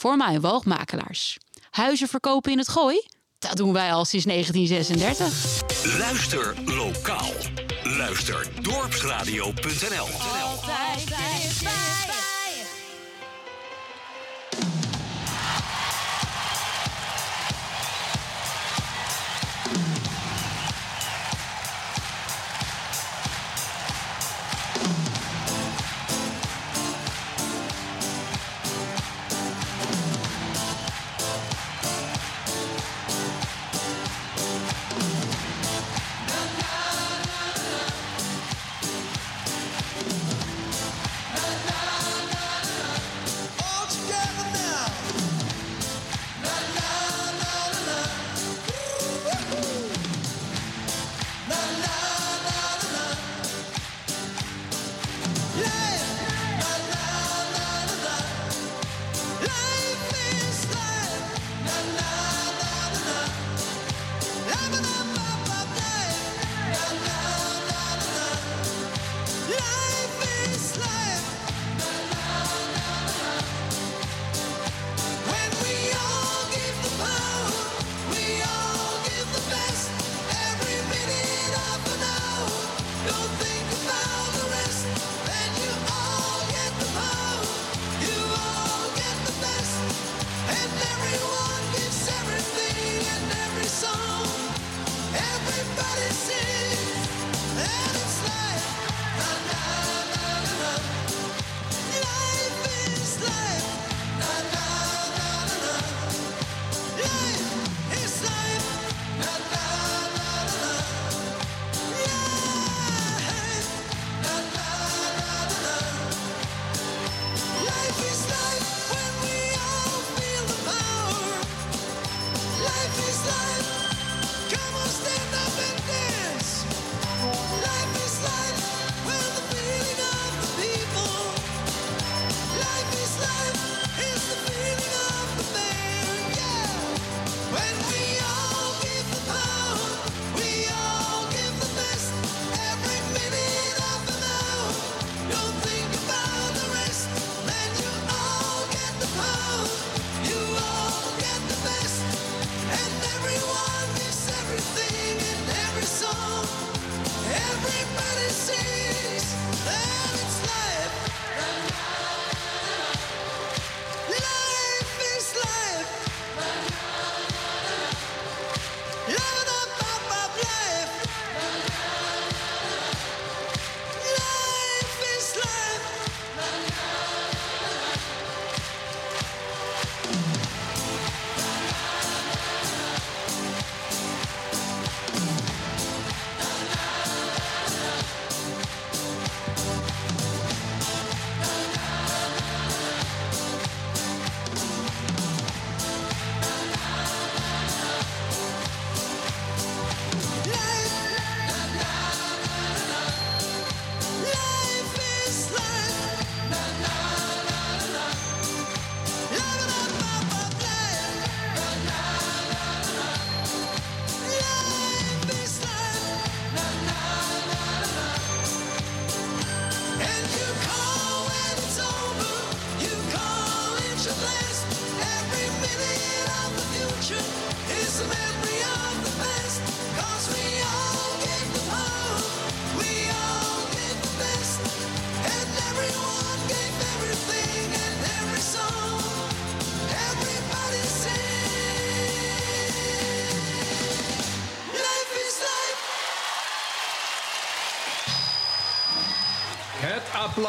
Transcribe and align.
voor 0.00 0.16
mijn 0.16 0.40
woogmakelaars. 0.40 1.38
Huizen 1.70 2.08
verkopen 2.08 2.52
in 2.52 2.58
het 2.58 2.68
gooi? 2.68 3.02
Dat 3.38 3.56
doen 3.56 3.72
wij 3.72 3.92
al 3.92 4.04
sinds 4.04 4.24
1936. 4.26 5.98
Luister 5.98 6.54
lokaal. 6.64 7.32
Luister 7.82 8.48
dorpsradio.nl. 8.62 10.06
Altijd, 10.42 11.12
altijd. 11.12 11.89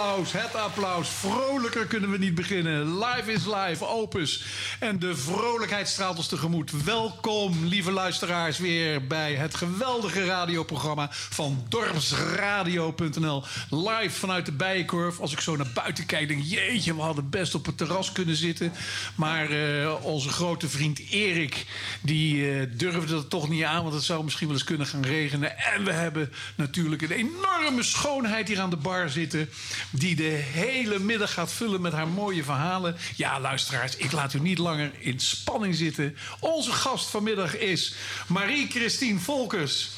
applaus, 0.01 0.31
het 0.31 0.55
applaus. 0.55 1.09
Vrolijker 1.09 1.85
kunnen 1.85 2.11
we 2.11 2.17
niet 2.17 2.35
beginnen. 2.35 2.97
Live 2.97 3.31
is 3.31 3.45
live, 3.45 3.85
opus. 3.85 4.43
En 4.81 4.99
de 4.99 5.15
vrolijkheid 5.15 5.87
straalt 5.87 6.17
ons 6.17 6.27
tegemoet. 6.27 6.83
Welkom, 6.83 7.65
lieve 7.65 7.91
luisteraars, 7.91 8.57
weer 8.57 9.07
bij 9.07 9.33
het 9.33 9.55
geweldige 9.55 10.25
radioprogramma 10.25 11.07
van 11.11 11.65
dorpsradio.nl. 11.69 13.43
Live 13.69 14.19
vanuit 14.19 14.45
de 14.45 14.51
Bijenkorf. 14.51 15.19
Als 15.19 15.31
ik 15.31 15.39
zo 15.39 15.55
naar 15.55 15.71
buiten 15.73 16.05
kijk, 16.05 16.27
denk 16.27 16.43
jeetje, 16.43 16.95
we 16.95 17.01
hadden 17.01 17.29
best 17.29 17.55
op 17.55 17.65
het 17.65 17.77
terras 17.77 18.11
kunnen 18.11 18.35
zitten. 18.35 18.73
Maar 19.15 19.49
eh, 19.49 19.95
onze 20.03 20.29
grote 20.29 20.69
vriend 20.69 20.99
Erik, 21.09 21.65
die 22.01 22.35
uh, 22.35 22.65
durfde 22.77 23.13
dat 23.13 23.29
toch 23.29 23.49
niet 23.49 23.63
aan, 23.63 23.83
want 23.83 23.93
het 23.93 24.03
zou 24.03 24.23
misschien 24.23 24.47
wel 24.47 24.55
eens 24.55 24.65
kunnen 24.65 24.87
gaan 24.87 25.05
regenen. 25.05 25.57
En 25.57 25.83
we 25.83 25.91
hebben 25.91 26.31
natuurlijk 26.55 27.01
een 27.01 27.11
enorme 27.11 27.83
schoonheid 27.83 28.47
hier 28.47 28.59
aan 28.59 28.69
de 28.69 28.75
bar 28.75 29.09
zitten, 29.09 29.49
die 29.89 30.15
de 30.15 30.43
hele 30.51 30.99
middag 30.99 31.33
gaat 31.33 31.51
vullen 31.51 31.81
met 31.81 31.93
haar 31.93 32.07
mooie 32.07 32.43
verhalen. 32.43 32.95
Ja, 33.15 33.39
luisteraars, 33.39 33.95
ik 33.95 34.11
laat 34.11 34.33
u 34.33 34.39
niet 34.39 34.57
lang 34.57 34.69
in 34.79 35.19
spanning 35.19 35.75
zitten. 35.75 36.17
Onze 36.39 36.71
gast 36.71 37.09
vanmiddag 37.09 37.57
is 37.57 37.93
Marie-Christine 38.27 39.19
Volkers. 39.19 39.89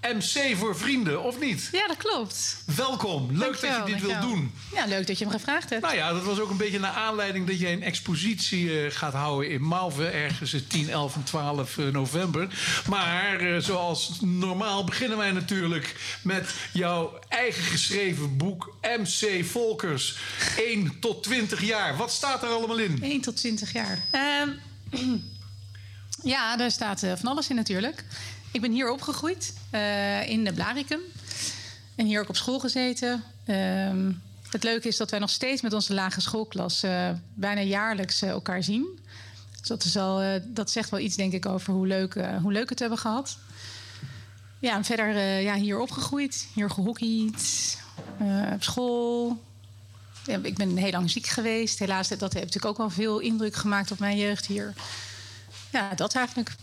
MC 0.00 0.56
voor 0.56 0.76
vrienden, 0.76 1.22
of 1.22 1.40
niet? 1.40 1.68
Ja, 1.72 1.86
dat 1.86 1.96
klopt. 1.96 2.62
Welkom, 2.76 3.26
leuk 3.30 3.40
Dankjewel, 3.40 3.78
dat 3.78 3.88
je 3.88 3.94
dit 3.94 4.02
wilt 4.02 4.20
doen. 4.20 4.52
Ja, 4.74 4.86
leuk 4.86 5.06
dat 5.06 5.18
je 5.18 5.24
me 5.24 5.30
gevraagd 5.30 5.70
hebt. 5.70 5.82
Nou 5.82 5.94
ja, 5.94 6.12
dat 6.12 6.24
was 6.24 6.40
ook 6.40 6.50
een 6.50 6.56
beetje 6.56 6.78
naar 6.78 6.92
aanleiding 6.92 7.46
dat 7.46 7.58
jij 7.60 7.72
een 7.72 7.82
expositie 7.82 8.84
eh, 8.84 8.90
gaat 8.90 9.12
houden 9.12 9.50
in 9.50 9.62
Malve. 9.62 10.06
Ergens 10.06 10.52
in 10.54 10.66
10, 10.66 10.90
11 10.90 11.14
en 11.14 11.24
12 11.24 11.78
eh, 11.78 11.86
november. 11.86 12.48
Maar 12.88 13.40
eh, 13.40 13.58
zoals 13.58 14.18
normaal 14.20 14.84
beginnen 14.84 15.18
wij 15.18 15.32
natuurlijk 15.32 16.18
met 16.22 16.54
jouw 16.72 17.18
eigen 17.28 17.62
geschreven 17.62 18.36
boek 18.36 18.74
MC 18.82 19.44
Volkers. 19.44 20.18
1 20.56 21.00
tot 21.00 21.22
20 21.22 21.62
jaar. 21.62 21.96
Wat 21.96 22.12
staat 22.12 22.42
er 22.42 22.48
allemaal 22.48 22.78
in? 22.78 22.98
1 23.02 23.20
tot 23.20 23.36
20 23.36 23.72
jaar. 23.72 23.98
Ehm, 24.10 24.48
ja, 26.32 26.56
daar 26.56 26.70
staat 26.70 27.00
van 27.00 27.30
alles 27.30 27.48
in 27.48 27.56
natuurlijk. 27.56 28.04
Ik 28.52 28.60
ben 28.60 28.72
hier 28.72 28.92
opgegroeid, 28.92 29.54
eh, 29.70 30.28
in 30.28 30.44
de 30.44 30.52
Blaricum. 30.52 31.00
En 31.94 32.06
hier 32.06 32.20
ook 32.20 32.28
op 32.28 32.36
school 32.36 32.58
gezeten. 32.58 33.22
Ehm, 33.44 34.12
het 34.50 34.62
leuke 34.62 34.88
is 34.88 34.96
dat 34.96 35.10
wij 35.10 35.20
nog 35.20 35.30
steeds 35.30 35.62
met 35.62 35.72
onze 35.72 35.94
lage 35.94 36.20
schoolklas... 36.20 36.82
eh, 36.82 37.10
bijna 37.34 37.60
jaarlijks 37.60 38.22
eh, 38.22 38.28
elkaar 38.28 38.62
zien. 38.62 38.98
Dus 39.60 39.68
dat, 39.92 40.42
dat 40.44 40.70
zegt 40.70 40.90
wel 40.90 41.00
iets, 41.00 41.16
denk 41.16 41.32
ik, 41.32 41.46
over 41.46 41.72
hoe 41.72 41.86
leuk, 41.86 42.14
hoe 42.42 42.52
leuk 42.52 42.68
het 42.68 42.78
hebben 42.78 42.98
gehad. 42.98 43.38
Ja, 44.58 44.74
en 44.74 44.84
verder 44.84 45.40
ja, 45.40 45.54
hier 45.54 45.78
opgegroeid. 45.78 46.46
Hier 46.54 46.70
gehockeyd. 46.70 47.78
eh, 48.18 48.52
op 48.52 48.62
school. 48.62 49.42
Ja, 50.26 50.38
ik 50.42 50.56
ben 50.56 50.76
heel 50.76 50.90
lang 50.90 51.10
ziek 51.10 51.26
geweest. 51.26 51.78
Helaas, 51.78 52.08
dat 52.08 52.20
heeft 52.20 52.34
natuurlijk 52.34 52.64
ook 52.64 52.76
wel 52.76 52.90
veel 52.90 53.18
indruk 53.18 53.54
gemaakt 53.54 53.90
op 53.90 53.98
mijn 53.98 54.16
jeugd 54.16 54.46
hier. 54.46 54.74
Ja, 55.70 55.94
dat 55.94 56.14
eigenlijk. 56.14 56.56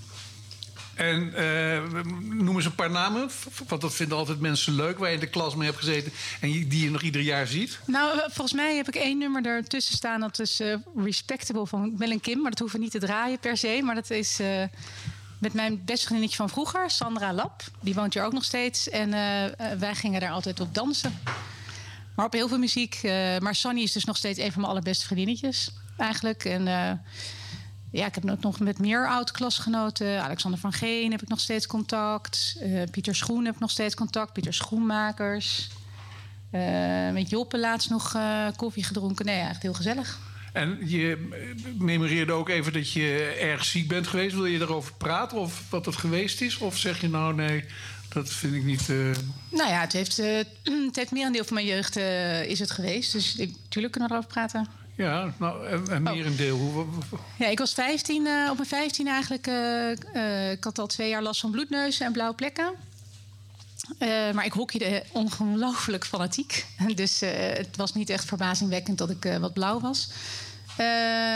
En 0.98 1.34
eh, 1.36 2.04
noem 2.22 2.56
eens 2.56 2.66
een 2.66 2.76
paar 2.76 2.92
namen. 2.92 3.30
Want 3.68 3.82
dat 3.82 3.94
vinden 3.94 4.18
altijd 4.18 4.40
mensen 4.40 4.74
leuk 4.74 4.98
waar 4.98 5.10
je 5.10 5.14
in 5.14 5.20
de 5.20 5.30
klas 5.30 5.56
mee 5.56 5.68
hebt 5.68 5.80
gezeten. 5.80 6.12
En 6.42 6.50
die 6.50 6.84
je 6.84 6.92
nog 6.92 7.02
ieder 7.02 7.22
jaar 7.22 7.48
ziet. 7.48 7.80
Nou, 7.86 8.18
eh, 8.18 8.24
volgens 8.24 8.54
mij 8.54 8.76
heb 8.76 8.88
ik 8.88 8.96
één 8.96 9.18
nummer 9.18 9.46
ertussen 9.46 9.96
staan. 9.96 10.20
Dat 10.20 10.40
is 10.40 10.60
eh, 10.60 10.76
Respectable 10.96 11.68
van 11.68 11.94
Mel 11.98 12.12
en 12.12 12.20
Kim. 12.20 12.42
Maar 12.42 12.50
dat 12.50 12.60
hoeven 12.60 12.78
we 12.78 12.84
niet 12.84 12.94
te 12.94 13.00
draaien 13.00 13.40
per 13.40 13.58
se. 13.58 13.80
Maar 13.84 13.96
dat 13.96 14.10
is 14.10 14.40
eh, 14.40 14.64
met 15.38 15.54
mijn 15.54 15.82
beste 15.86 16.06
vriendinnetje 16.06 16.38
van 16.38 16.50
vroeger, 16.50 16.90
Sandra 16.90 17.34
Lap. 17.34 17.64
Die 17.82 17.94
woont 17.94 18.14
hier 18.14 18.24
ook 18.24 18.34
nog 18.34 18.44
steeds. 18.44 18.90
En 18.90 19.10
wij 19.80 19.96
gingen 19.96 20.20
daar 20.20 20.32
altijd 20.32 20.60
op 20.60 20.76
dansen. 20.76 21.20
Maar 22.16 22.26
op 22.26 22.34
heel 22.34 22.48
veel 22.48 22.58
muziek. 22.58 23.00
maar 23.40 23.56
Sonny 23.56 23.82
is 23.82 23.92
dus 23.92 24.06
nog 24.06 24.18
steeds 24.18 24.40
een 24.40 24.52
van 24.52 24.62
mijn 24.62 24.72
allerbeste 24.74 25.06
vriendinnetjes. 25.06 25.72
Eigenlijk. 25.98 26.46
En 26.46 26.68
ja, 27.98 28.06
ik 28.06 28.16
heb 28.16 28.42
nog 28.42 28.60
met 28.60 28.80
meer 28.80 29.08
oud-klasgenoten. 29.08 30.24
Alexander 30.24 30.60
van 30.60 30.74
Geen 30.74 31.12
heb 31.12 31.22
ik 31.22 31.28
nog 31.28 31.40
steeds 31.40 31.68
contact. 31.68 32.58
Eh, 32.60 32.82
Pieter 32.92 33.16
Schoen 33.16 33.46
heb 33.46 33.54
ik 33.54 33.60
nog 33.60 33.72
steeds 33.72 33.96
contact. 33.96 34.34
Pieter 34.34 34.54
Schoenmakers. 34.54 35.70
Eh, 36.52 37.12
met 37.12 37.30
Joppe 37.30 37.60
laatst 37.60 37.90
nog 37.90 38.14
eh, 38.16 38.48
koffie 38.56 38.84
gedronken. 38.84 39.26
Nee, 39.26 39.40
echt 39.40 39.62
heel 39.62 39.74
gezellig. 39.74 40.20
En 40.54 40.78
je 40.86 41.30
memoreerde 41.78 42.32
ook 42.32 42.50
even 42.50 42.74
dat 42.74 42.92
je 42.92 43.38
erg 43.42 43.66
ziek 43.66 43.88
bent 43.88 44.08
geweest. 44.08 44.36
Wil 44.36 44.46
je 44.46 44.58
daarover 44.58 44.94
praten 44.94 45.38
of 45.38 45.64
wat 45.70 45.86
het 45.86 45.96
geweest 45.96 46.42
is? 46.42 46.58
Of 46.58 46.78
zeg 46.78 47.02
je 47.02 47.10
nou 47.10 47.36
nee, 47.36 47.66
dat 48.10 48.30
vind 48.30 48.54
ik 48.54 48.64
niet... 48.64 48.90
eh, 48.90 49.12
Nou 49.50 49.70
ja, 49.70 49.82
het 49.82 49.94
heeft, 49.94 50.20
eh 50.20 50.38
het 50.88 50.96
heeft 50.96 51.12
meer 51.12 51.26
een 51.26 51.32
deel 51.32 51.46
van 51.46 51.54
mijn 51.54 51.66
jeugd 51.68 51.96
is 52.48 52.60
het 52.60 52.72
geweest. 52.72 53.12
Dus 53.12 53.36
ik, 53.36 53.56
natuurlijk 53.64 53.94
kunnen 53.94 54.10
we 54.10 54.16
erover 54.16 54.34
praten. 54.34 54.68
Ja, 54.98 55.34
nou, 55.38 55.68
en, 55.68 55.88
en 55.90 56.04
meer 56.04 56.26
een 56.26 56.36
deel. 56.36 56.88
Ja, 57.38 57.48
ik 57.48 57.60
was 57.60 57.74
15, 57.74 58.28
eh, 58.28 58.48
op 58.50 58.56
mijn 58.56 58.70
15 58.70 59.08
eigenlijk. 59.08 59.48
eh, 59.48 59.92
eh, 59.92 60.52
ik 60.52 60.64
had 60.64 60.80
al 60.80 60.88
twee 60.88 61.10
jaar 61.10 61.22
last 61.22 61.40
van 61.40 61.52
bloedneuzen 61.52 62.06
en 62.06 62.12
blauwe 62.12 62.36
plekken. 62.36 62.74
Maar 64.34 64.46
ik 64.46 64.52
hockeyde 64.52 65.04
ongelooflijk 65.12 66.06
fanatiek. 66.06 66.66
Dus 66.96 67.20
het 67.20 67.76
was 67.76 67.94
niet 67.94 68.10
echt 68.10 68.26
verbazingwekkend 68.26 68.98
dat 68.98 69.10
ik 69.10 69.38
wat 69.40 69.54
blauw 69.54 69.80
was. 69.80 70.10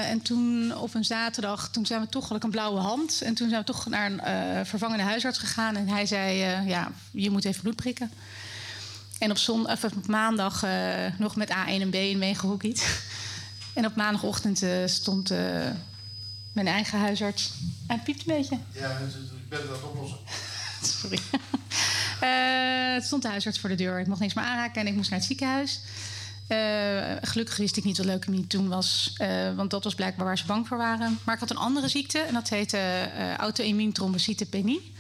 En 0.10 0.22
toen 0.22 0.76
op 0.78 0.94
een 0.94 1.06
zaterdag, 1.06 1.70
toen 1.70 1.86
zijn 1.86 2.02
we 2.02 2.10
toch 2.10 2.28
had 2.28 2.38
ik 2.38 2.44
een 2.44 2.50
blauwe 2.50 2.80
hand. 2.80 3.22
En 3.22 3.34
toen 3.34 3.50
zijn 3.50 3.62
we 3.62 3.68
toch 3.68 3.86
naar 3.86 4.12
een 4.12 4.66
vervangende 4.66 5.04
huisarts 5.04 5.38
gegaan. 5.38 5.76
En 5.76 5.88
hij 5.88 6.06
zei, 6.06 6.38
ja, 6.68 6.92
je 7.12 7.30
moet 7.30 7.46
even 7.46 7.62
bloed 7.62 7.76
prikken. 7.76 8.12
En 9.20 9.32
op, 9.32 9.38
zon, 9.38 9.70
of 9.70 9.84
op 9.84 10.08
maandag 10.08 10.66
nog 11.18 11.36
met 11.36 11.50
A1 11.50 11.82
en 11.82 11.90
B 11.90 12.18
meegehockeyd. 12.18 12.86
En 13.74 13.86
op 13.86 13.96
maandagochtend 13.96 14.62
eh, 14.62 14.72
stond 14.86 15.32
eh, 15.32 15.40
mijn 16.52 16.68
eigen 16.68 17.00
huisarts. 17.00 17.52
Hij 17.88 17.98
piept 17.98 18.20
een 18.20 18.36
beetje. 18.36 18.58
Ja, 18.72 18.90
ik 18.90 19.50
ben 19.50 19.68
dat 19.68 19.84
oplossen. 19.84 20.18
Sorry. 21.00 21.20
Eh, 22.22 22.94
het 22.94 23.04
stond 23.04 23.22
de 23.22 23.28
huisarts 23.28 23.60
voor 23.60 23.70
de 23.70 23.76
deur. 23.76 24.00
Ik 24.00 24.08
mocht 24.08 24.20
niks 24.20 24.34
meer 24.34 24.46
aanraken 24.46 24.82
en 24.82 24.88
ik 24.88 24.96
moest 24.96 25.10
naar 25.10 25.20
het 25.20 25.28
ziekenhuis. 25.28 25.80
Gelukkig 27.22 27.58
wist 27.58 27.78
ik 27.78 27.84
niet 27.84 27.98
wat 27.98 28.06
leukemie 28.06 28.48
toen 28.48 28.68
was. 28.68 29.14
want 29.56 29.70
dat 29.70 29.84
was 29.84 29.96
blijkbaar 29.96 30.26
waar 30.26 30.38
ze 30.38 30.46
bang 30.46 30.68
voor 30.68 30.78
waren. 30.78 31.20
Maar 31.24 31.34
ik 31.34 31.40
had 31.40 31.50
een 31.50 31.58
andere 31.58 31.88
ziekte. 31.88 32.20
En 32.20 32.34
dat 32.34 32.50
heette 32.50 33.10
auto-immuuntrombocytopenie. 33.38 34.94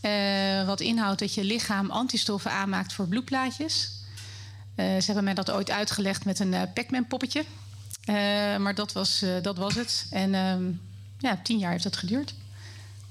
Eh, 0.00 0.66
wat 0.66 0.80
inhoudt 0.80 1.18
dat 1.18 1.34
je 1.34 1.44
lichaam 1.44 1.90
antistoffen 1.90 2.50
aanmaakt 2.50 2.92
voor 2.92 3.08
bloedplaatjes. 3.08 3.90
Ze 4.76 5.02
hebben 5.04 5.24
mij 5.24 5.34
dat 5.34 5.50
ooit 5.50 5.70
uitgelegd 5.70 6.24
met 6.24 6.38
een 6.38 6.54
Pac-Man 6.74 7.06
poppetje. 7.06 7.44
Eh, 8.04 8.14
maar 8.56 8.74
dat 8.74 8.92
was, 8.92 9.22
eh, 9.22 9.42
dat 9.42 9.56
was 9.56 9.74
het. 9.74 10.06
En 10.10 10.34
ehm, 10.34 10.62
ja, 11.18 11.40
tien 11.42 11.58
jaar 11.58 11.70
heeft 11.70 11.84
dat 11.84 11.96
geduurd. 11.96 12.34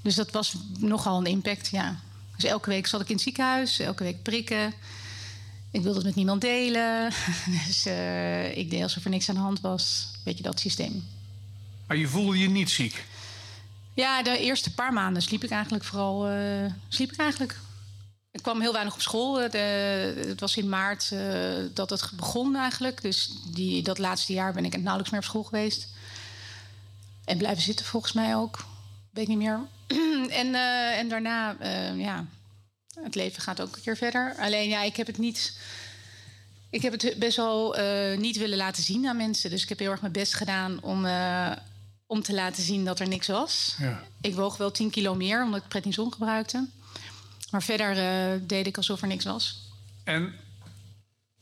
Dus 0.01 0.15
dat 0.15 0.31
was 0.31 0.55
nogal 0.77 1.17
een 1.17 1.25
impact, 1.25 1.69
ja. 1.69 1.99
Dus 2.35 2.45
elke 2.49 2.69
week 2.69 2.87
zat 2.87 3.01
ik 3.01 3.07
in 3.07 3.13
het 3.13 3.23
ziekenhuis, 3.23 3.79
elke 3.79 4.03
week 4.03 4.23
prikken. 4.23 4.73
Ik 5.71 5.81
wilde 5.81 5.97
het 5.97 6.05
met 6.05 6.15
niemand 6.15 6.41
delen. 6.41 7.11
dus 7.67 7.85
eh, 7.85 8.57
ik 8.57 8.69
deed 8.69 8.83
alsof 8.83 9.03
er 9.03 9.09
niks 9.09 9.29
aan 9.29 9.35
de 9.35 9.41
hand 9.41 9.61
was. 9.61 10.07
Weet 10.23 10.37
je, 10.37 10.43
dat 10.43 10.59
systeem. 10.59 11.05
Maar 11.87 11.97
je 11.97 12.07
voelde 12.07 12.37
je 12.37 12.49
niet 12.49 12.69
ziek? 12.69 13.05
Ja, 13.93 14.23
de 14.23 14.37
eerste 14.37 14.73
paar 14.73 14.93
maanden 14.93 15.21
sliep 15.21 15.43
ik 15.43 15.49
eigenlijk 15.49 15.83
vooral... 15.83 16.27
sliep 16.87 17.11
ik 17.11 17.19
eigenlijk. 17.19 17.59
Ik 18.33 18.41
kwam 18.41 18.61
heel 18.61 18.73
weinig 18.73 18.93
op 18.93 19.01
school. 19.01 19.41
Eh, 19.41 19.51
De, 19.51 19.57
het 20.27 20.39
was 20.39 20.57
in 20.57 20.69
maart 20.69 21.09
eh, 21.11 21.19
dat 21.73 21.89
het 21.89 22.11
begon 22.15 22.55
eigenlijk. 22.55 23.01
Dus 23.01 23.31
die, 23.47 23.83
dat 23.83 23.97
laatste 23.97 24.33
jaar 24.33 24.53
ben 24.53 24.65
ik 24.65 24.75
nauwelijks 24.75 25.09
meer 25.09 25.19
op 25.19 25.25
school 25.25 25.43
geweest. 25.43 25.87
En 27.25 27.37
blijven 27.37 27.63
zitten 27.63 27.85
volgens 27.85 28.13
mij 28.13 28.35
ook. 28.35 28.65
Weet 29.09 29.27
niet 29.27 29.37
meer. 29.37 29.59
en, 30.41 30.55
eh, 30.55 30.99
en 30.99 31.09
daarna, 31.09 31.55
ja, 31.95 32.25
het 33.03 33.15
leven 33.15 33.41
gaat 33.41 33.61
ook 33.61 33.75
een 33.75 33.81
keer 33.81 33.97
verder. 33.97 34.35
Alleen 34.39 34.69
ja, 34.69 34.81
ik 34.83 34.95
heb 34.95 35.07
het 35.07 35.17
niet... 35.17 35.57
Ik 36.69 36.81
heb 36.81 36.91
het 36.91 37.15
best 37.19 37.37
wel 37.37 37.75
niet 38.17 38.37
willen 38.37 38.57
laten 38.57 38.83
zien 38.83 39.07
aan 39.07 39.17
mensen. 39.17 39.49
Dus 39.49 39.63
ik 39.63 39.69
heb 39.69 39.79
heel 39.79 39.91
erg 39.91 40.01
mijn 40.01 40.13
best 40.13 40.33
gedaan 40.33 40.81
om, 40.81 41.07
om 42.05 42.23
te 42.23 42.33
laten 42.33 42.63
zien 42.63 42.85
dat 42.85 42.99
er 42.99 43.07
niks 43.07 43.27
was. 43.27 43.75
Ja. 43.79 44.03
Ik 44.21 44.35
woog 44.35 44.57
wel 44.57 44.71
10 44.71 44.89
kilo 44.89 45.15
meer 45.15 45.43
omdat 45.43 45.61
ik 45.61 45.67
prednison 45.67 46.11
gebruikte. 46.11 46.67
Maar 47.53 47.63
verder 47.63 47.97
eh, 47.97 48.39
deed 48.41 48.67
ik 48.67 48.77
alsof 48.77 49.01
er 49.01 49.07
niks 49.07 49.25
was. 49.25 49.59
En 50.03 50.33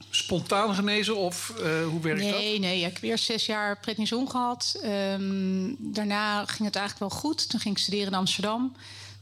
spontaan 0.10 0.76
genezen 0.76 1.18
of 1.18 1.50
eh, 1.50 1.86
hoe 1.88 2.02
werkt 2.02 2.22
dat? 2.22 2.32
Nee, 2.32 2.60
nee. 2.60 2.78
Ik 2.78 2.94
heb 2.94 3.04
eerst 3.04 3.26
zes 3.26 3.46
jaar 3.46 3.80
prednison 3.80 4.30
gehad. 4.30 4.80
Ehm, 4.84 5.74
daarna 5.78 6.46
ging 6.46 6.68
het 6.68 6.76
eigenlijk 6.76 7.12
wel 7.12 7.20
goed. 7.20 7.50
Toen 7.50 7.60
ging 7.60 7.76
ik 7.76 7.82
studeren 7.82 8.08
in 8.08 8.14
Amsterdam. 8.14 8.76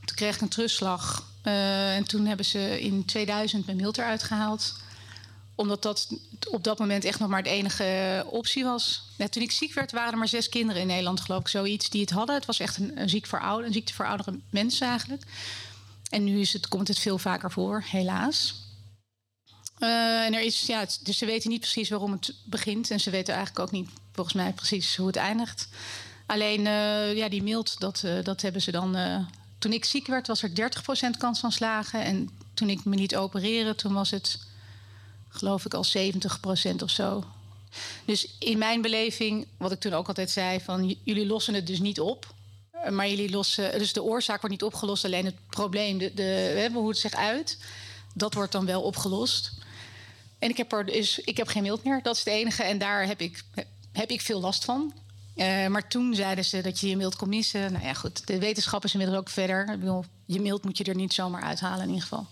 Toen 0.06 0.16
kreeg 0.16 0.36
ik 0.36 0.42
een 0.42 0.48
terugslag. 0.48 1.28
Eh, 1.42 1.96
en 1.96 2.04
toen 2.04 2.26
hebben 2.26 2.46
ze 2.46 2.82
in 2.82 3.06
2000 3.06 3.66
mijn 3.66 3.78
mild 3.78 3.98
eruit 3.98 4.24
gehaald. 4.24 4.76
Omdat 5.56 5.82
dat 5.84 6.08
op 6.50 6.64
dat 6.64 6.80
moment 6.80 7.06
echt 7.06 7.20
nog 7.20 7.30
maar 7.30 7.44
de 7.44 7.50
enige 7.50 8.26
optie 8.30 8.64
was. 8.64 9.04
Ja, 9.18 9.28
toen 9.28 9.44
ik 9.44 9.52
ziek 9.52 9.74
werd, 9.74 9.92
waren 9.92 10.12
er 10.12 10.18
maar 10.18 10.28
zes 10.28 10.50
kinderen 10.50 10.82
in 10.82 10.88
Nederland, 10.88 11.22
geloof 11.22 11.42
ik, 11.42 11.48
zoiets 11.48 11.90
die 11.90 12.02
het 12.02 12.10
hadden. 12.10 12.36
Het 12.36 12.46
was 12.46 12.60
echt 12.60 12.78
een, 12.78 13.02
een, 13.02 13.10
ziek 13.10 13.26
voor 13.26 13.40
oude, 13.42 13.68
een 13.68 13.74
ziekte 13.74 13.94
voor 13.94 14.06
oudere 14.06 14.40
mensen 14.50 14.88
eigenlijk. 14.88 15.24
En 16.10 16.24
nu 16.24 16.40
is 16.40 16.54
het, 16.54 16.68
komt 16.68 16.88
het 16.88 17.00
veel 17.00 17.18
vaker 17.18 17.52
voor, 17.52 17.84
helaas. 17.86 18.68
Eh, 19.80 20.26
en 20.26 20.34
er 20.34 20.42
is, 20.42 20.62
ja, 20.62 20.86
dus 21.04 21.18
ze 21.18 21.26
weten 21.26 21.50
niet 21.50 21.60
precies 21.60 21.90
waarom 21.90 22.12
het 22.12 22.36
begint. 22.46 22.92
En 22.92 23.00
ze 23.00 23.10
weten 23.10 23.34
eigenlijk 23.34 23.66
ook 23.66 23.72
niet, 23.72 23.90
volgens 24.12 24.36
mij, 24.36 24.54
precies 24.54 24.96
hoe 24.96 25.08
het 25.08 25.16
eindigt. 25.16 25.68
Alleen, 26.26 26.68
eh, 26.68 27.16
ja, 27.16 27.30
die 27.30 27.44
mild, 27.44 27.80
dat, 27.80 28.04
eh, 28.04 28.24
dat 28.24 28.42
hebben 28.42 28.62
ze 28.62 28.72
dan... 28.72 28.98
toen 29.60 29.74
ik 29.74 29.86
ziek 29.86 30.08
werd, 30.08 30.28
was 30.28 30.44
er 30.44 30.56
30% 30.56 31.18
kans 31.18 31.40
van 31.40 31.52
slagen. 31.52 32.04
En 32.04 32.30
toen 32.54 32.70
ik 32.70 32.86
me 32.86 32.96
liet 32.96 33.16
opereren, 33.16 33.76
toen 33.76 33.94
was 33.94 34.12
het, 34.12 34.40
geloof 35.30 35.66
ik, 35.66 35.74
al 35.74 35.84
70% 35.84 36.84
of 36.84 36.90
zo. 36.90 37.24
Dus 38.06 38.36
in 38.40 38.58
mijn 38.58 38.82
beleving, 38.82 39.48
wat 39.58 39.72
ik 39.72 39.80
toen 39.80 39.94
ook 39.94 40.08
altijd 40.08 40.30
zei... 40.30 40.60
van 40.60 40.96
jullie 41.04 41.26
lossen 41.26 41.54
het 41.54 41.68
dus 41.68 41.80
niet 41.80 42.00
op. 42.00 42.34
Eh, 42.84 42.92
Maar 42.92 43.08
jullie 43.10 43.30
lossen... 43.30 43.80
Dus 43.80 43.94
de 43.94 44.04
oorzaak 44.04 44.42
wordt 44.42 44.50
niet 44.56 44.64
opgelost. 44.74 45.06
Alleen 45.06 45.26
het 45.26 45.36
probleem, 45.50 45.98
de, 45.98 46.14
de, 46.14 46.24
hè, 46.24 46.70
hoe 46.70 46.90
het 46.90 46.98
zich 46.98 47.14
uit... 47.14 47.58
dat 48.14 48.34
wordt 48.34 48.52
dan 48.52 48.66
wel 48.66 48.82
opgelost. 48.82 49.52
En 50.40 50.50
ik 50.50 50.58
heb, 50.58 50.72
er 50.72 50.86
dus, 50.86 51.20
ik 51.20 51.38
heb 51.38 51.48
geen 51.48 51.62
mild 51.64 51.84
meer. 51.84 52.00
Dat 52.04 52.14
is 52.16 52.20
het 52.24 52.34
enige. 52.34 52.64
En 52.64 52.78
daar 52.78 53.06
heb 53.08 53.22
ik, 53.22 53.44
heb 53.92 54.10
ik 54.10 54.22
veel 54.22 54.40
last 54.40 54.66
van. 54.66 54.94
Eh, 55.36 55.68
maar 55.68 55.88
toen 55.88 56.16
zeiden 56.16 56.46
ze 56.46 56.62
dat 56.62 56.80
je 56.80 56.90
je 56.90 56.98
mild 56.98 57.16
kon 57.16 57.30
missen. 57.30 57.72
Nou 57.72 57.86
ja, 57.86 57.94
goed. 57.94 58.28
De 58.28 58.40
wetenschap 58.40 58.84
is 58.84 58.92
inmiddels 58.94 59.20
ook 59.20 59.30
verder. 59.30 59.62
Ik 59.74 59.80
bedoel, 59.80 60.06
je 60.26 60.42
mild 60.42 60.64
moet 60.64 60.78
je 60.78 60.84
er 60.84 60.96
niet 60.96 61.14
zomaar 61.14 61.42
uithalen 61.44 61.82
in 61.82 61.88
ieder 61.88 62.02
geval. 62.02 62.26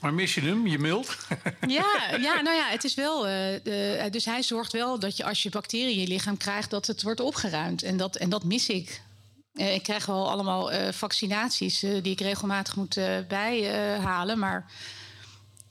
Maar 0.00 0.14
mis 0.14 0.34
je 0.34 0.40
hem? 0.40 0.66
Je 0.66 0.78
mild? 0.78 1.16
Ja, 1.68 2.16
ja, 2.20 2.40
nou 2.40 2.56
ja, 2.56 2.68
het 2.68 2.84
is 2.84 2.94
wel. 2.94 3.26
eh, 3.26 3.32
de- 3.62 4.08
dus 4.10 4.24
hij 4.24 4.42
zorgt 4.42 4.72
wel 4.72 4.98
dat 4.98 5.16
je 5.16 5.24
als 5.24 5.42
je 5.42 5.50
bacteriën 5.50 5.90
in 5.94 6.00
je 6.00 6.06
lichaam 6.06 6.36
krijgt, 6.36 6.70
dat 6.70 6.86
het 6.86 7.02
wordt 7.02 7.20
opgeruimd. 7.20 7.82
En 7.82 7.96
dat, 7.96 8.16
en 8.16 8.28
dat 8.30 8.44
mis 8.44 8.68
ik. 8.68 9.00
Eh, 9.58 9.74
ik 9.74 9.82
krijg 9.82 10.06
wel 10.06 10.30
allemaal 10.30 10.72
eh, 10.72 10.92
vaccinaties 10.92 11.82
eh, 11.82 12.02
die 12.02 12.12
ik 12.12 12.20
regelmatig 12.20 12.76
moet 12.76 13.00
bijhalen. 13.28 14.38
maar 14.38 14.66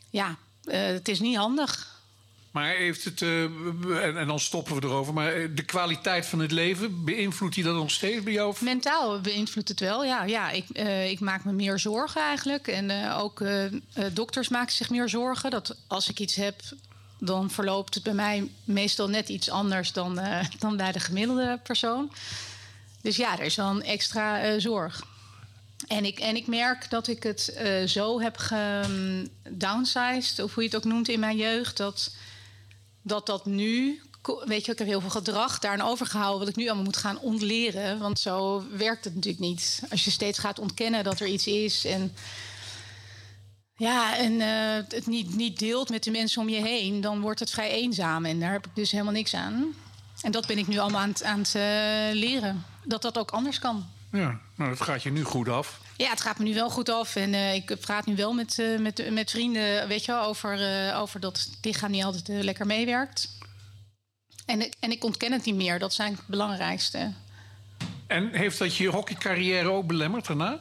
ja, 0.10 0.38
het 0.70 1.08
is 1.08 1.20
niet 1.20 1.38
handig. 1.38 1.96
Maar 2.52 2.76
heeft 2.76 3.04
het, 3.04 3.22
en, 3.22 4.18
en 4.18 4.28
dan 4.28 4.40
stoppen 4.40 4.76
we 4.76 4.88
erover, 4.88 5.14
maar 5.14 5.54
de 5.56 5.64
kwaliteit 5.66 6.26
van 6.26 6.40
het 6.40 6.52
leven, 6.52 7.04
beïnvloedt 7.06 7.56
die 7.56 7.64
dat 7.64 7.76
nog 7.76 7.92
steeds 7.92 8.24
bij 8.24 8.34
jou? 8.34 8.56
Mentaal 8.60 9.22
beïnvloedt 9.22 9.70
het 9.70 9.80
wel, 9.80 10.04
ja. 10.04 10.24
ja 10.24 10.50
ik, 10.50 10.70
ik 11.10 11.20
maak 11.20 11.44
me 11.44 11.52
meer 11.52 11.80
zorgen 11.80 12.22
eigenlijk. 12.22 12.68
En 12.68 13.12
ook 13.12 13.44
dokters 14.14 14.50
maken 14.50 14.74
zich 14.74 14.90
meer 14.90 15.10
zorgen. 15.10 15.52
Dat 15.52 15.78
als 15.88 16.10
ik 16.10 16.20
iets 16.20 16.36
heb, 16.36 16.62
dan 17.20 17.50
verloopt 17.50 17.94
het 17.94 18.04
bij 18.04 18.14
mij 18.14 18.50
meestal 18.64 19.10
net 19.10 19.30
iets 19.30 19.50
anders 19.50 19.92
dan, 19.92 20.20
dan 20.60 20.78
bij 20.78 20.92
de 20.92 21.00
gemiddelde 21.00 21.60
persoon. 21.64 22.12
Dus 23.08 23.16
ja, 23.16 23.40
er 23.40 23.46
is 23.46 23.58
een 23.58 23.84
extra 23.84 24.42
eh, 24.42 24.60
zorg. 24.60 25.04
En 25.88 26.06
ik, 26.06 26.20
en 26.20 26.36
ik 26.36 26.48
merk 26.48 26.90
dat 26.90 27.08
ik 27.08 27.24
het 27.24 27.54
eh, 27.54 27.84
zo 27.84 28.22
heb 28.22 28.38
gedownsized, 28.38 30.40
of 30.40 30.54
hoe 30.54 30.64
je 30.64 30.70
het 30.70 30.78
ook 30.78 30.92
noemt 30.92 31.10
in 31.10 31.20
mijn 31.20 31.38
jeugd, 31.38 31.78
dat 31.78 32.16
dat, 33.02 33.26
dat 33.26 33.46
nu. 33.46 34.02
Weet 34.46 34.66
je, 34.66 34.72
ik 34.72 34.78
heb 34.78 34.88
heel 34.88 35.02
veel 35.02 35.10
gedrag 35.10 35.60
daarin 35.60 35.82
overgehouden, 35.82 36.40
wat 36.40 36.50
ik 36.50 36.56
nu 36.56 36.66
allemaal 36.66 36.84
moet 36.84 36.98
gaan 36.98 37.20
ontleren. 37.20 38.00
Want 38.00 38.20
zo 38.20 38.64
werkt 38.72 39.04
het 39.04 39.16
natuurlijk 39.16 39.44
niet. 39.44 39.82
Als 39.90 40.06
je 40.06 40.12
steeds 40.12 40.40
gaat 40.40 40.60
ontkennen 40.60 41.04
dat 41.04 41.20
er 41.20 41.28
iets 41.28 41.48
is 41.48 41.86
en. 41.86 42.16
Ja, 43.76 44.18
en 44.18 44.42
eh, 44.42 44.84
het 44.88 45.08
niet, 45.08 45.36
niet 45.36 45.60
deelt 45.60 45.90
met 45.90 46.04
de 46.04 46.12
mensen 46.12 46.42
om 46.42 46.50
je 46.50 46.62
heen, 46.62 47.02
dan 47.02 47.22
wordt 47.22 47.40
het 47.40 47.50
vrij 47.50 47.70
eenzaam. 47.70 48.26
En 48.26 48.40
daar 48.40 48.52
heb 48.52 48.66
ik 48.66 48.76
dus 48.76 48.92
helemaal 48.92 49.14
niks 49.14 49.34
aan. 49.34 49.76
En 50.22 50.32
dat 50.32 50.48
ben 50.48 50.58
ik 50.58 50.68
nu 50.68 50.78
allemaal 50.78 51.02
aan 51.02 51.10
het, 51.10 51.24
aan 51.24 51.40
het 51.40 51.56
eh, 51.56 52.20
leren. 52.20 52.66
Dat 52.84 53.02
dat 53.02 53.18
ook 53.18 53.32
anders 53.32 53.60
kan. 53.60 53.86
Ja, 54.12 54.40
nou 54.56 54.70
dat 54.70 54.82
gaat 54.82 55.04
je 55.04 55.12
nu 55.12 55.24
goed 55.24 55.50
af. 55.50 55.80
Ja, 55.98 56.10
het 56.10 56.22
gaat 56.22 56.38
me 56.38 56.44
nu 56.44 56.54
wel 56.54 56.70
goed 56.70 56.90
af. 56.90 57.16
En 57.16 57.34
eh, 57.34 57.54
ik 57.54 57.78
praat 57.80 58.06
nu 58.06 58.16
wel 58.16 58.34
met, 58.34 58.60
eh, 58.60 58.80
met, 58.80 59.12
met 59.12 59.32
vrienden 59.32 59.88
weet 59.88 60.06
je, 60.06 60.12
wel, 60.12 60.24
over, 60.24 60.60
over 60.96 61.20
dat 61.20 61.38
het 61.38 61.58
lichaam 61.62 61.92
niet 61.92 62.04
altijd 62.04 62.28
lekker 62.44 62.66
meewerkt. 62.66 63.30
En, 64.46 64.62
ik- 64.62 64.74
en 64.80 64.92
ik 64.92 65.04
ontken 65.04 65.32
het 65.32 65.46
niet 65.46 65.56
meer. 65.56 65.80
Dat 65.80 65.90
eigenlijk 66.00 66.20
het 66.20 66.28
belangrijkste. 66.38 67.12
En 68.08 68.30
heeft 68.34 68.58
dat 68.60 68.76
je 68.76 68.88
hockeycarrière 68.88 69.70
ook 69.72 69.88
belemmerd 69.88 70.28
daarna? 70.28 70.60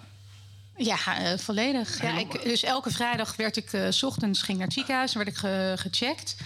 Ja, 0.76 0.96
volledig. 1.38 2.02
Ja, 2.02 2.18
ik, 2.18 2.42
dus 2.44 2.62
elke 2.62 2.90
vrijdag 2.90 3.36
werd 3.36 3.56
ik, 3.56 3.72
eh, 3.72 3.86
s 3.90 4.02
ochtends 4.02 4.42
ging 4.42 4.56
naar 4.58 4.66
het 4.66 4.76
ziekenhuis, 4.76 5.14
werd 5.14 5.28
ik 5.28 5.36
ge- 5.36 5.74
gecheckt. 5.76 6.36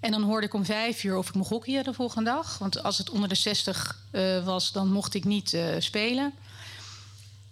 En 0.00 0.10
dan 0.10 0.22
hoorde 0.22 0.46
ik 0.46 0.54
om 0.54 0.64
vijf 0.64 1.04
uur 1.04 1.16
of 1.16 1.28
ik 1.28 1.34
mocht 1.34 1.50
hockeyen 1.50 1.84
de 1.84 1.92
volgende 1.92 2.30
dag. 2.30 2.58
Want 2.58 2.82
als 2.82 2.98
het 2.98 3.10
onder 3.10 3.28
de 3.28 3.34
60 3.34 3.98
eh, 4.10 4.44
was, 4.44 4.72
dan 4.72 4.88
mocht 4.88 5.14
ik 5.14 5.24
niet 5.24 5.52
eh, 5.52 5.64
spelen. 5.78 6.32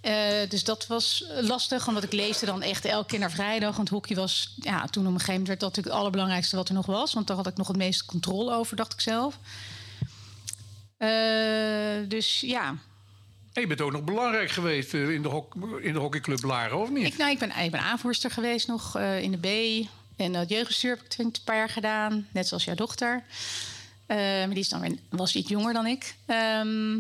Eh, 0.01 0.15
dus 0.49 0.65
dat 0.65 0.87
was 0.87 1.25
lastig, 1.41 1.89
omdat 1.89 2.03
ik 2.03 2.13
leefde 2.13 2.47
dan 2.47 2.63
echt 2.63 2.85
elke 2.85 3.07
keer 3.07 3.19
naar 3.19 3.31
vrijdag. 3.31 3.77
Want 3.77 3.89
hockey 3.89 4.17
was, 4.17 4.55
ja, 4.57 4.87
toen 4.87 5.07
op 5.07 5.13
een 5.13 5.19
gegeven 5.19 5.33
moment 5.33 5.49
werd 5.49 5.61
dat 5.61 5.69
natuurlijk 5.69 5.87
het 5.87 5.97
allerbelangrijkste 5.97 6.57
wat 6.57 6.69
er 6.69 6.75
nog 6.75 6.87
was. 6.87 7.15
Want 7.15 7.27
daar 7.27 7.37
had 7.37 7.47
ik 7.47 7.57
nog 7.57 7.69
het 7.69 7.77
meeste 7.77 8.05
controle 8.05 8.55
over, 8.55 8.77
dacht 8.77 8.93
ik 8.93 9.01
zelf. 9.01 9.39
Dus 12.09 12.41
ja, 12.41 12.69
En 13.53 13.61
je 13.61 13.67
bent 13.67 13.81
ook 13.81 13.93
nog 13.93 14.05
belangrijk 14.05 14.51
geweest 14.51 14.95
in 14.95 15.23
de, 15.23 15.43
in 15.83 15.93
de 15.93 15.99
hockeyclub 15.99 16.43
Laren, 16.43 16.79
of 16.79 16.91
niet? 16.91 17.07
Ik, 17.07 17.17
nou, 17.17 17.31
ik, 17.31 17.39
ben, 17.39 17.57
ik 17.59 17.71
ben 17.71 17.81
aanvoerster 17.81 18.31
geweest 18.31 18.67
nog 18.67 18.99
in 18.99 19.31
de 19.31 19.39
B. 19.39 19.89
En 20.17 20.35
het 20.35 20.49
jeugdbestuur 20.49 20.91
heb 20.91 21.05
ik 21.05 21.09
twintig 21.09 21.45
paar 21.45 21.57
jaar 21.57 21.69
gedaan. 21.69 22.29
Net 22.33 22.49
zoals 22.49 22.65
jouw 22.65 22.75
dochter. 22.75 23.25
Eh, 24.07 24.17
maar 24.17 24.49
die 24.49 24.59
is 24.59 24.69
dan 24.69 24.81
weer, 24.81 24.99
was 25.09 25.35
iets 25.35 25.49
jonger 25.49 25.73
dan 25.73 25.87
ik. 25.87 26.17
Ehm, 26.27 26.99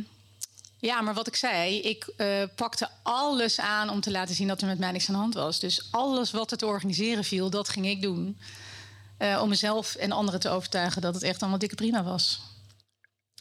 ja, 0.78 1.00
maar 1.00 1.14
wat 1.14 1.26
ik 1.26 1.36
zei, 1.36 1.80
ik 1.80 2.06
eh, 2.16 2.42
pakte 2.54 2.88
alles 3.02 3.60
aan 3.60 3.90
om 3.90 4.00
te 4.00 4.10
laten 4.10 4.34
zien 4.34 4.48
dat 4.48 4.60
er 4.60 4.66
met 4.66 4.78
mij 4.78 4.90
niks 4.90 5.08
aan 5.08 5.14
de 5.14 5.20
hand 5.20 5.34
was. 5.34 5.60
Dus 5.60 5.88
alles 5.90 6.30
wat 6.30 6.50
er 6.50 6.56
te 6.56 6.66
organiseren 6.66 7.24
viel, 7.24 7.50
dat 7.50 7.68
ging 7.68 7.86
ik 7.86 8.02
doen. 8.02 8.38
Eh, 9.18 9.40
om 9.42 9.48
mezelf 9.48 9.94
en 9.94 10.12
anderen 10.12 10.40
te 10.40 10.48
overtuigen 10.48 11.02
dat 11.02 11.14
het 11.14 11.22
echt 11.22 11.40
allemaal 11.40 11.58
dikke 11.58 11.74
prima 11.74 12.02
was. 12.02 12.40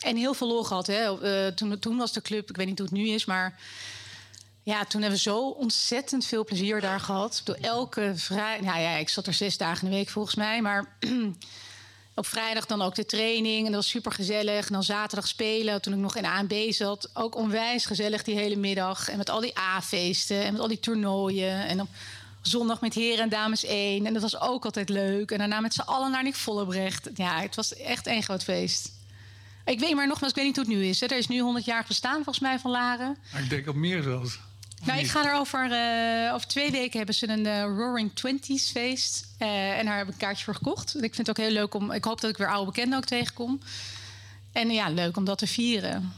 En 0.01 0.15
heel 0.15 0.34
veel 0.34 0.48
lol 0.48 0.63
gehad. 0.63 0.88
Hè. 0.88 1.53
Toen, 1.53 1.79
toen 1.79 1.98
was 1.98 2.13
de 2.13 2.22
club, 2.22 2.50
ik 2.50 2.55
weet 2.55 2.67
niet 2.67 2.77
hoe 2.77 2.88
het 2.88 2.98
nu 2.98 3.08
is, 3.08 3.25
maar 3.25 3.60
ja, 4.65 4.86
toen 4.86 5.01
hebben 5.01 5.19
we 5.19 5.29
zo 5.29 5.50
ontzettend 5.50 6.25
veel 6.25 6.43
plezier 6.43 6.81
daar 6.81 7.00
gehad. 7.00 7.41
Door 7.43 7.55
elke 7.55 8.12
vrijdag. 8.15 8.65
Nou 8.65 8.79
ja, 8.79 8.95
ik 8.95 9.10
zat 9.10 9.27
er 9.27 9.34
zes 9.34 9.57
dagen 9.57 9.84
in 9.84 9.91
de 9.91 9.98
week 9.98 10.10
volgens 10.10 10.36
mij. 10.36 10.62
Maar 10.62 10.98
op 12.15 12.25
vrijdag 12.25 12.65
dan 12.65 12.81
ook 12.81 12.95
de 12.95 13.05
training. 13.05 13.57
En 13.57 13.72
dat 13.72 13.81
was 13.81 13.89
super 13.89 14.12
gezellig. 14.12 14.67
En 14.67 14.74
dan 14.74 14.84
zaterdag 14.84 15.27
spelen. 15.27 15.81
Toen 15.81 15.93
ik 15.93 16.00
nog 16.00 16.15
in 16.15 16.25
ANB 16.25 16.72
zat. 16.72 17.10
Ook 17.13 17.36
onwijs 17.36 17.86
gezellig 17.86 18.24
die 18.24 18.36
hele 18.36 18.55
middag. 18.55 19.10
En 19.10 19.17
met 19.17 19.29
al 19.29 19.39
die 19.39 19.57
A-feesten. 19.60 20.43
En 20.43 20.51
met 20.51 20.62
al 20.62 20.67
die 20.67 20.79
toernooien. 20.79 21.67
En 21.67 21.77
dan 21.77 21.88
zondag 22.41 22.81
met 22.81 22.93
heren 22.93 23.24
en 23.24 23.29
dames 23.29 23.63
1. 23.63 24.05
En 24.05 24.13
dat 24.13 24.22
was 24.22 24.39
ook 24.39 24.65
altijd 24.65 24.89
leuk. 24.89 25.31
En 25.31 25.38
daarna 25.38 25.60
met 25.60 25.74
z'n 25.74 25.81
allen 25.81 26.12
naar 26.12 26.24
Nick 26.24 26.36
Vollebrecht. 26.36 27.10
Ja, 27.13 27.41
het 27.41 27.55
was 27.55 27.75
echt 27.75 28.07
één 28.07 28.24
groot 28.24 28.43
feest. 28.43 28.91
Ik 29.65 29.79
weet 29.79 29.95
maar 29.95 30.07
nogmaals, 30.07 30.31
ik 30.31 30.38
weet 30.38 30.45
niet 30.45 30.55
hoe 30.55 30.65
het 30.65 30.75
nu 30.75 30.86
is. 30.86 31.00
Hè. 31.00 31.07
Er 31.07 31.17
is 31.17 31.27
nu 31.27 31.39
100 31.39 31.65
jaar 31.65 31.86
bestaan 31.88 32.15
volgens 32.15 32.39
mij 32.39 32.60
van 32.60 32.72
Laren. 32.72 33.17
Ik 33.38 33.50
denk 33.50 33.67
op 33.67 33.75
meer 33.75 34.03
zelfs. 34.03 34.39
Nou, 34.84 35.00
ik 35.00 35.08
ga 35.08 35.25
er 35.25 35.39
over, 35.39 35.72
eh, 35.72 36.34
over 36.34 36.48
twee 36.48 36.72
weken 36.72 36.98
hebben 36.98 37.15
ze 37.15 37.27
een 37.27 37.46
eh, 37.46 37.62
Roaring 37.62 38.12
Twenties 38.13 38.70
feest. 38.70 39.27
Eh, 39.38 39.77
en 39.77 39.86
daar 39.86 39.98
heb 39.98 40.08
ik 40.08 40.13
een 40.13 40.20
kaartje 40.20 40.44
voor 40.44 40.55
gekocht. 40.55 40.96
Ik 40.96 41.15
vind 41.15 41.27
het 41.27 41.29
ook 41.29 41.46
heel 41.46 41.53
leuk 41.53 41.74
om. 41.74 41.91
Ik 41.91 42.03
hoop 42.03 42.22
dat 42.22 42.29
ik 42.29 42.38
weer 42.38 42.51
oude 42.51 42.72
bekenden 42.72 42.98
ook 42.98 43.05
tegenkom. 43.05 43.60
En 44.51 44.70
ja, 44.70 44.89
leuk 44.89 45.17
om 45.17 45.25
dat 45.25 45.38
te 45.38 45.48
vieren. 45.48 46.13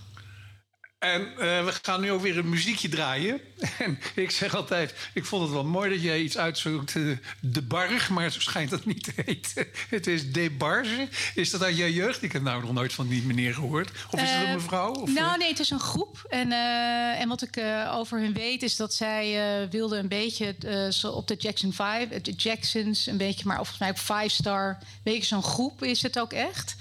En 0.99 1.21
eh, 1.21 1.37
we 1.65 1.71
gaan 1.81 2.01
nu 2.01 2.11
ook 2.11 2.21
weer 2.21 2.37
een 2.37 2.49
muziekje 2.49 2.89
draaien. 2.89 3.39
En 3.77 3.99
ik 4.15 4.31
zeg 4.31 4.55
altijd, 4.55 4.93
ik 5.13 5.25
vond 5.25 5.43
het 5.43 5.51
wel 5.51 5.63
mooi 5.65 5.89
dat 5.89 6.01
jij 6.01 6.19
iets 6.19 6.37
uitzoekt. 6.37 6.95
eh, 6.95 7.03
de 7.39 7.61
Barg, 7.61 8.09
maar 8.09 8.31
zo 8.31 8.39
schijnt 8.39 8.69
dat 8.69 8.85
niet 8.85 9.03
te 9.03 9.11
heten. 9.25 9.67
Het 9.89 10.07
is 10.07 10.31
De 10.31 10.49
Barge. 10.51 11.07
Is 11.35 11.49
dat 11.49 11.63
uit 11.63 11.77
jouw 11.77 11.87
jeugd? 11.87 12.21
Ik 12.23 12.31
heb 12.31 12.41
nou 12.41 12.61
nog 12.61 12.73
nooit 12.73 12.93
van 12.93 13.07
die 13.07 13.23
meneer 13.23 13.53
gehoord. 13.53 13.89
Of 14.11 14.21
is 14.21 14.29
het 14.29 14.41
Eh, 14.43 14.49
een 14.49 14.55
mevrouw? 14.55 14.91
Of, 14.93 15.13
nou, 15.13 15.31
eh? 15.33 15.37
nee, 15.37 15.49
het 15.49 15.59
is 15.59 15.69
een 15.69 15.79
groep. 15.79 16.25
En, 16.29 16.51
eh, 16.51 17.21
en 17.21 17.27
wat 17.27 17.41
ik 17.41 17.55
eh, 17.55 17.93
over 17.95 18.19
hun 18.19 18.33
weet, 18.33 18.63
is 18.63 18.75
dat 18.75 18.93
zij 18.93 19.61
eh, 19.63 19.69
wilden 19.69 19.99
een 19.99 20.07
beetje 20.07 20.55
eh, 20.67 20.87
zo 20.89 21.09
op 21.11 21.27
de 21.27 21.35
Jackson 21.35 21.73
5, 21.73 22.09
de 22.21 22.31
Jacksons, 22.31 23.05
een 23.07 23.17
beetje, 23.17 23.45
maar 23.45 23.55
volgens 23.55 23.77
mij 23.77 23.89
ook 23.89 23.97
Five 23.97 24.29
Star. 24.29 24.69
Een 24.69 24.87
beetje 25.03 25.25
zo'n 25.25 25.43
groep 25.43 25.83
is 25.83 26.01
het 26.01 26.19
ook 26.19 26.33
echt. 26.33 26.75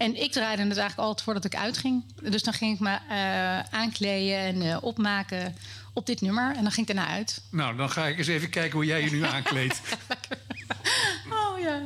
En 0.00 0.22
ik 0.22 0.32
draaide 0.32 0.62
het 0.62 0.76
eigenlijk 0.76 0.98
altijd 1.08 1.22
voordat 1.22 1.44
ik 1.44 1.56
uitging. 1.56 2.04
Dus 2.22 2.42
dan 2.42 2.52
ging 2.52 2.74
ik 2.74 2.80
me 2.80 2.98
eh, 3.08 3.60
aankleden 3.60 4.38
en 4.38 4.62
eh, 4.62 4.82
opmaken 4.82 5.56
op 5.92 6.06
dit 6.06 6.20
nummer. 6.20 6.56
En 6.56 6.62
dan 6.62 6.72
ging 6.72 6.88
ik 6.88 6.94
daarna 6.94 7.12
uit. 7.12 7.42
Nou, 7.50 7.76
dan 7.76 7.90
ga 7.90 8.06
ik 8.06 8.18
eens 8.18 8.26
even 8.26 8.50
kijken 8.50 8.72
hoe 8.72 8.84
jij 8.84 9.02
je 9.02 9.10
nu 9.10 9.24
aankleedt. 9.36 9.80
Oh 11.30 11.58
ja. 11.58 11.80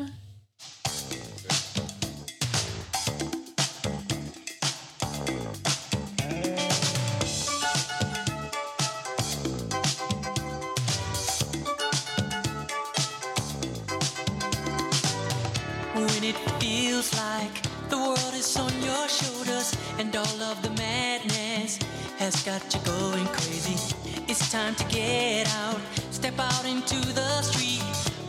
When 15.95 16.23
it 16.23 16.37
feels 16.59 17.11
like 17.13 17.64
the 17.95 18.01
world 18.01 18.35
is 18.35 18.57
on 18.57 18.75
your 18.83 19.09
shoulders 19.09 19.77
and 19.99 20.17
all 20.17 20.41
of 20.51 20.61
the 20.63 20.71
madness 20.71 21.79
has 22.19 22.43
got 22.43 22.63
you 22.75 22.81
going 22.81 23.27
crazy. 23.27 23.79
It's 24.27 24.51
time 24.51 24.75
to 24.75 24.85
get 24.87 25.47
out, 25.63 25.81
step 26.11 26.35
out 26.41 26.65
into 26.65 26.99
the 27.21 27.43
street 27.43 27.83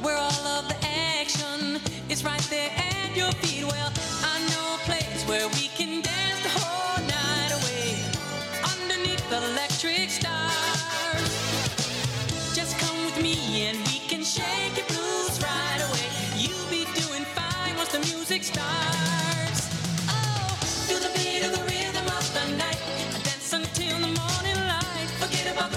where 0.03 0.17
all 0.17 0.45
of 0.57 0.67
the 0.67 0.77
action 1.17 1.81
is 2.09 2.23
right 2.23 2.47
there 2.51 2.69
at 2.77 3.17
your 3.17 3.31
feet. 3.41 3.65
Well, 3.65 3.91
I 4.33 4.35
know 4.51 4.65
a 4.77 4.81
place 4.89 5.21
where 5.29 5.47
we 5.57 5.65
can 5.79 6.01
dance 6.01 6.41
the 6.47 6.53
whole 6.59 7.01
night 7.17 7.51
away 7.59 7.87
underneath 8.73 9.25
the 9.31 9.39
electric 9.51 10.11
stars. 10.11 11.29
Just 12.53 12.77
come 12.77 12.97
with 13.05 13.19
me 13.19 13.35
and 13.67 13.77
we 13.87 13.97
can 14.09 14.23
shake 14.23 14.74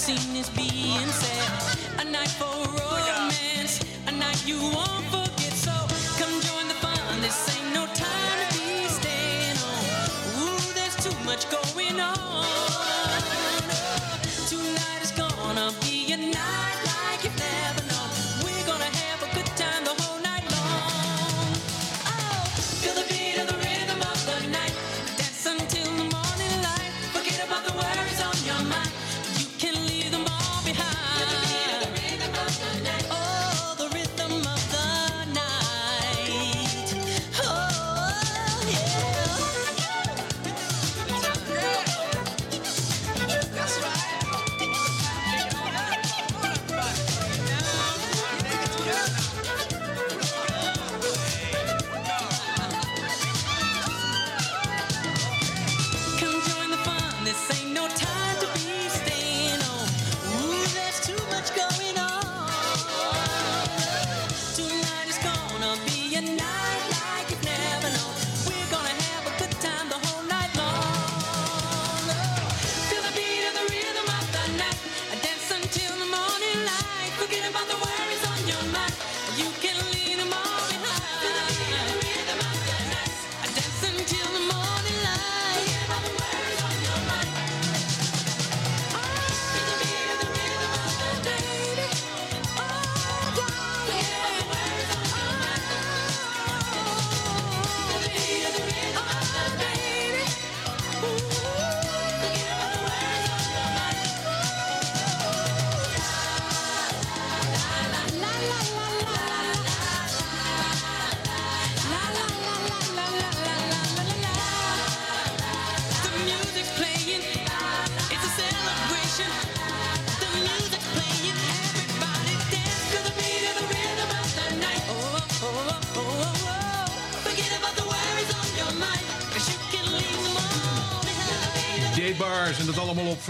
lights. 0.00 0.06
The 0.06 0.16
scene 0.16 0.36
is 0.36 0.50
being 0.50 1.08
set. 1.08 2.00
A 2.00 2.10
night 2.10 2.28
for 2.28 2.46
romance. 2.46 3.80
A 4.06 4.12
night 4.12 4.46
you 4.46 4.58
won't 4.60 5.04
forget. 5.06 5.19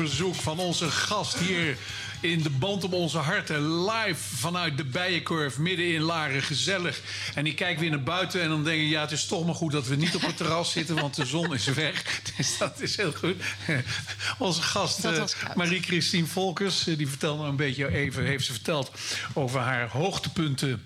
Verzoek 0.06 0.34
van 0.34 0.58
onze 0.58 0.90
gast 0.90 1.38
hier 1.38 1.76
in 2.20 2.42
de 2.42 2.50
band 2.50 2.84
om 2.84 2.92
onze 2.92 3.18
harten. 3.18 3.84
Live 3.84 4.36
vanuit 4.36 4.76
de 4.76 4.84
Bijenkorf, 4.84 5.58
midden 5.58 5.94
in 5.94 6.00
Laren, 6.00 6.42
gezellig. 6.42 7.00
En 7.34 7.46
ik 7.46 7.56
kijk 7.56 7.78
weer 7.78 7.90
naar 7.90 8.02
buiten 8.02 8.42
en 8.42 8.48
dan 8.48 8.64
denk 8.64 8.82
ik... 8.82 8.88
ja, 8.88 9.00
het 9.00 9.10
is 9.10 9.26
toch 9.26 9.46
maar 9.46 9.54
goed 9.54 9.72
dat 9.72 9.86
we 9.86 9.96
niet 9.96 10.14
op 10.14 10.22
het 10.22 10.36
terras 10.36 10.72
zitten... 10.76 10.94
want 10.94 11.16
de 11.16 11.24
zon 11.24 11.54
is 11.54 11.64
weg. 11.64 12.04
Dus 12.36 12.58
dat 12.58 12.80
is 12.80 12.96
heel 12.96 13.12
goed. 13.12 13.36
Onze 14.38 14.62
gast 14.62 15.04
eh. 15.04 15.24
Marie-Christine 15.54 16.26
Volkers... 16.26 16.86
eh, 16.86 16.96
die 16.96 17.08
vertelde 17.08 17.44
een 17.44 17.56
beetje 17.56 17.88
even, 17.88 18.24
heeft 18.24 18.44
ze 18.44 18.52
verteld... 18.52 18.90
over 19.34 19.60
haar 19.60 19.88
hoogtepunten 19.88 20.82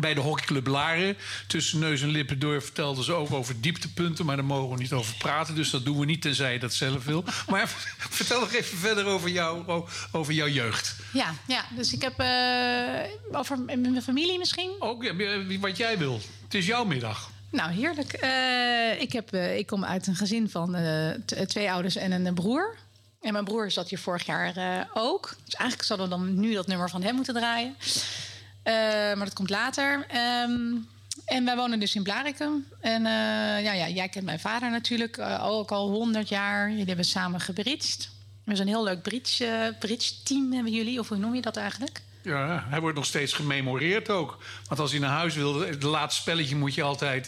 bij 0.00 0.14
de 0.14 0.20
hockeyclub 0.20 0.66
Laren. 0.66 1.16
Tussen 1.46 1.78
neus 1.78 2.02
en 2.02 2.08
lippen 2.08 2.38
door 2.38 2.62
vertelden 2.62 3.04
ze 3.04 3.12
ook 3.12 3.32
over 3.32 3.60
dieptepunten... 3.60 4.26
maar 4.26 4.36
daar 4.36 4.44
mogen 4.44 4.76
we 4.76 4.82
niet 4.82 4.92
over 4.92 5.14
praten, 5.18 5.54
dus 5.54 5.70
dat 5.70 5.84
doen 5.84 5.98
we 5.98 6.04
niet... 6.04 6.22
tenzij 6.22 6.52
je 6.52 6.58
dat 6.58 6.74
zelf 6.74 7.04
wil. 7.04 7.24
Maar 7.48 7.68
vertel 7.98 8.40
nog 8.40 8.52
even 8.52 8.78
verder 8.78 9.04
over, 9.04 9.28
jou, 9.28 9.84
over 10.12 10.32
jouw 10.32 10.48
jeugd. 10.48 10.96
Ja, 11.12 11.34
ja, 11.46 11.64
dus 11.76 11.92
ik 11.92 12.02
heb 12.02 12.18
eh, 12.18 13.38
over 13.38 13.58
mijn 13.58 14.02
familie 14.02 14.38
misschien. 14.38 14.70
Ook 14.78 15.02
ja, 15.02 15.58
wat 15.60 15.76
jij 15.76 15.98
wil. 15.98 16.20
Het 16.44 16.54
is 16.54 16.66
jouw 16.66 16.84
middag. 16.84 17.30
Nou, 17.50 17.72
heerlijk. 17.72 18.12
Eh, 18.12 19.00
ik, 19.00 19.12
heb, 19.12 19.32
eh, 19.32 19.56
ik 19.58 19.66
kom 19.66 19.84
uit 19.84 20.06
een 20.06 20.16
gezin 20.16 20.50
van 20.50 20.76
twee 21.46 21.70
ouders 21.70 21.96
en 21.96 22.12
een 22.12 22.34
broer. 22.34 22.76
En 23.20 23.32
mijn 23.32 23.44
broer 23.44 23.70
zat 23.70 23.88
hier 23.88 23.98
vorig 23.98 24.26
jaar 24.26 24.88
ook. 24.94 25.36
Dus 25.44 25.54
eigenlijk 25.54 25.88
zouden 25.88 26.08
we 26.08 26.16
dan 26.16 26.40
nu 26.40 26.54
dat 26.54 26.66
nummer 26.66 26.90
van 26.90 27.02
hem 27.02 27.14
moeten 27.14 27.34
draaien. 27.34 27.74
Eh, 28.66 28.72
maar 29.16 29.24
dat 29.24 29.32
komt 29.32 29.50
later. 29.50 30.06
Ehm, 30.08 30.74
en 31.24 31.44
wij 31.44 31.56
wonen 31.56 31.80
dus 31.80 31.94
in 31.94 32.02
Blarikum. 32.02 32.66
En 32.80 33.06
eh, 33.06 33.64
ja, 33.64 33.72
ja, 33.72 33.88
jij 33.88 34.08
kent 34.08 34.24
mijn 34.24 34.40
vader 34.40 34.70
natuurlijk 34.70 35.16
eh, 35.16 35.46
ook 35.46 35.70
al 35.70 35.90
honderd 35.90 36.28
jaar. 36.28 36.70
Jullie 36.70 36.84
hebben 36.84 37.04
samen 37.04 37.40
gebridged. 37.40 38.10
We 38.44 38.56
zijn 38.56 38.68
een 38.68 38.74
heel 38.74 38.84
leuk 38.84 39.02
bridge, 39.02 39.74
bridge 39.78 40.22
team 40.22 40.52
hebben 40.52 40.72
jullie. 40.72 40.98
Of 40.98 41.08
hoe 41.08 41.16
noem 41.16 41.34
je 41.34 41.40
dat 41.40 41.56
eigenlijk? 41.56 42.00
Ja, 42.22 42.66
hij 42.68 42.80
wordt 42.80 42.96
nog 42.96 43.06
steeds 43.06 43.32
gememoreerd 43.32 44.10
ook. 44.10 44.38
Want 44.68 44.80
als 44.80 44.90
hij 44.90 45.00
naar 45.00 45.10
huis 45.10 45.34
wil, 45.34 45.60
het 45.60 45.82
laatste 45.82 46.20
spelletje 46.20 46.56
moet 46.56 46.74
je 46.74 46.82
altijd 46.82 47.26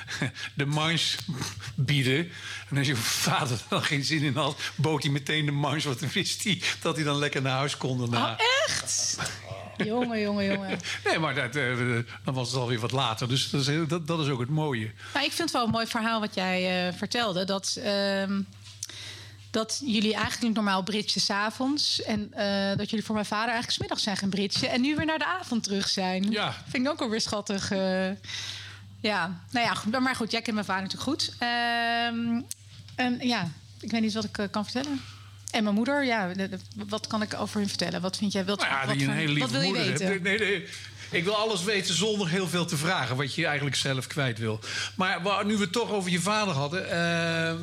de 0.54 0.66
manche 0.66 1.18
bieden. 1.74 2.30
En 2.70 2.78
als 2.78 2.86
je 2.86 2.96
vader 2.96 3.56
er 3.56 3.64
dan 3.68 3.82
geen 3.82 4.04
zin 4.04 4.22
in 4.22 4.36
had, 4.36 4.60
bood 4.74 5.02
hij 5.02 5.12
meteen 5.12 5.46
de 5.46 5.52
manche. 5.52 5.88
Want 5.88 6.00
dan 6.00 6.10
wist 6.12 6.44
hij 6.44 6.62
dat 6.80 6.96
hij 6.96 7.04
dan 7.04 7.16
lekker 7.16 7.42
naar 7.42 7.56
huis 7.56 7.76
kon 7.76 7.98
daarna. 7.98 8.32
Oh, 8.32 8.38
echt? 8.66 9.18
Jongen, 9.84 10.20
jongen, 10.20 10.44
jongen. 10.44 10.78
Nee, 11.04 11.18
maar 11.18 11.34
dat, 11.34 11.56
eh, 11.56 11.76
dan 12.24 12.34
was 12.34 12.50
het 12.50 12.60
alweer 12.60 12.78
wat 12.80 12.92
later. 12.92 13.28
Dus 13.28 13.50
dat 13.50 13.60
is, 13.60 13.66
heel- 13.66 13.86
dat, 13.86 14.06
dat 14.06 14.20
is 14.20 14.28
ook 14.28 14.40
het 14.40 14.48
mooie. 14.48 14.90
Maar 15.14 15.24
ik 15.24 15.32
vind 15.32 15.38
het 15.48 15.50
wel 15.52 15.64
een 15.64 15.70
mooi 15.70 15.86
verhaal 15.86 16.20
wat 16.20 16.34
jij 16.34 16.88
eh, 16.88 16.94
vertelde. 16.94 17.44
Dat, 17.44 17.78
ehm, 17.84 18.40
dat 19.50 19.80
jullie 19.84 20.14
eigenlijk 20.14 20.54
normaal 20.54 20.82
bridgen 20.82 21.20
s'avonds. 21.20 22.02
En 22.02 22.32
eh, 22.32 22.76
dat 22.76 22.90
jullie 22.90 23.04
voor 23.04 23.14
mijn 23.14 23.26
vader 23.26 23.44
eigenlijk 23.48 23.72
's 23.74 23.78
middags 23.80 24.02
zijn 24.02 24.16
gaan 24.16 24.30
bridgen. 24.30 24.70
En 24.70 24.80
nu 24.80 24.96
weer 24.96 25.06
naar 25.06 25.18
de 25.18 25.26
avond 25.26 25.62
terug 25.62 25.88
zijn. 25.88 26.30
Ja. 26.30 26.54
Vind 26.68 26.84
ik 26.86 26.92
ook 26.92 27.00
alweer 27.00 27.20
schattig. 27.20 27.70
eh. 27.70 28.08
ja, 29.00 29.40
nou 29.50 29.66
ja, 29.66 29.74
goed, 29.74 30.00
maar 30.00 30.16
goed, 30.16 30.30
jij 30.30 30.42
kent 30.42 30.54
mijn 30.54 30.66
vader 30.66 30.82
natuurlijk 30.82 31.10
goed. 31.10 31.34
Ehm, 31.38 32.40
en 32.94 33.18
ja, 33.28 33.50
ik 33.80 33.90
weet 33.90 34.00
niet 34.00 34.12
wat 34.14 34.24
ik 34.24 34.38
eh, 34.38 34.46
kan 34.50 34.64
vertellen. 34.64 35.00
En 35.50 35.62
mijn 35.62 35.74
moeder, 35.74 36.04
ja, 36.04 36.28
de- 36.34 36.48
de- 36.48 36.58
wat 36.88 37.06
kan 37.06 37.22
ik 37.22 37.34
over 37.34 37.58
hun 37.58 37.68
vertellen? 37.68 38.00
Wat 38.00 38.16
vind 38.16 38.32
jij? 38.32 38.44
Wat, 38.44 38.58
Nou 38.60 38.70
ja, 38.72 38.86
wat, 38.86 38.96
een 39.00 39.10
hele 39.10 39.26
lieve 39.32 39.40
wat 39.40 39.50
wil 39.50 39.60
je 39.60 39.66
moeder 39.66 39.86
weten? 39.86 40.06
hebt. 40.06 40.22
Nee, 40.22 40.38
nee. 40.38 40.66
Ik 41.10 41.24
wil 41.24 41.36
alles 41.36 41.64
weten 41.64 41.94
zonder 41.94 42.28
heel 42.28 42.48
veel 42.48 42.66
te 42.66 42.76
vragen. 42.76 43.16
Wat 43.16 43.34
je 43.34 43.46
eigenlijk 43.46 43.76
zelf 43.76 44.06
kwijt 44.06 44.38
wil. 44.38 44.60
Maar 44.94 45.44
nu 45.46 45.54
we 45.56 45.60
het 45.62 45.72
toch 45.72 45.90
over 45.90 46.10
je 46.10 46.20
vader 46.20 46.54
hadden. 46.54 46.90
eh, 46.90 47.54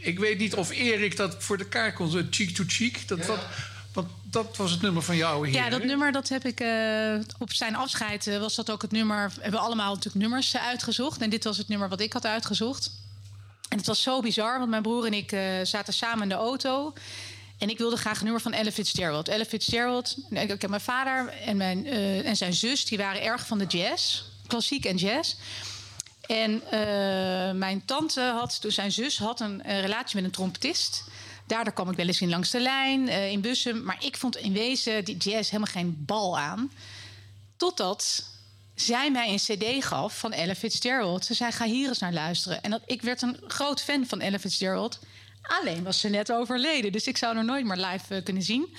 ik 0.00 0.18
weet 0.18 0.38
niet 0.38 0.54
of 0.54 0.70
Erik 0.70 1.16
dat 1.16 1.36
voor 1.38 1.58
de 1.58 1.64
kaart 1.68 1.94
kon. 1.94 2.26
Cheek 2.30 2.50
to 2.54 2.64
cheek. 2.66 3.08
Dat, 3.08 3.26
wat, 3.26 3.38
want 3.92 4.08
dat 4.22 4.56
was 4.56 4.70
het 4.70 4.82
nummer 4.82 5.02
van 5.02 5.16
jou, 5.16 5.46
heer. 5.46 5.54
Ja, 5.56 5.68
dat 5.70 5.80
hè? 5.80 5.86
nummer 5.86 6.12
dat 6.12 6.28
heb 6.28 6.44
ik 6.44 6.60
eh, 6.60 7.14
op 7.38 7.52
zijn 7.52 7.76
afscheid 7.76 8.26
eh, 8.26 8.38
was 8.38 8.54
dat 8.54 8.70
ook 8.70 8.82
het 8.82 8.90
nummer. 8.92 9.32
We 9.34 9.42
hebben 9.42 9.60
allemaal 9.60 9.94
natuurlijk 9.94 10.22
nummers 10.24 10.56
uitgezocht. 10.56 11.20
En 11.20 11.30
dit 11.30 11.44
was 11.44 11.56
het 11.58 11.68
nummer 11.68 11.88
wat 11.88 12.00
ik 12.00 12.12
had 12.12 12.24
uitgezocht. 12.26 12.90
En 13.68 13.76
het 13.76 13.86
was 13.86 14.02
zo 14.02 14.20
bizar, 14.20 14.58
want 14.58 14.70
mijn 14.70 14.82
broer 14.82 15.06
en 15.06 15.14
ik 15.14 15.32
eh, 15.32 15.42
zaten 15.62 15.92
samen 15.92 16.22
in 16.22 16.28
de 16.28 16.34
auto. 16.34 16.94
En 17.58 17.68
ik 17.68 17.78
wilde 17.78 17.96
graag 17.96 18.18
een 18.18 18.24
nummer 18.24 18.42
van 18.42 18.52
Ella 18.52 18.70
Fitzgerald. 18.70 19.28
Ella 19.28 19.44
Fitzgerald, 19.44 20.16
nee, 20.28 20.46
ik 20.46 20.60
heb 20.60 20.70
mijn 20.70 20.82
vader 20.82 21.28
en, 21.28 21.56
mijn, 21.56 21.86
eh, 21.86 22.26
en 22.26 22.36
zijn 22.36 22.54
zus, 22.54 22.84
die 22.84 22.98
waren 22.98 23.22
erg 23.22 23.46
van 23.46 23.58
de 23.58 23.66
jazz. 23.66 24.22
Klassiek 24.46 24.84
en 24.84 24.96
jazz. 24.96 25.34
En 26.26 26.62
eh, 26.70 27.52
mijn 27.52 27.84
tante 27.84 28.20
had, 28.20 28.60
toen 28.60 28.70
zijn 28.70 28.92
zus 28.92 29.18
had 29.18 29.40
een 29.40 29.62
eh, 29.62 29.80
relatie 29.80 30.16
met 30.16 30.24
een 30.24 30.30
trompetist. 30.30 31.04
Daardoor 31.46 31.72
kwam 31.72 31.90
ik 31.90 31.96
wel 31.96 32.06
eens 32.06 32.20
in 32.20 32.28
langs 32.28 32.50
de 32.50 32.60
lijn, 32.60 33.08
in 33.08 33.40
bussen. 33.40 33.84
Maar 33.84 34.04
ik 34.04 34.16
vond 34.16 34.36
in 34.36 34.52
wezen 34.52 35.04
die 35.04 35.16
jazz 35.16 35.50
helemaal 35.50 35.72
geen 35.72 36.02
bal 36.06 36.38
aan. 36.38 36.72
Totdat 37.56 38.24
zij 38.80 39.10
mij 39.10 39.28
een 39.32 39.36
cd 39.36 39.84
gaf 39.84 40.18
van 40.18 40.32
Ella 40.32 40.54
Fitzgerald. 40.54 41.24
Ze 41.24 41.34
zei, 41.34 41.52
ga 41.52 41.64
hier 41.64 41.88
eens 41.88 41.98
naar 41.98 42.12
luisteren. 42.12 42.62
En 42.62 42.70
dat, 42.70 42.82
ik 42.86 43.02
werd 43.02 43.22
een 43.22 43.36
groot 43.46 43.82
fan 43.82 44.06
van 44.06 44.20
Ella 44.20 44.38
Fitzgerald. 44.38 44.98
Alleen 45.42 45.82
was 45.82 46.00
ze 46.00 46.08
net 46.08 46.32
overleden, 46.32 46.92
dus 46.92 47.06
ik 47.06 47.16
zou 47.16 47.34
haar 47.34 47.44
nooit 47.44 47.64
meer 47.64 47.76
live 47.76 48.14
eh, 48.14 48.24
kunnen 48.24 48.42
zien. 48.42 48.76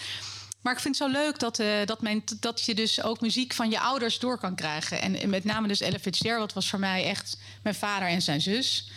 Maar 0.62 0.74
ik 0.74 0.80
vind 0.80 1.00
het 1.00 1.12
zo 1.12 1.20
leuk 1.20 1.40
dat, 1.40 1.60
eh, 1.60 1.68
dat, 1.86 2.02
men, 2.02 2.24
dat 2.40 2.62
je 2.62 2.76
dus 2.76 3.04
ook 3.04 3.22
muziek 3.22 3.54
van 3.54 3.70
je 3.70 3.80
ouders 3.80 4.20
door 4.20 4.38
kan 4.38 4.56
krijgen. 4.56 5.02
En, 5.02 5.30
met 5.30 5.44
name 5.44 5.68
dus 5.68 5.82
Ella 5.82 6.00
Fitzgerald 6.00 6.54
was 6.54 6.70
voor 6.70 6.80
mij 6.80 7.04
echt 7.04 7.38
mijn 7.64 7.76
vader 7.76 8.08
en 8.08 8.22
zijn 8.22 8.42
zus. 8.42 8.92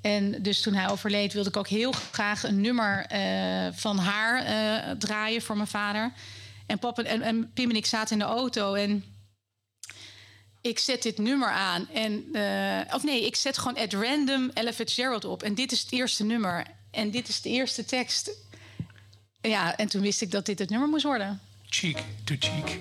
En 0.00 0.42
dus 0.42 0.60
toen 0.60 0.74
hij 0.74 0.88
overleed 0.88 1.32
wilde 1.32 1.48
ik 1.48 1.56
ook 1.56 1.68
heel 1.68 1.92
graag 2.12 2.42
een 2.42 2.60
nummer 2.60 3.06
eh, 3.06 3.72
van 3.72 3.98
haar 3.98 4.98
draaien 4.98 5.42
voor 5.42 5.56
mijn 5.56 5.68
vader. 5.68 6.12
En, 6.66 6.78
pap 6.78 6.98
en 6.98 7.50
Pim 7.54 7.70
en 7.70 7.76
ik 7.76 7.86
zaten 7.86 8.12
in 8.12 8.18
de 8.18 8.32
auto 8.32 8.74
en 8.74 9.13
ik 10.66 10.78
zet 10.78 11.02
dit 11.02 11.18
nummer 11.18 11.48
aan. 11.48 11.88
En, 11.92 12.24
eh, 12.32 12.94
of 12.94 13.02
nee, 13.02 13.26
ik 13.26 13.36
zet 13.36 13.58
gewoon 13.58 13.76
at 13.76 13.92
random 13.92 14.50
Ella 14.54 14.72
Fitzgerald 14.72 15.24
op. 15.24 15.42
En 15.42 15.54
dit 15.54 15.72
is 15.72 15.80
het 15.80 15.92
eerste 15.92 16.24
nummer. 16.24 16.66
En 16.90 17.10
dit 17.10 17.28
is 17.28 17.40
de 17.40 17.48
eerste 17.48 17.84
tekst. 17.84 18.30
Ja, 19.40 19.76
en 19.76 19.88
toen 19.88 20.00
wist 20.00 20.22
ik 20.22 20.30
dat 20.30 20.46
dit 20.46 20.58
het 20.58 20.70
nummer 20.70 20.88
moest 20.88 21.04
worden. 21.04 21.40
Cheek 21.66 21.98
to 22.24 22.34
cheek. 22.38 22.80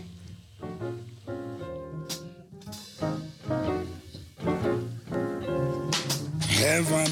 heaven. 6.47 7.11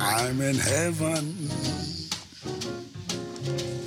I'm 0.00 0.40
in 0.40 0.56
heaven. 0.56 1.79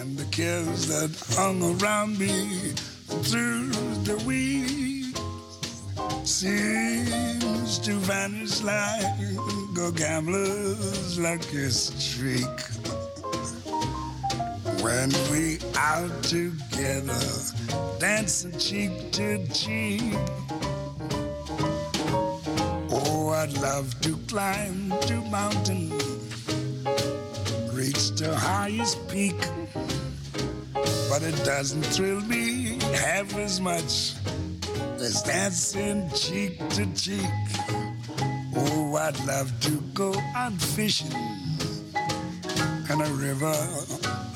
And 0.00 0.16
the 0.16 0.26
cares 0.30 0.86
that 0.88 1.10
hung 1.36 1.62
around 1.62 2.18
me 2.18 2.72
through 3.22 3.70
the 4.04 4.16
week 4.26 5.16
seems 6.26 7.78
to 7.78 7.94
vanish 7.94 8.62
like 8.62 9.04
a 9.78 9.92
gambler's 9.92 11.18
lucky 11.18 11.68
streak. 11.70 12.60
When 14.82 15.10
we 15.30 15.58
out 15.76 16.22
together, 16.22 17.20
dancing 17.98 18.56
cheek 18.58 19.12
to 19.12 19.46
cheek. 19.48 20.14
Oh, 22.90 23.30
I'd 23.30 23.52
love 23.60 24.00
to 24.02 24.16
climb 24.28 24.92
to 25.02 25.20
mountain, 25.30 25.90
reach 25.90 27.21
the 28.22 28.36
highest 28.36 29.08
peak. 29.08 29.36
But 31.10 31.22
it 31.22 31.36
doesn't 31.44 31.82
thrill 31.82 32.20
me 32.20 32.78
half 32.94 33.36
as 33.36 33.60
much 33.60 34.14
as 35.00 35.22
dancing 35.22 36.08
cheek 36.10 36.56
to 36.70 36.86
cheek. 36.94 37.26
Oh, 38.54 38.94
I'd 38.94 39.18
love 39.26 39.50
to 39.62 39.80
go 39.92 40.14
out 40.36 40.52
fishing 40.52 41.10
in 42.90 43.00
a 43.00 43.12
river 43.26 43.56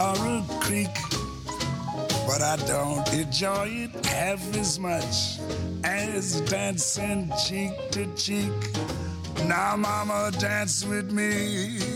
or 0.01 0.16
a 0.35 0.44
creek. 0.61 0.96
But 2.27 2.42
I 2.42 2.57
don't 2.66 3.07
enjoy 3.14 3.68
it 3.87 4.07
half 4.07 4.42
as 4.57 4.81
much 4.81 5.38
as 5.85 6.40
dancing 6.40 7.33
cheek 7.46 7.72
to 7.92 8.07
cheek. 8.16 8.53
Now, 9.44 9.77
mama, 9.77 10.33
dance 10.40 10.85
with 10.85 11.12
me. 11.12 11.95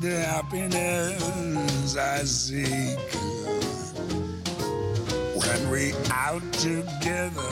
the 0.00 0.18
happiness 0.18 1.96
I 1.96 2.22
seek. 2.24 2.98
When 5.36 5.70
we 5.70 5.92
out 6.10 6.42
together, 6.54 7.50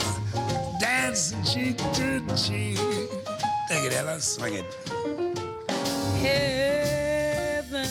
dancing 0.79 1.43
cheek 1.43 1.77
to 1.77 2.21
cheek. 2.35 2.79
Take 3.69 3.85
it, 3.85 3.93
Ella, 3.93 4.19
swing 4.19 4.55
it. 4.55 4.65
heaven. 6.23 7.87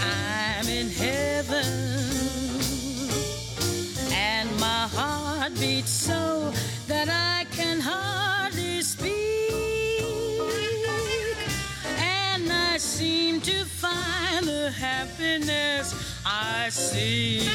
I'm 0.00 0.68
in 0.68 0.88
heaven. 0.88 1.66
And 4.10 4.48
my 4.58 4.88
heart 4.88 5.52
beats 5.60 5.90
so 5.90 6.27
to 13.48 13.64
find 13.64 14.44
the 14.46 14.70
happiness 14.70 15.94
I 16.26 16.68
seek 16.68 17.48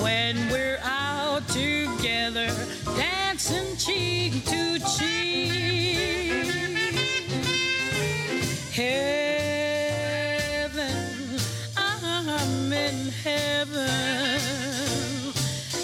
when 0.00 0.48
we're 0.50 0.78
out 0.82 1.46
together, 1.48 2.48
dancing 2.96 3.76
cheek 3.76 4.46
to 4.46 4.78
cheek. 4.96 6.46
Heaven, 8.72 10.00
I'm 11.76 12.72
in 12.72 13.10
heaven, 13.22 13.90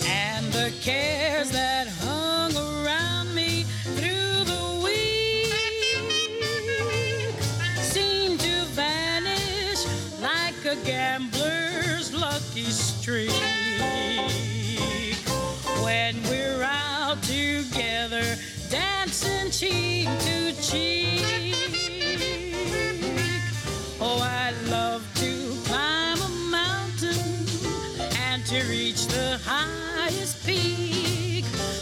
and 0.07 0.47
the 0.53 0.73
cares 0.81 1.51
that 1.51 1.89
lucky 12.57 12.71
streak. 12.71 13.31
When 15.83 16.23
we're 16.25 16.63
out 16.63 17.23
together, 17.23 18.25
dancing 18.71 19.51
cheek 19.51 20.09
to 20.21 20.53
cheek. 20.63 21.76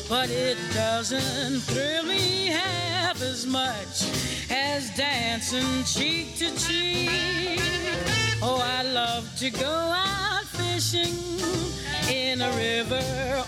But 0.08 0.28
it 0.28 0.58
doesn't 0.74 1.60
thrill 1.60 2.04
me 2.04 2.48
half 2.48 3.22
as 3.22 3.46
much 3.46 4.04
as 4.50 4.94
dancing 4.96 5.82
cheek 5.84 6.36
to 6.36 6.54
cheek. 6.56 7.60
Oh, 8.42 8.60
I 8.62 8.82
love 8.82 9.26
to 9.38 9.50
go 9.50 9.66
out 9.66 10.44
fishing 10.44 11.14
in 12.12 12.42
a 12.42 12.50
river 12.50 13.02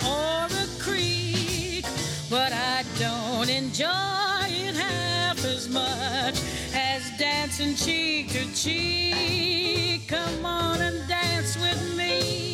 or 0.07 0.47
a 0.47 0.67
creek. 0.79 1.85
But 2.31 2.53
I 2.53 2.85
don't 2.99 3.51
enjoy 3.51 4.49
it 4.49 4.75
half 4.75 5.45
as 5.45 5.69
much 5.69 6.41
as 6.75 7.03
dancing 7.19 7.75
cheek 7.75 8.31
to 8.31 8.55
cheek. 8.55 10.09
Come 10.09 10.47
on 10.47 10.81
and 10.81 11.07
dance 11.07 11.59
with 11.59 11.97
me. 11.97 12.46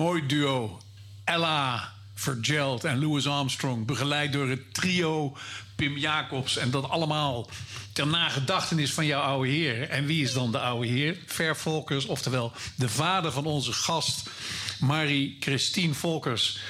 Mooi 0.00 0.26
duo. 0.26 0.78
Ella 1.24 1.92
Vergeld 2.14 2.84
en 2.84 2.98
Louis 2.98 3.26
Armstrong. 3.26 3.86
Begeleid 3.86 4.32
door 4.32 4.48
het 4.48 4.74
trio 4.74 5.36
Pim 5.76 5.96
Jacobs. 5.96 6.56
En 6.56 6.70
dat 6.70 6.88
allemaal 6.88 7.48
ter 7.92 8.06
nagedachtenis 8.06 8.92
van 8.92 9.06
jouw 9.06 9.20
oude 9.20 9.48
heer. 9.48 9.88
En 9.88 10.06
wie 10.06 10.22
is 10.22 10.32
dan 10.32 10.52
de 10.52 10.58
oude 10.58 10.86
heer? 10.86 11.18
Ver 11.26 11.56
Volkers, 11.56 12.06
oftewel 12.06 12.52
de 12.76 12.88
vader 12.88 13.32
van 13.32 13.44
onze 13.44 13.72
gast... 13.72 14.30
Marie-Christine 14.78 15.94
Volkers. 15.94 16.60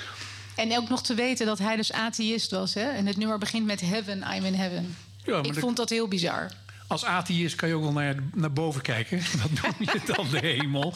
En 0.54 0.76
ook 0.76 0.88
nog 0.88 1.02
te 1.02 1.14
weten 1.14 1.46
dat 1.46 1.58
hij 1.58 1.76
dus 1.76 1.92
atheïst 1.92 2.50
was. 2.50 2.74
Hè? 2.74 2.90
En 2.90 3.06
het 3.06 3.16
nummer 3.16 3.38
begint 3.38 3.66
met 3.66 3.80
Heaven, 3.80 4.24
I'm 4.34 4.44
in 4.44 4.54
Heaven. 4.54 4.96
Ja, 5.24 5.32
maar 5.32 5.46
Ik 5.46 5.58
vond 5.58 5.76
dat 5.76 5.88
heel 5.88 6.08
bizar. 6.08 6.50
Als 6.90 7.04
atheïst 7.04 7.54
kan 7.54 7.68
je 7.68 7.74
ook 7.74 7.82
wel 7.82 7.92
naar, 7.92 8.14
naar 8.34 8.52
boven 8.52 8.82
kijken. 8.82 9.18
Dat 9.42 9.62
noem 9.62 9.74
je 9.78 10.12
dan 10.14 10.26
de 10.30 10.38
hemel. 10.38 10.94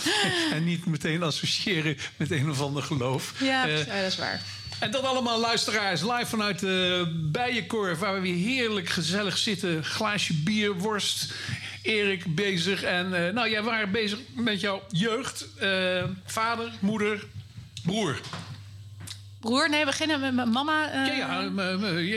En 0.52 0.64
niet 0.64 0.86
meteen 0.86 1.22
associëren 1.22 1.96
met 2.16 2.30
een 2.30 2.50
of 2.50 2.60
ander 2.60 2.82
geloof. 2.82 3.34
Ja, 3.40 3.66
Eh, 3.66 3.78
ja, 3.86 4.02
dat 4.02 4.12
is 4.12 4.16
waar. 4.16 4.40
En 4.78 4.90
dat 4.90 5.02
allemaal 5.04 5.40
luisteraars 5.40 6.00
live 6.02 6.26
vanuit 6.26 6.58
de 6.58 7.06
Bijenkorf... 7.32 7.98
waar 7.98 8.14
we 8.14 8.20
weer 8.20 8.34
heerlijk 8.34 8.88
gezellig 8.88 9.38
zitten. 9.38 9.84
Glaasje 9.84 10.34
bier, 10.34 10.72
worst. 10.74 11.32
Erik 11.82 12.34
bezig. 12.34 12.82
En 12.82 13.26
eh, 13.26 13.32
nou, 13.32 13.50
jij 13.50 13.62
waren 13.62 13.90
bezig 13.90 14.18
met 14.34 14.60
jouw 14.60 14.82
jeugd. 14.90 15.46
Eh, 15.58 16.04
vader, 16.24 16.72
moeder, 16.80 17.26
broer. 17.84 18.20
Broer, 19.44 19.68
nee, 19.70 19.80
we 19.80 19.86
beginnen 19.86 20.20
met 20.20 20.34
mijn 20.34 20.50
mama. 20.50 20.90
eh, 20.90 21.16
Ja, 21.16 21.50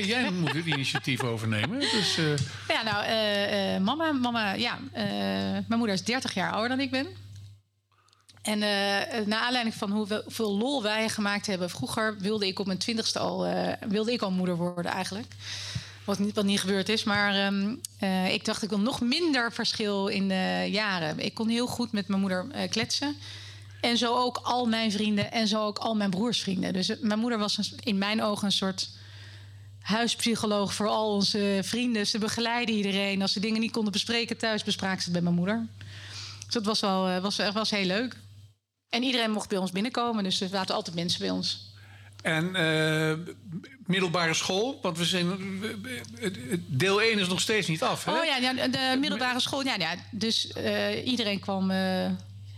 jij 0.06 0.32
moet 0.40 0.54
het 0.54 0.66
initiatief 0.66 1.24
overnemen. 1.24 1.80
Dus, 1.80 2.18
eh, 2.18 2.38
Ja, 2.68 2.84
nou, 2.84 3.06
eh, 3.06 3.78
mama, 3.82 4.12
mama, 4.12 4.54
ja. 4.54 4.78
mijn 4.94 5.66
moeder 5.78 5.96
is 5.96 6.04
30 6.04 6.34
jaar 6.34 6.52
ouder 6.52 6.70
dan 6.70 6.80
ik 6.80 6.92
ben. 6.92 7.08
En 8.42 8.60
naar 9.30 9.40
aanleiding 9.40 9.76
van 9.76 9.92
hoeveel 9.92 10.58
lol 10.58 10.84
wij 10.84 11.10
gemaakt 11.10 11.46
hebben 11.48 11.70
vroeger, 11.70 12.16
wilde 12.20 12.48
ik 12.48 12.60
op 12.60 12.66
mijn 12.66 12.78
twintigste 12.78 13.20
al, 13.20 13.48
wilde 13.88 14.12
ik 14.12 14.22
al 14.22 14.32
moeder 14.32 14.56
worden 14.56 14.92
eigenlijk. 14.92 15.28
Wat 16.04 16.20
niet, 16.20 16.36
wat 16.36 16.46
niet 16.46 16.60
gebeurd 16.60 16.90
is. 16.90 17.04
Maar 17.04 17.34
ehm, 17.36 17.76
eh, 18.00 18.34
ik 18.34 18.46
dacht, 18.46 18.64
ik 18.64 18.70
wil 18.70 18.80
nog 18.80 19.02
minder 19.02 19.52
verschil 19.54 20.08
in 20.08 20.28
de 20.28 20.68
jaren. 20.72 21.20
Ik 21.20 21.34
kon 21.34 21.48
heel 21.48 21.68
goed 21.68 21.92
met 21.92 22.08
mijn 22.08 22.22
moeder 22.22 22.46
kletsen. 22.70 23.16
En 23.82 23.98
zo 23.98 24.16
ook 24.16 24.38
al 24.44 24.66
mijn 24.66 24.92
vrienden 24.92 25.32
en 25.32 25.48
zo 25.48 25.66
ook 25.66 25.78
al 25.78 25.96
mijn 25.96 26.10
broersvrienden. 26.10 26.74
Dus 26.74 26.92
mijn 27.02 27.20
moeder 27.20 27.40
was 27.40 27.58
een- 27.58 27.80
in 27.84 27.98
mijn 27.98 28.24
ogen 28.24 28.46
een 28.46 28.52
soort 28.52 28.90
huispsycholoog 29.82 30.74
voor 30.74 30.88
al 30.88 31.14
onze 31.14 31.60
vrienden. 31.64 32.08
Ze 32.08 32.18
begeleiden 32.18 32.76
iedereen. 32.76 33.22
Als 33.22 33.32
ze 33.34 33.40
dingen 33.40 33.60
niet 33.60 33.72
konden 33.72 33.92
bespreken 33.92 34.38
thuis, 34.38 34.64
bespraken 34.64 34.98
ze 34.98 35.04
het 35.04 35.14
bij 35.14 35.22
mijn 35.22 35.36
moeder. 35.36 35.66
Dus 36.46 36.54
dat 36.54 36.66
was 36.66 36.80
wel 36.80 37.08
eh, 37.08 37.22
was, 37.22 37.38
was 37.54 37.70
heel 37.70 37.86
leuk. 37.86 38.16
En 38.90 39.04
iedereen 39.04 39.32
mocht 39.32 39.50
bij 39.50 39.58
ons 39.58 39.72
binnenkomen, 39.72 40.24
dus 40.24 40.42
er 40.42 40.48
zaten 40.50 40.76
altijd 40.76 40.96
mensen 40.96 41.20
bij 41.20 41.30
ons. 41.30 41.66
En 42.22 42.56
eh, 42.56 43.14
middelbare 43.86 44.34
school, 44.34 44.80
want 44.82 44.98
we 44.98 45.06
zijn, 45.06 45.38
deel 46.68 47.02
1 47.02 47.20
is 47.20 47.28
nog 47.28 47.42
steeds 47.42 47.68
niet 47.68 47.84
af. 47.84 48.06
Hè? 48.06 48.12
Oh 48.20 48.26
ja, 48.26 48.38
ja, 48.38 48.68
de 48.68 48.98
middelbare 49.00 49.40
school. 49.40 49.64
Ja, 49.64 49.76
ja, 49.78 49.96
dus 50.12 50.48
eh, 50.52 51.06
iedereen 51.08 51.40
kwam. 51.40 51.72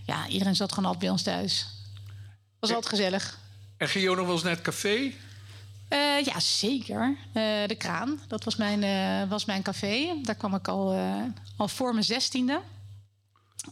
Ja, 0.10 0.28
iedereen 0.28 0.56
zat 0.56 0.70
gewoon 0.70 0.86
altijd 0.86 1.04
bij 1.04 1.12
ons 1.12 1.24
thuis. 1.24 1.68
Was 2.60 2.70
altijd 2.70 2.90
gezellig. 2.90 3.38
En 3.78 3.88
ging 3.88 4.04
je 4.04 4.10
ook 4.10 4.16
nog 4.16 4.26
wel 4.26 4.34
eens 4.34 4.44
naar 4.44 4.54
het 4.54 4.62
café? 4.62 5.14
Eh, 5.88 6.26
ja, 6.26 6.40
zeker. 6.40 7.18
Eh, 7.34 7.68
de 7.68 7.76
Kraan, 7.78 8.20
dat 8.28 8.44
was 8.44 8.56
mijn, 8.56 8.84
eh, 8.84 9.30
was 9.30 9.46
mijn 9.46 9.62
café. 9.62 10.20
Daar 10.22 10.36
kwam 10.36 10.56
ik 10.56 10.68
al, 10.68 10.98
al 11.58 11.68
voor 11.68 11.92
mijn 11.94 12.06
zestiende. 12.06 12.62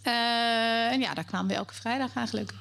En 0.02 1.00
ja, 1.00 1.13
daar 1.13 1.23
kwamen 1.23 1.47
we 1.47 1.56
elke 1.56 1.73
vrijdag 1.73 2.15
eigenlijk. 2.15 2.54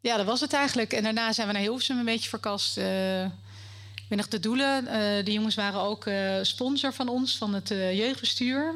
Ja, 0.00 0.16
dat 0.16 0.26
was 0.26 0.40
het 0.40 0.52
eigenlijk. 0.52 0.92
En 0.92 1.02
daarna 1.02 1.32
zijn 1.32 1.46
we 1.46 1.52
naar 1.52 1.62
Hilversum 1.62 1.98
een 1.98 2.04
beetje 2.04 2.28
verkast. 2.28 2.76
Ik 2.76 4.08
ben 4.08 4.18
nog 4.18 4.28
de 4.28 4.40
Doelen. 4.40 4.84
de 5.24 5.32
jongens 5.32 5.54
waren 5.54 5.80
ook 5.80 6.10
sponsor 6.42 6.92
van 6.92 7.08
ons, 7.08 7.36
van 7.36 7.54
het 7.54 7.68
jeugdbestuur. 7.68 8.74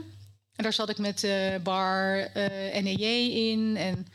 En 0.62 0.68
daar 0.68 0.86
zat 0.86 0.88
ik 0.90 0.98
met 0.98 1.24
eh, 1.24 1.56
Bar 1.62 2.18
eh 2.18 2.82
NEJ 2.82 3.04
in 3.50 3.76
en 3.76 4.06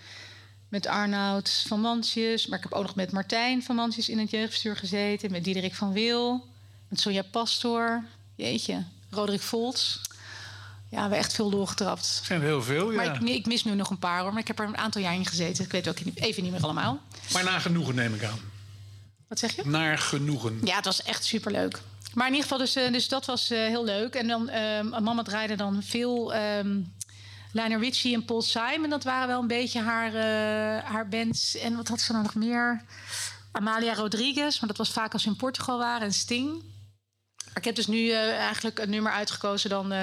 met 0.70 0.86
Arnoud 0.86 1.64
van 1.68 1.80
Mansjes. 1.82 2.48
Maar 2.48 2.58
ik 2.58 2.64
heb 2.64 2.74
ook 2.74 2.84
nog 2.84 2.96
met 2.96 3.12
Martijn 3.12 3.64
van 3.64 3.76
Mansjes 3.76 4.10
in 4.10 4.20
het 4.20 4.30
jeugdbestuur 4.30 4.76
gezeten. 4.76 5.32
Met 5.32 5.44
Diederik 5.44 5.76
van 5.76 5.94
Wil, 5.94 6.48
met 6.88 7.00
Sonja 7.00 7.22
Pastor. 7.32 8.04
Jeetje, 8.36 8.84
Roderick 9.10 9.42
Volts. 9.42 10.02
Ja, 10.90 10.96
we 10.96 11.00
hebben 11.00 11.18
echt 11.18 11.34
veel 11.34 11.50
doorgetrapt. 11.50 12.22
zijn 12.24 12.42
heel 12.42 12.64
veel, 12.64 12.92
ja. 12.92 12.96
Maar 12.96 13.22
ik, 13.22 13.30
ik 13.30 13.46
mis 13.46 13.64
nu 13.64 13.76
nog 13.76 13.90
een 13.90 14.00
paar 14.00 14.22
hoor. 14.22 14.32
Maar 14.32 14.42
ik 14.42 14.48
heb 14.48 14.60
er 14.60 14.68
een 14.68 14.78
aantal 14.78 15.02
jaar 15.02 15.16
in 15.16 15.26
gezeten. 15.26 15.66
Ik 15.66 15.72
weet 15.72 15.90
ook 15.90 15.98
even 16.14 16.44
niet 16.44 16.52
meer 16.52 16.64
allemaal. 16.64 17.02
Maar 17.34 17.44
naar 17.44 17.62
genoegen 17.62 17.96
neem 17.96 18.14
ik 18.14 18.24
aan. 18.24 18.40
Wat 19.28 19.40
zeg 19.40 19.56
je? 19.56 19.62
Naar 19.66 19.98
genoegen. 19.98 20.60
Ja, 20.64 20.76
het 20.76 20.86
was 20.86 21.04
echt 21.04 21.26
superleuk. 21.26 21.80
Maar 22.18 22.28
in 22.28 22.34
ieder 22.34 22.50
geval, 22.50 22.66
dus, 22.66 22.76
eh, 22.76 22.92
dus 22.92 23.08
dat 23.08 23.26
was 23.26 23.50
eh, 23.50 23.58
heel 23.58 23.84
leuk. 23.84 24.16
En 24.16 24.28
dan, 24.28 24.50
ehm, 24.50 24.90
mama 24.90 25.24
draaide 25.24 25.56
dan 25.56 25.84
veel 25.84 26.34
ehm 26.34 26.82
Lionel 27.52 27.80
Richie 27.80 28.14
en 28.14 28.26
Paul 28.26 28.42
Simon. 28.42 28.90
Dat 28.90 29.04
waren 29.04 29.28
wel 29.28 29.42
een 29.42 29.48
beetje 29.48 29.82
haar, 29.82 30.14
eh, 30.14 30.84
haar 30.84 31.08
bands. 31.08 31.56
En 31.58 31.76
wat 31.76 31.88
had 31.88 32.02
ze 32.02 32.12
nou 32.12 32.24
nog 32.24 32.36
meer? 32.36 32.84
Amalia 33.52 33.94
Rodriguez, 33.94 34.60
maar 34.60 34.68
dat 34.68 34.78
was 34.78 34.92
vaak 34.92 35.14
als 35.14 35.24
we 35.24 35.30
in 35.30 35.36
Portugal 35.36 35.78
waren. 35.78 36.08
En 36.08 36.14
Sting. 36.14 36.64
Ik 37.54 37.64
heb 37.64 37.76
dus 37.76 37.88
nu 37.88 38.12
eigenlijk 38.12 38.80
een 38.80 38.90
nummer 38.90 39.12
uitgekozen 39.12 39.70
dan 39.70 39.94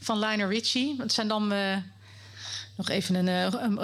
van 0.00 0.18
Lionel 0.18 0.48
Richie. 0.48 0.96
Dat 0.96 1.12
zijn 1.12 1.28
dan... 1.28 1.48
nog 2.76 2.88
even 2.88 3.14
een, 3.14 3.26
een, 3.64 3.80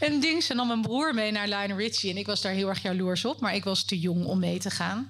een 0.00 0.20
ding. 0.20 0.42
Ze 0.42 0.54
nam 0.54 0.66
mijn 0.66 0.82
broer 0.82 1.14
mee 1.14 1.32
naar 1.32 1.48
Lionel 1.48 1.76
Richie. 1.76 2.10
En 2.10 2.16
ik 2.16 2.26
was 2.26 2.40
daar 2.40 2.52
heel 2.52 2.68
erg 2.68 2.82
jaloers 2.82 3.24
op. 3.24 3.40
Maar 3.40 3.54
ik 3.54 3.64
was 3.64 3.84
te 3.84 3.98
jong 3.98 4.24
om 4.24 4.38
mee 4.38 4.58
te 4.58 4.70
gaan. 4.70 5.08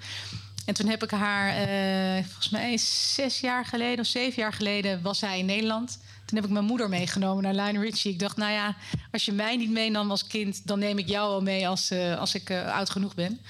En 0.66 0.74
toen 0.74 0.88
heb 0.88 1.02
ik 1.02 1.10
haar, 1.10 1.48
eh, 1.56 2.24
volgens 2.24 2.48
mij 2.48 2.76
zes 3.14 3.40
jaar 3.40 3.64
geleden 3.64 4.00
of 4.00 4.06
zeven 4.06 4.42
jaar 4.42 4.52
geleden, 4.52 5.02
was 5.02 5.20
hij 5.20 5.38
in 5.38 5.46
Nederland. 5.46 5.98
Toen 6.24 6.36
heb 6.36 6.44
ik 6.46 6.52
mijn 6.52 6.64
moeder 6.64 6.88
meegenomen 6.88 7.42
naar 7.42 7.54
Lionel 7.54 7.82
Richie. 7.82 8.12
Ik 8.12 8.18
dacht, 8.18 8.36
nou 8.36 8.52
ja, 8.52 8.76
als 9.12 9.24
je 9.24 9.32
mij 9.32 9.56
niet 9.56 9.70
meenam 9.70 10.10
als 10.10 10.26
kind, 10.26 10.66
dan 10.66 10.78
neem 10.78 10.98
ik 10.98 11.08
jou 11.08 11.28
al 11.32 11.42
mee 11.42 11.68
als, 11.68 11.90
eh, 11.90 12.18
als 12.18 12.34
ik 12.34 12.50
eh, 12.50 12.74
oud 12.76 12.90
genoeg 12.90 13.14
ben. 13.14 13.40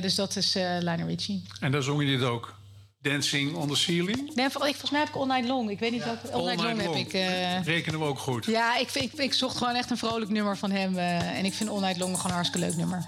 Dus 0.00 0.14
dat 0.14 0.36
is 0.36 0.54
Lionel 0.54 1.06
Richie. 1.06 1.42
En 1.60 1.70
daar 1.72 1.82
zong 1.82 2.00
je 2.02 2.06
dit 2.06 2.22
ook. 2.22 2.54
Dancing 3.02 3.54
on 3.54 3.68
the 3.68 3.76
ceiling. 3.76 4.34
Nee, 4.34 4.48
volgens 4.50 4.90
mij 4.90 5.00
heb 5.00 5.08
ik 5.08 5.14
All 5.14 5.26
Night 5.26 5.48
Long. 5.48 5.70
Ik 5.70 5.78
weet 5.78 5.90
niet 5.90 6.04
welke 6.04 6.30
All, 6.30 6.44
Night 6.44 6.62
Long, 6.62 6.80
heb 6.80 6.94
ik. 6.94 7.12
eh, 7.12 7.64
Rekenen 7.64 7.98
we 8.00 8.04
ook 8.06 8.18
goed. 8.18 8.44
ja, 8.46 8.76
ik, 8.76 8.90
ik, 8.94 9.12
ik 9.12 9.32
zocht 9.34 9.56
gewoon 9.56 9.74
echt 9.74 9.90
een 9.90 9.96
vrolijk 9.98 10.30
nummer 10.30 10.56
van 10.56 10.70
hem. 10.70 10.98
en 10.98 11.44
ik 11.44 11.52
vind 11.54 11.70
All 11.70 11.80
Night 11.80 11.98
Long 11.98 12.12
gewoon 12.16 12.26
een 12.30 12.36
hartstikke 12.36 12.66
leuk 12.66 12.76
nummer. 12.76 13.06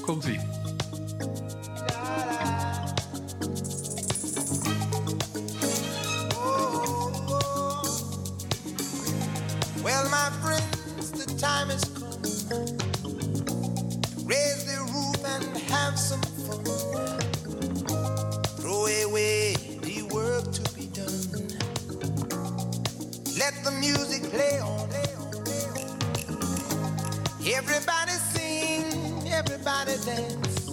Komt-ie. 0.00 0.40
Well, 9.88 10.10
my 10.10 10.28
friends, 10.42 11.12
the 11.12 11.24
time 11.38 11.68
has 11.68 11.82
come 11.98 12.20
raise 14.28 14.66
the 14.66 14.80
roof 14.92 15.24
and 15.24 15.56
have 15.72 15.98
some 15.98 16.20
fun. 16.44 16.62
Throw 18.58 18.84
away 18.84 19.54
the 19.80 20.02
work 20.12 20.52
to 20.52 20.62
be 20.74 20.88
done. 20.88 21.48
Let 23.38 23.54
the 23.64 23.70
music 23.80 24.30
play 24.30 24.60
on. 24.60 24.90
Everybody 27.46 28.12
sing, 28.34 29.26
everybody 29.32 29.96
dance. 30.04 30.68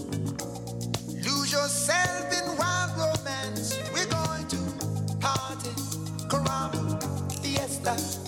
Lose 1.08 1.54
yourself 1.54 2.34
in 2.38 2.58
wild 2.58 2.91
romance. 2.97 3.80
We're 3.93 4.08
going 4.08 4.45
to 4.49 4.58
party, 5.21 5.69
caramba, 6.28 7.01
fiesta. 7.41 8.25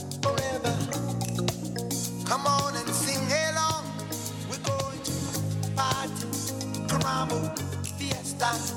Come 2.37 2.45
on 2.53 2.75
and 2.75 2.89
sing 2.89 3.17
along. 3.49 3.83
We're 4.47 4.61
going 4.61 5.01
to 5.01 5.71
party, 5.75 6.27
caramba, 6.85 7.57
fiesta, 7.97 8.76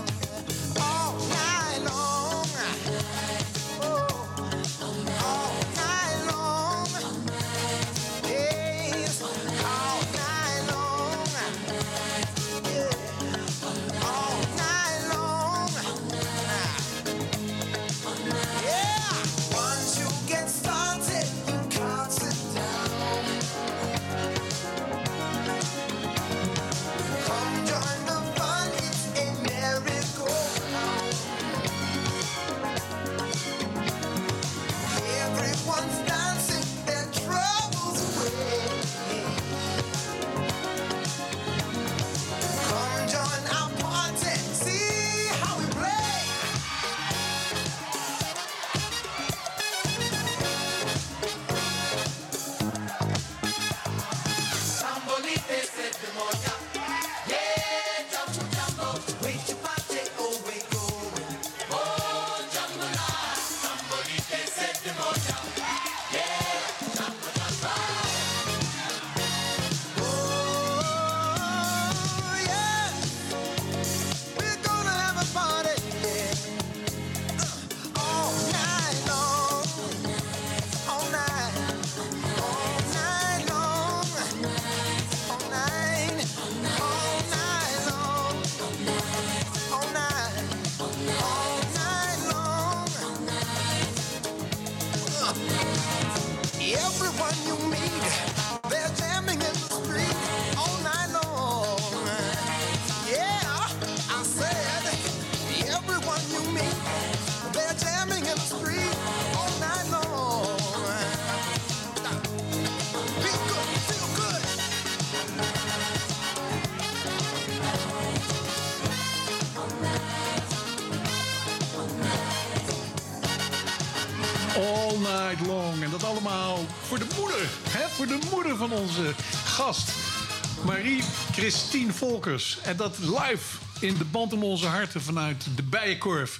Marie-Christine 131.31 131.93
Volkers. 131.93 132.57
En 132.63 132.77
dat 132.77 132.97
live 132.97 133.57
in 133.79 133.97
de 133.97 134.03
band 134.03 134.33
om 134.33 134.43
onze 134.43 134.65
harten 134.65 135.01
vanuit 135.01 135.47
de 135.55 135.63
Bijenkorf. 135.63 136.39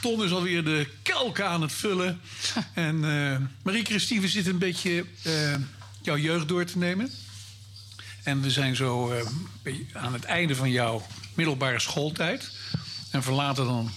Ton 0.00 0.24
is 0.24 0.30
alweer 0.30 0.64
de 0.64 0.88
kelk 1.02 1.40
aan 1.40 1.62
het 1.62 1.72
vullen. 1.72 2.20
En 2.74 3.04
eh, 3.04 3.40
Marie-Christine, 3.62 4.20
we 4.20 4.28
zitten 4.28 4.52
een 4.52 4.58
beetje 4.58 5.04
eh, 5.22 5.54
jouw 6.02 6.16
jeugd 6.16 6.48
door 6.48 6.64
te 6.64 6.78
nemen. 6.78 7.10
En 8.22 8.40
we 8.40 8.50
zijn 8.50 8.76
zo 8.76 9.12
eh, 9.12 9.76
aan 9.92 10.12
het 10.12 10.24
einde 10.24 10.56
van 10.56 10.70
jouw 10.70 11.06
middelbare 11.34 11.80
schooltijd. 11.80 12.50
En 13.10 13.22
verlaten 13.22 13.64
dan 13.64 13.90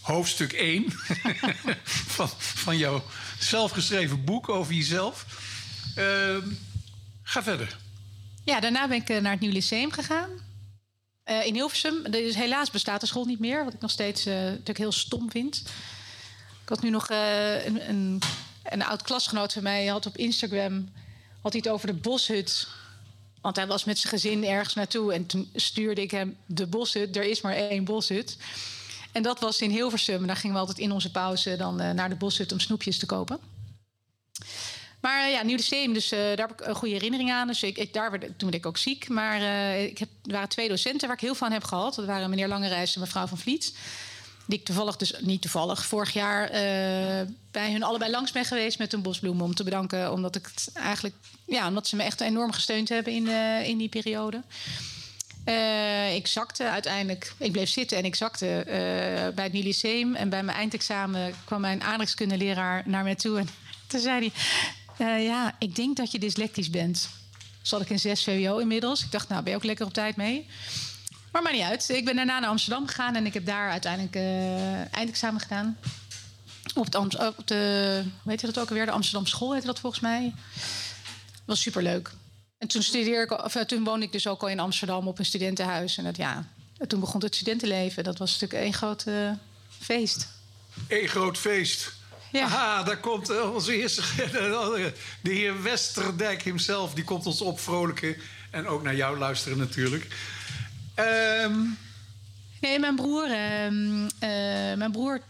hoofdstuk 0.00 0.52
1 0.52 0.84
van, 2.16 2.30
van 2.38 2.78
jouw 2.78 3.04
zelfgeschreven 3.38 4.24
boek 4.24 4.48
over 4.48 4.74
jezelf. 4.74 5.26
Ga 7.22 7.42
verder. 7.42 7.76
Ja, 8.44 8.60
daarna 8.60 8.88
ben 8.88 8.96
ik 8.96 9.08
eh, 9.08 9.20
naar 9.20 9.32
het 9.32 9.40
Nieuw 9.40 9.52
Lyceum 9.52 9.92
gegaan. 9.92 10.30
Eh, 11.24 11.46
in 11.46 11.54
Hilversum. 11.54 12.10
Dus 12.10 12.34
helaas 12.34 12.70
bestaat 12.70 13.00
de 13.00 13.06
school 13.06 13.24
niet 13.24 13.38
meer. 13.38 13.64
Wat 13.64 13.74
ik 13.74 13.80
nog 13.80 13.90
steeds 13.90 14.26
eh, 14.26 14.34
natuurlijk 14.34 14.78
heel 14.78 14.92
stom 14.92 15.30
vind. 15.30 15.62
Ik 16.62 16.68
had 16.68 16.82
nu 16.82 16.90
nog 16.90 17.08
een, 17.08 17.88
een, 17.88 18.22
een 18.62 18.84
oud 18.84 19.02
klasgenoot 19.02 19.52
van 19.52 19.62
mij. 19.62 19.86
had 19.86 20.06
op 20.06 20.16
Instagram 20.16 20.88
had 21.40 21.52
hij 21.52 21.60
het 21.64 21.72
over 21.72 21.86
de 21.86 21.94
boshut. 21.94 22.68
Want 23.40 23.56
hij 23.56 23.66
was 23.66 23.84
met 23.84 23.98
zijn 23.98 24.12
gezin 24.12 24.44
ergens 24.44 24.74
naartoe. 24.74 25.12
En 25.12 25.26
toen 25.26 25.50
stuurde 25.54 26.02
ik 26.02 26.10
hem 26.10 26.36
de 26.46 26.66
boshut. 26.66 27.16
Er 27.16 27.24
is 27.24 27.40
maar 27.40 27.54
één 27.54 27.84
boshut. 27.84 28.36
En 29.12 29.22
dat 29.22 29.40
was 29.40 29.60
in 29.60 29.70
Hilversum. 29.70 30.26
Daar 30.26 30.36
gingen 30.36 30.54
we 30.54 30.60
altijd 30.60 30.78
in 30.78 30.92
onze 30.92 31.10
pauze 31.10 31.56
dan 31.56 31.76
naar 31.76 32.08
de 32.08 32.16
boshut 32.16 32.52
om 32.52 32.60
snoepjes 32.60 32.98
te 32.98 33.06
kopen. 33.06 33.38
Maar 35.02 35.24
eh, 35.24 35.32
ja, 35.32 35.42
Nieuw 35.42 35.56
Lyceum, 35.56 35.92
dus 35.92 36.12
eh, 36.12 36.18
daar 36.18 36.48
heb 36.48 36.52
ik 36.52 36.66
een 36.66 36.74
goede 36.74 36.94
herinnering 36.94 37.32
aan. 37.32 37.46
Dus 37.46 37.62
ik, 37.62 37.78
ik, 37.78 37.92
daar 37.92 38.10
werd, 38.10 38.22
toen 38.22 38.50
werd 38.50 38.54
ik 38.54 38.66
ook 38.66 38.78
ziek. 38.78 39.08
Maar 39.08 39.40
eh, 39.40 39.84
ik 39.84 39.98
heb, 39.98 40.08
er 40.24 40.32
waren 40.32 40.48
twee 40.48 40.68
docenten 40.68 41.06
waar 41.06 41.16
ik 41.16 41.22
heel 41.22 41.34
veel 41.34 41.46
aan 41.46 41.52
heb 41.52 41.64
gehad. 41.64 41.94
Dat 41.94 42.04
waren 42.04 42.30
meneer 42.30 42.48
Langerijs 42.48 42.94
en 42.94 43.00
mevrouw 43.00 43.26
van 43.26 43.38
Vliet. 43.38 43.74
Die 44.46 44.58
ik 44.58 44.64
toevallig, 44.64 44.96
dus 44.96 45.14
niet 45.20 45.42
toevallig, 45.42 45.84
vorig 45.84 46.12
jaar 46.12 46.50
bij 47.50 47.72
hun 47.72 47.82
allebei 47.82 48.10
langs 48.10 48.32
ben 48.32 48.44
geweest 48.44 48.78
met 48.78 48.92
een 48.92 49.02
bosbloemen. 49.02 49.44
Om 49.44 49.54
te 49.54 49.64
bedanken, 49.64 50.12
omdat 50.12 50.36
ik 50.36 50.50
eigenlijk, 50.74 51.14
ja, 51.46 51.68
omdat 51.68 51.86
ze 51.86 51.96
me 51.96 52.02
echt 52.02 52.20
enorm 52.20 52.52
gesteund 52.52 52.88
hebben 52.88 53.12
in, 53.12 53.28
in 53.64 53.78
die 53.78 53.88
periode. 53.88 54.42
Ik 56.14 56.26
zakte 56.26 56.68
uiteindelijk, 56.68 57.32
ik 57.38 57.52
bleef 57.52 57.68
zitten 57.68 57.98
en 57.98 58.04
ik 58.04 58.14
zakte 58.14 58.62
bij 59.34 59.44
het 59.44 59.52
Nieuw 59.52 59.62
Lyceum. 59.62 60.14
En 60.14 60.28
bij 60.28 60.42
mijn 60.42 60.56
eindexamen 60.56 61.34
kwam 61.44 61.60
mijn 61.60 61.82
aardrijkskundeleraar 61.82 62.82
naar 62.86 63.02
mij 63.02 63.14
toe. 63.14 63.38
En 63.38 63.48
toen 63.86 64.00
zei 64.00 64.18
hij, 64.18 64.32
eh, 64.98 65.24
ja, 65.24 65.54
ik 65.58 65.76
denk 65.76 65.96
dat 65.96 66.10
je 66.10 66.18
dyslectisch 66.18 66.70
bent. 66.70 67.08
Zat 67.62 67.80
ik 67.80 67.90
in 67.90 67.98
6 67.98 68.24
VWO 68.24 68.58
inmiddels. 68.58 69.04
Ik 69.04 69.10
dacht, 69.10 69.28
nou, 69.28 69.42
ben 69.42 69.50
je 69.52 69.58
ook 69.58 69.64
lekker 69.64 69.86
op 69.86 69.92
tijd 69.92 70.16
mee? 70.16 70.46
Maar 71.32 71.42
maakt 71.42 71.56
niet 71.56 71.64
uit. 71.64 71.88
Ik 71.88 72.04
ben 72.04 72.16
daarna 72.16 72.38
naar 72.38 72.50
Amsterdam 72.50 72.86
gegaan 72.86 73.16
en 73.16 73.26
ik 73.26 73.34
heb 73.34 73.46
daar 73.46 73.70
uiteindelijk 73.70 74.14
eh 74.14 74.94
eindexamen 74.94 75.40
gedaan. 75.40 75.78
Op, 76.74 76.90
de, 77.44 78.02
hoe 78.22 78.32
heet 78.32 78.40
dat 78.40 78.58
ook 78.58 78.68
alweer? 78.68 78.86
De 78.86 78.92
Amsterdam 78.92 79.26
School 79.26 79.52
heette 79.52 79.66
dat 79.66 79.80
volgens 79.80 80.02
mij. 80.02 80.34
was 81.44 81.60
superleuk. 81.60 82.10
En 82.58 82.68
toen, 82.68 82.82
studeerde 82.82 83.34
ik, 83.34 83.44
of, 83.44 83.54
eh, 83.54 83.62
toen 83.62 83.84
woonde 83.84 84.06
ik 84.06 84.12
dus 84.12 84.26
ook 84.26 84.42
al 84.42 84.48
in 84.48 84.60
Amsterdam 84.60 85.08
op 85.08 85.18
een 85.18 85.24
studentenhuis. 85.24 85.98
En 85.98 86.04
dat, 86.04 86.16
ja, 86.16 86.48
en 86.78 86.88
toen 86.88 87.00
begon 87.00 87.22
het 87.22 87.34
studentenleven. 87.34 88.04
Dat 88.04 88.18
was 88.18 88.32
natuurlijk 88.32 88.62
één 88.62 88.72
groot 88.72 89.04
feest. 89.78 90.28
Eén 90.88 91.08
groot 91.08 91.38
feest. 91.38 91.92
Ja. 92.32 92.44
Aha, 92.44 92.82
daar 92.82 92.96
komt 92.96 93.30
eh, 93.30 93.54
onze 93.54 93.76
eerste... 93.76 94.02
De 95.22 95.32
heer 95.32 95.62
Westerdijk 95.62 96.42
himself, 96.42 96.94
die 96.94 97.04
komt 97.04 97.26
ons 97.26 97.40
opvrolijken. 97.40 98.16
En 98.50 98.66
ook 98.66 98.82
naar 98.82 98.96
jou 98.96 99.18
luisteren 99.18 99.58
natuurlijk. 99.58 100.06
Ehm, 100.94 101.60
Nee, 102.60 102.78
mijn 102.78 102.96
broer, 102.96 103.24
ehm, 103.30 104.04
eh, 104.18 104.76
mijn 104.76 104.92
broer 104.92 105.20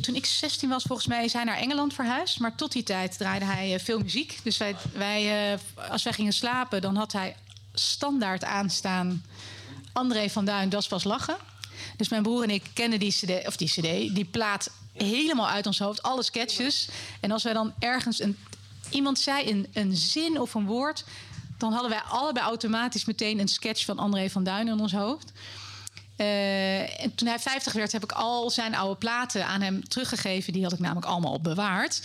toen 0.00 0.14
ik 0.14 0.26
16 0.26 0.68
was, 0.68 0.82
volgens 0.82 1.08
mij 1.08 1.24
is 1.24 1.32
hij 1.32 1.44
naar 1.44 1.56
Engeland 1.56 1.94
verhuisd. 1.94 2.38
Maar 2.38 2.54
tot 2.54 2.72
die 2.72 2.82
tijd 2.82 3.18
draaide 3.18 3.44
hij 3.44 3.74
eh, 3.74 3.80
veel 3.80 3.98
muziek. 3.98 4.38
Dus 4.42 4.56
wij, 4.56 4.76
wij, 4.92 5.58
als 5.88 6.02
wij 6.02 6.12
gingen 6.12 6.32
slapen, 6.32 6.80
dan 6.80 6.96
had 6.96 7.12
hij 7.12 7.36
standaard 7.74 8.44
aanstaan 8.44 9.24
André 9.92 10.30
van 10.30 10.44
Duin, 10.44 10.68
Das 10.68 10.88
was 10.88 11.04
lachen. 11.04 11.36
Dus 11.96 12.08
mijn 12.08 12.22
broer 12.22 12.42
en 12.42 12.50
ik 12.50 12.64
kennen 12.72 12.98
die 12.98 13.12
cd, 13.12 13.46
of 13.46 13.56
die 13.56 13.68
cd, 13.68 14.14
die 14.14 14.24
plaat 14.24 14.70
helemaal 14.94 15.48
uit 15.48 15.66
ons 15.66 15.78
hoofd. 15.78 16.02
Alle 16.02 16.22
sketches. 16.22 16.88
En 17.20 17.30
als 17.30 17.42
wij 17.42 17.52
dan 17.52 17.72
ergens 17.78 18.20
een, 18.20 18.36
iemand 18.90 19.18
zei 19.18 19.50
een, 19.50 19.66
een 19.72 19.96
zin 19.96 20.40
of 20.40 20.54
een 20.54 20.66
woord... 20.66 21.04
dan 21.58 21.72
hadden 21.72 21.90
wij 21.90 22.00
allebei 22.00 22.46
automatisch 22.46 23.04
meteen 23.04 23.38
een 23.38 23.48
sketch 23.48 23.84
van 23.84 23.98
André 23.98 24.30
van 24.30 24.44
Duin 24.44 24.68
in 24.68 24.80
ons 24.80 24.92
hoofd. 24.92 25.32
Eh, 26.16 27.02
en 27.02 27.14
toen 27.14 27.28
hij 27.28 27.38
50 27.38 27.72
werd, 27.72 27.92
heb 27.92 28.02
ik 28.02 28.12
al 28.12 28.50
zijn 28.50 28.74
oude 28.74 28.96
platen 28.96 29.46
aan 29.46 29.60
hem 29.60 29.88
teruggegeven. 29.88 30.52
Die 30.52 30.62
had 30.62 30.72
ik 30.72 30.78
namelijk 30.78 31.06
allemaal 31.06 31.40
bewaard. 31.40 32.00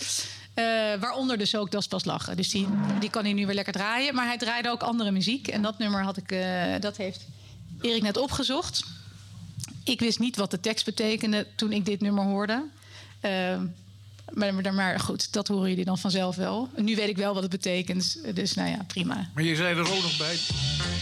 Eh, 0.54 0.64
waaronder 1.00 1.38
dus 1.38 1.56
ook 1.56 1.70
Das 1.70 1.86
Pas 1.86 2.04
Lachen. 2.04 2.36
Dus 2.36 2.50
die, 2.50 2.66
die 3.00 3.10
kan 3.10 3.24
hij 3.24 3.32
nu 3.32 3.46
weer 3.46 3.54
lekker 3.54 3.72
draaien. 3.72 4.14
Maar 4.14 4.26
hij 4.26 4.38
draaide 4.38 4.70
ook 4.70 4.82
andere 4.82 5.10
muziek. 5.10 5.48
En 5.48 5.62
dat 5.62 5.78
nummer 5.78 6.02
had 6.02 6.16
ik, 6.16 6.32
eh, 6.32 6.74
dat 6.80 6.96
heeft 6.96 7.26
Erik 7.80 8.02
net 8.02 8.16
opgezocht. 8.16 8.84
Ik 9.84 10.00
wist 10.00 10.18
niet 10.18 10.36
wat 10.36 10.50
de 10.50 10.60
tekst 10.60 10.84
betekende 10.84 11.46
toen 11.56 11.72
ik 11.72 11.84
dit 11.84 12.00
nummer 12.00 12.24
hoorde. 12.24 12.64
Eh, 13.20 13.60
maar, 14.34 14.74
maar, 14.74 15.00
goed, 15.00 15.32
dat 15.32 15.48
horen 15.48 15.68
jullie 15.68 15.84
dan 15.84 15.98
vanzelf 15.98 16.36
wel. 16.36 16.68
Nu 16.76 16.96
weet 16.96 17.08
ik 17.08 17.16
wel 17.16 17.34
wat 17.34 17.42
het 17.42 17.50
betekent. 17.50 18.18
Dus 18.34 18.54
nou 18.54 18.68
ja, 18.68 18.84
prima. 18.86 19.30
maar 19.34 19.44
je 19.44 19.56
zei 19.56 19.74
er 19.74 19.80
ook 19.80 20.02
nog 20.02 20.16
bij... 20.16 20.36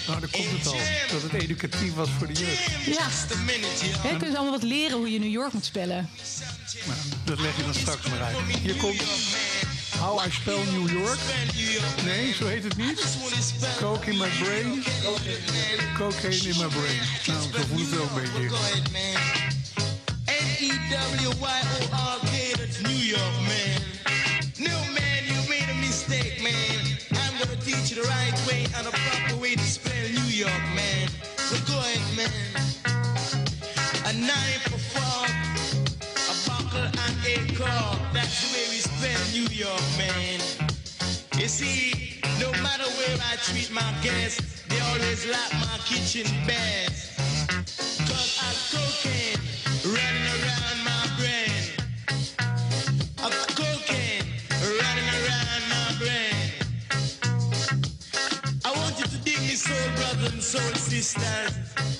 Nou, 0.06 0.20
daar 0.20 0.30
komt 0.30 0.50
het 0.50 0.66
al. 0.66 0.76
Dat 1.10 1.22
het 1.22 1.32
educatief 1.32 1.94
was 1.94 2.08
voor 2.10 2.26
de 2.26 2.32
jeugd. 2.32 2.70
Ja. 2.86 3.06
Kunnen 4.08 4.30
ze 4.30 4.36
allemaal 4.36 4.58
wat 4.58 4.62
leren 4.62 4.96
hoe 4.96 5.10
je 5.10 5.18
New 5.18 5.30
York 5.30 5.52
moet 5.52 5.64
spellen. 5.64 6.08
Nou, 6.86 6.98
dat 7.24 7.40
leg 7.40 7.56
je 7.56 7.62
dan 7.62 7.74
straks 7.74 8.08
maar 8.08 8.22
uit. 8.22 8.36
Hier 8.62 8.74
komt 8.74 9.02
How 9.98 10.26
I 10.26 10.30
Spell 10.30 10.64
New 10.72 10.90
York. 10.90 11.18
Nee, 12.04 12.34
zo 12.34 12.46
heet 12.46 12.64
het 12.64 12.76
niet. 12.76 13.18
Coke 13.78 14.10
in 14.10 14.16
my 14.16 14.28
brain. 14.42 14.82
Cocaine 15.94 16.48
in 16.48 16.56
my 16.56 16.66
brain. 16.66 17.00
Nou, 17.26 17.42
zo 17.52 17.62
voelt 17.68 17.80
het 17.80 17.90
wel 17.90 18.02
een 18.02 18.22
beetje. 18.22 19.27
N-E-W-Y-O-R-K, 20.60 22.52
that's 22.58 22.82
New 22.82 22.90
York, 22.90 23.34
man. 23.46 23.80
No, 24.58 24.74
man, 24.92 25.22
you 25.24 25.38
made 25.48 25.68
a 25.70 25.74
mistake, 25.74 26.42
man. 26.42 26.98
I'm 27.12 27.38
gonna 27.38 27.54
teach 27.60 27.94
you 27.94 28.02
the 28.02 28.08
right 28.08 28.34
way 28.44 28.66
and 28.74 28.84
the 28.84 28.90
proper 28.90 29.36
way 29.40 29.54
to 29.54 29.62
spell 29.62 29.94
New 30.10 30.30
York, 30.34 30.64
man. 30.74 31.08
So 31.36 31.54
go 31.70 31.78
ahead, 31.78 32.02
man. 32.16 32.58
A 34.06 34.12
knife, 34.18 34.66
a 34.74 34.78
fork, 34.90 35.30
a 36.26 36.34
buckle, 36.50 36.90
and 36.90 37.16
a 37.22 37.54
cork. 37.54 38.00
That's 38.12 38.42
the 38.42 38.58
way 38.58 38.66
we 38.74 38.82
spell 38.82 39.22
New 39.30 39.46
York, 39.54 39.86
man. 39.96 40.40
You 41.38 41.46
see, 41.46 42.18
no 42.40 42.50
matter 42.62 42.90
where 42.98 43.16
I 43.30 43.36
treat 43.46 43.70
my 43.70 43.94
guests, 44.02 44.64
they 44.66 44.80
always 44.90 45.24
like 45.24 45.52
my 45.60 45.78
kitchen 45.84 46.26
best. 46.48 47.14
Cause 48.08 48.40
I've 48.42 48.58
cocaine 48.72 49.47
brothers 60.52 61.14
and 61.16 61.97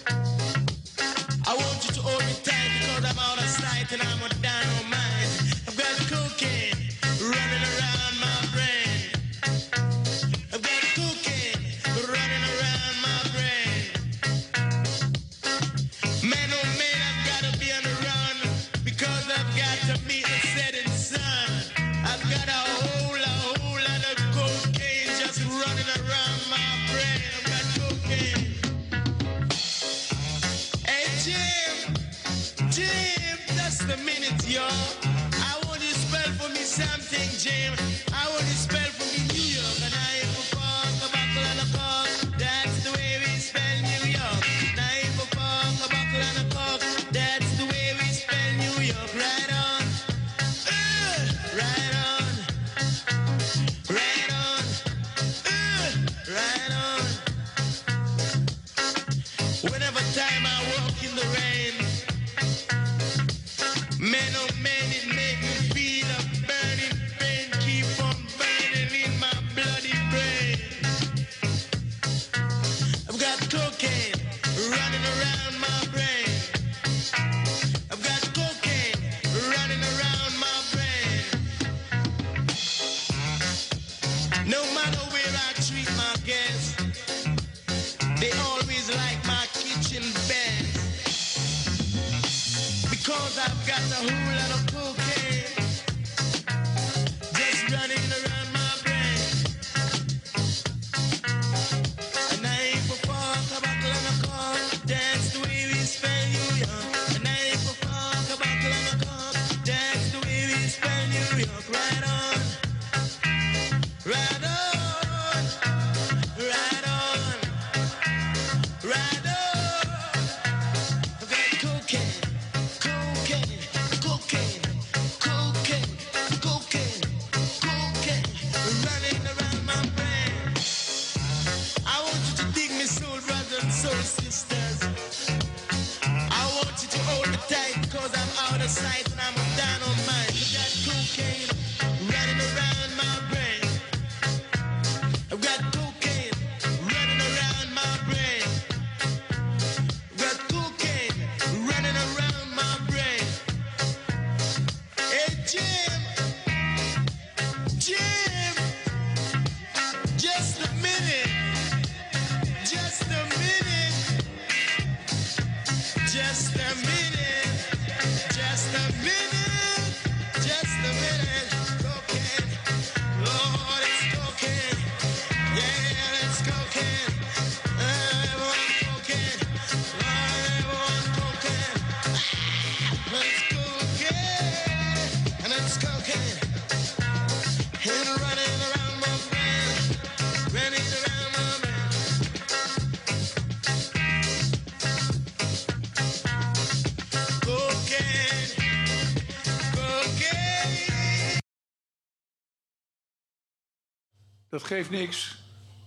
geeft 204.68 204.90
niks. 204.90 205.36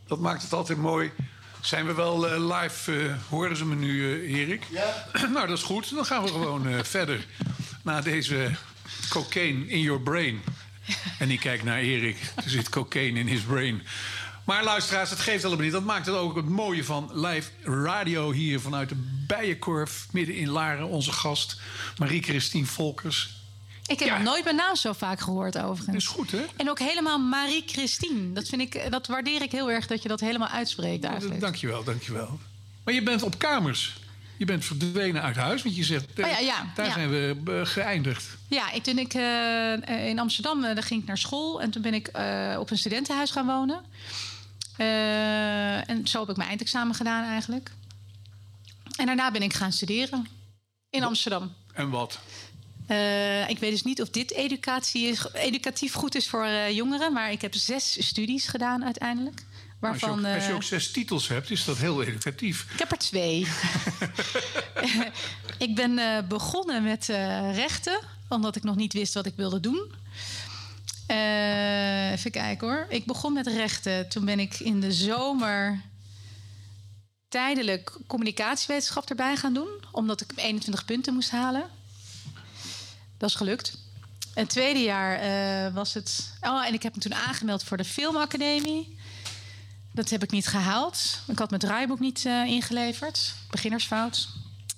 Dat 0.07 0.19
maakt 0.19 0.41
het 0.41 0.53
altijd 0.53 0.77
mooi. 0.77 1.11
Zijn 1.61 1.85
we 1.85 1.93
wel 1.93 2.27
eh, 2.27 2.61
live? 2.61 2.99
eh, 3.07 3.15
horen 3.29 3.57
ze 3.57 3.65
me 3.65 3.75
nu, 3.75 4.13
eh, 4.13 4.39
Erik? 4.39 4.63
Ja. 4.71 5.05
nou, 5.33 5.47
dat 5.47 5.57
is 5.57 5.63
goed. 5.63 5.95
Dan 5.95 6.05
gaan 6.05 6.23
we 6.23 6.27
gewoon 6.29 6.67
verder. 6.85 7.25
Na 7.83 8.01
deze 8.01 8.51
cocaine 9.09 9.67
in 9.67 9.79
your 9.81 10.01
brain. 10.01 10.41
En 11.19 11.31
ik 11.31 11.39
kijk 11.39 11.63
naar 11.63 11.79
Erik. 11.79 12.17
Er 12.35 12.49
zit 12.49 12.69
cocaine 12.69 13.19
in 13.19 13.27
his 13.27 13.41
brain. 13.41 13.81
Maar 14.43 14.63
luisteraars, 14.63 15.09
het 15.09 15.19
geeft 15.19 15.45
allemaal 15.45 15.63
niet. 15.63 15.73
Dat 15.73 15.83
maakt 15.83 16.05
het 16.05 16.15
ook 16.15 16.35
het 16.35 16.49
mooie 16.49 16.83
van 16.83 17.09
live 17.13 17.49
radio 17.63 18.31
hier 18.31 18.59
vanuit 18.59 18.89
de 18.89 19.23
Bijenkorf. 19.27 20.07
Midden 20.11 20.35
in 20.35 20.49
Laren, 20.49 20.87
onze 20.87 21.11
gast 21.11 21.59
Marie-Christine 21.97 22.65
Volkers. 22.65 23.40
Ik 23.91 23.99
heb 23.99 24.07
Ja. 24.07 24.15
nog 24.15 24.23
nooit 24.23 24.43
mijn 24.43 24.55
naam 24.55 24.75
zo 24.75 24.93
vaak 24.93 25.19
gehoord 25.19 25.57
overigens. 25.57 25.85
Dat 25.85 25.95
is 25.95 26.07
goed, 26.07 26.31
hè? 26.31 26.45
En 26.55 26.69
ook 26.69 26.79
helemaal 26.79 27.19
Marie-Christine. 27.19 28.33
Dat, 28.33 28.47
vind 28.47 28.61
ik, 28.61 28.91
dat 28.91 29.07
waardeer 29.07 29.41
ik 29.41 29.51
heel 29.51 29.71
erg 29.71 29.87
dat 29.87 30.01
je 30.01 30.07
dat 30.09 30.19
helemaal 30.19 30.47
uitspreekt 30.47 31.03
eigenlijk. 31.03 31.39
Dankjewel, 31.39 31.83
dankjewel. 31.83 32.39
Maar 32.83 32.93
je 32.93 33.03
bent 33.03 33.23
op 33.23 33.37
kamers. 33.37 33.99
Je 34.37 34.45
bent 34.47 34.65
verdwenen 34.65 35.21
uit 35.21 35.35
huis, 35.35 35.63
want 35.63 35.75
je 35.75 35.83
zegt... 35.83 36.05
Oh 36.19 36.27
ja, 36.27 36.39
ja, 36.39 36.71
daar 36.75 36.85
ja. 36.85 36.93
zijn 36.93 37.09
we 37.09 37.35
eh, 37.45 37.65
geëindigd. 37.65 38.37
Ja, 38.47 38.71
ik, 38.71 38.83
toen 38.83 38.97
ik 38.97 39.13
eh, 39.13 40.07
in 40.07 40.19
Amsterdam 40.19 40.63
eh, 40.63 40.73
daar 40.73 40.83
ging 40.83 41.01
ik 41.01 41.07
naar 41.07 41.17
school 41.17 41.61
en 41.61 41.71
toen 41.71 41.81
ben 41.81 41.93
ik 41.93 42.07
op 42.57 42.71
een 42.71 42.77
studentenhuis 42.77 43.31
gaan 43.31 43.45
wonen. 43.45 43.81
En 45.87 46.07
zo 46.07 46.19
heb 46.19 46.29
ik 46.29 46.35
mijn 46.35 46.49
eindexamen 46.49 46.95
gedaan 46.95 47.23
eigenlijk. 47.23 47.71
En 48.95 49.05
daarna 49.05 49.31
ben 49.31 49.41
ik 49.41 49.53
gaan 49.53 49.71
studeren 49.71 50.27
in 50.89 51.03
Amsterdam. 51.03 51.53
En 51.73 51.89
wat? 51.89 52.19
Eh, 52.91 53.49
ik 53.49 53.59
weet 53.59 53.71
dus 53.71 53.83
niet 53.83 54.01
of 54.01 54.09
dit 54.09 54.31
educatie 54.31 55.07
is, 55.07 55.27
educatief 55.33 55.93
goed 55.93 56.15
is 56.15 56.29
voor 56.29 56.43
eh, 56.43 56.69
jongeren, 56.69 57.13
maar 57.13 57.31
ik 57.31 57.41
heb 57.41 57.53
zes 57.53 58.07
studies 58.07 58.47
gedaan 58.47 58.83
uiteindelijk. 58.83 59.35
Als 59.35 59.99
je, 59.99 60.05
Waarvan, 60.05 60.25
ook, 60.25 60.35
als 60.35 60.45
je 60.45 60.53
ook 60.53 60.63
zes 60.63 60.91
titels 60.91 61.27
hebt, 61.27 61.49
is 61.49 61.65
dat 61.65 61.77
heel 61.77 62.03
educatief. 62.03 62.65
ik 62.73 62.79
heb 62.79 62.91
er 62.91 62.97
twee. 62.97 63.47
ik 65.67 65.75
ben 65.75 65.97
eh, 65.97 66.27
begonnen 66.27 66.83
met 66.83 67.05
rechten, 67.51 67.99
omdat 68.29 68.55
ik 68.55 68.63
nog 68.63 68.75
niet 68.75 68.93
wist 68.93 69.13
wat 69.13 69.25
ik 69.25 69.35
wilde 69.35 69.59
doen. 69.59 69.91
Even 71.07 72.31
kijken 72.31 72.67
hoor. 72.67 72.85
Ik 72.89 73.05
begon 73.05 73.33
met 73.33 73.47
rechten. 73.47 74.09
Toen 74.09 74.25
ben 74.25 74.39
ik 74.39 74.59
in 74.59 74.79
de 74.79 74.91
zomer 74.91 75.81
tijdelijk 77.29 77.97
communicatiewetenschap 78.07 79.09
erbij 79.09 79.35
gaan 79.35 79.53
doen, 79.53 79.69
omdat 79.91 80.21
ik 80.21 80.31
21 80.35 80.85
punten 80.85 81.13
moest 81.13 81.31
halen. 81.31 81.79
Dat 83.21 83.29
is 83.29 83.35
gelukt. 83.35 83.77
En 84.33 84.41
het 84.41 84.49
tweede 84.49 84.79
jaar 84.79 85.19
eh, 85.19 85.73
was 85.73 85.93
het. 85.93 86.33
Oh, 86.41 86.65
en 86.65 86.73
ik 86.73 86.83
heb 86.83 86.95
me 86.95 87.01
toen 87.01 87.15
aangemeld 87.15 87.63
voor 87.63 87.77
de 87.77 87.83
Filmacademie. 87.83 88.97
Dat 89.91 90.09
heb 90.09 90.23
ik 90.23 90.31
niet 90.31 90.47
gehaald. 90.47 91.21
Ik 91.27 91.39
had 91.39 91.49
mijn 91.49 91.61
draaiboek 91.61 91.99
niet 91.99 92.25
eh, 92.25 92.45
ingeleverd. 92.45 93.33
Beginnersfout. 93.49 94.29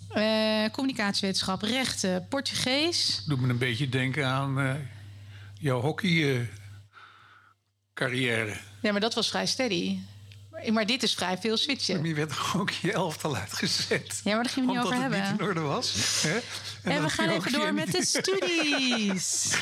Eh, 0.09 0.65
communicatiewetenschap, 0.71 1.61
rechten, 1.61 2.27
Portugees. 2.27 3.23
Doet 3.25 3.41
me 3.41 3.49
een 3.49 3.57
beetje 3.57 3.89
denken 3.89 4.27
aan 4.27 4.87
jouw 5.59 5.81
hockey 5.81 6.35
eh, 6.35 6.47
carrière. 7.93 8.57
Ja, 8.81 8.91
maar 8.91 9.01
dat 9.01 9.13
was 9.13 9.29
vrij 9.29 9.45
steady. 9.45 9.99
Maar- 10.53 10.73
Maar 10.73 10.85
dit 10.85 11.03
is 11.03 11.13
vrij 11.13 11.37
veel 11.37 11.57
switchen. 11.57 12.03
Je 12.05 12.13
werd 12.13 12.31
er 12.31 12.51
ook 12.55 12.69
je 12.69 12.91
elftal 12.93 13.35
uitgezet. 13.35 14.21
Ja, 14.23 14.33
maar 14.35 14.43
daar 14.43 14.53
gaan 14.53 14.65
we 14.65 14.71
niet 14.71 14.79
Omdat 14.79 14.85
over 14.85 14.93
het 15.03 15.13
hebben. 15.13 15.31
niet 15.31 15.39
in 15.39 15.45
orde 15.45 15.59
was. 15.59 15.93
Hè? 16.21 16.39
En, 16.91 17.03
we 17.03 17.09
gaan 17.09 17.29
even 17.29 17.51
door 17.51 17.65
niet 17.73 17.85
met 17.85 17.91
de 17.91 18.05
studies. 18.05 19.51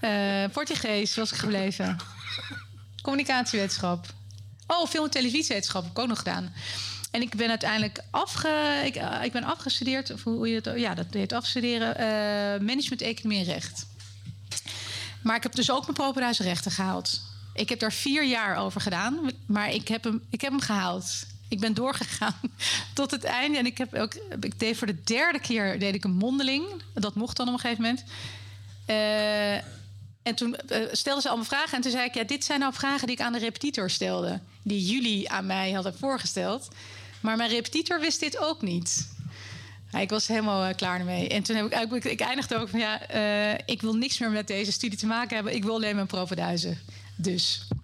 Eh, 0.00 0.44
Portugees 0.52 1.14
was 1.16 1.32
ik 1.32 1.38
gebleven. 1.38 1.96
Communicatiewetenschap. 3.02 4.06
Oh, 4.66 4.86
film- 4.88 5.04
en 5.04 5.10
televisiewetenschap 5.10 5.82
heb 5.82 5.90
ik 5.90 5.98
ook 5.98 6.08
nog 6.08 6.18
gedaan. 6.18 6.52
En 7.10 7.22
ik 7.22 7.34
ben 7.36 7.48
uiteindelijk 7.48 7.98
afge, 8.10 8.82
ik, 8.84 8.96
eh, 8.96 9.24
ik 9.24 9.32
ben 9.32 9.44
afgestudeerd, 9.44 10.10
of 10.12 10.22
hoe 10.22 10.48
je 10.48 10.54
het, 10.54 10.78
ja, 10.80 10.94
dat 10.94 11.06
heet 11.10 11.32
afstuderen, 11.32 11.96
eh, 11.96 12.04
management, 12.66 13.00
economie 13.00 13.38
en 13.38 13.52
recht. 13.52 13.86
Maar 15.22 15.36
ik 15.36 15.42
heb 15.42 15.54
dus 15.54 15.70
ook 15.70 15.82
mijn 15.82 15.94
propenduizen 15.94 16.44
rechten 16.44 16.70
gehaald. 16.70 17.20
Ik 17.54 17.68
heb 17.68 17.78
daar 17.78 17.92
vier 17.92 18.24
jaar 18.24 18.56
over 18.56 18.80
gedaan, 18.80 19.30
maar 19.46 19.72
ik 19.72 19.88
heb 19.88 20.04
hem, 20.04 20.22
ik 20.30 20.40
heb 20.40 20.50
hem 20.50 20.60
gehaald. 20.60 21.26
Ik 21.48 21.60
ben 21.60 21.74
doorgegaan 21.74 22.40
tot 22.94 23.10
het 23.10 23.24
einde. 23.24 23.58
En 23.58 23.66
ik, 23.66 23.78
heb 23.78 23.94
ook, 23.94 24.14
ik 24.40 24.58
deed 24.58 24.76
voor 24.76 24.86
de 24.86 25.02
derde 25.04 25.40
keer 25.40 25.78
deed 25.78 25.94
ik 25.94 26.04
een 26.04 26.16
mondeling. 26.16 26.64
Dat 26.94 27.14
mocht 27.14 27.36
dan 27.36 27.48
op 27.48 27.52
een 27.52 27.60
gegeven 27.60 27.82
moment. 27.82 28.04
Eh, 28.86 29.54
en 30.22 30.34
toen 30.34 30.56
eh, 30.56 30.80
stelden 30.92 31.22
ze 31.22 31.28
allemaal 31.28 31.46
vragen. 31.46 31.76
En 31.76 31.80
toen 31.82 31.90
zei 31.90 32.04
ik, 32.04 32.14
ja, 32.14 32.24
dit 32.24 32.44
zijn 32.44 32.60
nou 32.60 32.72
vragen 32.72 33.06
die 33.06 33.16
ik 33.16 33.22
aan 33.22 33.32
de 33.32 33.38
repetitor 33.38 33.90
stelde. 33.90 34.40
Die 34.62 34.84
jullie 34.86 35.30
aan 35.30 35.46
mij 35.46 35.72
hadden 35.72 35.98
voorgesteld. 35.98 36.68
Maar 37.20 37.36
mijn 37.36 37.50
repetitor 37.50 38.00
wist 38.00 38.20
dit 38.20 38.38
ook 38.38 38.62
niet. 38.62 39.10
Ik 39.98 40.10
was 40.10 40.26
helemaal 40.26 40.64
eh, 40.64 40.74
klaar 40.74 40.98
ermee. 40.98 41.28
En 41.28 41.42
toen 41.42 41.56
heb 41.56 41.92
ik, 41.92 42.04
ik, 42.04 42.20
eindigde 42.20 42.56
ook 42.56 42.68
van, 42.68 42.80
ja, 42.80 43.00
ik 43.66 43.80
wil 43.80 43.94
niks 43.94 44.18
meer 44.18 44.30
met 44.30 44.46
deze 44.46 44.72
studie 44.72 44.98
te 44.98 45.06
maken 45.06 45.34
hebben. 45.34 45.54
Ik 45.54 45.64
wil 45.64 45.74
alleen 45.74 45.94
mijn 45.94 46.06
propenduizen. 46.06 46.78
Dus 47.16 47.62
toen 47.68 47.80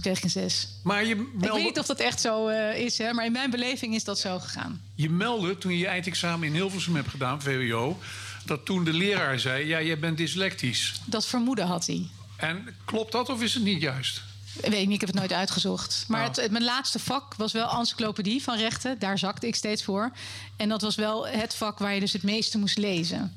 kreeg 0.00 0.16
ik 0.18 0.24
een 0.24 0.30
zes. 0.30 0.68
Maar 0.82 1.04
je 1.04 1.10
Ik 1.14 1.16
meldde, 1.16 1.52
weet 1.54 1.64
niet 1.64 1.78
of 1.78 1.86
dat 1.86 2.00
echt 2.00 2.20
zo 2.20 2.48
eh, 2.48 2.78
is, 2.84 2.98
hè, 2.98 3.12
maar 3.12 3.24
in 3.24 3.32
mijn 3.32 3.50
beleving 3.50 3.94
is 3.94 4.04
dat 4.04 4.18
zo 4.18 4.38
gegaan. 4.38 4.80
je 4.94 5.10
meldde 5.10 5.58
toen 5.58 5.72
je 5.72 5.78
je 5.78 5.86
eindexamen 5.86 6.46
in 6.48 6.54
Hilversum 6.54 6.94
hebt 6.96 7.08
gedaan, 7.08 7.42
VWO... 7.42 7.98
dat 8.44 8.64
toen 8.64 8.84
de 8.84 8.92
leraar 8.92 9.38
zei, 9.38 9.66
ja, 9.66 9.82
jij 9.82 9.98
bent 9.98 10.16
dyslectisch. 10.16 10.94
Dat 11.04 11.26
vermoeden 11.26 11.66
had 11.66 11.86
hij. 11.86 12.06
En 12.36 12.74
klopt 12.84 13.12
dat 13.12 13.28
of 13.28 13.42
is 13.42 13.54
het 13.54 13.62
niet 13.62 13.80
juist? 13.80 14.22
Weet 14.60 14.72
ik 14.72 14.78
niet, 14.86 14.94
ik 14.94 15.00
heb 15.00 15.08
het 15.08 15.18
nooit 15.18 15.32
uitgezocht. 15.32 16.04
Maar 16.08 16.20
Oh. 16.20 16.26
het, 16.26 16.36
het- 16.36 16.50
mijn 16.50 16.64
laatste 16.64 16.98
vak 16.98 17.34
was 17.34 17.52
wel 17.52 17.70
encyclopedie 17.78 18.42
van 18.42 18.56
rechten. 18.58 18.98
Daar 18.98 19.18
zakte 19.18 19.46
ik 19.46 19.54
steeds 19.54 19.82
voor. 19.84 20.12
En 20.56 20.68
dat 20.68 20.82
was 20.82 20.94
wel 20.94 21.26
het 21.26 21.54
vak 21.54 21.78
waar 21.78 21.94
je 21.94 22.00
dus 22.00 22.12
het 22.12 22.22
meeste 22.22 22.58
moest 22.58 22.78
lezen. 22.78 23.32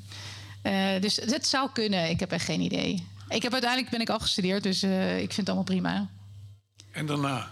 Eh, 0.62 1.02
dus 1.02 1.16
het 1.16 1.48
zou 1.48 1.70
kunnen. 1.74 2.10
Ik 2.10 2.20
heb 2.20 2.32
echt 2.32 2.46
geen 2.46 2.62
idee. 2.62 3.08
Ik 3.30 3.44
heb 3.44 3.52
uiteindelijk 3.52 3.92
ben 3.92 4.02
ik 4.02 4.10
afgestudeerd, 4.10 4.64
dus 4.64 4.84
eh, 4.84 5.14
ik 5.14 5.34
vind 5.34 5.36
het 5.36 5.48
allemaal 5.48 5.64
prima. 5.64 6.10
En 6.92 7.06
daarna? 7.06 7.50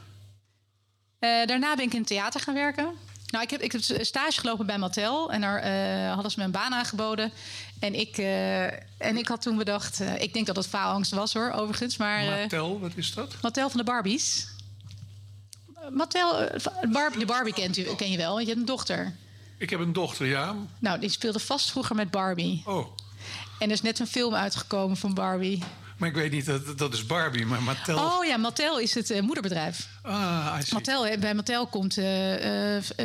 Eh, 1.20 1.46
daarna 1.46 1.76
ben 1.76 1.86
ik 1.86 1.94
in 1.94 2.00
het 2.00 2.08
theater 2.08 2.40
gaan 2.40 2.54
werken. 2.54 2.92
Nou, 3.28 3.44
ik 3.44 3.50
heb, 3.50 3.62
ik 3.62 3.72
heb 3.72 3.82
stage 4.06 4.40
gelopen 4.40 4.66
bij 4.66 4.78
Mattel. 4.78 5.32
En 5.32 5.42
daar 5.42 5.60
eh, 5.60 6.14
hadden 6.14 6.32
ze 6.32 6.40
me 6.40 6.46
een 6.46 6.52
baan 6.52 6.74
aangeboden. 6.74 7.32
En 7.80 8.00
ik, 8.00 8.18
en 8.98 9.18
ik 9.18 9.28
had 9.28 9.42
toen 9.42 9.58
bedacht... 9.58 10.00
ik 10.00 10.34
denk 10.34 10.46
dat 10.46 10.56
het 10.56 10.68
faalangst 10.68 11.12
was 11.12 11.34
hoor, 11.34 11.52
overigens. 11.52 11.98
Maar, 11.98 12.24
Mattel, 12.24 12.80
wat 12.80 12.92
is 12.96 13.14
dat? 13.14 13.36
Mattel 13.42 13.70
van 13.70 13.80
de 13.80 13.86
Barbies. 13.86 14.48
Mattel, 15.92 16.38
de 17.18 17.26
Barbie 17.26 17.54
kent 17.54 17.78
u, 17.78 17.96
ken 17.96 18.12
je 18.12 18.18
wel. 18.18 18.40
Je 18.40 18.46
hebt 18.46 18.60
een 18.60 18.66
dochter. 18.66 19.16
Ik 19.58 19.70
heb 19.70 19.80
een 19.80 19.94
dochter, 19.94 20.26
ja. 20.28 20.56
Nou, 20.80 21.00
die 21.00 21.10
speelde 21.10 21.40
vast 21.40 21.72
vroeger 21.72 21.96
met 21.96 22.12
Barbie. 22.12 22.62
Oh, 22.66 22.88
En 23.60 23.68
er 23.68 23.72
is 23.72 23.82
net 23.82 24.00
een 24.00 24.08
film 24.08 24.36
uitgekomen 24.36 24.98
van 24.98 25.14
Barbie. 25.14 25.64
maar 25.98 26.10
ik 26.10 26.16
weet 26.16 26.32
niet, 26.32 26.46
dat, 26.46 26.78
dat 26.78 26.94
is 26.94 27.06
Barbie, 27.06 27.46
maar 27.46 27.62
Mattel... 27.62 27.98
Oh 27.98 28.26
ja, 28.26 28.38
Mattel 28.38 28.80
is 28.80 28.94
het 28.94 29.10
eh, 29.10 29.22
moederbedrijf. 29.22 29.88
Ah. 30.02 30.58
Mattel, 30.72 31.08
eh, 31.08 31.20
bij 31.20 31.34
Mattel 31.34 31.68
komt 31.68 31.98
eh, 31.98 32.06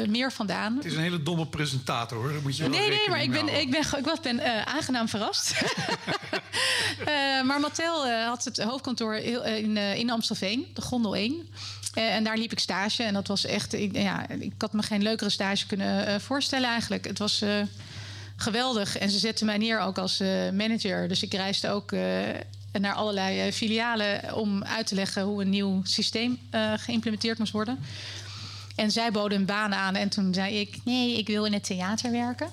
meer 0.08 0.32
vandaan. 0.32 0.76
Het 0.76 0.84
is 0.84 0.94
een 0.94 1.00
hele 1.00 1.22
domme 1.22 1.46
presentator, 1.46 2.18
hoor. 2.18 2.42
Moet 2.42 2.56
je 2.56 2.68
Nee, 2.68 2.88
nee, 2.88 3.08
maar 3.08 3.22
ik 3.22 3.30
ben, 3.30 3.60
ik 3.60 3.70
ben, 3.70 3.80
ik 3.80 4.04
was, 4.04 4.20
ben 4.20 4.66
aangenaam 4.66 5.08
verrast. 5.08 5.54
Maar 7.46 7.60
Mattel 7.60 8.08
had 8.08 8.44
het 8.44 8.62
hoofdkantoor 8.62 9.14
in, 9.14 9.76
in 9.76 10.10
Amstelveen, 10.10 10.66
de 10.74 10.82
Gondel 10.82 11.16
1. 11.16 11.48
Eh, 11.94 12.14
en 12.14 12.24
daar 12.24 12.36
liep 12.36 12.52
ik 12.52 12.58
stage. 12.58 13.02
En 13.02 13.14
dat 13.14 13.28
was 13.28 13.44
echt... 13.44 13.72
Ik, 13.72 13.96
ja, 13.96 14.28
ik 14.28 14.52
had 14.58 14.72
me 14.72 14.82
geen 14.82 15.02
leukere 15.02 15.30
stage 15.30 15.66
kunnen 15.66 16.20
voorstellen 16.20 16.68
eigenlijk. 16.68 17.04
Het 17.04 17.18
was 17.18 17.44
geweldig. 18.42 18.98
En 18.98 19.10
ze 19.10 19.18
zetten 19.18 19.46
mij 19.46 19.58
neer 19.58 19.80
ook 19.80 19.98
als 19.98 20.20
eh, 20.20 20.28
manager. 20.50 21.08
Dus 21.08 21.22
ik 21.22 21.34
reisde 21.34 21.70
ook... 21.70 21.92
eh, 21.92 22.00
naar 22.80 22.94
allerlei 22.94 23.40
eh, 23.40 23.52
filialen 23.52 24.34
om 24.34 24.64
uit 24.64 24.86
te 24.86 24.94
leggen 24.94 25.22
hoe 25.22 25.42
een 25.42 25.50
nieuw 25.50 25.80
systeem 25.84 26.38
geïmplementeerd 26.76 27.38
moest 27.38 27.52
worden. 27.52 27.78
En 28.74 28.90
zij 28.90 29.10
boden 29.10 29.38
een 29.38 29.46
baan 29.46 29.74
aan 29.74 29.94
en 29.94 30.08
toen 30.08 30.34
zei 30.34 30.60
ik: 30.60 30.78
Nee, 30.84 31.18
ik 31.18 31.26
wil 31.26 31.44
in 31.44 31.52
het 31.52 31.64
theater 31.64 32.10
werken. 32.10 32.48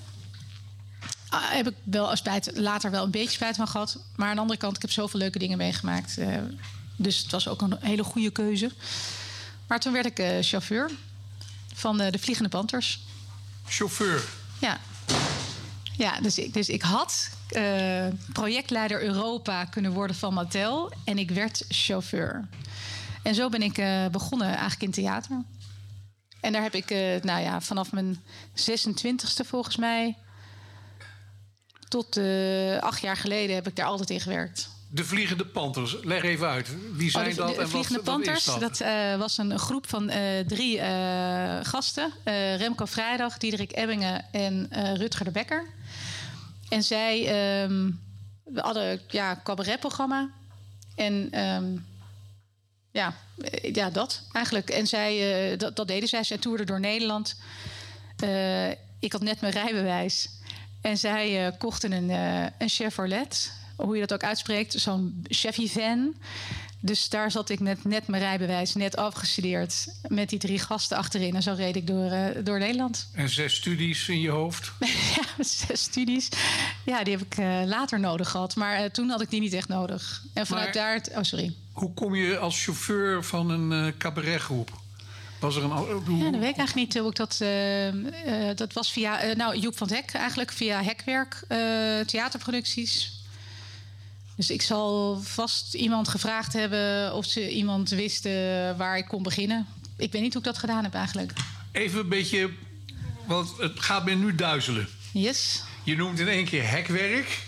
Ah, 1.28 1.50
heb 1.50 1.68
ik 1.68 1.74
wel 1.82 2.16
spijt, 2.16 2.50
later 2.54 2.90
wel 2.90 3.04
een 3.04 3.10
beetje 3.10 3.30
spijt 3.30 3.56
van 3.56 3.68
gehad. 3.68 3.98
Maar 4.16 4.28
aan 4.28 4.34
de 4.34 4.40
andere 4.40 4.58
kant, 4.58 4.76
ik 4.76 4.82
heb 4.82 4.90
zoveel 4.90 5.20
leuke 5.20 5.38
dingen 5.38 5.58
meegemaakt. 5.58 6.18
dus 6.96 7.18
het 7.18 7.30
was 7.30 7.48
ook 7.48 7.60
een 7.60 7.76
hele 7.80 8.04
goede 8.04 8.30
keuze. 8.30 8.70
Maar 9.66 9.80
toen 9.80 9.92
werd 9.92 10.06
ik 10.06 10.44
chauffeur 10.44 10.90
van 11.74 11.96
de 11.96 12.18
Vliegende 12.18 12.50
Panthers. 12.50 13.00
Chauffeur. 13.66 14.22
Ja, 14.58 14.80
ja 16.00 16.20
dus, 16.20 16.38
ik, 16.38 16.52
dus 16.52 16.68
ik 16.68 16.82
had 16.82 17.30
eh, 17.48 18.06
projectleider 18.32 19.02
Europa 19.02 19.64
kunnen 19.64 19.92
worden 19.92 20.16
van 20.16 20.34
Mattel. 20.34 20.92
En 21.04 21.18
ik 21.18 21.30
werd 21.30 21.64
chauffeur. 21.68 22.48
En 23.22 23.34
zo 23.34 23.48
ben 23.48 23.62
ik 23.62 23.78
eh, 23.78 24.06
begonnen 24.06 24.48
eigenlijk 24.48 24.82
in 24.82 24.90
theater. 24.90 25.42
En 26.40 26.52
daar 26.52 26.62
heb 26.62 26.74
ik, 26.74 26.90
eh, 26.90 27.20
nou 27.20 27.40
ja, 27.42 27.60
vanaf 27.60 27.92
mijn 27.92 28.22
26e 28.54 29.46
volgens 29.46 29.76
mij... 29.76 30.16
tot 31.88 32.18
acht 32.80 33.00
jaar 33.00 33.16
geleden 33.16 33.54
heb 33.54 33.66
ik 33.66 33.76
daar 33.76 33.86
altijd 33.86 34.10
in 34.10 34.20
gewerkt. 34.20 34.70
De 34.92 35.04
Vliegende 35.04 35.46
Panthers, 35.46 35.96
leg 36.02 36.22
even 36.22 36.48
uit. 36.48 36.68
Wie 36.92 37.10
zijn 37.10 37.24
Oh, 37.24 37.30
de, 37.30 37.36
dat 37.36 37.46
de 37.48 37.54
en 37.54 37.60
wat, 37.60 37.70
Vliegende 37.70 38.02
wat 38.02 38.14
Panthers, 38.14 38.44
dat? 38.44 38.60
dat, 38.60 38.80
eh, 38.80 39.16
was 39.16 39.38
een 39.38 39.58
groep 39.58 39.88
van 39.88 40.08
eh, 40.08 40.46
drie 40.46 40.80
eh, 40.80 41.58
gasten. 41.62 42.12
Remco 42.56 42.84
Vrijdag, 42.84 43.38
Diederik 43.38 43.76
Ebbingen 43.76 44.24
en 44.32 44.68
Rutger 44.96 45.24
de 45.24 45.30
Bekker. 45.30 45.66
En 46.68 46.82
zij 46.82 47.18
ehm, 47.18 47.90
we 48.44 48.60
hadden 48.60 49.00
ja, 49.08 49.30
een 49.30 49.42
cabaretprogramma. 49.42 50.30
En 50.94 51.28
ehm, 51.30 51.76
ja, 52.90 53.14
ja, 53.72 53.90
dat 53.90 54.22
eigenlijk. 54.32 54.70
En 54.70 54.86
zij, 54.86 55.56
dat, 55.56 55.76
dat 55.76 55.88
deden 55.88 56.08
zij. 56.08 56.24
Zij 56.24 56.38
toerden 56.38 56.66
door 56.66 56.80
Nederland. 56.80 57.36
Ik 58.98 59.12
had 59.12 59.22
net 59.22 59.40
mijn 59.40 59.52
rijbewijs. 59.52 60.28
En 60.80 60.98
zij 60.98 61.54
kochten 61.58 61.92
een, 61.92 62.10
een 62.58 62.68
Chevrolet. 62.68 63.58
Hoe 63.80 63.94
je 63.94 64.00
dat 64.00 64.12
ook 64.12 64.28
uitspreekt. 64.28 64.72
Zo'n 64.80 65.24
Chevy 65.28 65.68
van. 65.68 66.14
Dus 66.82 67.08
daar 67.08 67.30
zat 67.30 67.48
ik 67.48 67.60
met 67.60 67.84
net 67.84 68.06
mijn 68.06 68.22
rijbewijs, 68.22 68.74
net 68.74 68.96
afgestudeerd. 68.96 69.86
Met 70.08 70.28
die 70.28 70.38
drie 70.38 70.58
gasten 70.58 70.96
achterin. 70.96 71.34
En 71.34 71.42
zo 71.42 71.54
reed 71.56 71.76
ik 71.76 71.86
door, 71.86 72.10
eh, 72.10 72.44
door 72.44 72.58
Nederland. 72.58 73.08
En 73.14 73.28
zes 73.28 73.54
studies 73.54 74.08
in 74.08 74.20
je 74.20 74.30
hoofd. 74.30 74.72
ja, 75.16 75.44
zes 75.44 75.82
studies. 75.82 76.28
Ja, 76.84 77.04
die 77.04 77.16
heb 77.16 77.26
ik 77.26 77.38
eh, 77.38 77.62
later 77.64 78.00
nodig 78.00 78.30
gehad. 78.30 78.56
Maar 78.56 78.74
eh, 78.76 78.90
toen 78.90 79.08
had 79.08 79.20
ik 79.20 79.30
die 79.30 79.40
niet 79.40 79.52
echt 79.52 79.68
nodig. 79.68 80.22
En 80.32 80.46
vanuit 80.46 80.74
Maar- 80.74 81.00
daar... 81.02 81.18
Oh, 81.18 81.22
sorry. 81.22 81.54
Hoe 81.72 81.94
kom 81.94 82.14
je 82.14 82.38
als 82.38 82.64
chauffeur 82.64 83.24
van 83.24 83.50
een 83.50 83.94
cabaretgroep? 83.98 84.78
Was 85.40 85.56
er 85.56 85.62
een... 85.62 85.70
Ja, 86.16 86.30
dat 86.30 86.40
weet 86.40 86.50
ik 86.50 86.56
eigenlijk 86.56 86.74
niet 86.74 86.98
hoe 86.98 87.10
ik 87.10 87.16
dat... 87.16 87.38
dat 88.58 88.72
was 88.72 88.92
via... 88.92 89.34
nou, 89.34 89.58
Joep 89.58 89.76
van 89.76 89.86
het 89.88 89.96
Hek 89.96 90.12
eigenlijk. 90.12 90.52
Via 90.52 90.82
Hekwerk 90.82 91.44
theaterproducties. 92.06 93.19
Dus 94.36 94.50
ik 94.50 94.62
zal 94.62 95.20
vast 95.22 95.74
iemand 95.74 96.08
gevraagd 96.08 96.52
hebben... 96.52 97.14
of 97.14 97.24
ze 97.24 97.50
iemand 97.50 97.90
wisten 97.90 98.76
waar 98.76 98.98
ik 98.98 99.06
kon 99.08 99.22
beginnen. 99.22 99.66
Ik 99.96 100.12
weet 100.12 100.22
niet 100.22 100.32
hoe 100.32 100.42
ik 100.42 100.48
dat 100.48 100.58
gedaan 100.58 100.84
heb 100.84 100.94
eigenlijk. 100.94 101.32
Even 101.72 102.00
een 102.00 102.08
beetje... 102.08 102.50
Want 103.26 103.52
het 103.58 103.80
gaat 103.80 104.04
me 104.04 104.14
nu 104.14 104.34
duizelen. 104.34 104.88
Yes. 105.12 105.62
Je 105.84 105.96
noemt 105.96 106.18
in 106.18 106.28
één 106.28 106.44
keer 106.44 106.70
hekwerk. 106.70 107.38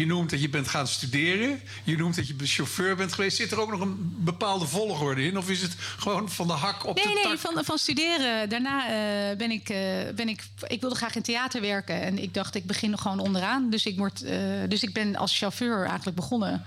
Je 0.00 0.06
noemt 0.06 0.30
dat 0.30 0.40
je 0.40 0.48
bent 0.48 0.68
gaan 0.68 0.86
studeren. 0.86 1.60
Je 1.84 1.96
noemt 1.96 2.16
dat 2.16 2.28
je 2.28 2.34
chauffeur 2.38 2.96
bent 2.96 3.12
geweest. 3.12 3.36
Zit 3.36 3.52
er 3.52 3.60
ook 3.60 3.70
nog 3.70 3.80
een 3.80 4.14
bepaalde 4.18 4.66
volgorde 4.66 5.22
in? 5.24 5.38
Of 5.38 5.50
is 5.50 5.62
het 5.62 5.74
gewoon 5.78 6.30
van 6.30 6.46
de 6.46 6.52
hak 6.52 6.86
op 6.86 6.94
Nee, 6.96 7.04
de 7.04 7.12
nee, 7.14 7.22
tak? 7.22 7.38
van, 7.38 7.64
van 7.64 7.78
studeren. 7.78 8.48
Daarna 8.48 8.86
eh, 8.86 9.36
ben, 9.36 9.50
ik, 9.50 9.68
eh, 9.68 9.78
ben 10.14 10.28
ik... 10.28 10.42
Ik 10.66 10.80
wilde 10.80 10.96
graag 10.96 11.14
in 11.14 11.22
theater 11.22 11.60
werken. 11.60 12.02
En 12.02 12.18
ik 12.22 12.34
dacht, 12.34 12.54
ik 12.54 12.66
begin 12.66 12.90
nog 12.90 13.02
gewoon 13.02 13.18
onderaan. 13.18 13.70
Dus 13.70 13.86
ik, 13.86 13.98
word, 13.98 14.22
eh, 14.22 14.38
dus 14.68 14.82
ik 14.82 14.92
ben 14.92 15.16
als 15.16 15.38
chauffeur 15.38 15.84
eigenlijk 15.86 16.16
begonnen. 16.16 16.64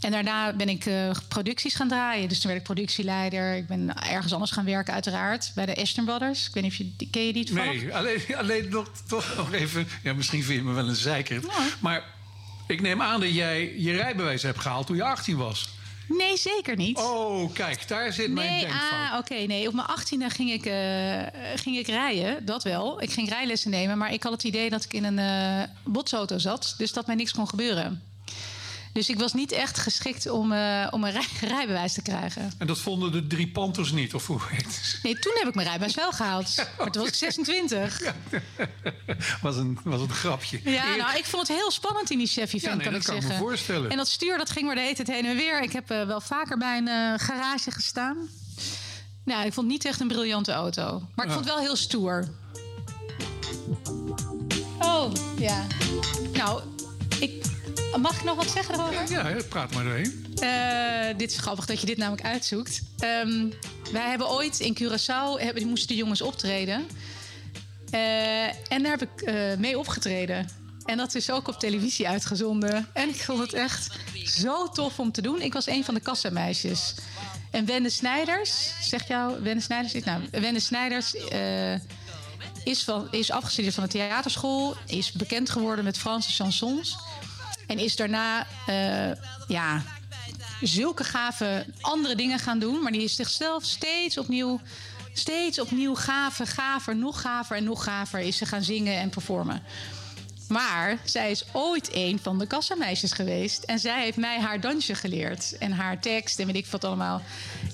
En 0.00 0.10
daarna 0.10 0.52
ben 0.52 0.68
ik 0.68 0.90
producties 1.28 1.74
gaan 1.74 1.88
draaien. 1.88 2.28
Dus 2.28 2.38
toen 2.38 2.46
werd 2.50 2.58
ik 2.60 2.66
productieleider. 2.74 3.54
Ik 3.56 3.66
ben 3.66 4.02
ergens 4.02 4.32
anders 4.32 4.50
gaan 4.50 4.64
werken, 4.64 4.92
uiteraard. 4.94 5.52
Bij 5.54 5.66
de 5.66 5.76
Ashton 5.76 6.04
Brothers. 6.04 6.46
Ik 6.48 6.54
weet 6.54 6.62
niet 6.62 6.72
of 6.72 6.78
je... 6.78 6.90
die- 6.96 7.08
Ken 7.10 7.26
je 7.26 7.32
die 7.32 7.44
toevallig? 7.44 7.82
Nee, 7.82 7.94
alleen, 7.94 8.20
alleen 8.36 8.68
nog, 8.68 8.88
toch 9.08 9.34
nog 9.36 9.52
even... 9.52 9.88
Ja, 10.02 10.12
misschien 10.12 10.44
vind 10.44 10.58
je 10.58 10.64
me 10.64 10.72
wel 10.72 10.88
een 10.88 10.94
zeiker. 10.94 11.40
Maar 11.80 12.04
ik 12.72 12.80
neem 12.80 13.02
aan 13.02 13.20
dat 13.20 13.34
jij 13.34 13.74
je 13.76 13.92
rijbewijs 13.92 14.42
hebt 14.42 14.58
gehaald 14.58 14.86
toen 14.86 14.96
je 14.96 15.02
18 15.04 15.36
was. 15.36 15.68
Nee, 16.08 16.36
zeker 16.36 16.76
niet. 16.76 16.98
Oh, 16.98 17.52
kijk, 17.52 17.88
daar 17.88 18.12
zit 18.12 18.30
mijn 18.30 18.50
Nee, 18.50 18.60
denkfout. 18.60 18.90
ah, 19.12 19.18
oké. 19.18 19.34
nee, 19.34 19.68
op 19.68 19.74
mijn 19.74 19.86
achttiende 19.86 20.30
ging 20.30 20.50
ik, 20.52 20.66
eh, 20.66 21.18
ging 21.60 21.76
ik 21.76 21.86
rijden, 21.86 22.44
dat 22.46 22.62
wel. 22.62 23.02
Ik 23.02 23.10
ging 23.12 23.28
rijlessen 23.28 23.70
nemen, 23.70 23.98
maar 23.98 24.12
ik 24.12 24.22
had 24.22 24.32
het 24.32 24.44
idee 24.44 24.70
dat 24.70 24.84
ik 24.84 24.92
in 24.92 25.04
een 25.04 25.18
eh, 25.18 25.68
botsauto 25.84 26.38
zat. 26.38 26.74
Dus 26.78 26.92
dat 26.92 27.06
mij 27.06 27.14
niks 27.16 27.32
kon 27.32 27.48
gebeuren. 27.48 28.02
Dus 28.92 29.08
ik 29.08 29.18
was 29.18 29.32
niet 29.32 29.52
echt 29.52 29.78
geschikt 29.78 30.30
om, 30.30 30.52
eh, 30.52 30.86
om 30.90 31.04
een 31.04 31.10
rij- 31.12 31.28
rijbewijs 31.56 31.92
te 31.92 32.02
krijgen. 32.02 32.52
En 32.58 32.66
dat 32.66 32.78
vonden 32.78 33.12
de 33.12 33.26
drie 33.26 33.48
panters 33.48 33.92
niet, 33.92 34.14
of 34.14 34.26
hoe 34.26 34.38
heet 34.48 34.64
het? 34.64 34.98
Nee, 35.02 35.18
toen 35.18 35.32
heb 35.38 35.48
ik 35.48 35.54
mijn 35.54 35.66
rijbewijs 35.66 35.94
wel 35.94 36.12
gehaald. 36.12 36.54
Maar 36.78 36.90
toen 36.90 37.02
was 37.02 37.10
ik 37.10 37.16
26. 37.16 38.02
Ja, 38.04 38.14
Was 39.42 39.56
een, 39.56 39.78
was 39.84 40.00
een 40.00 40.10
grapje. 40.10 40.60
Eer- 40.64 40.96
nou, 40.96 41.16
ik 41.18 41.24
vond 41.24 41.48
het 41.48 41.56
heel 41.56 41.70
spannend 41.70 42.10
in 42.10 42.18
die 42.18 42.26
Chevy 42.26 42.60
van, 42.60 42.68
Ja, 42.70 42.74
nee, 42.74 42.84
kan 42.84 42.92
dat 42.92 43.02
ik 43.02 43.08
kan 43.08 43.16
ik 43.16 43.28
me 43.28 43.34
voorstellen. 43.34 43.90
En 43.90 43.96
dat 43.96 44.08
stuur, 44.08 44.38
dat 44.38 44.50
ging 44.50 44.66
maar 44.66 44.74
de 44.74 44.80
hele 44.80 44.94
tijd 44.94 45.08
heen 45.08 45.26
en 45.26 45.36
weer. 45.36 45.62
Ik 45.62 45.72
heb 45.72 45.90
eh, 45.90 46.06
wel 46.06 46.20
vaker 46.20 46.58
bij 46.58 46.78
een 46.78 46.88
eh, 46.88 47.12
garage 47.16 47.70
gestaan. 47.70 48.16
Nou, 49.24 49.46
ik 49.46 49.52
vond 49.52 49.66
het 49.66 49.74
niet 49.76 49.84
echt 49.84 50.00
een 50.00 50.08
briljante 50.08 50.52
auto. 50.52 51.02
Maar 51.14 51.24
ik 51.26 51.30
Ja. 51.30 51.36
vond 51.36 51.44
het 51.46 51.54
wel 51.54 51.58
heel 51.64 51.76
stoer. 51.76 52.28
Oh, 54.78 55.12
ja. 55.38 55.66
Nou, 56.32 56.62
ik... 57.18 57.44
Mag 58.00 58.16
ik 58.16 58.24
nog 58.24 58.36
wat 58.36 58.50
zeggen 58.50 58.74
erover? 58.74 59.10
Ja, 59.10 59.28
ja, 59.28 59.42
praat 59.48 59.74
maar 59.74 59.84
doorheen. 59.84 60.26
Eh, 60.36 61.18
dit 61.18 61.30
is 61.30 61.38
grappig 61.38 61.66
dat 61.66 61.80
je 61.80 61.86
dit 61.86 61.96
namelijk 61.96 62.26
uitzoekt. 62.26 62.82
Ehm, 62.98 63.48
wij 63.92 64.08
hebben 64.08 64.30
ooit 64.30 64.60
in 64.60 64.76
Curaçao... 64.82 65.42
Hebben, 65.42 65.68
moesten 65.68 65.88
de 65.88 65.96
jongens 65.96 66.22
optreden. 66.22 66.86
Eh, 67.90 68.46
en 68.46 68.82
daar 68.82 68.98
heb 68.98 69.02
ik 69.02 69.20
eh, 69.20 69.34
mee 69.58 69.78
opgetreden. 69.78 70.48
En 70.84 70.96
dat 70.96 71.14
is 71.14 71.30
ook 71.30 71.48
op 71.48 71.58
televisie 71.58 72.08
uitgezonden. 72.08 72.88
En 72.92 73.08
ik 73.08 73.20
vond 73.20 73.38
het 73.38 73.52
echt 73.52 73.98
zo 74.24 74.68
tof 74.68 74.98
om 74.98 75.12
te 75.12 75.22
doen. 75.22 75.40
Ik 75.40 75.52
was 75.52 75.66
een 75.66 75.84
van 75.84 75.94
de 75.94 76.00
kassameisjes. 76.00 76.94
En 77.50 77.66
Wende 77.66 77.90
Snijders, 77.90 78.72
zegt 78.80 79.08
jou 79.08 79.42
Wende 79.42 79.62
Snijders? 79.62 80.04
Nou, 80.04 80.22
Wende 80.30 80.60
Snijders 80.60 81.14
eh, 81.14 81.74
is, 82.64 82.84
van, 82.84 83.08
is 83.10 83.30
afgestudeerd 83.30 83.74
van 83.74 83.84
de 83.84 83.90
theaterschool. 83.90 84.76
Is 84.86 85.12
bekend 85.12 85.50
geworden 85.50 85.84
met 85.84 85.98
Franse 85.98 86.32
chansons. 86.32 86.96
En 87.66 87.78
is 87.78 87.96
daarna 87.96 88.46
eh, 88.66 89.10
ja, 89.48 89.82
zulke 90.60 91.04
gave 91.04 91.66
andere 91.80 92.14
dingen 92.14 92.38
gaan 92.38 92.58
doen. 92.58 92.82
Maar 92.82 92.92
die 92.92 93.02
is 93.02 93.16
zichzelf 93.16 93.64
steeds 93.64 94.18
opnieuw, 94.18 94.60
steeds 95.12 95.60
opnieuw 95.60 95.94
gaver, 95.94 96.46
gaver, 96.46 96.96
nog 96.96 97.20
gaver 97.20 97.56
en 97.56 97.64
nog 97.64 97.84
gaver 97.84 98.20
is 98.20 98.36
ze 98.36 98.46
gaan 98.46 98.62
zingen 98.62 98.96
en 98.96 99.10
performen. 99.10 99.62
Maar 100.52 100.98
zij 101.04 101.30
is 101.30 101.44
ooit 101.52 101.88
een 101.92 102.18
van 102.22 102.38
de 102.38 102.46
kassameisjes 102.46 103.12
geweest. 103.12 103.62
En 103.62 103.78
zij 103.78 104.02
heeft 104.02 104.16
mij 104.16 104.40
haar 104.40 104.60
dansje 104.60 104.94
geleerd. 104.94 105.58
En 105.58 105.72
haar 105.72 106.00
tekst 106.00 106.38
en 106.38 106.46
weet 106.46 106.56
ik 106.56 106.66
wat 106.66 106.84
allemaal. 106.84 107.22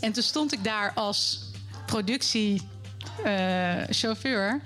En 0.01 0.13
toen 0.13 0.23
stond 0.23 0.53
ik 0.53 0.65
daar 0.65 0.93
als 0.95 1.41
productiechauffeur. 1.87 4.61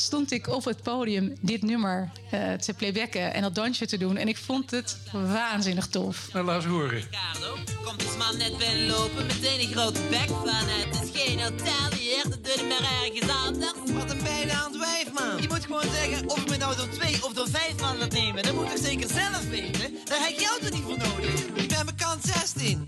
Stond 0.00 0.32
ik 0.32 0.48
op 0.48 0.64
het 0.64 0.82
podium 0.82 1.32
dit 1.40 1.62
nummer 1.62 2.10
eh, 2.30 2.52
te 2.52 2.74
playbacken 2.74 3.34
en 3.34 3.42
dat 3.42 3.54
dansje 3.54 3.86
te 3.86 3.98
doen. 3.98 4.16
En 4.16 4.28
ik 4.28 4.36
vond 4.36 4.70
het 4.70 4.98
waanzinnig 5.12 5.86
tof. 5.86 6.28
Nou, 6.32 6.44
laat 6.44 6.56
eens 6.56 6.64
horen. 6.64 6.90
Ricardo 6.90 7.56
komt 7.84 8.00
die 8.00 8.16
man 8.18 8.36
net 8.36 8.58
binnenlopen, 8.58 9.26
meteen 9.26 9.60
een 9.60 9.72
grote 9.72 10.00
bek 10.10 10.28
van 10.28 10.48
het 10.48 11.02
is 11.02 11.20
geen 11.20 11.40
hotel 11.40 11.98
hier, 11.98 12.22
dat 12.22 12.44
doe 12.44 12.54
ik 12.54 12.68
maar 12.68 12.88
ergens 13.04 13.32
anders. 13.46 13.92
Wat 13.92 14.10
een 14.10 14.22
bijnaand 14.22 14.76
wijf, 14.76 15.12
man. 15.12 15.42
Je 15.42 15.48
moet 15.48 15.64
gewoon 15.64 15.90
zeggen 15.94 16.28
of 16.28 16.38
ik 16.38 16.48
me 16.48 16.56
nou 16.56 16.76
door 16.76 16.88
twee 16.88 17.24
of 17.24 17.32
door 17.32 17.48
vijf 17.48 17.80
man 17.80 17.98
laat 17.98 18.12
nemen. 18.12 18.42
Dat 18.42 18.54
moet 18.54 18.70
ik 18.70 18.82
zeker 18.82 19.08
zelf 19.08 19.48
weten. 19.50 19.94
Daar 20.04 20.20
heb 20.20 20.28
je 20.28 20.40
jou 20.40 20.60
toch 20.60 20.70
niet 20.70 20.82
voor 20.82 20.98
nodig. 20.98 21.40
Ik 21.54 21.68
ben 21.68 21.86
bekant 21.86 22.24
16. 22.24 22.86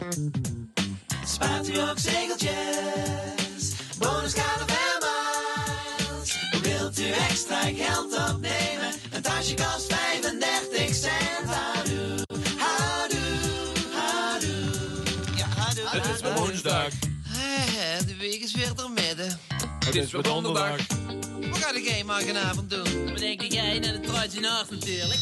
Spaart 1.27 1.69
u 1.69 1.79
ook 1.79 1.99
zegeltjes, 1.99 3.73
miles. 3.99 4.35
Wilt 6.95 7.09
u 7.09 7.12
extra 7.12 7.61
geld 7.61 8.30
opnemen? 8.30 8.93
Een 9.11 9.22
tasje 9.22 9.55
kost 9.55 9.95
35 9.95 10.95
cent. 10.95 11.45
Houdoe, 11.45 12.24
houdoe, 12.59 13.18
houdoe. 13.93 14.70
Ja, 15.36 15.47
houdoe. 15.47 15.88
Het 15.88 16.07
is 16.14 16.20
weer 16.20 16.34
woensdag. 16.34 16.86
Eh, 16.86 18.07
De 18.07 18.16
week 18.18 18.43
is 18.43 18.55
weer 18.55 18.74
door 18.74 18.90
midden. 18.90 19.40
Het 19.84 19.95
is 19.95 20.12
weer 20.12 20.22
donderdag. 20.22 20.76
Wat 21.51 21.59
ga 21.59 21.74
ik 21.74 22.05
morgenavond 22.07 22.70
doen? 22.70 22.84
Dat 22.84 23.14
bedenk 23.14 23.43
jij 23.43 23.78
naar 23.78 23.93
de 23.93 24.01
Trojan 24.01 24.43
Nacht 24.43 24.70
natuurlijk. 24.70 25.20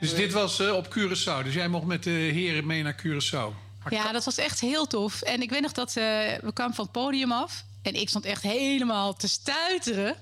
Dus 0.00 0.14
dit 0.14 0.32
was 0.32 0.60
eh, 0.60 0.74
op 0.74 0.86
Curaçao. 0.98 1.44
Dus 1.44 1.54
jij 1.54 1.68
mocht 1.68 1.86
met 1.86 2.02
de 2.02 2.10
heren 2.10 2.66
mee 2.66 2.82
naar 2.82 3.02
Curaçao. 3.06 3.68
Ja, 3.88 4.12
dat 4.12 4.24
was 4.24 4.38
echt 4.38 4.60
heel 4.60 4.86
tof. 4.86 5.22
En 5.22 5.42
ik 5.42 5.50
weet 5.50 5.62
nog 5.62 5.72
dat 5.72 5.88
eh, 5.88 5.94
we 6.40 6.50
kwamen 6.54 6.74
van 6.74 6.84
het 6.84 6.92
podium 6.92 7.32
af. 7.32 7.64
En 7.82 7.94
ik 7.94 8.08
stond 8.08 8.24
echt 8.24 8.42
helemaal 8.42 9.14
te 9.14 9.28
stuiteren. 9.28 10.16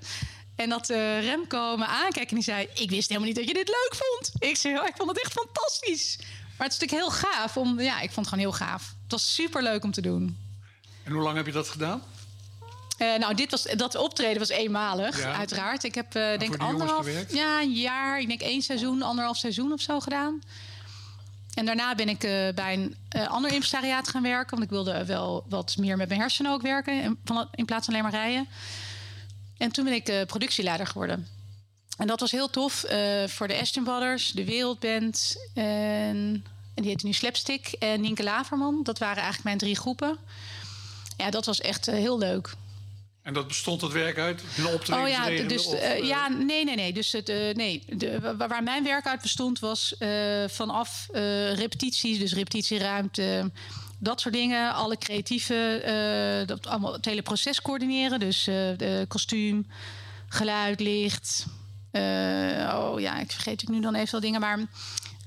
En 0.57 0.69
dat 0.69 0.91
eh, 0.91 1.21
Remco 1.21 1.77
me 1.77 1.87
aankijkt 1.87 2.29
en 2.31 2.35
die 2.35 2.45
zei... 2.45 2.69
ik 2.75 2.91
wist 2.91 3.09
helemaal 3.09 3.29
niet 3.29 3.37
dat 3.39 3.49
je 3.49 3.55
dit 3.55 3.69
leuk 3.69 3.95
vond. 3.95 4.33
Ik 4.39 4.57
zei, 4.57 4.75
ja, 4.75 4.87
ik 4.87 4.97
vond 4.97 5.09
het 5.11 5.21
echt 5.23 5.33
fantastisch. 5.33 6.17
Maar 6.59 6.67
het 6.67 6.73
is 6.73 6.79
natuurlijk 6.79 7.11
heel 7.11 7.31
gaaf. 7.31 7.57
Om, 7.57 7.81
ja, 7.81 7.95
ik 8.01 8.11
vond 8.11 8.27
het 8.27 8.29
gewoon 8.29 8.45
heel 8.45 8.67
gaaf. 8.67 8.95
Het 9.03 9.11
was 9.13 9.35
super 9.35 9.63
leuk 9.63 9.85
om 9.85 9.93
te 9.93 10.01
doen. 10.01 10.37
En 11.05 11.13
hoe 11.13 11.23
lang 11.23 11.37
heb 11.37 11.47
je 11.47 11.53
dat 11.53 11.69
gedaan? 11.69 12.03
Eh, 12.99 13.15
nou, 13.19 13.35
dit 13.35 13.51
was, 13.51 13.63
dat 13.63 13.95
optreden 13.95 14.39
was 14.39 14.49
eenmalig, 14.49 15.19
Ja. 15.19 15.33
uiteraard. 15.35 15.85
Ik 15.85 15.95
heb 15.95 16.15
eh 16.15 16.39
denk 16.39 16.57
anderhalf, 16.57 17.33
ja, 17.33 17.61
een 17.61 17.73
jaar, 17.73 18.21
ik 18.21 18.29
denk 18.29 18.41
één 18.41 18.63
seizoen, 18.63 19.03
anderhalf 19.03 19.37
seizoen 19.37 19.73
of 19.73 19.81
zo 19.81 20.01
gedaan. 20.01 20.41
En 21.59 21.65
daarna 21.65 21.95
ben 21.95 22.09
ik 22.09 22.25
eh, 22.25 22.49
bij 22.55 22.75
een 22.75 22.97
eh, 23.09 23.29
ander 23.29 23.53
impresariaat 23.53 24.09
gaan 24.09 24.23
werken. 24.23 24.51
Want 24.51 24.63
ik 24.63 24.71
wilde 24.71 25.05
wel 25.05 25.45
wat 25.49 25.77
meer 25.77 25.97
met 25.97 26.09
mijn 26.09 26.21
hersenen 26.21 26.53
ook 26.53 26.63
werken. 26.63 27.03
In, 27.03 27.19
van, 27.25 27.49
in 27.55 27.65
plaats 27.65 27.85
van 27.85 27.95
alleen 27.95 28.11
maar 28.11 28.21
rijden. 28.21 28.49
En 29.57 29.73
toen 29.73 29.85
ben 29.85 29.93
ik 29.95 30.09
eh, 30.09 30.27
productieleider 30.27 30.87
geworden. 30.87 31.29
En 31.97 32.07
dat 32.07 32.21
was 32.21 32.31
heel 32.31 32.51
tof 32.51 32.85
voor 33.27 33.49
de 33.49 33.59
Ashton 33.61 33.85
Brothers, 33.85 34.33
de 34.33 34.45
Wereldband 34.45 35.37
en, 35.55 36.45
en 36.75 36.83
die 36.83 36.87
heette 36.87 37.07
nu 37.07 37.13
Slapstick 37.13 37.67
en 37.67 38.01
Nienke 38.01 38.23
Laverman. 38.23 38.81
Dat 38.83 38.99
waren 38.99 39.17
eigenlijk 39.17 39.45
mijn 39.45 39.59
drie 39.59 39.77
groepen. 39.77 40.19
Ja, 41.17 41.31
dat 41.31 41.47
was 41.47 41.61
echt 41.61 41.87
heel 41.87 42.19
leuk. 42.19 42.55
En 43.29 43.35
dat 43.35 43.49
bestond 43.49 43.81
het 43.81 43.93
werk 43.93 44.19
uit? 44.19 44.43
Een 44.59 44.67
optreden? 44.67 45.03
Oh 45.05 45.09
ja, 45.09 45.47
dus 45.49 45.73
eh, 45.73 46.05
ja, 46.05 46.29
nee, 46.29 46.65
nee, 46.65 46.75
nee. 46.77 46.93
Dus 46.93 47.13
het, 47.13 47.29
eh, 47.29 47.55
nee, 47.55 47.83
de, 47.87 48.21
wa- 48.21 48.37
waar 48.49 48.63
mijn 48.63 48.85
werk 48.85 49.07
uit 49.07 49.21
bestond 49.23 49.59
was 49.59 49.97
eh, 49.99 50.09
vanaf 50.49 51.09
eh, 51.13 51.55
repetities, 51.55 52.19
dus 52.19 52.33
repetitieruimte, 52.35 53.51
dat 53.99 54.21
soort 54.21 54.35
dingen, 54.35 54.75
alle 54.75 54.97
creatieve, 54.99 55.55
eh, 55.81 56.47
dat 56.47 56.67
allemaal 56.67 56.93
het 56.93 57.05
hele 57.05 57.23
proces 57.23 57.63
coördineren, 57.63 58.21
dus 58.21 58.47
eh, 58.47 58.55
de 58.77 59.05
kostuum, 59.09 59.67
geluid, 60.29 60.81
licht. 60.81 61.47
eh, 61.91 62.03
oh 62.77 63.01
ja, 63.01 63.19
ik 63.21 63.31
vergeet 63.33 63.63
ik 63.63 63.69
nu 63.69 63.81
dan 63.81 63.95
even 63.95 64.11
wel 64.11 64.21
dingen, 64.21 64.41
maar 64.41 64.59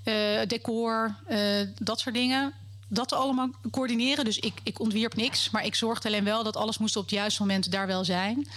eh, 0.04 0.47
decor, 0.47 1.16
eh, 1.28 1.39
dat 1.80 1.99
soort 1.99 2.16
dingen. 2.16 2.54
Dat 2.94 3.14
allemaal 3.14 3.50
coördineren. 3.72 4.26
Dus 4.26 4.39
ik, 4.39 4.54
ik 4.64 4.80
ontwierp 4.80 5.16
niks. 5.16 5.50
Maar 5.50 5.66
ik 5.66 5.76
zorgde 5.76 6.08
alleen 6.08 6.24
wel 6.24 6.44
dat 6.44 6.56
alles 6.56 6.78
moest 6.78 6.96
op 6.96 7.04
het 7.04 7.12
juiste 7.12 7.42
moment 7.42 7.72
daar 7.72 7.88
wel 7.88 8.06
zijn. 8.06 8.48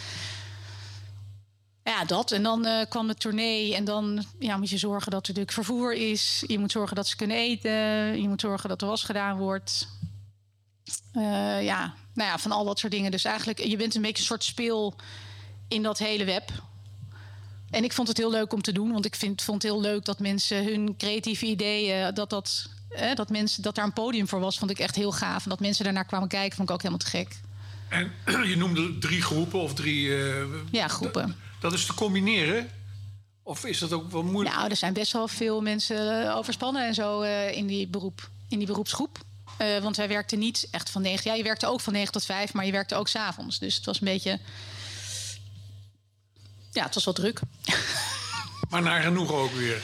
Ja, 1.85 2.05
dat. 2.05 2.33
En 2.33 2.43
dan 2.43 2.67
eh, 2.67 2.87
kwam 2.89 3.07
de 3.07 3.15
tournee. 3.15 3.75
En 3.75 3.85
dan 3.85 4.25
ja, 4.39 4.57
moet 4.57 4.71
je 4.71 4.79
zorgen 4.79 5.11
dat 5.11 5.23
er 5.23 5.29
natuurlijk 5.29 5.53
vervoer 5.53 5.95
is. 5.95 6.45
Je 6.47 6.59
moet 6.59 6.73
zorgen 6.73 6.97
dat 6.97 7.07
ze 7.07 7.17
kunnen 7.17 7.37
eten. 7.37 7.71
Je 8.23 8.29
moet 8.29 8.41
zorgen 8.41 8.69
dat 8.69 8.83
er 8.83 8.89
was 8.89 9.03
gedaan 9.03 9.39
wordt. 9.39 9.89
Eh, 11.13 11.65
ja, 11.65 11.95
nou 12.15 12.31
ja, 12.31 12.39
van 12.39 12.53
al 12.53 12.65
dat 12.65 12.79
soort 12.79 12.93
dingen. 12.93 13.11
Dus 13.11 13.25
eigenlijk, 13.25 13.59
je 13.59 13.77
bent 13.77 13.95
een 13.95 14.03
beetje 14.03 14.19
een 14.19 14.29
soort 14.29 14.45
speel 14.45 14.95
in 15.69 15.83
dat 15.83 15.99
hele 15.99 16.25
web. 16.25 16.51
En 17.71 17.85
ik 17.85 17.93
vond 17.93 18.09
het 18.09 18.17
heel 18.17 18.31
leuk 18.31 18.53
om 18.53 18.63
te 18.63 18.73
doen. 18.73 18.93
Want 18.93 19.05
ik 19.05 19.15
vind, 19.15 19.43
vond 19.43 19.63
het 19.63 19.73
heel 19.73 19.81
leuk 19.81 20.05
dat 20.05 20.19
mensen 20.19 20.65
hun 20.65 20.97
creatieve 20.97 21.47
ideeën... 21.47 22.15
dat, 22.15 22.31
dat, 22.31 22.69
eh, 22.97 23.15
dat, 23.15 23.29
mensen, 23.31 23.63
dat 23.63 23.75
daar 23.75 23.85
een 23.85 23.93
podium 23.93 24.29
voor 24.29 24.41
was, 24.41 24.59
vond 24.59 24.71
ik 24.71 24.79
echt 24.79 24.95
heel 24.97 25.13
gaaf. 25.13 25.43
En 25.45 25.51
dat 25.51 25.61
mensen 25.61 25.85
daarnaar 25.85 26.05
kwamen 26.05 26.29
kijken, 26.29 26.57
vond 26.57 26.69
ik 26.69 26.75
ook 26.75 26.83
helemaal 26.83 27.05
te 27.07 27.17
gek. 27.17 27.37
En 27.89 28.13
je 28.51 28.57
noemde 28.57 28.99
drie 28.99 29.23
groepen 29.23 29.61
of 29.61 29.75
drie... 29.75 30.17
eh, 30.17 30.45
Ja, 30.71 30.89
groepen. 30.89 31.37
Dat 31.61 31.73
is 31.73 31.87
te 31.87 31.95
combineren? 31.95 32.71
Of 33.43 33.65
is 33.65 33.79
dat 33.79 33.93
ook 33.93 34.11
wel 34.11 34.23
moeilijk? 34.23 34.57
Nou, 34.57 34.71
er 34.71 34.77
zijn 34.77 34.93
best 34.93 35.13
wel 35.13 35.29
veel 35.29 35.61
mensen 35.63 36.27
eh, 36.27 36.37
overspannen 36.37 36.87
en 36.87 36.95
zo 36.95 37.21
eh, 37.21 37.57
in, 37.57 37.67
die 37.67 37.87
beroep, 37.87 38.29
in 38.49 38.59
die 38.59 38.67
beroepsgroep. 38.67 39.19
Want 39.83 39.97
wij 39.97 40.09
werkten 40.09 40.39
niet 40.39 40.69
echt 40.71 40.91
van 40.91 41.03
9. 41.03 41.31
Ja, 41.31 41.37
je 41.37 41.43
werkte 41.43 41.67
ook 41.67 41.81
van 41.81 41.93
9 41.93 42.13
tot 42.13 42.25
5, 42.25 42.53
maar 42.53 42.67
je 42.67 42.73
werkte 42.73 42.95
ook 42.95 43.09
s'avonds. 43.09 43.59
Dus 43.59 43.77
het 43.77 43.85
was 43.85 44.01
een 44.01 44.07
beetje. 44.07 44.39
Ja, 46.73 46.85
het 46.85 46.95
was 46.95 47.05
wel 47.05 47.15
druk. 47.15 47.41
Maar 48.71 48.83
naar 48.83 49.03
genoegen 49.03 49.35
ook 49.35 49.53
weer. 49.53 49.81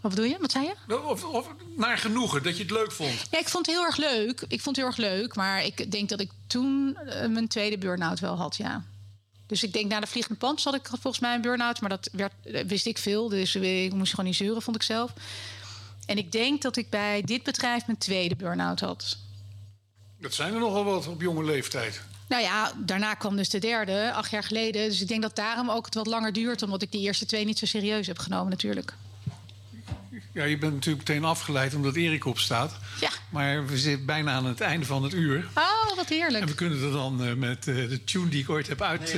Wat 0.00 0.10
bedoel 0.10 0.30
je? 0.30 0.36
Wat 0.40 0.50
zei 0.50 0.64
je? 0.64 1.02
Of, 1.04 1.24
of 1.24 1.48
naar 1.76 1.98
genoegen, 1.98 2.42
dat 2.42 2.56
je 2.56 2.62
het 2.62 2.72
leuk 2.72 2.92
vond. 2.92 3.26
Ja, 3.30 3.38
ik 3.38 3.48
vond 3.48 3.66
het 3.66 3.74
heel 3.74 3.84
erg 3.84 3.96
leuk. 3.96 4.44
Ik 4.48 4.60
vond 4.60 4.76
het 4.76 4.76
heel 4.76 4.86
erg 4.86 4.96
leuk, 4.96 5.34
maar 5.34 5.64
ik 5.64 5.90
denk 5.90 6.08
dat 6.08 6.20
ik 6.20 6.30
toen 6.46 6.96
eh, 6.96 7.28
mijn 7.28 7.48
tweede 7.48 7.78
burn-out 7.78 8.20
wel 8.20 8.36
had, 8.36 8.56
ja. 8.56 8.84
Dus 9.46 9.62
ik 9.62 9.72
denk 9.72 9.90
na 9.90 10.00
de 10.00 10.06
vliegende 10.06 10.38
pand 10.38 10.64
had 10.64 10.74
ik 10.74 10.86
volgens 10.86 11.18
mij 11.18 11.34
een 11.34 11.40
burn-out, 11.40 11.80
maar 11.80 11.90
dat 11.90 12.08
werd, 12.12 12.32
eh, 12.42 12.64
wist 12.64 12.86
ik 12.86 12.98
veel. 12.98 13.28
Dus 13.28 13.54
ik 13.54 13.92
moest 13.92 14.10
gewoon 14.10 14.26
niet 14.26 14.36
zeuren, 14.36 14.62
vond 14.62 14.76
ik 14.76 14.82
zelf. 14.82 15.12
En 16.06 16.18
ik 16.18 16.32
denk 16.32 16.62
dat 16.62 16.76
ik 16.76 16.90
bij 16.90 17.22
dit 17.22 17.42
bedrijf 17.42 17.86
mijn 17.86 17.98
tweede 17.98 18.36
burn-out 18.36 18.80
had. 18.80 19.18
Dat 20.20 20.34
zijn 20.34 20.54
er 20.54 20.60
nogal 20.60 20.84
wat 20.84 21.06
op 21.06 21.20
jonge 21.20 21.44
leeftijd. 21.44 22.02
Nou 22.28 22.42
ja, 22.42 22.72
daarna 22.76 23.14
kwam 23.14 23.36
dus 23.36 23.50
de 23.50 23.58
derde, 23.58 24.12
acht 24.12 24.30
jaar 24.30 24.42
geleden. 24.42 24.88
Dus 24.88 25.00
ik 25.00 25.08
denk 25.08 25.22
dat 25.22 25.36
daarom 25.36 25.70
ook 25.70 25.84
het 25.84 25.94
wat 25.94 26.06
langer 26.06 26.32
duurt, 26.32 26.62
omdat 26.62 26.82
ik 26.82 26.92
die 26.92 27.00
eerste 27.00 27.26
twee 27.26 27.44
niet 27.44 27.58
zo 27.58 27.66
serieus 27.66 28.06
heb 28.06 28.18
genomen, 28.18 28.50
natuurlijk. 28.50 28.94
Ja, 30.32 30.44
je 30.44 30.58
bent 30.58 30.74
natuurlijk 30.74 31.08
meteen 31.08 31.24
afgeleid 31.24 31.74
omdat 31.74 31.96
Erik 31.96 32.24
opstaat. 32.24 32.76
Ja. 33.00 33.10
Maar 33.28 33.66
we 33.66 33.78
zitten 33.78 34.06
bijna 34.06 34.32
aan 34.32 34.46
het 34.46 34.60
einde 34.60 34.86
van 34.86 35.02
het 35.02 35.12
uur. 35.12 35.48
Oh, 35.54 35.96
wat 35.96 36.08
heerlijk. 36.08 36.42
En 36.42 36.48
we 36.48 36.54
kunnen 36.54 36.82
er 36.82 36.92
dan 36.92 37.24
eh, 37.24 37.34
met 37.34 37.68
eh, 37.68 37.74
de 37.74 38.04
tune 38.04 38.28
die 38.28 38.42
ik 38.42 38.50
ooit 38.50 38.68
heb 38.68 38.82
uit... 38.82 39.14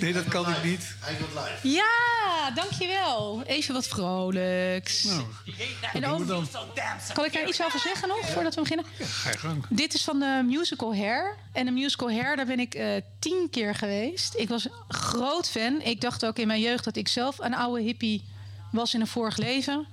Nee, 0.00 0.12
dat 0.12 0.24
kan 0.24 0.48
ik 0.48 0.64
niet. 0.64 0.94
Hij 0.98 1.16
wordt 1.18 1.34
live. 1.34 1.68
Ja, 1.68 2.50
dankjewel. 2.54 3.42
Even 3.46 3.74
wat 3.74 3.88
vrolijks. 3.88 5.04
Nou, 5.04 5.24
en 5.92 6.06
over, 6.06 6.26
dan? 6.26 6.48
kan 7.12 7.24
ik 7.24 7.32
daar 7.32 7.48
iets 7.48 7.62
over 7.62 7.80
zeggen 7.80 8.08
nog, 8.08 8.30
voordat 8.30 8.54
we 8.54 8.60
beginnen? 8.60 8.86
Ga 8.98 9.30
je 9.30 9.38
gang. 9.38 9.64
Dit 9.68 9.94
is 9.94 10.04
van 10.04 10.18
de 10.18 10.44
musical 10.46 10.96
Hair. 10.96 11.36
En 11.52 11.64
de 11.64 11.70
musical 11.70 12.10
Hair, 12.10 12.36
daar 12.36 12.46
ben 12.46 12.60
ik 12.60 12.74
eh, 12.74 12.86
tien 13.18 13.48
keer 13.50 13.74
geweest. 13.74 14.34
Ik 14.36 14.48
was 14.48 14.68
groot 14.88 15.50
fan. 15.50 15.80
Ik 15.82 16.00
dacht 16.00 16.24
ook 16.24 16.38
in 16.38 16.46
mijn 16.46 16.60
jeugd 16.60 16.84
dat 16.84 16.96
ik 16.96 17.08
zelf 17.08 17.38
een 17.38 17.54
oude 17.54 17.82
hippie 17.82 18.24
was 18.72 18.94
in 18.94 19.00
een 19.00 19.06
vorig 19.06 19.36
leven. 19.36 19.86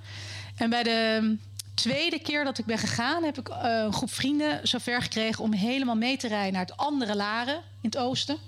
En 0.58 0.70
bij 0.70 0.82
de 0.82 1.36
tweede 1.74 2.18
keer 2.18 2.44
dat 2.44 2.58
ik 2.58 2.64
ben 2.64 2.78
gegaan, 2.78 3.24
heb 3.24 3.38
ik 3.38 3.48
eh, 3.48 3.56
een 3.62 3.92
groep 3.92 4.12
vrienden 4.12 4.68
zover 4.68 5.02
gekregen 5.02 5.44
om 5.44 5.52
helemaal 5.52 5.96
mee 5.96 6.16
te 6.16 6.28
rijden 6.28 6.52
naar 6.52 6.66
het 6.66 6.76
andere 6.76 7.16
Laren 7.16 7.54
in 7.56 7.90
het 7.90 7.96
oosten. 7.96 8.38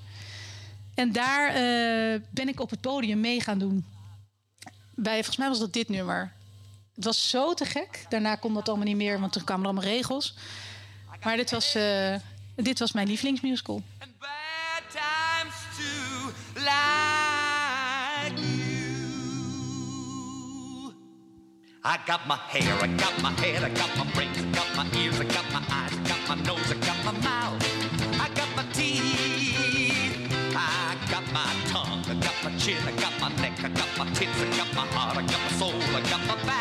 En 0.94 1.12
daar 1.12 1.48
eh, 1.48 2.20
ben 2.30 2.48
ik 2.48 2.60
op 2.60 2.70
het 2.70 2.80
podium 2.80 3.20
mee 3.20 3.40
gaan 3.40 3.58
doen. 3.58 3.84
Bij, 4.94 5.14
volgens 5.14 5.36
mij 5.36 5.48
was 5.48 5.58
dat 5.58 5.72
dit 5.72 5.88
nummer. 5.88 6.32
Het 6.94 7.04
was 7.04 7.30
zo 7.30 7.54
te 7.54 7.64
gek. 7.64 8.06
Daarna 8.08 8.34
kon 8.36 8.54
dat 8.54 8.68
allemaal 8.68 8.86
niet 8.86 8.96
meer, 8.96 9.20
want 9.20 9.34
er 9.34 9.44
kwamen 9.44 9.64
allemaal 9.64 9.84
regels. 9.84 10.34
Maar 11.22 11.36
dit 11.36 11.50
was, 11.50 11.74
eh, 11.74 12.14
dit 12.54 12.78
was 12.78 12.92
mijn 12.92 13.06
lievelingsmusical. 13.06 13.82
I 21.82 21.98
got 22.06 22.26
my 22.28 22.36
hair, 22.36 22.74
I 22.82 22.88
got 22.88 23.22
my 23.22 23.32
head, 23.40 23.64
I 23.64 23.70
got 23.70 23.88
my 23.96 24.04
brains, 24.12 24.36
I 24.36 24.42
got 24.52 24.68
my 24.76 24.84
ears, 25.00 25.18
I 25.18 25.24
got 25.24 25.50
my 25.50 25.64
eyes, 25.72 25.92
I 25.96 26.08
got 26.08 26.20
my 26.28 26.34
nose, 26.44 26.70
I 26.70 26.74
got 26.74 27.04
my 27.06 27.12
mouth, 27.24 27.56
I 28.20 28.28
got 28.34 28.48
my 28.54 28.64
teeth, 28.74 30.28
I 30.54 30.94
got 31.10 31.24
my 31.32 31.48
tongue, 31.72 32.04
I 32.04 32.20
got 32.20 32.36
my 32.44 32.54
chin, 32.58 32.76
I 32.86 32.92
got 33.00 33.18
my 33.18 33.30
neck, 33.40 33.64
I 33.64 33.68
got 33.70 33.88
my 33.96 34.04
tits, 34.12 34.38
I 34.42 34.44
got 34.58 34.74
my 34.74 34.86
heart, 34.92 35.16
I 35.16 35.22
got 35.22 35.40
my 35.40 35.52
soul, 35.56 35.72
I 35.72 36.02
got 36.02 36.20
my 36.26 36.36
back, 36.44 36.59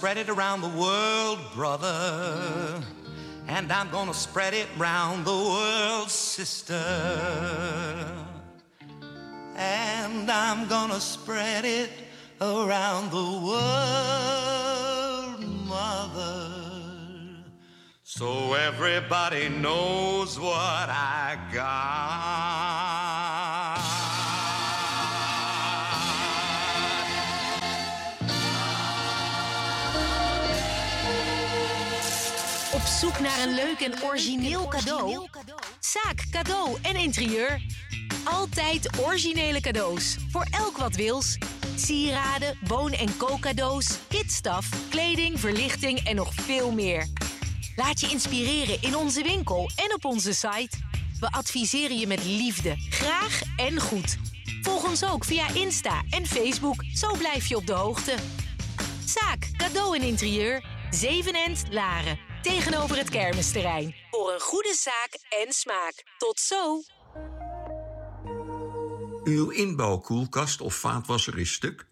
spread 0.00 0.16
it 0.16 0.30
around 0.30 0.62
the 0.62 0.68
world, 0.80 1.38
brother. 1.54 2.82
And 3.48 3.70
I'm 3.70 3.90
gonna 3.90 4.14
spread 4.14 4.54
it 4.54 4.66
round 4.78 5.26
the 5.26 5.30
world, 5.30 6.08
sister. 6.08 6.82
And 9.56 10.30
I'm 10.30 10.66
gonna 10.68 11.00
spread 11.00 11.66
it 11.66 11.90
around 12.40 13.10
the 13.10 13.30
world, 13.50 15.44
mother. 15.68 16.48
So 18.02 18.54
everybody 18.54 19.50
knows 19.50 20.40
what 20.40 20.88
I 20.88 21.36
got. 21.52 22.69
Een 33.42 33.54
leuk 33.54 33.80
en 33.80 34.02
origineel 34.02 34.68
cadeau? 34.68 35.28
Zaak, 35.78 36.24
cadeau 36.30 36.78
en 36.82 36.96
interieur. 36.96 37.62
Altijd 38.24 38.98
originele 38.98 39.60
cadeaus. 39.60 40.16
Voor 40.30 40.46
elk 40.50 40.76
wat 40.76 40.94
wils. 40.94 41.38
Sieraden, 41.76 42.58
woon- 42.66 42.92
en 42.92 43.16
kookcadeaus, 43.16 43.98
kitstaf, 44.08 44.68
kleding, 44.88 45.40
verlichting 45.40 45.98
en 45.98 46.16
nog 46.16 46.34
veel 46.34 46.72
meer. 46.72 47.08
Laat 47.76 48.00
je 48.00 48.08
inspireren 48.08 48.82
in 48.82 48.96
onze 48.96 49.22
winkel 49.22 49.70
en 49.76 49.94
op 49.94 50.04
onze 50.04 50.32
site. 50.32 50.78
We 51.20 51.30
adviseren 51.30 51.98
je 51.98 52.06
met 52.06 52.24
liefde, 52.24 52.74
graag 52.90 53.40
en 53.56 53.80
goed. 53.80 54.16
Volg 54.62 54.88
ons 54.88 55.04
ook 55.04 55.24
via 55.24 55.54
Insta 55.54 56.02
en 56.10 56.26
Facebook, 56.26 56.84
zo 56.94 57.16
blijf 57.18 57.46
je 57.46 57.56
op 57.56 57.66
de 57.66 57.72
hoogte. 57.72 58.14
Zaak, 59.04 59.50
cadeau 59.56 59.96
en 59.96 60.02
interieur, 60.02 60.64
Zevenend, 60.90 61.64
Laren. 61.70 62.29
Tegenover 62.42 62.96
het 62.96 63.08
kermisterrein. 63.08 63.94
Voor 64.10 64.32
een 64.32 64.40
goede 64.40 64.74
zaak 64.74 65.42
en 65.44 65.52
smaak. 65.52 66.04
Tot 66.18 66.40
zo! 66.40 66.82
Uw 69.24 69.50
inbouwkoelkast 69.50 70.60
of 70.60 70.74
vaatwasser 70.74 71.38
is 71.38 71.52
stuk? 71.52 71.86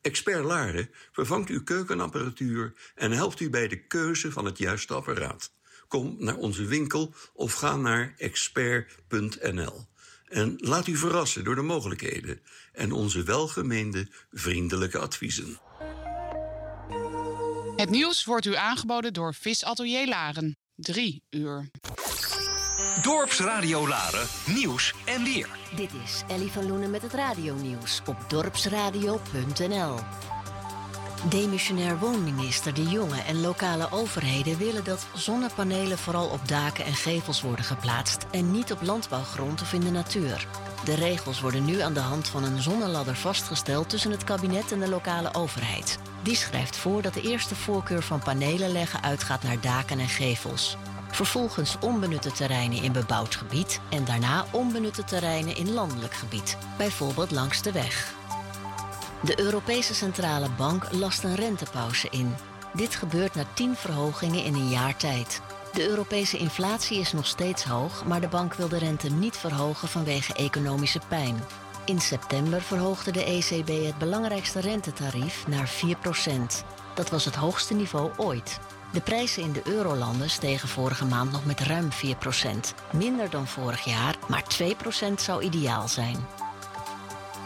Expert 0.00 0.44
Laren 0.44 0.90
vervangt 1.12 1.48
uw 1.48 1.62
keukenapparatuur 1.62 2.74
en 2.94 3.12
helpt 3.12 3.40
u 3.40 3.50
bij 3.50 3.68
de 3.68 3.86
keuze 3.86 4.32
van 4.32 4.44
het 4.44 4.58
juiste 4.58 4.94
apparaat. 4.94 5.52
Kom 5.88 6.16
naar 6.18 6.36
onze 6.36 6.64
winkel 6.64 7.14
of 7.32 7.52
ga 7.52 7.76
naar 7.76 8.14
expert.nl. 8.18 9.86
En 10.28 10.54
laat 10.56 10.86
u 10.86 10.96
verrassen 10.96 11.44
door 11.44 11.54
de 11.54 11.62
mogelijkheden 11.62 12.40
en 12.72 12.92
onze 12.92 13.22
welgemeende 13.22 14.08
vriendelijke 14.32 14.98
adviezen. 14.98 15.58
Het 17.76 17.90
nieuws 17.90 18.24
wordt 18.24 18.46
u 18.46 18.56
aangeboden 18.56 19.12
door 19.12 19.34
Visatelier 19.34 20.08
Laren. 20.08 20.56
3 20.74 21.22
uur. 21.30 21.70
Dorpsradio 23.02 23.88
Laren, 23.88 24.26
nieuws 24.46 24.94
en 25.04 25.24
weer. 25.24 25.48
Dit 25.76 25.90
is 26.04 26.22
Ellie 26.28 26.50
van 26.50 26.66
Loenen 26.66 26.90
met 26.90 27.02
het 27.02 27.12
radionieuws 27.12 28.00
op 28.06 28.16
dorpsradio.nl. 28.28 29.98
Demissionair 31.28 31.98
woonminister 31.98 32.74
De 32.74 32.82
Jonge 32.82 33.20
en 33.20 33.40
lokale 33.40 33.88
overheden 33.90 34.58
willen 34.58 34.84
dat 34.84 35.06
zonnepanelen 35.14 35.98
vooral 35.98 36.26
op 36.26 36.48
daken 36.48 36.84
en 36.84 36.94
gevels 36.94 37.42
worden 37.42 37.64
geplaatst 37.64 38.26
en 38.30 38.50
niet 38.50 38.72
op 38.72 38.82
landbouwgrond 38.82 39.60
of 39.60 39.72
in 39.72 39.80
de 39.80 39.90
natuur. 39.90 40.46
De 40.84 40.94
regels 40.94 41.40
worden 41.40 41.64
nu 41.64 41.80
aan 41.80 41.92
de 41.92 42.00
hand 42.00 42.28
van 42.28 42.44
een 42.44 42.62
zonneladder 42.62 43.16
vastgesteld 43.16 43.88
tussen 43.88 44.10
het 44.10 44.24
kabinet 44.24 44.72
en 44.72 44.80
de 44.80 44.88
lokale 44.88 45.34
overheid. 45.34 45.98
Die 46.22 46.36
schrijft 46.36 46.76
voor 46.76 47.02
dat 47.02 47.14
de 47.14 47.22
eerste 47.22 47.54
voorkeur 47.54 48.02
van 48.02 48.20
panelen 48.20 48.72
leggen 48.72 49.02
uitgaat 49.02 49.42
naar 49.42 49.60
daken 49.60 49.98
en 49.98 50.08
gevels. 50.08 50.76
Vervolgens 51.10 51.76
onbenutte 51.80 52.32
terreinen 52.32 52.82
in 52.82 52.92
bebouwd 52.92 53.34
gebied 53.34 53.80
en 53.90 54.04
daarna 54.04 54.44
onbenutte 54.50 55.04
terreinen 55.04 55.56
in 55.56 55.72
landelijk 55.72 56.14
gebied, 56.14 56.56
bijvoorbeeld 56.76 57.30
langs 57.30 57.62
de 57.62 57.72
weg. 57.72 58.14
De 59.24 59.40
Europese 59.40 59.94
Centrale 59.94 60.48
Bank 60.56 60.92
last 60.92 61.24
een 61.24 61.34
rentepauze 61.34 62.08
in. 62.10 62.34
Dit 62.72 62.94
gebeurt 62.94 63.34
na 63.34 63.44
tien 63.54 63.76
verhogingen 63.76 64.44
in 64.44 64.54
een 64.54 64.68
jaar 64.68 64.96
tijd. 64.96 65.40
De 65.72 65.88
Europese 65.88 66.38
inflatie 66.38 66.98
is 66.98 67.12
nog 67.12 67.26
steeds 67.26 67.64
hoog, 67.64 68.04
maar 68.04 68.20
de 68.20 68.28
bank 68.28 68.54
wil 68.54 68.68
de 68.68 68.78
rente 68.78 69.08
niet 69.10 69.36
verhogen 69.36 69.88
vanwege 69.88 70.34
economische 70.34 71.00
pijn. 71.08 71.36
In 71.84 72.00
september 72.00 72.62
verhoogde 72.62 73.10
de 73.10 73.24
ECB 73.24 73.68
het 73.68 73.98
belangrijkste 73.98 74.60
rentetarief 74.60 75.46
naar 75.46 75.70
4%. 75.70 76.64
Dat 76.94 77.10
was 77.10 77.24
het 77.24 77.34
hoogste 77.34 77.74
niveau 77.74 78.10
ooit. 78.16 78.58
De 78.92 79.00
prijzen 79.00 79.42
in 79.42 79.52
de 79.52 79.62
eurolanden 79.64 80.30
stegen 80.30 80.68
vorige 80.68 81.04
maand 81.04 81.32
nog 81.32 81.44
met 81.44 81.60
ruim 81.60 81.88
4%. 81.92 81.96
Minder 82.92 83.30
dan 83.30 83.46
vorig 83.46 83.84
jaar, 83.84 84.16
maar 84.28 84.44
2% 85.12 85.14
zou 85.16 85.42
ideaal 85.42 85.88
zijn. 85.88 86.26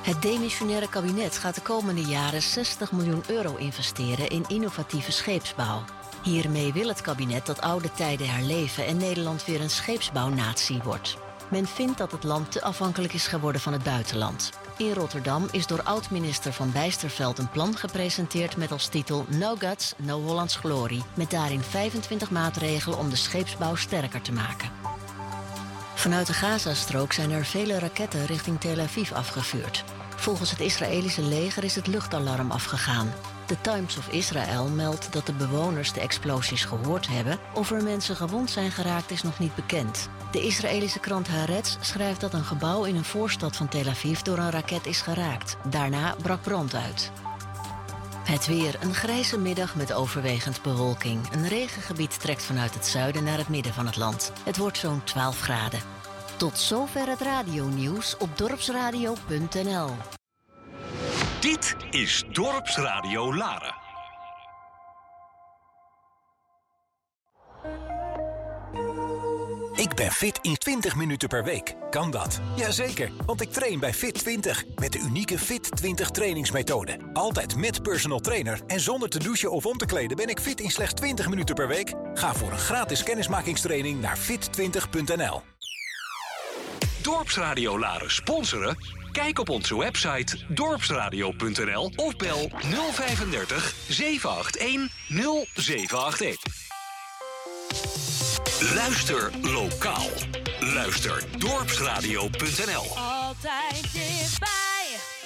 Het 0.09 0.23
demissionaire 0.23 0.89
kabinet 0.89 1.39
gaat 1.39 1.55
de 1.55 1.61
komende 1.61 2.01
jaren 2.01 2.43
60 2.43 2.93
miljoen 2.93 3.23
euro 3.27 3.57
investeren 3.57 4.29
in 4.29 4.45
innovatieve 4.47 5.13
scheepsbouw. 5.13 5.85
Hiermee 6.23 6.73
wil 6.73 6.89
het 6.89 7.01
kabinet 7.01 7.47
dat 7.47 7.61
oude 7.61 7.93
tijden 7.93 8.31
herleven 8.31 8.87
en 8.87 8.97
Nederland 8.97 9.45
weer 9.45 9.61
een 9.61 9.71
scheepsbouwnatie 9.71 10.81
wordt. 10.83 11.17
Men 11.51 11.67
vindt 11.67 11.99
dat 11.99 12.13
het 12.13 12.25
land 12.25 12.53
te 12.53 12.63
afhankelijk 12.63 13.13
is 13.13 13.27
geworden 13.27 13.61
van 13.61 13.73
het 13.73 13.83
buitenland. 13.83 14.51
In 14.77 14.93
Rotterdam 14.93 15.49
is 15.51 15.67
door 15.67 15.83
oud-minister 15.83 16.53
Van 16.53 16.73
Bijsterveld 16.73 17.39
een 17.39 17.51
plan 17.51 17.77
gepresenteerd 17.77 18.57
met 18.57 18.73
als 18.73 18.87
titel 18.87 19.25
No 19.29 19.55
Guts, 19.57 19.95
No 19.97 20.21
Hollands 20.21 20.57
Glory. 20.57 21.03
Met 21.15 21.31
daarin 21.31 21.63
25 21.63 22.31
maatregelen 22.31 22.99
om 22.99 23.11
de 23.11 23.17
scheepsbouw 23.17 23.75
sterker 23.75 24.21
te 24.21 24.33
maken. 24.33 24.71
Vanuit 25.95 26.27
de 26.27 26.33
Gazastrook 26.33 27.13
zijn 27.13 27.31
er 27.31 27.45
vele 27.45 27.79
raketten 27.79 28.27
richting 28.27 28.61
Tel 28.61 28.79
Aviv 28.79 29.13
afgevuurd. 29.13 29.85
Volgens 30.19 30.51
het 30.51 30.61
Israëlische 30.61 31.23
leger 31.23 31.64
is 31.64 31.75
het 31.75 31.87
luchtalarm 31.87 32.51
afgegaan. 32.51 33.12
De 33.47 33.61
Times 33.61 33.97
of 33.97 34.09
Israel 34.09 34.69
meldt 34.69 35.12
dat 35.12 35.27
de 35.27 35.33
bewoners 35.33 35.93
de 35.93 36.01
explosies 36.01 36.64
gehoord 36.64 37.09
hebben. 37.09 37.39
Of 37.55 37.71
er 37.71 37.83
mensen 37.83 38.16
gewond 38.16 38.51
zijn 38.51 38.71
geraakt 38.71 39.11
is 39.11 39.23
nog 39.23 39.39
niet 39.39 39.55
bekend. 39.55 40.09
De 40.31 40.43
Israëlische 40.43 40.99
krant 40.99 41.29
Haaretz 41.29 41.77
schrijft 41.81 42.21
dat 42.21 42.35
een 42.35 42.45
gebouw 42.45 42.85
in 42.85 42.97
een 42.97 43.05
voorstad 43.05 43.57
van 43.57 43.69
Tel 43.69 43.87
Aviv 43.87 44.21
door 44.21 44.39
een 44.39 44.51
raket 44.51 44.87
is 44.87 45.01
geraakt. 45.01 45.57
Daarna 45.71 46.14
brak 46.23 46.43
brand 46.43 46.75
uit. 46.75 47.12
Het 48.25 48.47
weer. 48.47 48.77
Een 48.81 48.95
grijze 48.95 49.39
middag 49.39 49.75
met 49.75 49.93
overwegend 49.93 50.62
bewolking. 50.62 51.33
Een 51.33 51.49
regengebied 51.49 52.21
trekt 52.21 52.43
vanuit 52.43 52.75
het 52.75 52.87
zuiden 52.87 53.25
naar 53.25 53.39
het 53.39 53.49
midden 53.49 53.75
van 53.75 53.87
het 53.87 53.97
land. 53.97 54.33
Het 54.45 54.57
wordt 54.57 54.79
zo'n 54.79 55.05
12 55.05 55.41
graden. 55.41 55.98
Tot 56.39 56.59
zover 56.59 57.09
het 57.09 57.20
radionieuws 57.20 58.16
op 58.16 58.39
dorpsradio.nl. 58.39 59.91
Dit 61.41 61.76
is 61.91 62.24
Dorpsradio 62.32 63.34
Laren. 63.34 63.74
Ik 69.74 69.95
ben 69.95 70.11
fit 70.11 70.39
in 70.43 70.57
20 70.57 70.97
minuten 70.97 71.28
per 71.28 71.45
week. 71.45 71.74
Kan 71.91 72.11
dat? 72.11 72.41
Jazeker, 72.57 73.11
want 73.26 73.41
ik 73.41 73.53
train 73.53 73.80
bij 73.80 73.95
Fit 73.95 74.14
20 74.14 74.64
met 74.76 74.93
de 74.93 74.99
unieke 74.99 75.39
Fit 75.39 75.76
20 75.76 76.11
trainingsmethode. 76.11 76.97
Altijd 77.12 77.57
met 77.57 77.82
personal 77.82 78.18
trainer 78.18 78.61
en 78.66 78.80
zonder 78.80 79.09
te 79.09 79.18
douchen 79.18 79.51
of 79.51 79.66
om 79.66 79.76
te 79.76 79.86
kleden 79.86 80.16
ben 80.16 80.28
ik 80.28 80.41
fit 80.41 80.61
in 80.61 80.70
slechts 80.70 80.95
20 80.95 81.28
minuten 81.28 81.55
per 81.55 81.68
week. 81.68 81.95
Ga 82.14 82.34
voor 82.34 82.53
een 82.53 82.59
gratis 82.59 83.03
kennismakingstraining 83.03 84.01
naar 84.01 84.18
fit20.nl. 84.18 85.43
Dorpsradio 87.09 87.79
Laren 87.79 88.11
sponsoren? 88.11 88.77
Kijk 89.13 89.39
op 89.39 89.49
onze 89.49 89.79
website 89.79 90.37
dorpsradio.nl 90.49 91.93
of 91.97 92.17
bel 92.17 92.51
035 92.93 93.75
781 93.89 94.89
0781. 95.55 96.37
Luister 98.75 99.31
lokaal. 99.43 100.09
Luister 100.61 101.25
dorpsradio.nl. 101.39 102.97
Altijd 102.97 103.93
dichtbij. 103.93 105.18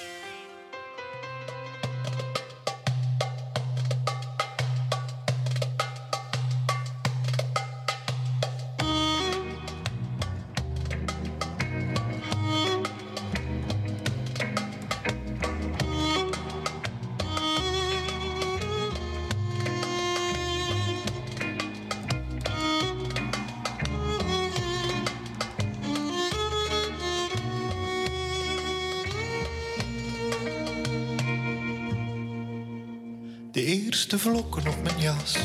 Eerste 34.13 34.29
vlokken 34.29 34.67
op 34.67 34.83
mijn 34.83 34.99
jas. 34.99 35.37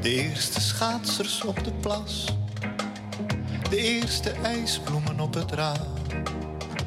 De 0.00 0.10
eerste 0.10 0.60
schaatsers 0.60 1.44
op 1.44 1.64
de 1.64 1.72
plas. 1.72 2.36
De 3.70 3.76
eerste 3.76 4.30
ijsbloemen 4.30 5.20
op 5.20 5.34
het 5.34 5.52
raam. 5.52 5.94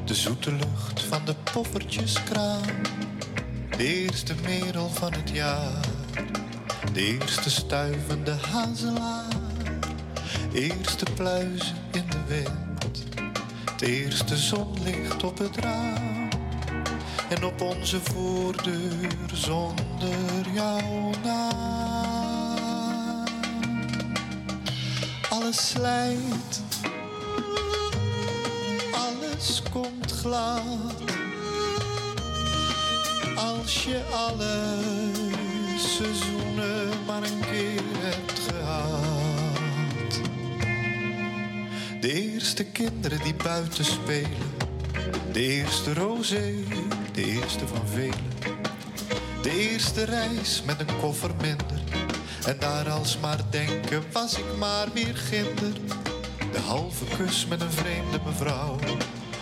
De 0.05 0.13
zoete 0.13 0.51
lucht 0.51 1.01
van 1.01 1.25
de 1.25 1.35
poffertjeskraam. 1.53 2.61
De 3.77 3.85
eerste 3.85 4.35
merel 4.43 4.89
van 4.89 5.13
het 5.13 5.29
jaar. 5.29 5.85
De 6.93 7.01
eerste 7.01 7.49
stuivende 7.49 8.35
hazelaar. 8.51 9.35
Eerste 10.53 11.05
pluizen 11.15 11.75
in 11.91 12.05
de 12.09 12.23
wind. 12.27 13.03
Het 13.71 13.81
eerste 13.81 14.37
zonlicht 14.37 15.23
op 15.23 15.37
het 15.37 15.57
raam. 15.57 16.16
En 17.29 17.45
op 17.45 17.61
onze 17.61 17.99
voordeur 18.01 19.11
zonder 19.33 20.49
jouw 20.53 21.11
naam. 21.23 22.57
Alles 25.29 25.69
slijt. 25.69 26.61
Alles 28.91 29.61
komt 29.71 30.11
glad. 30.11 30.63
Als 33.35 33.83
je 33.83 34.01
alle 34.13 34.79
seizoenen 35.77 36.89
maar 37.05 37.23
een 37.23 37.39
keer 37.51 37.81
hebt 37.97 38.39
gehad. 38.39 39.05
De 42.01 42.31
eerste 42.31 42.63
kinderen 42.63 43.19
die 43.23 43.35
buiten 43.43 43.85
spelen. 43.85 44.55
De 45.31 45.41
eerste 45.41 45.93
rosé, 45.93 46.53
de 47.17 47.25
eerste 47.25 47.67
van 47.67 47.87
velen. 47.87 48.31
De 49.41 49.69
eerste 49.71 50.03
reis 50.03 50.63
met 50.65 50.79
een 50.79 50.99
koffer 50.99 51.31
minder. 51.41 51.81
En 52.45 52.55
daar 52.59 52.89
alsmaar 52.89 53.39
denken 53.49 54.03
was 54.11 54.37
ik 54.37 54.57
maar 54.57 54.87
weer 54.93 55.15
ginder. 55.15 55.73
De 56.51 56.59
halve 56.59 57.05
kus 57.17 57.45
met 57.45 57.61
een 57.61 57.71
vreemde 57.71 58.19
mevrouw. 58.25 58.75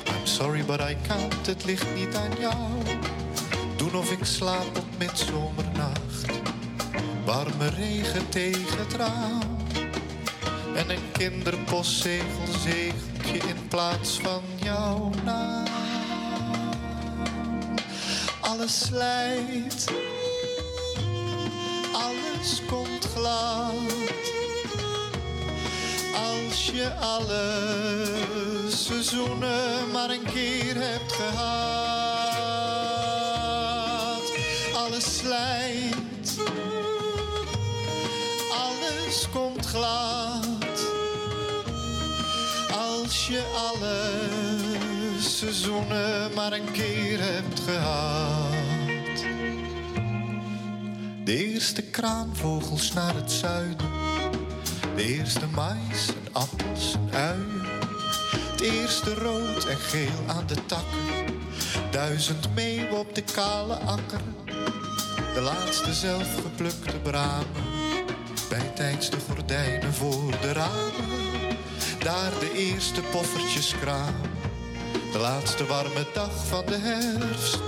I'm 0.07 0.25
sorry 0.25 0.65
but 0.65 0.79
I 0.79 0.97
can't, 1.07 1.45
het 1.45 1.65
ligt 1.65 1.95
niet 1.95 2.15
aan 2.15 2.31
jou. 2.39 2.71
Doen 3.75 3.95
of 3.95 4.11
ik 4.11 4.25
slaap 4.25 4.77
op 4.77 4.97
midzomernacht. 4.97 6.25
Warme 7.25 7.69
regen 7.69 8.29
tegen 8.29 8.77
het 8.77 8.93
raam. 8.93 9.57
En 10.75 10.89
een 10.89 11.11
kinderpostzegelzegeltje 11.11 13.37
in 13.47 13.67
plaats 13.67 14.19
van 14.19 14.41
jouw 14.63 15.11
naam. 15.23 15.74
Alles 18.65 18.85
slijt. 18.85 19.85
Alles 21.93 22.61
komt 22.67 23.05
glad. 23.15 23.73
Als 26.15 26.69
je 26.73 26.93
alle 26.93 28.15
seizoenen 28.67 29.91
maar 29.91 30.09
een 30.09 30.23
keer 30.33 30.75
hebt 30.75 31.11
gehad. 31.11 31.51
Alles 34.73 35.17
slijt. 35.17 36.37
Alles 38.51 39.27
komt 39.33 39.65
glad. 39.65 40.45
Als 42.71 43.27
je 43.27 43.43
alle 43.55 44.44
seizoenen 45.51 46.33
maar 46.33 46.51
een 46.51 46.71
keer 46.71 47.19
hebt 47.19 47.59
gehad. 47.59 48.53
De 51.23 51.45
eerste 51.51 51.81
kraanvogels 51.81 52.93
naar 52.93 53.15
het 53.15 53.31
zuiden. 53.31 53.89
De 54.95 55.03
eerste 55.03 55.47
mais 55.47 56.07
en 56.07 56.33
appels 56.33 56.93
en 56.93 57.17
uien. 57.19 57.61
Het 58.51 58.61
eerste 58.61 59.13
rood 59.13 59.65
en 59.65 59.77
geel 59.77 60.23
aan 60.27 60.47
de 60.47 60.65
takken. 60.65 61.39
Duizend 61.91 62.55
meeuwen 62.55 62.99
op 62.99 63.15
de 63.15 63.23
kale 63.33 63.75
akker. 63.75 64.21
De 65.33 65.41
laatste 65.41 65.93
zelfgeplukte 65.93 66.99
bramen. 66.99 67.63
Bijtijds 68.49 69.09
de 69.09 69.17
gordijnen 69.29 69.93
voor 69.93 70.31
de 70.41 70.53
ramen. 70.53 71.57
Daar 71.99 72.31
de 72.39 72.51
eerste 72.53 73.01
poffertjeskraam. 73.01 74.34
De 75.15 75.21
laatste 75.21 75.65
warme 75.65 76.05
dag 76.13 76.45
van 76.47 76.65
de 76.65 76.77
herfst. 76.77 77.59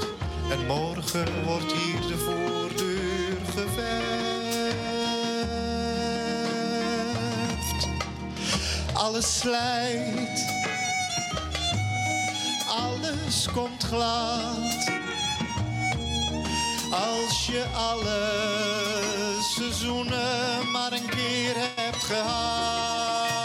En 0.52 0.66
morgen 0.66 1.44
wordt 1.44 1.72
hier 1.72 2.02
de 2.08 2.18
voordeur 2.18 3.38
geverfd. 3.46 3.88
Alles 8.94 9.40
slijt. 9.40 10.46
Alles 12.68 13.48
komt 13.54 13.84
glad. 13.84 14.92
Als 16.92 17.46
je 17.46 17.66
alle 17.76 18.32
seizoenen 19.56 20.72
maar 20.72 20.92
een 20.92 21.10
keer 21.10 21.56
hebt 21.76 22.04
gehad. 22.04 23.37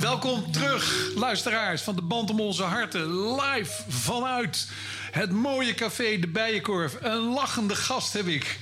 Welkom 0.00 0.52
terug, 0.52 1.12
luisteraars 1.14 1.82
van 1.82 1.96
de 1.96 2.02
Band 2.02 2.30
om 2.30 2.40
onze 2.40 2.62
harten. 2.62 3.34
Live 3.34 3.82
vanuit 3.88 4.68
het 5.10 5.30
mooie 5.30 5.74
café 5.74 6.18
De 6.18 6.26
Bijenkorf. 6.26 6.96
Een 7.00 7.18
lachende 7.18 7.74
gast 7.74 8.12
heb 8.12 8.26
ik. 8.26 8.58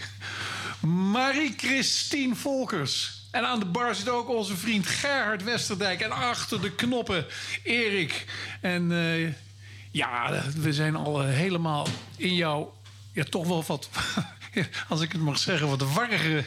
Marie-Christine 0.80 2.34
Volkers. 2.34 3.22
En 3.30 3.46
aan 3.46 3.58
de 3.58 3.66
bar 3.66 3.94
zit 3.94 4.08
ook 4.08 4.28
onze 4.28 4.56
vriend 4.56 4.86
Gerhard 4.86 5.42
Westerdijk. 5.44 6.00
En 6.00 6.10
achter 6.10 6.60
de 6.60 6.70
knoppen 6.70 7.26
Erik. 7.62 8.24
En 8.60 8.92
eh, 8.92 9.32
ja, 9.90 10.42
we 10.56 10.72
zijn 10.72 10.96
al 10.96 11.22
eh, 11.22 11.28
helemaal 11.28 11.86
in 12.16 12.34
jouw... 12.34 12.74
Ja, 13.12 13.24
toch 13.24 13.46
wel 13.46 13.64
wat... 13.66 13.88
Als 14.88 15.00
ik 15.00 15.12
het 15.12 15.20
mag 15.20 15.38
zeggen, 15.38 15.68
wat 15.68 15.92
warrige 15.92 16.44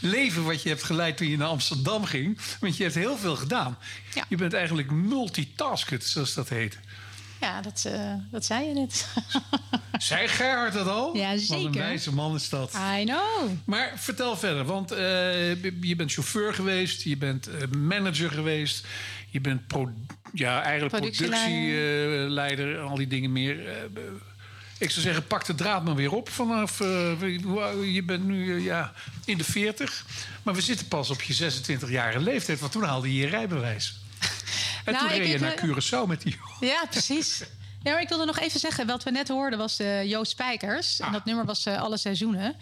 leven 0.00 0.44
wat 0.44 0.62
je 0.62 0.68
hebt 0.68 0.82
geleid 0.82 1.16
toen 1.16 1.28
je 1.28 1.36
naar 1.36 1.48
Amsterdam 1.48 2.04
ging. 2.04 2.38
Want 2.60 2.76
je 2.76 2.82
hebt 2.82 2.94
heel 2.94 3.16
veel 3.16 3.36
gedaan. 3.36 3.78
Je 4.28 4.36
bent 4.36 4.52
eigenlijk 4.52 4.90
multitasked, 4.90 6.04
zoals 6.04 6.34
dat 6.34 6.48
heet. 6.48 6.78
Ja, 7.40 7.60
dat, 7.62 7.84
eh, 7.86 8.14
dat 8.30 8.44
zei 8.44 8.66
je 8.68 8.74
net. 8.74 9.06
Zei 9.98 10.28
Gerhard 10.28 10.72
dat 10.72 10.86
al? 10.86 11.16
Ja, 11.16 11.28
Wat 11.30 11.38
een 11.38 11.46
zeker. 11.46 11.70
wijze 11.80 12.14
man 12.14 12.34
is 12.34 12.48
dat. 12.48 12.72
I 12.98 13.04
know. 13.04 13.50
Maar 13.64 13.92
vertel 13.96 14.36
verder, 14.36 14.64
want 14.64 14.90
eh, 14.90 15.62
je 15.80 15.94
bent 15.96 16.12
chauffeur 16.12 16.54
geweest, 16.54 17.02
je 17.02 17.16
bent 17.16 17.46
eh, 17.46 17.68
manager 17.68 18.30
geweest, 18.30 18.86
je 19.30 19.40
bent 19.40 19.66
pro 19.66 19.90
ja, 20.32 20.62
eigenlijk 20.62 20.94
Productieleider. 20.94 22.04
productieleider, 22.04 22.78
al 22.80 22.96
die 22.96 23.06
dingen 23.06 23.32
meer. 23.32 23.58
Ik 24.78 24.90
zou 24.90 25.00
zeggen, 25.04 25.26
pak 25.26 25.44
de 25.44 25.54
draad 25.54 25.84
maar 25.84 25.94
weer 25.94 26.12
op 26.12 26.28
vanaf. 26.28 26.80
eh, 26.80 27.20
je 27.94 28.02
bent 28.06 28.24
nu 28.24 28.56
eh, 28.56 28.64
ja, 28.64 28.92
in 29.24 29.38
de 29.38 29.44
40, 29.44 30.04
maar 30.42 30.54
we 30.54 30.60
zitten 30.60 30.88
pas 30.88 31.10
op 31.10 31.22
je 31.22 31.50
26-jarige 31.52 32.20
leeftijd, 32.20 32.60
want 32.60 32.72
toen 32.72 32.82
haalde 32.82 33.14
je 33.14 33.20
je 33.20 33.26
rijbewijs. 33.26 33.94
En 34.84 34.92
Nou, 34.92 35.06
toen 35.08 35.16
ik- 35.16 35.22
reed 35.22 35.32
je 35.32 35.38
naar 35.38 35.56
Curaçao 35.64 36.08
met 36.08 36.22
die. 36.22 36.38
Ja, 36.60 36.84
precies. 36.90 37.42
Ja, 37.82 37.92
maar 37.92 38.00
ik 38.02 38.08
wilde 38.08 38.24
nog 38.24 38.38
even 38.38 38.60
zeggen, 38.60 38.86
wat 38.86 39.02
we 39.02 39.10
net 39.10 39.28
hoorden 39.28 39.58
was 39.58 39.78
eh, 39.78 40.04
Joost 40.04 40.30
Spijkers. 40.30 41.00
En 41.00 41.12
dat 41.12 41.24
nummer 41.24 41.44
was 41.44 41.66
eh, 41.66 41.80
Alle 41.82 41.96
Seizoenen. 41.96 42.56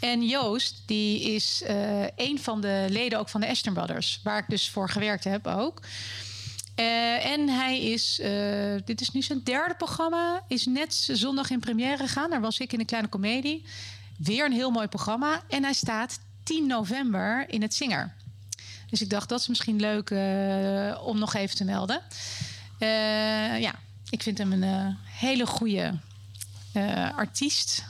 En 0.00 0.22
Joost, 0.28 0.82
die 0.86 1.20
is 1.34 1.62
eh, 1.62 2.02
een 2.16 2.38
van 2.42 2.60
de 2.60 2.86
leden 2.88 3.18
ook 3.18 3.28
van 3.28 3.40
de 3.40 3.48
Ashton 3.48 3.72
Brothers. 3.74 4.20
Waar 4.22 4.38
ik 4.38 4.44
dus 4.48 4.70
voor 4.70 4.88
gewerkt 4.90 5.24
heb 5.24 5.46
ook. 5.46 5.80
Eh, 6.76 7.26
en 7.26 7.48
hij 7.48 7.82
is, 7.82 8.20
eh, 8.20 8.74
dit 8.84 9.00
is 9.00 9.10
nu 9.10 9.22
zijn 9.22 9.42
derde 9.44 9.74
programma, 9.74 10.42
is 10.48 10.66
net 10.66 10.94
zondag 10.94 11.50
in 11.50 11.60
première 11.60 11.96
gegaan. 11.96 12.30
Daar 12.30 12.40
was 12.40 12.58
ik 12.58 12.72
in 12.72 12.80
een 12.80 12.86
kleine 12.86 13.08
komedie. 13.08 13.64
Weer 14.18 14.44
een 14.44 14.52
heel 14.52 14.70
mooi 14.70 14.86
programma. 14.86 15.42
En 15.48 15.62
hij 15.62 15.72
staat 15.72 16.18
10 16.42 16.66
november 16.66 17.44
in 17.48 17.62
het 17.62 17.74
Zinger. 17.74 18.14
Dus 18.90 19.00
ik 19.00 19.10
dacht, 19.10 19.28
dat 19.28 19.40
is 19.40 19.46
misschien 19.46 19.80
leuk 19.80 20.10
eh, 20.10 21.02
om 21.06 21.18
nog 21.18 21.34
even 21.34 21.56
te 21.56 21.64
melden. 21.64 22.02
Ja, 23.58 23.74
ik 24.10 24.22
vind 24.22 24.38
hem 24.38 24.52
een 24.52 24.96
hele 25.04 25.46
goede 25.46 25.98
artiest. 27.16 27.84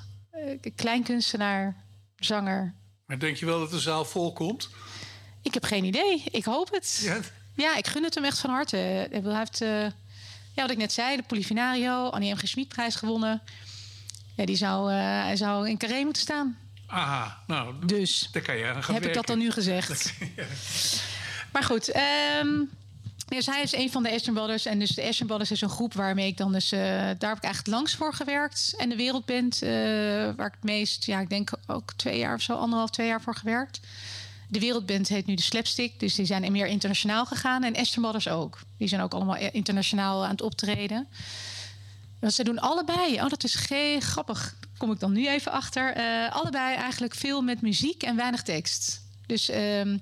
kleinkunstenaar, 0.75 1.77
zanger. 2.17 2.75
Maar 3.07 3.19
denk 3.19 3.37
je 3.37 3.47
wel 3.47 3.59
dat 3.59 3.71
de 3.71 3.81
zaal 3.81 4.05
vol 4.05 4.33
komt? 4.33 4.69
Ik 5.43 5.55
heb 5.55 5.65
geen 5.65 5.85
idee. 5.85 6.23
Ik 6.31 6.45
hoop 6.45 6.71
het. 6.71 7.01
Ja, 7.03 7.21
ik 7.57 7.87
gun 7.87 8.05
het 8.05 8.15
hem 8.15 8.25
echt 8.25 8.39
van 8.39 8.51
harte. 8.51 8.77
Hij 8.77 9.21
heeft, 9.23 9.61
eh, 9.61 9.81
ja, 10.53 10.63
wat 10.63 10.71
ik 10.71 10.77
net 10.77 10.93
zei, 10.93 11.17
de 11.17 11.23
Polifinario, 11.23 12.09
Annie 12.09 12.35
M. 12.35 12.37
G. 12.37 12.49
Schmid-prijs 12.49 12.95
gewonnen. 12.95 13.43
Ja, 14.35 14.45
die 14.45 14.57
zou, 14.57 14.91
eh, 14.91 14.97
hij 14.99 15.37
zou 15.37 15.69
in 15.69 15.77
Carré 15.79 16.03
moeten 16.05 16.23
staan. 16.23 16.59
Aha, 16.87 17.43
nou, 17.47 17.87
dus 17.87 18.29
daar 18.33 18.43
kan 18.43 18.57
je 18.57 18.67
aan 18.67 18.83
gaan 18.85 18.95
heb 18.95 19.05
ik 19.05 19.15
dat 19.15 19.27
dan 19.27 19.39
nu 19.39 19.51
gezegd? 19.51 20.13
Maar 21.53 21.65
goed, 21.65 21.93
Nee, 23.29 23.39
dus 23.39 23.47
hij 23.47 23.63
is 23.63 23.75
een 23.75 23.91
van 23.91 24.03
de 24.03 24.13
Ashton 24.13 24.35
Brothers. 24.35 24.67
En 24.67 24.79
dus 24.79 24.91
de 24.91 25.03
Ashton 25.03 25.27
Brothers 25.27 25.51
is 25.51 25.61
een 25.61 25.69
groep 25.69 25.95
waarmee 25.95 26.27
ik 26.27 26.37
dan 26.37 26.53
dus... 26.53 26.73
eh, 26.73 26.81
daar 27.19 27.29
heb 27.29 27.37
ik 27.37 27.45
eigenlijk 27.45 27.67
langs 27.67 27.95
voor 27.95 28.15
gewerkt. 28.15 28.75
En 28.77 28.89
de 28.89 28.97
Wereldband, 28.97 29.63
eh, 29.63 29.71
waar 30.37 30.47
ik 30.47 30.53
het 30.53 30.65
meest... 30.65 31.05
Ja, 31.05 31.21
ik 31.21 31.29
denk 31.29 31.51
ook 31.67 31.93
twee 31.97 32.19
jaar 32.19 32.35
of 32.35 32.41
zo, 32.41 32.55
anderhalf, 32.55 32.91
twee 32.91 33.07
jaar 33.07 33.21
voor 33.21 33.35
gewerkt. 33.35 33.81
De 34.49 34.59
Wereldband 34.59 35.09
heet 35.09 35.27
nu 35.27 35.35
de 35.35 35.43
Slapstick. 35.43 36.01
Dus 36.01 36.15
die 36.15 36.27
zijn 36.27 36.53
meer 36.53 36.67
internationaal 36.67 37.27
gegaan. 37.27 37.65
En 37.65 37.77
Ashton 37.77 38.03
Brothers 38.03 38.29
ook. 38.29 38.59
Die 38.79 38.89
zijn 38.89 39.01
ook 39.01 39.15
allemaal 39.15 39.37
internationaal 39.37 40.25
aan 40.25 40.31
het 40.31 40.43
optreden. 40.43 41.09
Want 42.19 42.33
ze 42.33 42.45
doen 42.45 42.59
allebei. 42.59 43.15
Oh, 43.15 43.29
dat 43.29 43.45
is 43.45 43.55
geen 43.55 44.03
grappig. 44.03 44.55
Kom 44.77 44.93
ik 44.93 45.01
dan 45.01 45.13
nu 45.13 45.29
even 45.29 45.53
achter. 45.53 45.93
Eh, 45.93 46.35
allebei 46.35 46.75
eigenlijk 46.77 47.15
veel 47.15 47.43
met 47.43 47.63
muziek 47.63 48.03
en 48.03 48.17
weinig 48.17 48.43
tekst. 48.43 49.03
Dus 49.27 49.49
ehm, 49.49 49.99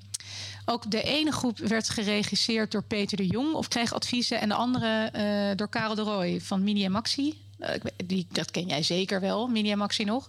ook 0.64 0.90
de 0.90 1.02
ene 1.02 1.32
groep 1.32 1.58
werd 1.58 1.88
geregisseerd 1.88 2.72
door 2.72 2.82
Peter 2.82 3.16
de 3.16 3.26
Jong 3.26 3.54
of 3.54 3.68
kreeg 3.68 3.92
adviezen. 3.92 4.40
En 4.40 4.48
de 4.48 4.54
andere 4.54 5.10
eh, 5.12 5.56
door 5.56 5.68
Karel 5.68 5.94
de 5.94 6.02
Roy 6.02 6.40
van 6.40 6.62
Mini 6.62 6.84
en 6.84 6.92
Maxi. 6.92 7.42
Eh, 7.58 7.80
die, 8.04 8.26
dat 8.30 8.50
ken 8.50 8.66
jij 8.66 8.82
zeker 8.82 9.20
wel, 9.20 9.46
Mini 9.46 9.70
en 9.70 9.78
Maxi 9.78 10.04
nog. 10.04 10.28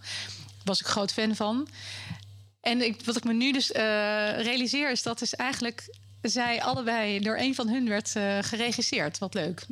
Was 0.63 0.79
ik 0.79 0.85
groot 0.85 1.13
fan 1.13 1.35
van. 1.35 1.67
En 2.65 2.81
ik, 2.81 3.01
wat 3.05 3.15
ik 3.15 3.23
me 3.23 3.33
nu 3.33 3.51
dus 3.51 3.71
eh, 3.71 3.83
realiseer 4.41 4.91
is 4.91 5.03
dat 5.03 5.19
dus 5.19 5.35
eigenlijk 5.35 5.89
zij 6.21 6.63
allebei 6.63 7.19
door 7.19 7.37
een 7.37 7.55
van 7.55 7.67
hun 7.67 7.89
werd 7.89 8.15
eh, 8.15 8.37
geregisseerd. 8.41 9.17
Wat 9.17 9.33
leuk. 9.33 9.65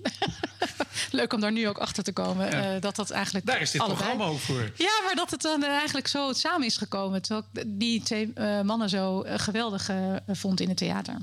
leuk 1.12 1.34
om 1.34 1.40
daar 1.40 1.52
nu 1.52 1.68
ook 1.68 1.78
achter 1.78 2.04
te 2.04 2.12
komen. 2.12 2.50
Ja. 2.50 2.76
eh, 2.76 2.82
dat 2.82 2.96
dat 2.96 3.12
eigenlijk 3.12 3.46
Daar 3.46 3.62
is 3.62 3.72
dit 3.72 3.82
allebei... 3.82 4.04
programma 4.04 4.34
ook 4.34 4.40
voor. 4.40 4.72
Ja, 4.76 5.02
maar 5.04 5.16
dat 5.16 5.32
het 5.32 5.42
dan 5.42 5.64
eigenlijk 5.64 6.08
zo 6.08 6.34
samen 6.34 6.68
is 6.68 6.78
gekomen. 6.78 7.22
Terwijl 7.22 7.46
ik 7.54 7.64
die 7.68 8.04
twee 8.04 8.34
mannen 8.64 8.90
zo 8.90 9.26
geweldig 9.28 9.90
vond 10.28 10.60
in 10.60 10.68
het 10.68 10.78
theater. 10.78 11.18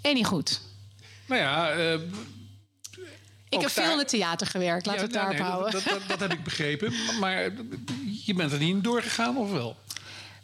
En 0.00 0.14
niet 0.14 0.26
goed. 0.26 0.60
Nou 1.26 1.40
ja, 1.40 1.70
Ik 3.48 3.60
heb 3.60 3.70
veel 3.70 3.92
in 3.92 3.98
het 3.98 4.08
theater 4.08 4.46
gewerkt. 4.46 4.86
Laten 4.86 5.08
we 5.08 5.18
het 5.18 5.28
nee, 5.28 5.36
daarop 5.36 5.52
houden. 5.52 5.72
dat, 5.72 5.84
dat, 5.84 6.08
dat 6.08 6.20
heb 6.20 6.32
ik 6.32 6.44
begrepen. 6.44 6.92
Maar 7.20 7.42
je 8.24 8.34
bent 8.34 8.52
er 8.52 8.58
niet 8.58 8.74
in 8.74 8.82
doorgegaan, 8.82 9.36
of 9.36 9.50
wel? 9.50 9.76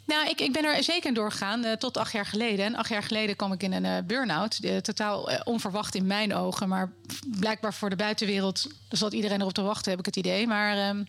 Nou, 0.09 0.29
ik, 0.29 0.41
ik 0.41 0.51
ben 0.51 0.65
er 0.65 0.83
zeker 0.83 1.07
in 1.07 1.13
doorgegaan, 1.13 1.63
eh, 1.63 1.73
tot 1.73 1.97
acht 1.97 2.11
jaar 2.11 2.25
geleden. 2.25 2.65
En 2.65 2.75
acht 2.75 2.89
jaar 2.89 3.03
geleden 3.03 3.35
kwam 3.35 3.51
ik 3.51 3.63
in 3.63 3.73
een 3.73 3.85
eh, 3.85 4.03
burn-out. 4.03 4.59
Eh, 4.61 4.77
totaal 4.77 5.29
onverwacht 5.43 5.95
in 5.95 6.05
mijn 6.05 6.35
ogen. 6.35 6.67
Maar 6.67 6.91
blijkbaar 7.39 7.73
voor 7.73 7.89
de 7.89 7.95
buitenwereld 7.95 8.67
zat 8.89 9.13
iedereen 9.13 9.41
erop 9.41 9.53
te 9.53 9.61
wachten, 9.61 9.89
heb 9.89 9.99
ik 9.99 10.05
het 10.05 10.15
idee. 10.15 10.47
Maar 10.47 10.77
ehm, 10.77 11.03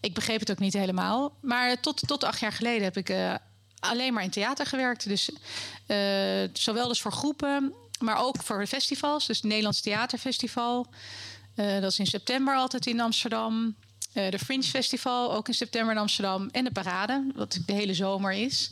ik 0.00 0.14
begreep 0.14 0.40
het 0.40 0.50
ook 0.50 0.58
niet 0.58 0.72
helemaal. 0.72 1.36
Maar 1.40 1.80
tot, 1.80 2.06
tot 2.06 2.24
acht 2.24 2.40
jaar 2.40 2.52
geleden 2.52 2.82
heb 2.82 2.96
ik 2.96 3.12
alleen 3.80 4.12
maar 4.12 4.22
in 4.22 4.30
theater 4.30 4.66
gewerkt. 4.66 5.08
Dus 5.08 5.30
zowel 6.52 6.88
dus 6.88 7.00
voor 7.00 7.12
groepen, 7.12 7.74
maar 7.98 8.18
ook 8.18 8.42
voor 8.42 8.66
festivals. 8.66 9.26
Dus 9.26 9.36
het 9.36 9.46
Nederlands 9.46 9.80
Theaterfestival. 9.80 10.86
Dat 11.54 11.90
is 11.90 11.98
in 11.98 12.06
september 12.06 12.54
altijd 12.54 12.86
in 12.86 13.00
Amsterdam. 13.00 13.76
Eh, 14.12 14.30
de 14.30 14.38
Fringe 14.38 14.62
Festival, 14.62 15.34
ook 15.34 15.48
in 15.48 15.54
september 15.54 15.92
in 15.94 16.00
Amsterdam. 16.00 16.48
En 16.52 16.64
de 16.64 16.70
Parade, 16.70 17.32
wat 17.34 17.58
de 17.66 17.72
hele 17.72 17.94
zomer 17.94 18.32
is. 18.32 18.70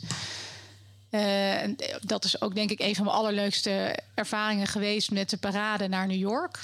Eh, 1.09 1.61
en 1.61 1.75
dat 2.01 2.23
is 2.23 2.41
ook 2.41 2.55
denk 2.55 2.69
ik 2.69 2.79
een 2.79 2.95
van 2.95 3.05
mijn 3.05 3.17
allerleukste 3.17 3.99
ervaringen 4.13 4.67
geweest 4.67 5.11
met 5.11 5.29
de 5.29 5.37
Parade 5.37 5.87
naar 5.87 6.07
New 6.07 6.19
York. 6.19 6.59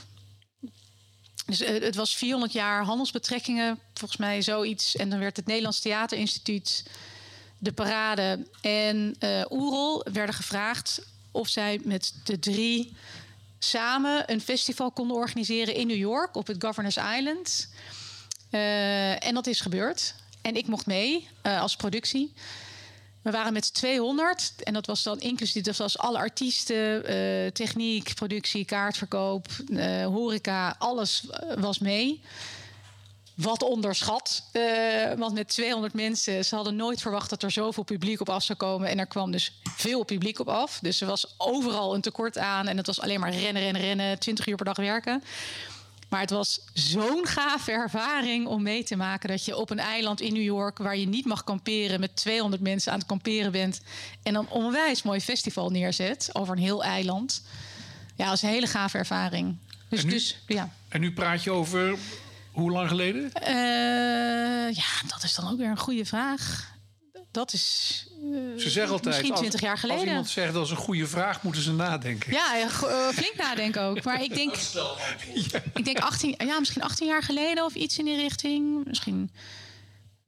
Dus 1.46 1.62
eh, 1.62 1.82
het 1.82 1.96
was 1.96 2.16
400 2.16 2.54
jaar 2.54 2.84
handelsbetrekkingen, 2.84 3.80
volgens 3.94 4.20
mij 4.20 4.42
zoiets. 4.42 4.96
En 4.96 5.10
dan 5.10 5.20
werd 5.20 5.38
het 5.38 5.46
Nederlands 5.46 5.80
Theaterinstituut, 5.80 6.86
de 7.58 7.72
Parade 7.72 8.48
en 8.62 9.16
eh 9.20 9.42
Oerol 9.50 10.06
werden 10.12 10.36
gevraagd 10.36 11.02
of 11.32 11.48
zij 11.48 11.80
met 11.84 12.14
de 12.24 12.40
drie 12.40 12.94
samen 13.60 14.32
een 14.32 14.42
festival 14.42 14.92
konden 14.92 15.18
organiseren 15.18 15.76
in 15.76 15.88
New 15.88 15.98
York 15.98 16.36
op 16.36 16.48
het 16.48 16.64
Governors 16.64 16.98
Island. 17.18 17.68
Eh, 18.56 19.28
en 19.28 19.34
dat 19.34 19.48
is 19.48 19.62
gebeurd. 19.62 20.16
En 20.42 20.56
ik 20.56 20.68
mocht 20.68 20.86
mee 20.86 21.28
eh, 21.42 21.62
als 21.62 21.76
productie. 21.76 22.34
We 23.22 23.32
waren 23.32 23.54
met 23.54 23.66
z'n 23.66 23.74
200 23.74 24.54
en 24.64 24.74
dat 24.74 24.86
was 24.86 25.04
dan 25.04 25.20
inclusief, 25.20 25.64
dat 25.64 25.78
was 25.78 25.98
alle 25.98 26.18
artiesten, 26.18 27.06
eh, 27.06 27.52
techniek, 27.52 28.14
productie, 28.14 28.66
kaartverkoop, 28.66 29.48
horeca, 30.04 30.76
alles 30.80 31.24
was 31.58 31.80
mee. 31.80 32.22
Wat 33.36 33.64
onderschat, 33.64 34.44
eh, 34.52 35.14
want 35.18 35.34
met 35.34 35.48
200 35.48 35.94
mensen, 35.94 36.46
ze 36.46 36.56
hadden 36.56 36.76
nooit 36.76 37.02
verwacht 37.02 37.30
dat 37.30 37.44
er 37.44 37.52
zoveel 37.52 37.84
publiek 37.84 38.22
op 38.22 38.30
af 38.30 38.44
zou 38.44 38.58
komen. 38.58 38.90
En 38.90 39.00
er 39.00 39.06
kwam 39.06 39.32
dus 39.32 39.60
veel 39.64 40.04
publiek 40.04 40.40
op 40.40 40.50
af. 40.50 40.80
Dus 40.82 41.02
er 41.02 41.08
was 41.08 41.34
overal 41.38 41.96
een 41.96 42.02
tekort 42.02 42.38
aan 42.38 42.68
en 42.68 42.78
het 42.78 42.86
was 42.86 43.02
alleen 43.02 43.20
maar 43.20 43.32
rennen, 43.32 43.62
rennen, 43.62 43.82
rennen, 43.82 44.20
20 44.20 44.48
uur 44.48 44.56
per 44.56 44.66
dag 44.66 44.78
werken. 44.78 45.24
Maar 46.16 46.24
het 46.24 46.34
was 46.34 46.60
zo'n 46.74 47.28
gave 47.28 47.72
ervaring 47.72 48.48
om 48.48 48.62
mee 48.64 48.84
te 48.84 48.96
maken 48.96 49.30
dat 49.30 49.46
je 49.46 49.56
op 49.58 49.70
een 49.70 49.80
eiland 49.80 50.22
in 50.22 50.34
New 50.34 50.44
York, 50.44 50.78
waar 50.78 50.98
je 50.98 51.08
niet 51.08 51.26
mag 51.26 51.44
kamperen, 51.44 52.00
met 52.00 52.16
200 52.16 52.62
mensen 52.62 52.92
aan 52.92 52.98
het 52.98 53.08
kamperen 53.08 53.52
bent. 53.52 53.82
En 54.24 54.34
dan 54.34 54.44
een 54.46 54.52
onwijs 54.52 55.04
mooi 55.04 55.20
festival 55.22 55.70
neerzet 55.70 56.30
over 56.34 56.56
een 56.56 56.62
heel 56.64 56.84
eiland. 56.84 57.42
Ja, 58.16 58.26
dat 58.26 58.34
is 58.34 58.42
een 58.42 58.50
hele 58.50 58.68
gave 58.68 58.98
ervaring. 58.98 59.58
Dus, 59.90 60.00
En 60.00 60.06
nu- 60.06 60.12
dus 60.12 60.38
ja. 60.48 60.70
En 60.90 61.02
nu 61.02 61.14
praat 61.14 61.44
je 61.44 61.52
over 61.52 61.98
hoe 62.52 62.72
lang 62.72 62.90
geleden? 62.90 63.34
Eh, 63.34 63.54
ja, 64.76 65.08
dat 65.08 65.24
is 65.24 65.36
dan 65.36 65.52
ook 65.52 65.58
weer 65.58 65.70
een 65.70 65.78
goede 65.78 66.06
vraag. 66.06 66.74
Dat 67.32 67.54
is 67.54 68.08
eh, 68.34 68.62
Ze 68.62 68.70
zeggen 68.70 68.92
altijd, 68.94 69.06
misschien 69.06 69.32
als- 69.32 69.40
20 69.40 69.62
jaar 69.62 69.72
Als 69.72 69.80
geleden. 69.80 70.08
iemand 70.08 70.30
zegt 70.30 70.54
dat 70.54 70.66
is 70.66 70.72
een 70.72 70.78
goede 70.78 71.08
vraag, 71.08 71.44
moeten 71.44 71.62
ze 71.62 71.72
nadenken. 71.74 72.32
Ja, 72.32 72.68
go- 72.70 72.88
eh, 72.88 73.08
flink 73.08 73.36
nadenken 73.38 73.82
ook. 73.82 74.04
Maar 74.04 74.24
ik 74.24 74.36
denk, 74.36 74.56
ik 75.74 75.86
denk 75.86 76.00
18, 76.00 76.36
ja, 76.38 76.60
misschien 76.60 76.82
18 76.82 77.08
jaar 77.08 77.24
geleden 77.24 77.64
of 77.66 77.74
iets 77.76 77.98
in 77.98 78.06
die 78.06 78.16
richting. 78.16 78.86
Misschien, 78.86 79.32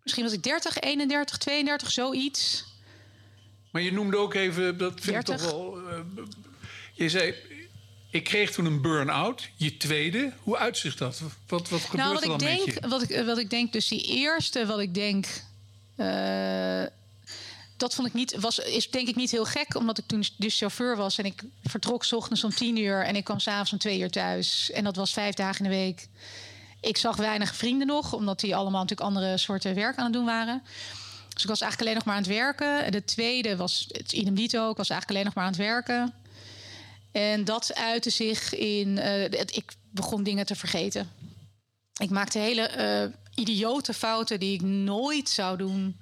misschien 0.03 0.23
was 0.23 0.33
ik 0.33 0.43
30, 0.43 0.77
31, 0.79 1.37
32, 1.37 1.91
zoiets. 1.91 2.65
Maar 3.71 3.81
je 3.81 3.91
noemde 3.91 4.17
ook 4.17 4.33
even, 4.33 4.77
dat 4.77 4.93
vind 5.01 5.17
ik 5.17 5.25
30. 5.25 5.47
toch 5.47 5.51
wel... 5.51 5.77
eh, 5.89 5.99
je 6.93 7.09
zei, 7.09 7.33
ik 8.11 8.23
kreeg 8.23 8.51
toen 8.51 8.65
een 8.65 8.81
burn-out, 8.81 9.49
je 9.55 9.77
tweede. 9.77 10.33
Hoe 10.41 10.57
uitzicht 10.57 10.97
dat? 10.97 11.21
Wat, 11.47 11.69
wat 11.69 11.81
gebeurt 11.81 11.93
nou, 11.93 12.13
wat 12.13 12.23
er 12.23 12.31
ik 12.31 12.39
dan 12.39 12.49
met 12.49 12.65
denk, 12.65 12.81
je? 12.83 12.87
wat 12.89 13.01
ik, 13.01 13.09
eh, 13.09 13.25
wat 13.25 13.37
ik 13.37 13.49
denk, 13.49 13.73
dus 13.73 13.87
die 13.87 14.01
eerste, 14.03 14.65
wat 14.65 14.79
ik 14.79 14.93
denk. 14.93 15.25
eh, 15.95 16.83
dat 17.77 17.95
vond 17.95 18.07
ik 18.07 18.13
niet, 18.13 18.35
was, 18.39 18.59
is 18.59 18.89
denk 18.89 19.07
ik 19.07 19.15
niet 19.15 19.31
heel 19.31 19.45
gek, 19.45 19.75
omdat 19.75 19.97
ik 19.97 20.07
toen 20.07 20.23
dus 20.37 20.57
chauffeur 20.57 20.95
was 20.95 21.17
en 21.17 21.25
ik 21.25 21.43
vertrok 21.63 22.03
's 22.03 22.11
ochtends 22.11 22.43
om 22.43 22.49
tien 22.49 22.77
uur 22.77 23.03
en 23.03 23.15
ik 23.15 23.23
kwam 23.23 23.39
s'avonds 23.39 23.71
om 23.71 23.77
twee 23.77 23.99
uur 23.99 24.11
thuis. 24.11 24.71
En 24.71 24.83
dat 24.83 24.95
was 24.95 25.13
vijf 25.13 25.35
dagen 25.35 25.65
in 25.65 25.71
de 25.71 25.77
week. 25.77 26.07
Ik 26.81 26.97
zag 26.97 27.15
weinig 27.15 27.55
vrienden 27.55 27.87
nog, 27.87 28.13
omdat 28.13 28.39
die 28.39 28.55
allemaal 28.55 28.81
natuurlijk 28.81 29.09
andere 29.09 29.37
soorten 29.37 29.75
werk 29.75 29.97
aan 29.97 30.03
het 30.03 30.13
doen 30.13 30.25
waren. 30.25 30.63
Dus 31.33 31.43
ik 31.43 31.49
was 31.49 31.61
eigenlijk 31.61 31.81
alleen 31.81 31.93
nog 31.93 32.05
maar 32.05 32.15
aan 32.15 32.21
het 32.21 32.31
werken. 32.31 32.85
En 32.85 32.91
de 32.91 33.03
tweede 33.03 33.55
was 33.55 33.85
het 33.87 34.11
idem 34.11 34.35
dito. 34.35 34.69
Ik 34.69 34.77
was 34.77 34.89
eigenlijk 34.89 35.09
alleen 35.09 35.25
nog 35.25 35.33
maar 35.33 35.43
aan 35.43 35.49
het 35.49 35.59
werken. 35.59 36.13
En 37.11 37.45
dat 37.45 37.75
uitte 37.75 38.09
zich 38.09 38.55
in... 38.55 38.97
eh, 38.97 39.23
ik 39.31 39.73
begon 39.89 40.23
dingen 40.23 40.45
te 40.45 40.55
vergeten. 40.55 41.09
Ik 41.97 42.09
maakte 42.09 42.39
hele 42.39 42.61
eh, 42.61 43.07
idiote 43.35 43.93
fouten 43.93 44.39
die 44.39 44.53
ik 44.53 44.61
nooit 44.61 45.29
zou 45.29 45.57
doen. 45.57 45.99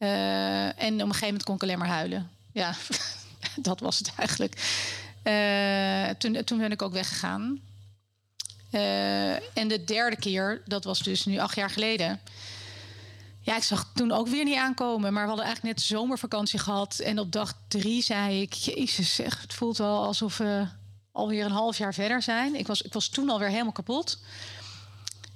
Eh, 0.00 0.82
en 0.82 0.94
op 0.94 1.00
een 1.00 1.06
gegeven 1.06 1.26
moment 1.26 1.44
kon 1.44 1.54
ik 1.54 1.62
alleen 1.62 1.78
maar 1.78 1.88
huilen. 1.88 2.30
Ja, 2.52 2.74
dat 3.56 3.80
was 3.80 3.98
het 3.98 4.12
eigenlijk. 4.16 4.54
Eh, 5.22 6.16
toen, 6.18 6.44
toen 6.44 6.58
ben 6.58 6.72
ik 6.72 6.82
ook 6.82 6.92
weggegaan. 6.92 7.60
Eh, 8.70 9.58
en 9.58 9.68
de 9.68 9.84
derde 9.84 10.16
keer, 10.16 10.62
dat 10.66 10.84
was 10.84 10.98
dus 10.98 11.24
nu 11.24 11.38
acht 11.38 11.56
jaar 11.56 11.70
geleden. 11.70 12.20
Ja, 13.40 13.56
ik 13.56 13.62
zag 13.62 13.90
toen 13.94 14.12
ook 14.12 14.28
weer 14.28 14.44
niet 14.44 14.56
aankomen. 14.56 15.12
Maar 15.12 15.22
we 15.22 15.28
hadden 15.28 15.46
eigenlijk 15.46 15.76
net 15.76 15.86
zomervakantie 15.86 16.58
gehad. 16.58 16.98
En 16.98 17.18
op 17.18 17.32
dag 17.32 17.54
drie 17.68 18.02
zei 18.02 18.40
ik... 18.40 18.52
Jezus, 18.52 19.14
zeg, 19.14 19.40
het 19.40 19.54
voelt 19.54 19.76
wel 19.76 20.04
alsof 20.04 20.36
we 20.36 20.66
alweer 21.12 21.44
een 21.44 21.50
half 21.50 21.78
jaar 21.78 21.94
verder 21.94 22.22
zijn. 22.22 22.54
Ik 22.54 22.66
was, 22.66 22.82
ik 22.82 22.92
was 22.92 23.08
toen 23.08 23.30
alweer 23.30 23.48
helemaal 23.48 23.72
kapot. 23.72 24.18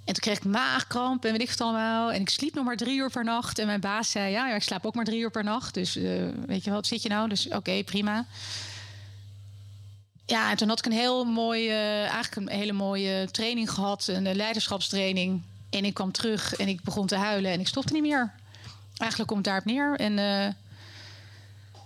En 0.05 0.12
toen 0.12 0.22
kreeg 0.22 0.36
ik 0.36 0.44
maagkramp 0.44 1.24
en 1.24 1.32
weet 1.32 1.40
ik 1.40 1.48
het 1.48 1.60
allemaal. 1.60 2.12
En 2.12 2.20
ik 2.20 2.28
sliep 2.28 2.55
nog 2.55 2.64
maar 2.64 2.76
drie 2.76 2.97
uur 2.97 3.10
per 3.10 3.24
nacht. 3.24 3.59
En 3.59 3.66
mijn 3.66 3.81
baas 3.81 4.10
zei, 4.10 4.31
ja, 4.31 4.55
ik 4.55 4.62
slaap 4.62 4.86
ook 4.86 4.94
maar 4.94 5.05
drie 5.05 5.20
uur 5.20 5.31
per 5.31 5.44
nacht. 5.44 5.74
Dus 5.74 5.97
eh, 5.97 6.05
weet 6.47 6.64
je 6.64 6.70
wat, 6.70 6.86
zit 6.86 7.02
je 7.02 7.09
nou? 7.09 7.28
Dus 7.28 7.48
oké, 7.48 7.82
prima. 7.85 8.26
Ja, 10.26 10.51
en 10.51 10.56
toen 10.56 10.68
had 10.68 10.78
ik 10.78 10.86
een 10.86 10.93
heel 10.93 11.24
mooie, 11.24 11.74
eigenlijk 12.10 12.36
een 12.36 12.59
hele 12.59 12.72
mooie 12.72 13.28
training 13.31 13.70
gehad. 13.70 14.06
Een 14.06 14.36
leiderschapstraining. 14.36 15.43
En 15.70 15.85
ik 15.85 15.94
kwam 15.94 16.12
terug 16.12 16.55
en 16.55 16.68
ik 16.68 16.82
begon 16.82 17.06
te 17.06 17.16
huilen 17.16 17.52
en 17.52 17.60
ik 17.60 17.68
stopte 17.68 17.93
niet 17.93 18.02
meer. 18.02 18.32
Eigenlijk 18.97 19.31
komt 19.31 19.47
het 19.47 19.55
daarop 19.55 19.64
neer. 19.64 19.97
En 19.97 20.18
eh, 20.18 20.55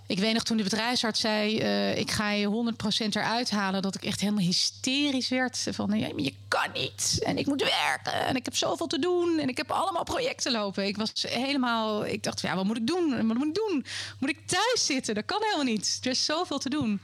ik 0.09 0.19
weet 0.19 0.33
nog 0.33 0.43
toen 0.43 0.57
de 0.57 0.63
bedrijfsarts 0.63 1.19
zei... 1.19 1.59
eh, 1.59 1.97
ik 1.97 2.11
ga 2.11 2.31
je 2.31 2.73
100% 3.05 3.07
eruit 3.09 3.49
halen... 3.49 3.81
dat 3.81 3.95
ik 3.95 4.03
echt 4.03 4.19
helemaal 4.19 4.43
hysterisch 4.43 5.29
werd. 5.29 5.67
Van, 5.71 5.99
je 5.99 6.33
kan 6.47 6.71
niet. 6.73 7.19
En 7.23 7.37
ik 7.37 7.45
moet 7.45 7.61
werken. 7.61 8.13
En 8.13 8.35
ik 8.35 8.45
heb 8.45 8.55
zoveel 8.55 8.87
te 8.87 8.99
doen. 8.99 9.39
En 9.39 9.49
ik 9.49 9.57
heb 9.57 9.71
allemaal 9.71 10.03
projecten 10.03 10.51
lopen. 10.51 10.85
Ik 10.85 10.97
was 10.97 11.11
helemaal... 11.27 12.05
Ik 12.05 12.23
dacht, 12.23 12.41
ja, 12.41 12.55
wat 12.55 12.65
moet 12.65 12.77
ik 12.77 12.87
doen? 12.87 13.27
Wat 13.27 13.37
moet 13.37 13.47
ik 13.47 13.55
doen? 13.55 13.85
Moet 14.19 14.29
ik 14.29 14.47
thuis 14.47 14.85
zitten? 14.85 15.15
Dat 15.15 15.25
kan 15.25 15.41
helemaal 15.41 15.73
niet. 15.73 15.99
Er 16.01 16.09
is 16.09 16.25
zoveel 16.25 16.59
te 16.59 16.69
doen. 16.69 17.01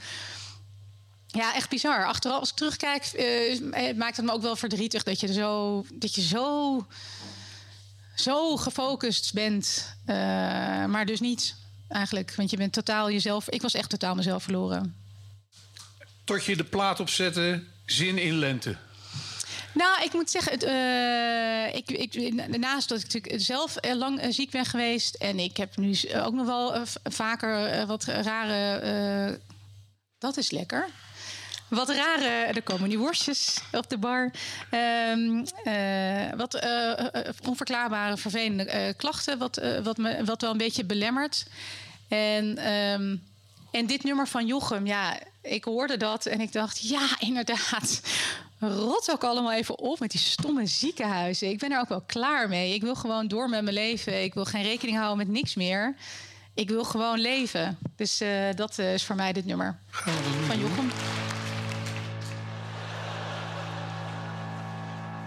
Ja, 1.27 1.56
echt 1.56 1.69
bizar. 1.69 2.06
Achteraf, 2.06 2.40
als 2.40 2.49
ik 2.49 2.56
terugkijk, 2.56 3.03
eh, 3.06 3.95
maakt 3.95 4.18
het 4.18 4.26
me 4.26 4.32
ook 4.32 4.41
wel 4.41 4.56
verdrietig 4.56 5.03
dat 5.03 5.19
je 5.19 5.34
zo, 5.34 5.86
dat 5.94 6.15
je 6.15 6.22
zo, 6.22 6.86
zo 8.15 8.57
gefocust 8.57 9.34
bent. 9.34 9.95
Maar 10.88 11.06
dus 11.06 11.19
niet 11.19 11.64
eigenlijk. 11.87 12.35
Want 12.35 12.49
je 12.49 12.57
bent 12.57 12.73
totaal 12.73 13.11
jezelf. 13.11 13.49
Ik 13.49 13.61
was 13.61 13.73
echt 13.73 13.89
totaal 13.89 14.15
mezelf 14.15 14.43
verloren. 14.43 14.95
Tot 16.23 16.45
je 16.45 16.55
de 16.55 16.63
plaat 16.63 16.99
opzette, 16.99 17.63
zin 17.85 18.17
in 18.17 18.33
lente. 18.33 18.75
Nou, 19.73 20.03
ik 20.03 20.13
moet 20.13 20.29
zeggen, 20.29 20.51
het, 20.51 20.63
eh, 20.63 21.75
ik, 21.75 21.89
ik, 21.91 22.33
naast 22.57 22.89
dat 22.89 22.97
ik 22.97 23.13
natuurlijk 23.13 23.41
zelf 23.43 23.75
eh, 23.75 23.95
lang 23.95 24.19
eh, 24.19 24.31
ziek 24.31 24.51
ben 24.51 24.65
geweest... 24.65 25.15
en 25.15 25.39
ik 25.39 25.57
heb 25.57 25.77
nu 25.77 25.95
ook 26.23 26.33
nog 26.33 26.45
wel 26.45 26.85
vaker 27.03 27.85
wat 27.85 28.03
rare... 28.03 29.39
dat 30.17 30.37
is 30.37 30.51
lekker. 30.51 30.89
Wat 31.67 31.89
rare, 31.89 32.27
er 32.27 32.61
komen 32.61 32.89
nu 32.89 32.97
worstjes 32.97 33.61
op 33.71 33.89
de 33.89 33.97
bar. 33.97 34.31
Ehm, 34.69 35.45
eh, 35.63 36.37
wat 36.37 36.53
eh, 36.53 37.05
onverklaarbare, 37.47 38.17
vervelende 38.17 38.93
klachten, 38.97 39.37
wat, 39.37 39.61
wat, 39.83 39.97
me, 39.97 40.23
wat 40.23 40.41
wel 40.41 40.51
een 40.51 40.57
beetje 40.57 40.85
belemmert. 40.85 41.45
En, 42.07 42.57
ehm, 42.57 43.15
en 43.71 43.85
dit 43.85 44.03
nummer 44.03 44.27
van 44.27 44.45
Jochem, 44.45 44.85
ja, 44.85 45.19
ik 45.41 45.63
hoorde 45.63 45.97
dat 45.97 46.25
en 46.25 46.41
ik 46.41 46.51
dacht, 46.51 46.89
ja, 46.89 47.07
inderdaad. 47.19 48.01
Rot 48.59 49.11
ook 49.11 49.23
allemaal 49.23 49.53
even 49.53 49.79
op 49.79 49.99
met 49.99 50.11
die 50.11 50.19
stomme 50.19 50.65
ziekenhuizen. 50.65 51.49
Ik 51.49 51.59
ben 51.59 51.71
er 51.71 51.79
ook 51.79 51.89
wel 51.89 52.03
klaar 52.05 52.49
mee. 52.49 52.73
Ik 52.73 52.81
wil 52.81 52.95
gewoon 52.95 53.27
door 53.27 53.49
met 53.49 53.63
mijn 53.63 53.75
leven. 53.75 54.23
Ik 54.23 54.33
wil 54.33 54.45
geen 54.45 54.63
rekening 54.63 54.97
houden 54.97 55.17
met 55.17 55.27
niks 55.27 55.55
meer. 55.55 55.95
Ik 56.53 56.69
wil 56.69 56.83
gewoon 56.83 57.19
leven. 57.19 57.77
Dus 57.95 58.21
dat 58.55 58.79
is 58.79 59.03
voor 59.03 59.15
mij 59.15 59.33
dit 59.33 59.45
nummer 59.45 59.77
van 60.47 60.59
Jochem. 60.59 60.91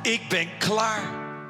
Ik 0.09 0.28
ben 0.28 0.59
klaar 0.59 1.02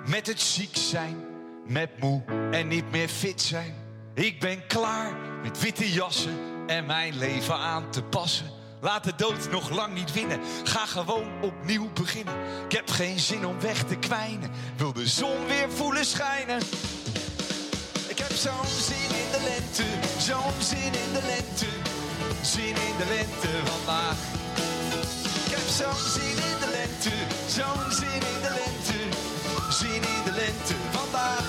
met 0.06 0.26
het 0.26 0.40
ziek 0.40 0.76
zijn, 0.76 1.24
met 1.66 1.98
moe 2.00 2.22
en 2.50 2.68
niet 2.68 2.90
meer 2.90 3.08
fit 3.08 3.40
zijn. 3.40 3.74
Ik 4.14 4.40
ben 4.40 4.66
klaar 4.66 5.12
met 5.42 5.60
witte 5.60 5.92
jassen 5.92 6.38
en 6.66 6.86
mijn 6.86 7.18
leven 7.18 7.54
aan 7.54 7.90
te 7.90 8.02
passen. 8.02 8.50
Laat 8.80 9.04
de 9.04 9.12
dood 9.16 9.50
nog 9.50 9.70
lang 9.70 9.94
niet 9.94 10.12
winnen, 10.12 10.40
ga 10.64 10.86
gewoon 10.86 11.42
opnieuw 11.42 11.92
beginnen. 11.92 12.34
Ik 12.64 12.72
heb 12.72 12.90
geen 12.90 13.18
zin 13.18 13.46
om 13.46 13.60
weg 13.60 13.84
te 13.84 13.96
kwijnen, 13.96 14.50
wil 14.76 14.92
de 14.92 15.08
zon 15.08 15.46
weer 15.46 15.70
voelen 15.70 16.04
schijnen. 16.04 16.60
Ik 18.08 18.18
heb 18.18 18.32
zo'n 18.32 18.66
zin 18.80 19.16
in 19.22 19.30
de 19.30 19.40
lente, 19.42 19.84
zo'n 20.18 20.62
zin 20.62 20.92
in 20.92 21.12
de 21.12 21.22
lente. 21.26 21.66
Zin 22.42 22.76
in 22.88 22.96
de 22.98 23.06
lente 23.08 23.48
vandaag. 23.64 24.16
Ik 25.44 25.54
heb 25.54 25.68
zo'n 25.68 26.10
zin 26.10 26.30
in 26.30 26.58
de 26.60 26.68
lente, 26.70 26.77
zo'n 27.46 27.92
zin 27.92 28.22
in 28.32 28.40
de 28.42 28.52
lente. 28.60 28.98
Zin 29.70 30.02
in 30.14 30.22
de 30.24 30.32
lente 30.32 30.74
vandaag. 30.90 31.46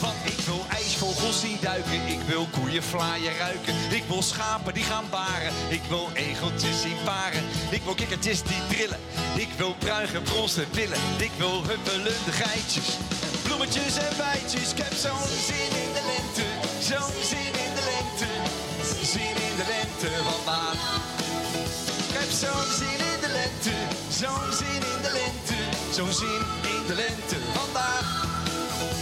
Want 0.00 0.16
ik 0.24 0.40
wil 0.46 0.64
ijsvogels 0.68 1.40
zien 1.40 1.58
duiken, 1.60 2.06
ik 2.06 2.20
wil 2.26 2.46
koeien 2.50 2.82
vlaaien 2.82 3.36
ruiken. 3.36 3.74
Ik 3.90 4.04
wil 4.08 4.22
schapen 4.22 4.74
die 4.74 4.82
gaan 4.82 5.04
baren, 5.10 5.52
ik 5.68 5.82
wil 5.88 6.08
egeltjes 6.14 6.80
zien 6.80 6.96
paren. 7.04 7.44
Ik 7.70 7.82
wil 7.82 7.94
kikkertjes 7.94 8.42
die 8.42 8.66
trillen, 8.68 9.00
ik 9.34 9.48
wil 9.56 9.74
bruige 9.78 10.20
bronzen 10.20 10.70
pillen. 10.70 10.98
Ik 11.18 11.32
wil 11.36 11.64
huppelende 11.64 12.32
geitjes, 12.42 12.88
bloemetjes 13.42 13.96
en 13.96 14.16
bijtjes. 14.16 14.70
Ik 14.72 14.78
heb 14.78 14.94
zo'n 15.04 15.28
zin 15.48 15.70
in 15.84 15.92
de 15.96 16.02
lente, 16.10 16.46
zo'n 16.88 17.14
zin 17.30 17.52
in 17.64 17.72
de 17.78 17.84
lente. 17.92 18.28
Zin 19.12 19.36
in 19.48 19.54
de 19.60 19.66
lente 19.74 20.08
vandaag. 20.28 20.78
Ik 22.08 22.16
heb 22.18 22.30
zo'n 22.30 22.66
zin 22.78 22.98
in 23.06 23.09
zo'n 24.08 24.52
zin 24.52 24.82
in 24.94 25.02
de 25.02 25.10
lente, 25.12 25.58
zo'n 25.92 26.12
zin 26.12 26.42
in 26.62 26.86
de 26.86 26.94
lente 26.94 27.36
vandaag. 27.52 28.28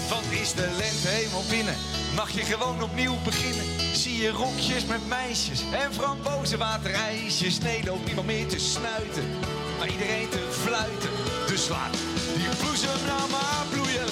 Want 0.09 0.33
is 0.41 0.53
de 0.53 0.69
lente 0.79 1.09
helemaal 1.09 1.45
binnen, 1.49 1.77
mag 2.15 2.31
je 2.31 2.43
gewoon 2.43 2.83
opnieuw 2.83 3.17
beginnen. 3.25 3.65
Zie 3.97 4.17
je 4.23 4.31
rokjes 4.31 4.85
met 4.85 5.09
meisjes 5.09 5.61
en 5.73 5.95
frambozenwaterijsjes. 5.95 7.59
Nee, 7.59 7.85
loopt 7.85 8.07
niemand 8.07 8.27
meer 8.27 8.47
te 8.47 8.59
snuiten, 8.59 9.25
maar 9.79 9.89
iedereen 9.89 10.29
te 10.29 10.49
fluiten. 10.51 11.11
Dus 11.47 11.69
laat 11.69 11.93
die 12.37 12.49
bloesem 12.61 13.07
nou 13.07 13.31
maar 13.31 13.65
bloeien. 13.71 14.09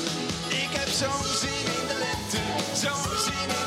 Ik 0.49 0.71
heb 0.79 0.89
zo'n 0.89 1.25
zin 1.43 1.65
in 1.81 1.87
de 1.91 1.97
lente, 2.05 2.41
zo'n 2.75 3.19
zin 3.25 3.33
in 3.33 3.49
de 3.49 3.55
lente, 3.55 3.66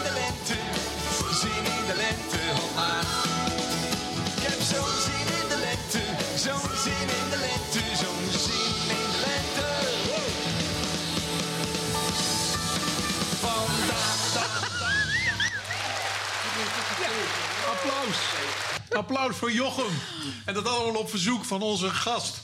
Applaus 18.92 19.36
voor 19.36 19.52
Jochem. 19.52 20.00
En 20.46 20.54
dat 20.54 20.68
allemaal 20.68 21.02
op 21.02 21.10
verzoek 21.10 21.46
van 21.46 21.62
onze 21.62 21.90
gast, 21.90 22.42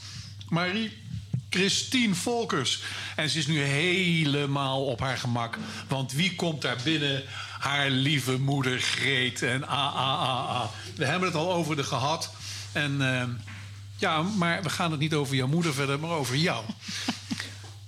Marie-Christine 0.50 2.16
Volkers. 2.16 2.84
En 3.16 3.30
ze 3.30 3.38
is 3.38 3.48
nu 3.48 3.62
helemaal 3.62 4.86
op 4.86 5.00
haar 5.00 5.18
gemak. 5.18 5.58
Want 5.88 6.12
wie 6.12 6.36
komt 6.36 6.62
daar 6.62 6.78
binnen? 6.84 7.24
Haar 7.60 7.90
lieve 7.90 8.40
moeder 8.40 8.80
Greet. 8.80 9.42
En 9.42 9.68
ah, 9.68 9.96
ah, 9.96 10.22
ah, 10.22 10.50
ah. 10.50 10.68
We 10.96 11.06
hebben 11.06 11.28
het 11.28 11.38
al 11.38 11.54
over 11.54 11.76
de 11.76 11.84
gehad. 11.84 12.32
En 12.72 13.02
eh, 13.02 13.24
ja, 13.98 14.22
maar 14.22 14.64
we 14.64 14.70
gaan 14.70 14.92
het 14.92 15.00
niet 15.00 15.14
over 15.14 15.36
jouw 15.36 15.48
moeder 15.48 15.74
verder, 15.74 16.00
maar 16.00 16.10
over 16.10 16.36
jou. 16.36 16.66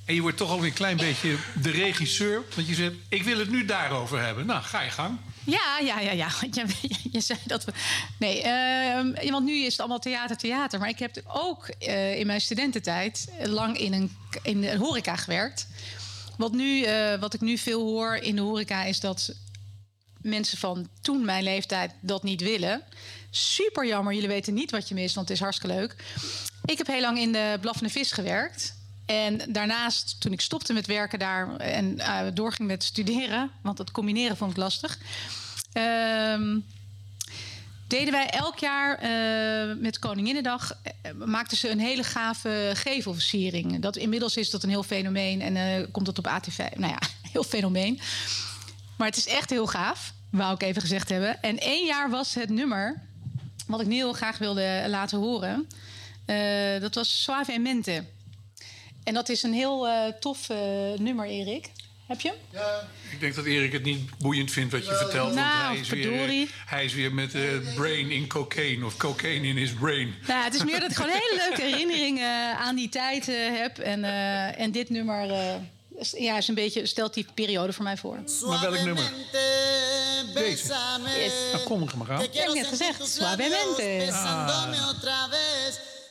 En 0.05 0.15
je 0.15 0.21
wordt 0.21 0.38
toch 0.38 0.51
ook 0.51 0.63
een 0.63 0.73
klein 0.73 0.97
beetje 0.97 1.35
de 1.61 1.69
regisseur. 1.71 2.41
Want 2.55 2.67
je 2.67 2.75
zegt, 2.75 2.93
ik 3.09 3.23
wil 3.23 3.39
het 3.39 3.49
nu 3.49 3.65
daarover 3.65 4.21
hebben. 4.21 4.45
Nou, 4.45 4.63
ga 4.63 4.81
je 4.81 4.89
gang. 4.89 5.17
Ja, 5.47 5.79
ja, 5.79 5.99
ja, 5.99 6.11
ja. 6.11 6.29
Je, 6.51 6.65
je 7.11 7.19
zei 7.19 7.39
dat 7.45 7.65
we. 7.65 7.71
Nee, 8.19 8.41
ehm, 8.41 9.31
want 9.31 9.45
nu 9.45 9.53
is 9.53 9.71
het 9.71 9.79
allemaal 9.79 9.99
theater, 9.99 10.37
theater. 10.37 10.79
Maar 10.79 10.89
ik 10.89 10.99
heb 10.99 11.21
ook 11.27 11.67
eh, 11.67 12.19
in 12.19 12.27
mijn 12.27 12.41
studententijd 12.41 13.27
lang 13.43 13.77
in 13.77 13.93
een, 13.93 14.17
in 14.43 14.61
de 14.61 14.77
horeca 14.77 15.15
gewerkt. 15.15 15.67
Wat, 16.37 16.51
nu, 16.51 16.83
eh, 16.83 17.19
wat 17.19 17.33
ik 17.33 17.41
nu 17.41 17.57
veel 17.57 17.81
hoor 17.81 18.15
in 18.15 18.35
de 18.35 18.41
horeca 18.41 18.83
is 18.83 18.99
dat 18.99 19.33
mensen 20.21 20.57
van 20.57 20.89
toen 21.01 21.25
mijn 21.25 21.43
leeftijd 21.43 21.91
dat 22.01 22.23
niet 22.23 22.41
willen. 22.41 22.83
Super 23.29 23.87
jammer, 23.87 24.13
jullie 24.13 24.27
weten 24.27 24.53
niet 24.53 24.71
wat 24.71 24.87
je 24.87 24.95
mist, 24.95 25.15
want 25.15 25.27
het 25.27 25.37
is 25.37 25.43
hartstikke 25.43 25.75
leuk. 25.75 25.95
Ik 26.65 26.77
heb 26.77 26.87
heel 26.87 27.01
lang 27.01 27.17
in 27.17 27.31
de 27.31 27.57
blaffende 27.61 27.89
vis 27.89 28.11
gewerkt. 28.11 28.76
En 29.07 29.41
daarnaast, 29.49 30.15
toen 30.19 30.31
ik 30.31 30.41
stopte 30.41 30.73
met 30.73 30.85
werken 30.85 31.19
daar 31.19 31.55
en 31.55 31.99
eh, 31.99 32.25
doorging 32.34 32.67
met 32.67 32.84
studeren, 32.84 33.51
want 33.61 33.77
het 33.77 33.91
combineren 33.91 34.38
vond 34.38 34.51
ik 34.51 34.57
lastig, 34.57 34.97
ehm, 35.71 36.59
deden 37.88 38.11
wij 38.11 38.29
elk 38.29 38.57
jaar 38.57 38.97
eh, 38.97 39.75
met 39.81 39.99
Koninginnedag 39.99 40.79
eh, 40.81 41.11
maakten 41.25 41.57
ze 41.57 41.69
een 41.69 41.79
hele 41.79 42.03
gave 42.03 42.71
gevelversiering. 42.73 43.79
Dat 43.79 43.95
inmiddels 43.95 44.38
is 44.38 44.49
dat 44.49 44.63
een 44.63 44.69
heel 44.69 44.84
fenomeen 44.84 45.41
en 45.41 45.91
komt 45.91 46.05
dat 46.05 46.17
op 46.17 46.27
ATV. 46.27 46.57
Nou 46.57 46.91
ja, 46.91 46.99
heel 47.34 47.43
fenomeen. 47.43 47.99
Maar 48.97 49.07
het 49.07 49.17
is 49.17 49.27
echt 49.27 49.49
heel 49.49 49.67
gaaf, 49.67 50.13
wou 50.29 50.53
ik 50.53 50.61
even 50.61 50.81
gezegd 50.81 51.09
hebben. 51.09 51.41
En 51.41 51.59
één 51.59 51.85
jaar 51.85 52.09
was 52.09 52.34
het 52.34 52.49
nummer 52.49 53.01
wat 53.67 53.81
ik 53.81 53.88
nu 53.88 53.95
heel 53.95 54.13
graag 54.13 54.38
wilde 54.38 54.85
laten 54.88 55.17
horen. 55.19 55.67
Dat 56.81 56.95
was 56.95 57.23
Suave 57.23 57.53
en 57.53 57.61
Mente. 57.61 58.03
En 59.07 59.13
dat 59.13 59.29
is 59.29 59.43
een 59.43 59.53
heel 59.53 59.88
eh, 59.88 60.07
tof 60.19 60.49
eh, 60.49 60.57
nummer, 60.97 61.25
Erik. 61.25 61.69
Heb 62.07 62.21
je 62.21 62.27
hem? 62.51 62.61
Ik 63.11 63.19
denk 63.19 63.35
dat 63.35 63.45
Erik 63.45 63.71
het 63.71 63.84
niet 63.84 64.17
boeiend 64.17 64.51
vindt 64.51 64.71
wat 64.71 64.84
je 64.84 64.89
Wel, 64.89 64.97
vertelt. 64.99 65.34
nou, 65.34 65.47
want 65.63 65.67
hij 65.71 65.77
is, 65.79 65.89
weer, 65.89 66.03
verdorie. 66.07 66.49
hij 66.65 66.85
is 66.85 66.93
weer 66.93 67.13
met 67.13 67.34
eh, 67.35 67.41
brain 67.75 68.11
in 68.11 68.27
cocaine. 68.27 68.85
Of 68.85 68.97
cocaine 68.97 69.47
in 69.47 69.57
his 69.57 69.71
brain. 69.73 70.13
Nou, 70.27 70.43
het 70.43 70.53
is 70.53 70.63
meer 70.63 70.79
dat 70.79 70.89
ik 70.91 70.95
gewoon 70.95 71.11
hele 71.29 71.43
leuke 71.47 71.61
herinneringen 71.61 72.57
aan 72.57 72.75
die 72.75 72.89
tijd 72.89 73.27
eh, 73.27 73.35
heb. 73.59 73.77
En, 73.77 74.03
eh, 74.03 74.59
en 74.59 74.71
dit 74.71 74.89
nummer 74.89 75.29
eh, 75.31 75.55
is- 75.99 76.15
ja, 76.17 76.38
is 76.38 76.47
een 76.47 76.55
beetje, 76.55 76.85
stelt 76.85 77.13
die 77.13 77.25
periode 77.34 77.73
voor 77.73 77.84
mij 77.84 77.97
voor. 77.97 78.17
Maar 78.45 78.61
welk 78.61 78.79
nummer? 78.84 79.11
Deze. 80.34 80.73
Yes. 81.17 81.34
Nou, 81.51 81.63
kom 81.63 81.81
er 81.88 81.97
maar 81.97 82.11
aan. 82.11 82.23
Ik 82.23 82.34
heb 82.34 82.53
net 82.53 82.67
gezegd, 82.67 83.07
suavemente. 83.09 84.05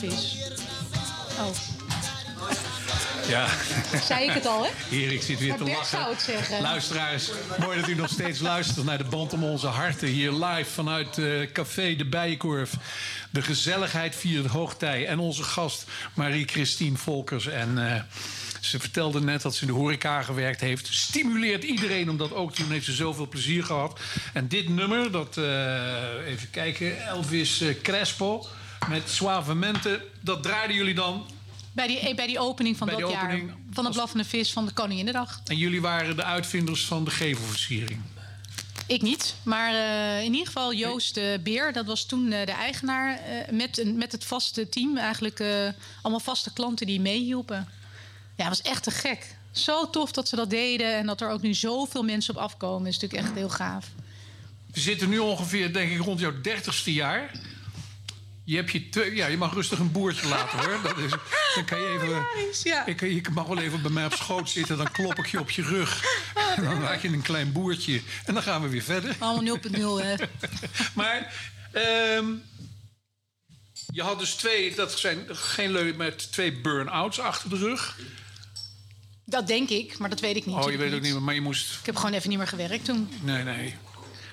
de 0.00 0.10
vis. 0.10 0.36
Oh, 1.38 1.46
Ja. 3.28 3.46
zei 4.02 4.24
ik 4.28 4.32
het 4.32 4.46
al, 4.46 4.64
hè? 4.64 4.96
Erik 4.96 5.22
zit 5.22 5.38
weer 5.38 5.48
Maar 5.48 5.58
te 5.58 5.64
Bert 5.64 5.76
lachen. 5.76 5.98
zou 5.98 6.10
het 6.12 6.22
zeggen. 6.22 6.62
Luisteraars, 6.62 7.30
mooi 7.58 7.80
dat 7.80 7.88
u 7.88 7.94
nog 7.94 8.08
steeds 8.08 8.40
luistert 8.40 8.84
naar 8.86 8.98
de 8.98 9.04
Band 9.04 9.32
om 9.32 9.44
onze 9.44 9.66
harten. 9.66 10.08
Hier 10.08 10.32
live 10.32 10.70
vanuit 10.70 11.18
eh, 11.18 11.26
Café 11.52 11.94
de 11.96 12.04
Bijenkorf. 12.04 12.72
De 13.30 13.42
gezelligheid 13.42 14.16
viert 14.16 14.46
hoogtij. 14.46 15.06
En 15.06 15.18
onze 15.18 15.42
gast 15.42 15.84
Marie-Christine 16.14 16.96
Volkers. 16.96 17.46
En 17.46 17.92
eh, 17.94 18.02
ze 18.60 18.80
vertelde 18.80 19.20
net 19.20 19.42
dat 19.42 19.54
ze 19.54 19.60
in 19.60 19.66
de 19.66 19.72
horeca 19.78 20.22
gewerkt 20.22 20.60
heeft. 20.60 20.86
Stimuleert 20.90 21.64
iedereen 21.64 22.10
om 22.10 22.16
dat 22.16 22.34
ook 22.34 22.54
te 22.54 22.62
doen. 22.62 22.70
Heeft 22.72 22.84
ze 22.84 22.92
zoveel 22.92 23.28
plezier 23.28 23.64
gehad. 23.64 24.00
En 24.32 24.48
dit 24.48 24.68
nummer, 24.68 25.10
dat, 25.10 25.36
eh, 25.36 25.44
even 26.26 26.50
kijken, 26.50 27.06
Elvis 27.06 27.62
Crespo 27.82 28.46
met 28.88 29.10
Suavemente. 29.10 30.04
Dat 30.20 30.42
draaiden 30.42 30.76
jullie 30.76 30.94
dan 30.94 31.26
Bij 31.72 31.86
die, 31.86 32.14
bij 32.14 32.26
die 32.26 32.38
opening 32.38 32.76
van 32.76 32.86
Bij 32.86 32.96
dat 32.96 33.10
jaar. 33.10 33.40
Van 33.70 33.84
de 33.84 33.90
blaffende 33.90 34.24
vis 34.24 34.52
van 34.52 34.66
de 34.66 34.72
Koninginnedag. 34.72 35.40
En 35.44 35.56
jullie 35.56 35.80
waren 35.80 36.16
de 36.16 36.24
uitvinders 36.24 36.84
van 36.84 37.04
de 37.04 37.10
gevelversiering. 37.10 38.00
Ik 38.88 39.02
niet, 39.02 39.34
maar 39.42 39.74
eh, 39.74 40.24
in 40.24 40.32
ieder 40.32 40.46
geval 40.46 40.74
Joost 40.74 41.14
de 41.14 41.40
Beer, 41.42 41.72
dat 41.72 41.86
was 41.86 42.06
toen 42.06 42.32
eh, 42.32 42.46
de 42.46 42.52
eigenaar, 42.52 43.18
eh, 43.18 43.52
met, 43.52 43.78
een, 43.78 43.96
met 43.96 44.12
het 44.12 44.24
vaste 44.24 44.68
team. 44.68 44.96
Eigenlijk 44.96 45.40
eh, 45.40 45.68
allemaal 46.02 46.20
vaste 46.20 46.52
klanten 46.52 46.86
die 46.86 47.00
meehielpen. 47.00 47.68
Ja, 48.36 48.48
was 48.48 48.62
echt 48.62 48.82
te 48.82 48.90
gek. 48.90 49.36
Zo 49.50 49.90
tof 49.90 50.12
dat 50.12 50.28
ze 50.28 50.36
dat 50.36 50.50
deden 50.50 50.94
en 50.94 51.06
dat 51.06 51.20
er 51.20 51.30
ook 51.30 51.42
nu 51.42 51.54
zoveel 51.54 52.02
mensen 52.02 52.36
op 52.36 52.40
afkomen. 52.40 52.88
is 52.88 52.98
natuurlijk 52.98 53.28
echt 53.28 53.38
heel 53.38 53.48
gaaf. 53.48 53.86
We 54.72 54.80
zitten 54.80 55.08
nu 55.08 55.18
ongeveer, 55.18 55.72
denk 55.72 55.90
ik, 55.90 56.00
rond 56.00 56.20
jouw 56.20 56.40
dertigste 56.40 56.92
jaar. 56.92 57.30
Je, 58.48 58.56
hebt 58.56 58.70
je, 58.70 58.88
twee- 58.88 59.14
ja, 59.14 59.26
je 59.26 59.36
mag 59.36 59.54
rustig 59.54 59.78
een 59.78 59.92
boertje 59.92 60.28
laten 60.28 60.58
hoor. 60.58 60.82
Dat 60.82 60.98
is, 60.98 61.10
dan 61.54 61.64
kan 61.64 61.80
je 61.80 61.88
even. 61.88 63.16
Ik, 63.16 63.30
mag 63.30 63.46
wel 63.46 63.58
even 63.58 63.82
bij 63.82 63.90
mij 63.90 64.04
op 64.04 64.14
schoot 64.14 64.50
zitten, 64.50 64.76
dan 64.76 64.90
klop 64.90 65.18
ik 65.18 65.26
je 65.26 65.40
op 65.40 65.50
je 65.50 65.62
rug. 65.62 66.04
En 66.56 66.64
dan 66.64 66.80
maak 66.80 67.02
je 67.02 67.08
een 67.08 67.22
klein 67.22 67.52
boertje. 67.52 68.00
En 68.24 68.34
dan 68.34 68.42
gaan 68.42 68.62
we 68.62 68.68
weer 68.68 68.82
verder. 68.82 69.16
Allemaal 69.18 69.58
0.0 69.58 70.04
hè. 70.04 70.14
Maar 71.00 71.34
ehm, 71.72 72.26
je 73.92 74.02
had 74.02 74.18
dus 74.18 74.34
twee, 74.34 74.74
dat 74.74 74.98
zijn 74.98 75.26
geen 75.28 75.70
leuk, 75.70 75.96
met 75.96 76.32
twee 76.32 76.60
burn-outs 76.60 77.20
achter 77.20 77.50
de 77.50 77.56
rug. 77.56 77.98
Dat 79.24 79.46
denk 79.46 79.68
ik, 79.68 79.98
maar 79.98 80.08
dat 80.08 80.20
weet 80.20 80.36
ik 80.36 80.46
niet. 80.46 80.56
Oh, 80.56 80.70
je 80.70 80.76
weet 80.76 80.94
ook 80.94 81.00
niet 81.00 81.12
meer, 81.12 81.22
maar 81.22 81.34
je 81.34 81.40
moest. 81.40 81.78
Ik 81.80 81.86
heb 81.86 81.96
gewoon 81.96 82.12
even 82.12 82.28
niet 82.28 82.38
meer 82.38 82.48
gewerkt 82.48 82.84
toen. 82.84 83.08
Nee, 83.20 83.42
nee. 83.42 83.76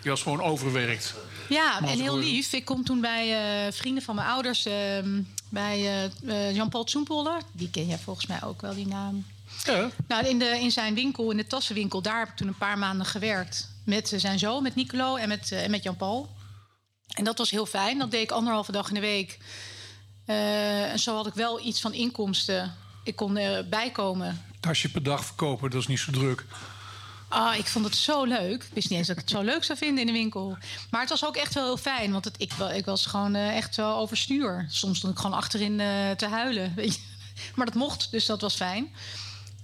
Je 0.04 0.10
was 0.10 0.22
gewoon 0.22 0.42
overwerkt. 0.42 1.16
Ja, 1.50 1.80
en 1.82 2.00
heel 2.00 2.18
lief. 2.18 2.54
Ik 2.54 2.66
kom 2.66 2.84
toen 2.84 3.02
bij 3.02 3.66
eh, 3.66 3.74
vrienden 3.74 4.04
van 4.04 4.16
mijn 4.16 4.28
ouders, 4.28 4.66
ehm, 4.66 5.22
bij 5.50 5.80
eh, 5.80 6.48
eh, 6.48 6.56
Jan-Paul 6.56 6.84
Tsoempoller. 6.84 7.42
Die 7.52 7.70
ken 7.70 7.88
jij 7.88 7.98
volgens 7.98 8.26
mij 8.26 8.44
ook 8.44 8.62
wel, 8.62 8.76
die 8.76 8.88
naam. 8.88 9.26
Ja. 9.64 9.90
Nou, 10.08 10.28
in, 10.28 10.40
de, 10.40 10.60
in 10.60 10.72
zijn 10.72 10.94
winkel, 10.94 11.32
in 11.32 11.38
de 11.38 11.48
tassenwinkel, 11.48 12.02
daar 12.02 12.20
heb 12.20 12.28
ik 12.28 12.36
toen 12.36 12.48
een 12.48 12.58
paar 12.58 12.78
maanden 12.78 13.06
gewerkt. 13.06 13.70
Met 13.84 14.14
zijn 14.16 14.40
zoon, 14.40 14.64
met 14.64 14.76
Nicolo 14.76 15.16
en 15.16 15.28
met, 15.28 15.52
eh, 15.52 15.64
en 15.64 15.72
met 15.72 15.84
Jan-Paul. 15.84 16.30
En 17.08 17.24
dat 17.24 17.38
was 17.38 17.52
heel 17.52 17.66
fijn. 17.66 17.98
Dat 17.98 18.12
deed 18.12 18.22
ik 18.22 18.32
anderhalve 18.32 18.72
dag 18.72 18.88
in 18.88 18.94
de 18.94 19.00
week. 19.00 19.38
Eh, 20.26 20.92
en 20.92 21.00
zo 21.00 21.16
had 21.16 21.28
ik 21.28 21.34
wel 21.34 21.66
iets 21.66 21.82
van 21.82 21.94
inkomsten. 21.94 22.74
Ik 23.04 23.16
kon 23.16 23.38
er 23.38 23.70
bijkomen. 23.70 24.46
Tasje 24.60 24.92
per 24.92 25.04
dag 25.04 25.26
verkopen, 25.26 25.70
dat 25.70 25.82
is 25.82 25.88
niet 25.88 26.00
zo 26.00 26.12
druk. 26.12 26.46
Ah, 27.36 27.58
ik 27.58 27.66
vond 27.66 27.86
het 27.86 27.96
zo 27.96 28.24
leuk. 28.24 28.64
Ik 28.64 28.74
wist 28.74 28.90
niet 28.90 28.98
eens 29.00 29.08
dat 29.08 29.18
ik 29.18 29.22
het 29.22 29.32
zo 29.32 29.42
leuk 29.42 29.64
zou 29.64 29.78
vinden 29.78 30.00
in 30.00 30.06
de 30.06 30.14
winkel. 30.14 30.58
Maar 30.90 31.02
het 31.02 31.10
was 31.10 31.26
ook 31.26 31.36
echt 31.36 31.54
wel 31.54 31.64
heel 31.64 31.78
fijn. 31.78 32.12
Want 32.12 32.26
het, 32.26 32.36
ik, 32.38 32.54
ik 32.54 32.86
was 32.86 33.06
gewoon 33.06 33.36
eh, 33.36 33.56
echt 33.56 33.76
wel 33.76 33.98
overstuur. 33.98 34.66
Soms 34.70 34.98
stond 34.98 35.14
ik 35.14 35.20
gewoon 35.20 35.38
achterin 35.38 35.80
eh, 35.80 36.12
te 36.12 36.28
huilen. 36.28 36.74
Weet 36.76 36.96
je. 36.96 37.02
Maar 37.56 37.66
dat 37.66 37.76
mocht, 37.76 38.12
dus 38.12 38.26
dat 38.26 38.42
was 38.42 38.56
fijn. 38.56 38.88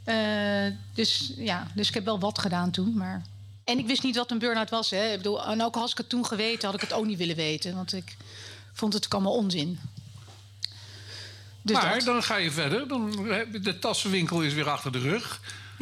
Eh, 0.04 0.66
dus 0.94 1.34
ja, 1.38 1.68
dus 1.76 1.88
ik 1.88 1.94
heb 1.94 2.06
wel 2.06 2.20
wat 2.20 2.40
gedaan 2.40 2.72
toen. 2.72 2.98
Maar... 2.98 3.22
En 3.64 3.78
ik 3.78 3.88
wist 3.88 4.04
niet 4.04 4.16
wat 4.16 4.32
een 4.32 4.40
burn-out 4.40 4.70
was. 4.70 4.90
Hè. 4.90 5.12
Ik 5.12 5.18
bedoel, 5.18 5.46
en 5.46 5.64
ook 5.64 5.76
als 5.76 5.92
ik 5.92 5.98
het 5.98 6.10
toen 6.10 6.26
geweten, 6.26 6.66
had 6.66 6.76
ik 6.76 6.82
het 6.82 6.94
ook 6.94 7.06
niet 7.06 7.18
willen 7.18 7.36
weten. 7.36 7.76
Want 7.76 7.94
ik 7.94 8.18
vond 8.74 8.94
het 8.94 9.06
ook 9.06 9.14
allemaal 9.14 9.36
onzin. 9.36 9.80
Dus 11.62 11.76
maar 11.76 11.94
dat. 11.94 12.06
dan 12.06 12.24
ga 12.24 12.36
je 12.38 12.52
verder. 12.52 12.88
Dan, 12.88 13.12
de 13.62 13.80
tassenwinkel 13.80 14.42
is 14.42 14.54
weer 14.54 14.70
achter 14.70 14.92
de 14.92 15.00
rug. 15.00 15.40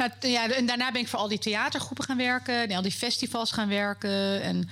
T- 0.08 0.24
ja, 0.26 0.50
en 0.50 0.66
daarna 0.66 0.92
ben 0.92 1.00
ik 1.00 1.08
voor 1.08 1.18
al 1.18 1.28
die 1.28 1.38
theatergroepen 1.38 2.04
gaan 2.04 2.16
werken. 2.16 2.68
En 2.68 2.76
al 2.76 2.82
die 2.82 2.92
festivals 2.92 3.50
gaan 3.52 3.68
werken. 3.68 4.42
En 4.42 4.68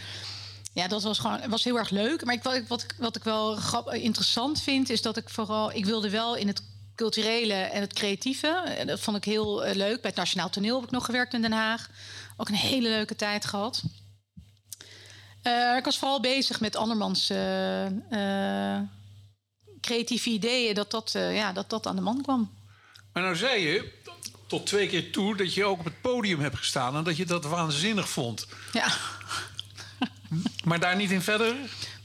ja, 0.73 0.89
dat 0.89 1.03
was 1.03 1.19
gewoon 1.19 1.49
was 1.49 1.65
heel 1.65 1.79
erg 1.79 1.91
leuk. 1.91 2.25
Maar 2.25 2.35
ik, 2.35 2.43
wat, 2.43 2.55
ik- 2.55 2.67
wat, 2.69 2.87
wat 2.99 3.17
ik 3.17 3.23
wel 3.25 3.59
interessant 3.93 4.63
vind, 4.63 4.91
is 4.91 5.03
dat 5.03 5.17
ik 5.17 5.29
vooral... 5.29 5.73
Ik 5.73 5.85
wilde 5.85 6.11
wel 6.11 6.35
in 6.37 6.47
het 6.47 6.63
culturele 6.95 7.55
en 7.55 7.81
het 7.81 7.93
creatieve. 7.93 8.49
En 8.79 8.87
dat 8.87 9.01
vond 9.01 9.17
ik 9.17 9.25
heel 9.25 9.65
eh, 9.65 9.75
leuk. 9.75 10.01
Bij 10.01 10.11
het 10.11 10.19
Nationaal 10.19 10.51
Toneel 10.51 10.75
heb 10.77 10.85
ik 10.85 10.91
nog 10.91 11.05
gewerkt 11.05 11.35
in 11.35 11.41
Den 11.43 11.53
Haag. 11.53 11.91
Ook 12.37 12.49
een 12.49 12.55
hele 12.55 12.89
leuke 12.89 13.17
tijd 13.17 13.45
gehad. 13.45 13.83
Eh, 15.43 15.77
ik 15.77 15.85
was 15.85 15.99
vooral 15.99 16.21
bezig 16.21 16.61
met 16.61 16.77
andermans 16.77 17.31
eh, 17.31 17.87
creatieve 19.81 20.31
ideeën. 20.31 20.75
Dat 20.75 20.91
dat, 20.91 21.11
ja, 21.13 21.53
dat 21.53 21.71
dat 21.71 21.87
aan 21.87 21.97
de 21.97 22.03
man 22.03 22.23
kwam. 22.23 22.57
Maar 23.13 23.23
nou 23.23 23.37
zei 23.37 23.63
je 23.63 23.93
tot 24.49 24.66
twee 24.66 24.87
keer 24.87 25.11
toe 25.12 25.37
dat 25.37 25.55
je 25.55 25.65
ook 25.65 25.79
op 25.79 25.85
het 25.85 26.01
podium 26.01 26.41
hebt 26.41 26.57
gestaan 26.57 26.97
en 26.97 27.05
dat 27.05 27.16
je 27.16 27.25
dat 27.25 27.45
waanzinnig 27.45 28.09
vond. 28.09 28.47
Ja. 28.73 28.93
Maar 30.65 30.81
daar 30.81 30.97
niet 30.97 31.11
in 31.11 31.23
verder? 31.23 31.57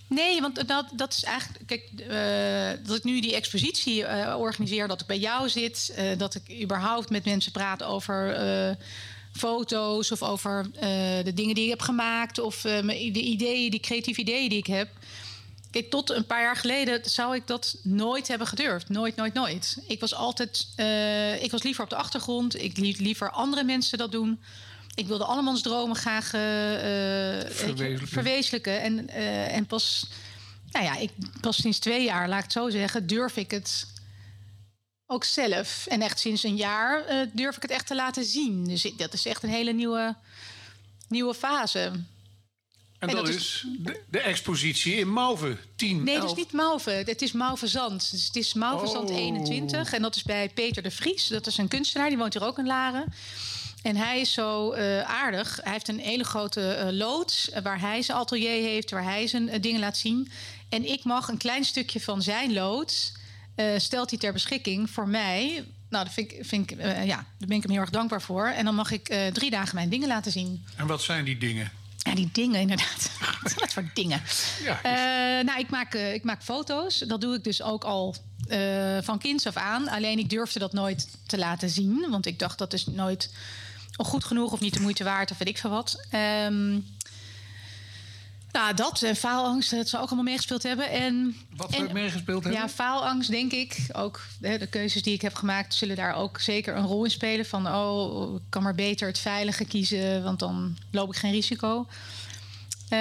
Nee, 0.07 0.41
want 0.41 0.67
dat, 0.67 0.85
dat 0.93 1.13
is 1.13 1.23
eigenlijk. 1.23 1.67
Kijk, 1.67 1.89
eh, 2.07 2.85
dat 2.87 2.97
ik 2.97 3.03
nu 3.03 3.21
die 3.21 3.35
expositie 3.35 4.05
eh, 4.05 4.39
organiseer, 4.39 4.87
dat 4.87 5.01
ik 5.01 5.07
bij 5.07 5.19
jou 5.19 5.49
zit, 5.49 5.93
eh, 5.95 6.17
dat 6.17 6.35
ik 6.35 6.61
überhaupt 6.61 7.09
met 7.09 7.25
mensen 7.25 7.51
praat 7.51 7.83
over 7.83 8.37
foto's 9.33 10.11
of 10.11 10.21
over 10.21 10.65
de 11.23 11.31
dingen 11.33 11.55
die 11.55 11.63
ik 11.63 11.69
heb 11.69 11.81
gemaakt 11.81 12.39
of 12.39 12.61
de 12.61 13.21
ideeën, 13.21 13.71
die 13.71 13.79
creatieve 13.79 14.21
ideeën 14.21 14.49
die 14.49 14.57
ik 14.57 14.67
heb. 14.67 14.89
Kijk, 15.73 15.89
tot 15.89 16.09
een 16.09 16.25
paar 16.25 16.41
jaar 16.41 16.55
geleden 16.55 17.09
zou 17.09 17.35
ik 17.35 17.47
dat 17.47 17.75
nooit 17.83 18.27
hebben 18.27 18.47
gedurfd. 18.47 18.89
Nooit, 18.89 19.15
nooit, 19.15 19.33
nooit. 19.33 19.77
Ik 19.87 19.99
was 19.99 20.13
altijd. 20.13 20.67
eh, 20.75 21.43
ik 21.43 21.51
was 21.51 21.63
liever 21.63 21.83
op 21.83 21.89
de 21.89 21.95
achtergrond. 21.95 22.61
Ik 22.61 22.77
liet 22.77 22.99
liever 22.99 23.31
andere 23.31 23.63
mensen 23.63 23.97
dat 23.97 24.11
doen. 24.11 24.41
Ik 24.95 25.07
wilde 25.07 25.25
allemans 25.25 25.61
dromen 25.61 25.95
graag 25.95 26.33
eh, 26.33 27.39
eh, 27.41 27.47
je, 27.67 27.97
Verwezenlijken. 28.07 28.81
En, 28.81 29.09
en 29.49 29.65
pas, 29.65 30.07
nou 30.71 30.85
ja, 30.85 30.95
ik, 30.97 31.11
pas 31.41 31.61
sinds 31.61 31.79
twee 31.79 32.03
jaar, 32.03 32.27
laat 32.29 32.37
ik 32.37 32.43
het 32.43 32.53
zo 32.53 32.69
zeggen, 32.69 33.07
durf 33.07 33.37
ik 33.37 33.51
het 33.51 33.87
ook 35.05 35.23
zelf. 35.23 35.85
En 35.87 36.01
echt 36.01 36.19
sinds 36.19 36.43
een 36.43 36.55
jaar 36.55 37.03
durf 37.33 37.55
ik 37.55 37.61
het 37.61 37.71
echt 37.71 37.87
te 37.87 37.95
laten 37.95 38.23
zien. 38.25 38.63
Dus 38.67 38.85
ik- 38.85 38.97
dat 38.97 39.13
is 39.13 39.25
echt 39.25 39.43
een 39.43 39.49
hele 39.49 39.71
nieuwe, 39.71 40.15
nieuwe 41.07 41.33
fase. 41.33 41.91
En, 43.03 43.09
En 43.09 43.15
dat, 43.15 43.25
dat 43.25 43.35
is- 43.35 43.65
de, 43.79 44.01
de 44.09 44.19
expositie 44.19 44.95
in 44.95 45.13
Mauve, 45.13 45.57
10, 45.75 46.03
Nee, 46.03 46.13
het 46.15 46.23
11. 46.23 46.31
is 46.31 46.43
niet 46.43 46.51
Mauve. 46.53 46.89
Het 46.89 47.21
is 47.21 47.31
Mauve 47.31 47.67
Zand. 47.67 48.11
Dus 48.11 48.25
het 48.25 48.35
is 48.35 48.53
Mauve 48.53 48.87
Zand 48.87 49.09
Oh. 49.09 49.15
21. 49.17 49.93
En 49.93 50.01
dat 50.01 50.15
is 50.15 50.23
bij 50.23 50.49
Peter 50.49 50.83
de 50.83 50.91
Vries. 50.91 51.27
Dat 51.27 51.47
is 51.47 51.57
een 51.57 51.67
kunstenaar, 51.67 52.09
die 52.09 52.17
woont 52.17 52.33
hier 52.33 52.43
ook 52.43 52.57
in 52.57 52.65
Laren. 52.65 53.13
En 53.81 53.95
hij 53.95 54.19
is 54.19 54.33
zo 54.33 54.71
eh, 54.71 55.01
aardig. 55.01 55.59
Hij 55.63 55.71
heeft 55.73 55.87
een 55.87 55.99
hele 55.99 56.23
grote 56.23 56.67
eh, 56.73 56.91
loods 56.91 57.49
eh, 57.49 57.61
waar 57.63 57.79
hij 57.79 58.01
zijn 58.01 58.17
atelier 58.17 58.49
heeft, 58.61 58.91
waar 58.91 59.03
hij 59.03 59.27
zijn 59.27 59.61
dingen 59.61 59.79
laat 59.79 59.97
zien. 59.97 60.31
En 60.69 60.89
ik 60.89 61.03
mag 61.03 61.27
een 61.27 61.37
klein 61.37 61.63
stukje 61.63 61.99
van 62.01 62.21
zijn 62.21 62.53
loods, 62.53 63.13
stelt 63.77 64.09
hij 64.09 64.19
ter 64.19 64.33
beschikking 64.33 64.89
voor 64.89 65.07
mij. 65.07 65.65
Nou, 65.89 66.03
dat 66.05 66.13
vind 66.13 66.31
ik, 66.31 66.37
vind 66.45 66.71
ik, 66.71 66.77
ja, 66.81 67.05
daar 67.05 67.47
ben 67.47 67.57
ik 67.57 67.63
hem 67.63 67.71
heel 67.71 67.81
erg 67.81 67.89
dankbaar 67.89 68.21
voor. 68.21 68.45
En 68.47 68.65
dan 68.65 68.75
mag 68.75 68.91
ik 68.91 69.15
drie 69.33 69.49
dagen 69.49 69.75
mijn 69.75 69.89
dingen 69.89 70.07
laten 70.07 70.31
zien. 70.31 70.65
En 70.75 70.87
wat 70.87 71.01
zijn 71.01 71.25
die 71.25 71.37
dingen? 71.37 71.71
Ja, 72.03 72.15
die 72.15 72.29
dingen 72.31 72.61
inderdaad. 72.61 73.11
Wat 73.59 73.73
voor 73.73 73.89
dingen? 73.93 74.21
Ja, 74.63 74.79
Eh, 74.83 75.45
nou, 75.45 75.59
ik 75.59 75.69
maak, 75.69 75.93
eh, 75.93 76.13
ik 76.13 76.23
maak 76.23 76.43
foto's. 76.43 76.97
Dat 76.97 77.21
doe 77.21 77.35
ik 77.35 77.43
dus 77.43 77.61
ook 77.61 77.83
al 77.83 78.15
eh, 78.47 78.97
van 79.01 79.19
kinds 79.19 79.47
af 79.47 79.55
aan. 79.55 79.87
Alleen 79.87 80.19
ik 80.19 80.29
durfde 80.29 80.59
dat 80.59 80.73
nooit 80.73 81.07
te 81.27 81.37
laten 81.37 81.69
zien. 81.69 82.05
Want 82.09 82.25
ik 82.25 82.39
dacht 82.39 82.57
dat 82.57 82.73
is 82.73 82.85
nooit 82.85 83.29
goed 83.97 84.23
genoeg 84.23 84.51
of 84.51 84.59
niet 84.59 84.73
de 84.73 84.79
moeite 84.79 85.03
waard 85.03 85.31
of 85.31 85.37
weet 85.37 85.47
ik 85.47 85.57
veel 85.57 85.69
wat. 85.69 86.05
Ehm, 86.09 86.79
nou, 88.53 88.73
dat 88.73 89.01
en 89.01 89.15
faalangst, 89.15 89.71
dat 89.71 89.89
zou 89.89 90.03
ook 90.03 90.09
allemaal 90.09 90.31
meegespeeld 90.31 90.63
hebben. 90.63 90.89
En, 90.89 91.35
Wat 91.55 91.73
zou 91.73 91.93
meegespeeld 91.93 92.43
hebben? 92.43 92.61
Ja, 92.61 92.69
faalangst 92.69 93.29
denk 93.29 93.51
ik. 93.51 93.77
Ook 93.91 94.21
hè, 94.41 94.57
de 94.57 94.67
keuzes 94.67 95.01
die 95.01 95.13
ik 95.13 95.21
heb 95.21 95.35
gemaakt 95.35 95.73
zullen 95.73 95.95
daar 95.95 96.15
ook 96.15 96.39
zeker 96.39 96.75
een 96.75 96.85
rol 96.85 97.03
in 97.03 97.11
spelen. 97.11 97.45
Van, 97.45 97.67
oh, 97.67 98.35
ik 98.35 98.41
kan 98.49 98.63
maar 98.63 98.75
beter 98.75 99.07
het 99.07 99.19
veilige 99.19 99.65
kiezen, 99.65 100.23
want 100.23 100.39
dan 100.39 100.77
loop 100.91 101.09
ik 101.09 101.15
geen 101.15 101.31
risico. 101.31 101.87
Eh, 102.89 102.99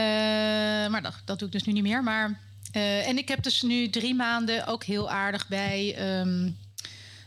maar 0.91 1.03
dat, 1.03 1.15
dat 1.25 1.39
doe 1.39 1.49
ik 1.49 1.55
dus 1.55 1.65
nu 1.65 1.73
niet 1.73 1.83
meer. 1.83 2.03
Maar, 2.03 2.41
eh, 2.73 3.09
en 3.09 3.19
ik 3.19 3.29
heb 3.29 3.43
dus 3.43 3.63
nu 3.63 3.91
drie 3.91 4.15
maanden 4.15 4.67
ook 4.67 4.85
heel 4.85 5.11
aardig 5.11 5.49
bij 5.49 5.95
ehm, 5.97 6.51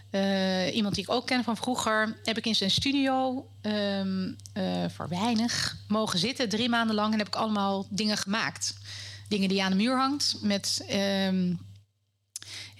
eh, 0.10 0.76
iemand 0.76 0.95
die 0.95 1.03
ik 1.03 1.11
ook 1.11 1.26
ken 1.26 1.44
van 1.44 1.57
vroeger. 1.57 2.18
Heb 2.23 2.38
ik 2.38 2.45
in 2.45 2.56
zijn 2.56 2.72
studio 2.72 3.48
ehm, 3.61 4.32
eh, 4.53 4.86
voor 4.95 5.10
weinig 5.10 5.76
mogen 5.88 6.19
zitten, 6.19 6.49
drie 6.49 6.69
maanden 6.69 6.95
lang. 6.95 7.11
En 7.14 7.18
heb 7.18 7.27
ik 7.27 7.36
allemaal 7.36 7.88
dingen 7.90 8.18
gemaakt. 8.18 8.73
Dingen 9.27 9.49
die 9.49 9.64
aan 9.64 9.72
de 9.72 9.77
muur 9.77 9.98
hangt. 9.98 10.38
Met 10.41 10.86
ehm, 10.88 11.53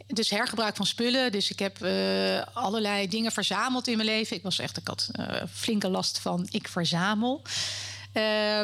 dus 0.08 0.30
hergebruik 0.30 0.76
van 0.76 0.86
spullen. 0.86 1.32
Dus 1.32 1.52
ik 1.52 1.60
heb 1.60 1.82
eh, 1.82 2.42
allerlei 2.54 3.08
dingen 3.08 3.32
verzameld 3.32 3.88
in 3.88 3.98
mijn 3.98 4.10
leven. 4.10 4.38
Ik 4.38 4.44
was 4.44 4.60
echt, 4.60 4.78
ik 4.78 4.88
had 4.88 5.10
flinke 5.54 5.90
last 5.90 6.20
van 6.20 6.48
ik 6.50 6.68
verzamel. 6.68 7.42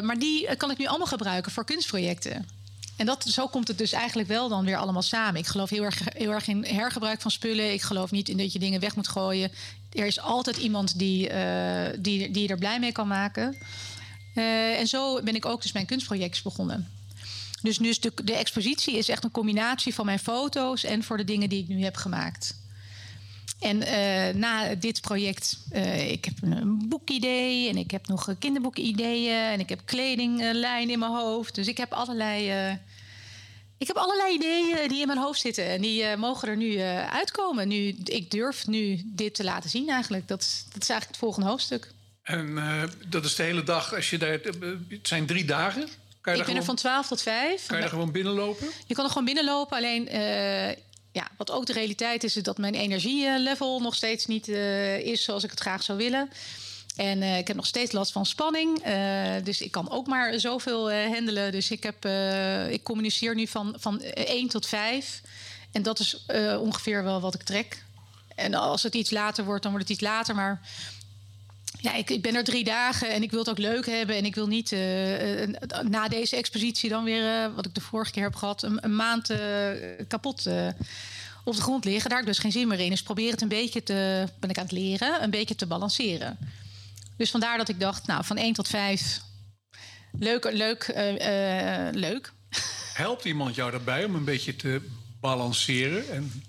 Maar 0.02 0.18
die 0.18 0.56
kan 0.56 0.70
ik 0.70 0.78
nu 0.78 0.86
allemaal 0.86 1.06
gebruiken 1.06 1.52
voor 1.52 1.64
kunstprojecten. 1.64 2.61
En 2.96 3.06
dat, 3.06 3.24
zo 3.24 3.46
komt 3.46 3.68
het 3.68 3.78
dus 3.78 3.92
eigenlijk 3.92 4.28
wel 4.28 4.48
dan 4.48 4.64
weer 4.64 4.76
allemaal 4.76 5.02
samen. 5.02 5.40
Ik 5.40 5.46
geloof 5.46 5.70
heel 5.70 5.82
erg, 5.82 6.00
heel 6.04 6.30
erg 6.30 6.48
in 6.48 6.64
hergebruik 6.64 7.20
van 7.20 7.30
spullen. 7.30 7.72
Ik 7.72 7.82
geloof 7.82 8.10
niet 8.10 8.28
in 8.28 8.36
dat 8.36 8.52
je 8.52 8.58
dingen 8.58 8.80
weg 8.80 8.96
moet 8.96 9.08
gooien. 9.08 9.52
Er 9.92 10.06
is 10.06 10.20
altijd 10.20 10.56
iemand 10.56 10.98
die, 10.98 11.28
eh, 11.28 11.98
die, 11.98 12.30
die 12.30 12.42
je 12.42 12.48
er 12.48 12.58
blij 12.58 12.80
mee 12.80 12.92
kan 12.92 13.08
maken. 13.08 13.56
Eh, 14.34 14.78
en 14.78 14.86
zo 14.86 15.22
ben 15.22 15.34
ik 15.34 15.44
ook 15.44 15.62
dus 15.62 15.72
mijn 15.72 15.86
kunstprojectjes 15.86 16.42
begonnen. 16.42 16.88
Dus, 17.62 17.78
dus 17.78 18.00
de, 18.00 18.12
de 18.24 18.34
expositie 18.34 18.96
is 18.96 19.08
echt 19.08 19.24
een 19.24 19.30
combinatie 19.30 19.94
van 19.94 20.06
mijn 20.06 20.18
foto's 20.18 20.84
en 20.84 21.02
voor 21.02 21.16
de 21.16 21.24
dingen 21.24 21.48
die 21.48 21.62
ik 21.62 21.68
nu 21.68 21.82
heb 21.82 21.96
gemaakt. 21.96 22.61
En 23.62 23.82
eh, 23.82 24.34
na 24.34 24.74
dit 24.74 25.00
project, 25.00 25.58
eh, 25.70 26.10
ik 26.10 26.24
heb 26.24 26.34
een, 26.42 26.88
boekidee 26.88 27.68
en 27.68 27.76
ik 27.76 27.90
heb 27.90 28.06
nog 28.06 28.34
kinderboekenideeën 28.38 29.34
en 29.36 29.60
ik 29.60 29.68
heb 29.68 29.80
kledinglijn 29.84 30.90
in 30.90 30.98
mijn 30.98 31.10
hoofd. 31.12 31.54
Dus 31.54 31.66
ik 31.66 31.76
heb 31.76 31.92
allerlei, 31.92 32.50
eh, 32.50 32.72
ik 33.78 33.86
heb 33.86 33.96
allerlei 33.96 34.34
ideeën 34.34 34.88
die 34.88 35.00
in 35.00 35.06
mijn 35.06 35.18
hoofd 35.18 35.40
zitten 35.40 35.66
en 35.66 35.80
die 35.80 36.16
mogen 36.16 36.48
er 36.48 36.56
nu 36.56 36.80
uitkomen. 37.10 37.68
Nu, 37.68 37.96
ik 38.04 38.30
durf 38.30 38.66
nu 38.66 39.00
dit 39.04 39.34
te 39.34 39.44
laten 39.44 39.70
zien 39.70 39.88
eigenlijk. 39.88 40.28
Dat, 40.28 40.40
is- 40.40 40.64
dat 40.72 40.82
is 40.82 40.88
eigenlijk 40.88 41.08
het 41.08 41.16
volgende 41.18 41.48
hoofdstuk. 41.48 41.90
En 42.22 42.58
dat 43.08 43.24
is 43.24 43.34
de 43.34 43.42
hele 43.42 43.62
dag, 43.62 43.94
als 43.94 44.10
je 44.10 44.18
daar, 44.18 44.30
het 44.88 45.08
zijn 45.08 45.26
drie 45.26 45.44
dagen. 45.44 45.88
Kan 46.20 46.32
je, 46.34 46.40
ik 46.40 46.46
ben 46.46 46.54
gewoon, 46.54 46.56
er 46.56 46.64
van 46.64 46.76
12 46.76 47.06
tot 47.08 47.22
5. 47.22 47.66
kan 47.66 47.76
je 47.76 47.82
daar 47.82 47.90
gewoon 47.92 48.12
binnenlopen? 48.12 48.66
Je 48.86 48.94
kan 48.94 49.04
er 49.04 49.10
gewoon 49.10 49.26
binnenlopen. 49.26 49.76
Alleen, 49.76 50.08
ja, 51.12 51.28
wat 51.36 51.50
ook 51.50 51.66
de 51.66 51.72
realiteit 51.72 52.24
is, 52.24 52.36
is 52.36 52.42
dat 52.42 52.58
mijn 52.58 52.74
energielevel 52.74 53.80
nog 53.80 53.94
steeds 53.94 54.26
niet 54.26 54.48
eh, 54.48 54.98
is 54.98 55.24
zoals 55.24 55.44
ik 55.44 55.50
het 55.50 55.60
graag 55.60 55.82
zou 55.82 55.98
willen. 55.98 56.30
En 56.96 57.22
eh, 57.22 57.38
ik 57.38 57.46
heb 57.46 57.56
nog 57.56 57.66
steeds 57.66 57.92
last 57.92 58.12
van 58.12 58.26
spanning. 58.26 58.78
eh, 58.82 59.44
dus 59.44 59.60
ik 59.60 59.70
kan 59.70 59.90
ook 59.90 60.06
maar 60.06 60.40
zoveel 60.40 60.92
handelen. 60.92 61.52
Dus 61.52 61.70
ik, 61.70 61.82
heb, 61.82 62.04
ik 62.70 62.82
communiceer 62.82 63.34
nu 63.34 63.46
van, 63.46 63.74
van 63.78 64.00
1 64.02 64.48
tot 64.48 64.66
5. 64.66 65.22
En 65.72 65.82
dat 65.82 65.98
is 65.98 66.26
ongeveer 66.60 67.04
wel 67.04 67.20
wat 67.20 67.34
ik 67.34 67.42
trek. 67.42 67.84
En 68.34 68.54
als 68.54 68.82
het 68.82 68.94
iets 68.94 69.10
later 69.10 69.44
wordt, 69.44 69.62
dan 69.62 69.72
wordt 69.72 69.88
het 69.88 69.98
iets 69.98 70.08
later. 70.08 70.34
Maar 70.34 70.60
ja, 71.80 71.94
ik, 71.94 72.10
ik 72.10 72.22
ben 72.22 72.34
er 72.34 72.44
drie 72.44 72.64
dagen 72.64 73.10
en 73.10 73.22
ik 73.22 73.30
wil 73.30 73.38
het 73.38 73.50
ook 73.50 73.58
leuk 73.58 73.86
hebben. 73.86 74.16
En 74.16 74.24
ik 74.24 74.34
wil 74.34 74.46
niet 74.46 74.72
eh, 74.72 75.48
na 75.88 76.08
deze 76.08 76.36
expositie 76.36 76.90
dan 76.90 77.04
weer, 77.04 77.42
eh, 77.42 77.54
wat 77.54 77.66
ik 77.66 77.74
de 77.74 77.80
vorige 77.80 78.10
keer 78.10 78.22
heb 78.22 78.34
gehad, 78.34 78.62
een, 78.62 78.84
een 78.84 78.96
maand 78.96 79.30
eh, 79.30 79.38
kapot 80.08 80.46
op 81.44 81.54
de 81.54 81.62
grond 81.62 81.84
liggen. 81.84 82.10
Daar 82.10 82.18
heb 82.18 82.28
ik 82.28 82.34
dus 82.34 82.42
geen 82.42 82.52
zin 82.52 82.68
meer 82.68 82.80
in. 82.80 82.90
Dus 82.90 83.02
probeer 83.02 83.30
het 83.30 83.40
een 83.40 83.48
beetje 83.48 83.82
te, 83.82 84.28
ben 84.40 84.50
ik 84.50 84.58
aan 84.58 84.62
het 84.62 84.72
leren, 84.72 85.22
een 85.22 85.30
beetje 85.30 85.54
te 85.54 85.66
balanceren. 85.66 86.38
Dus 87.16 87.30
vandaar 87.30 87.58
dat 87.58 87.68
ik 87.68 87.80
dacht, 87.80 88.06
nou, 88.06 88.24
van 88.24 88.36
1 88.36 88.52
tot 88.52 88.68
5, 88.68 89.20
leuk, 90.18 90.52
leuk, 90.52 90.92
leuk. 91.92 92.32
Helpt 92.94 93.24
iemand 93.24 93.54
jou 93.54 93.70
daarbij 93.70 94.04
om 94.04 94.14
een 94.14 94.24
beetje 94.24 94.56
te 94.56 94.80
balanceren? 95.20 96.10
En 96.10 96.42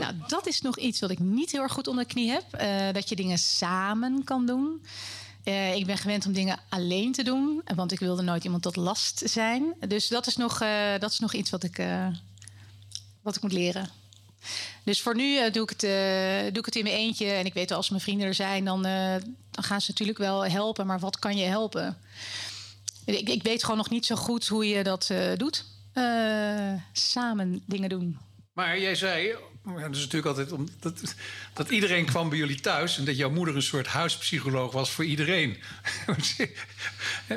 nou, 0.00 0.14
dat 0.26 0.46
is 0.46 0.60
nog 0.60 0.78
iets 0.78 1.00
wat 1.00 1.10
ik 1.10 1.18
niet 1.18 1.52
heel 1.52 1.62
erg 1.62 1.72
goed 1.72 1.86
onder 1.86 2.04
de 2.04 2.10
knie 2.12 2.30
heb. 2.30 2.44
Eh, 2.52 2.92
dat 2.92 3.08
je 3.08 3.16
dingen 3.16 3.38
samen 3.38 4.24
kan 4.24 4.46
doen. 4.46 4.84
Eh, 5.44 5.74
ik 5.74 5.86
ben 5.86 5.98
gewend 5.98 6.26
om 6.26 6.32
dingen 6.32 6.58
alleen 6.68 7.12
te 7.12 7.22
doen, 7.22 7.62
want 7.74 7.92
ik 7.92 7.98
wilde 7.98 8.22
nooit 8.22 8.44
iemand 8.44 8.62
tot 8.62 8.76
last 8.76 9.22
zijn. 9.24 9.74
Dus 9.88 10.08
dat 10.08 10.26
is 10.26 10.36
nog, 10.36 10.60
eh, 10.60 10.98
dat 10.98 11.10
is 11.10 11.18
nog 11.18 11.32
iets 11.34 11.50
wat 11.50 11.62
ik, 11.62 11.78
eh, 11.78 12.06
wat 13.22 13.36
ik 13.36 13.42
moet 13.42 13.52
leren. 13.52 13.90
Dus 14.84 15.02
voor 15.02 15.16
nu 15.16 15.36
eh, 15.36 15.52
doe, 15.52 15.62
ik 15.62 15.68
het, 15.68 15.82
eh, 15.82 16.42
doe 16.52 16.58
ik 16.58 16.64
het 16.64 16.76
in 16.76 16.84
mijn 16.84 16.96
eentje. 16.96 17.26
En 17.26 17.46
ik 17.46 17.54
weet 17.54 17.68
wel, 17.68 17.78
als 17.78 17.90
mijn 17.90 18.02
vrienden 18.02 18.26
er 18.26 18.34
zijn, 18.34 18.64
dan, 18.64 18.84
eh, 18.84 19.14
dan 19.50 19.64
gaan 19.64 19.80
ze 19.80 19.90
natuurlijk 19.90 20.18
wel 20.18 20.44
helpen. 20.44 20.86
Maar 20.86 20.98
wat 20.98 21.18
kan 21.18 21.36
je 21.36 21.44
helpen? 21.44 21.98
Ik, 23.04 23.28
ik 23.28 23.42
weet 23.42 23.62
gewoon 23.62 23.76
nog 23.76 23.90
niet 23.90 24.06
zo 24.06 24.16
goed 24.16 24.48
hoe 24.48 24.68
je 24.68 24.82
dat 24.82 25.10
eh, 25.10 25.36
doet. 25.36 25.64
Eh, 25.92 26.72
samen 26.92 27.62
dingen 27.66 27.88
doen. 27.88 28.18
Maar 28.52 28.78
jij 28.78 28.94
zei, 28.94 29.36
dat 29.64 29.90
is 29.90 29.98
natuurlijk 29.98 30.26
altijd 30.26 30.52
om, 30.52 30.68
dat, 30.80 31.14
dat 31.54 31.70
iedereen 31.70 32.04
kwam 32.04 32.28
bij 32.28 32.38
jullie 32.38 32.60
thuis 32.60 32.98
en 32.98 33.04
dat 33.04 33.16
jouw 33.16 33.30
moeder 33.30 33.56
een 33.56 33.62
soort 33.62 33.86
huispsycholoog 33.86 34.72
was 34.72 34.90
voor 34.90 35.04
iedereen. 35.04 35.56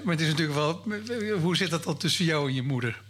maar 0.04 0.14
het 0.16 0.22
is 0.22 0.28
natuurlijk 0.28 0.58
wel. 0.58 0.84
Hoe 1.40 1.56
zit 1.56 1.70
dat 1.70 1.84
dan 1.84 1.98
tussen 1.98 2.26
jou 2.26 2.48
en 2.48 2.54
je 2.54 2.62
moeder? 2.62 3.02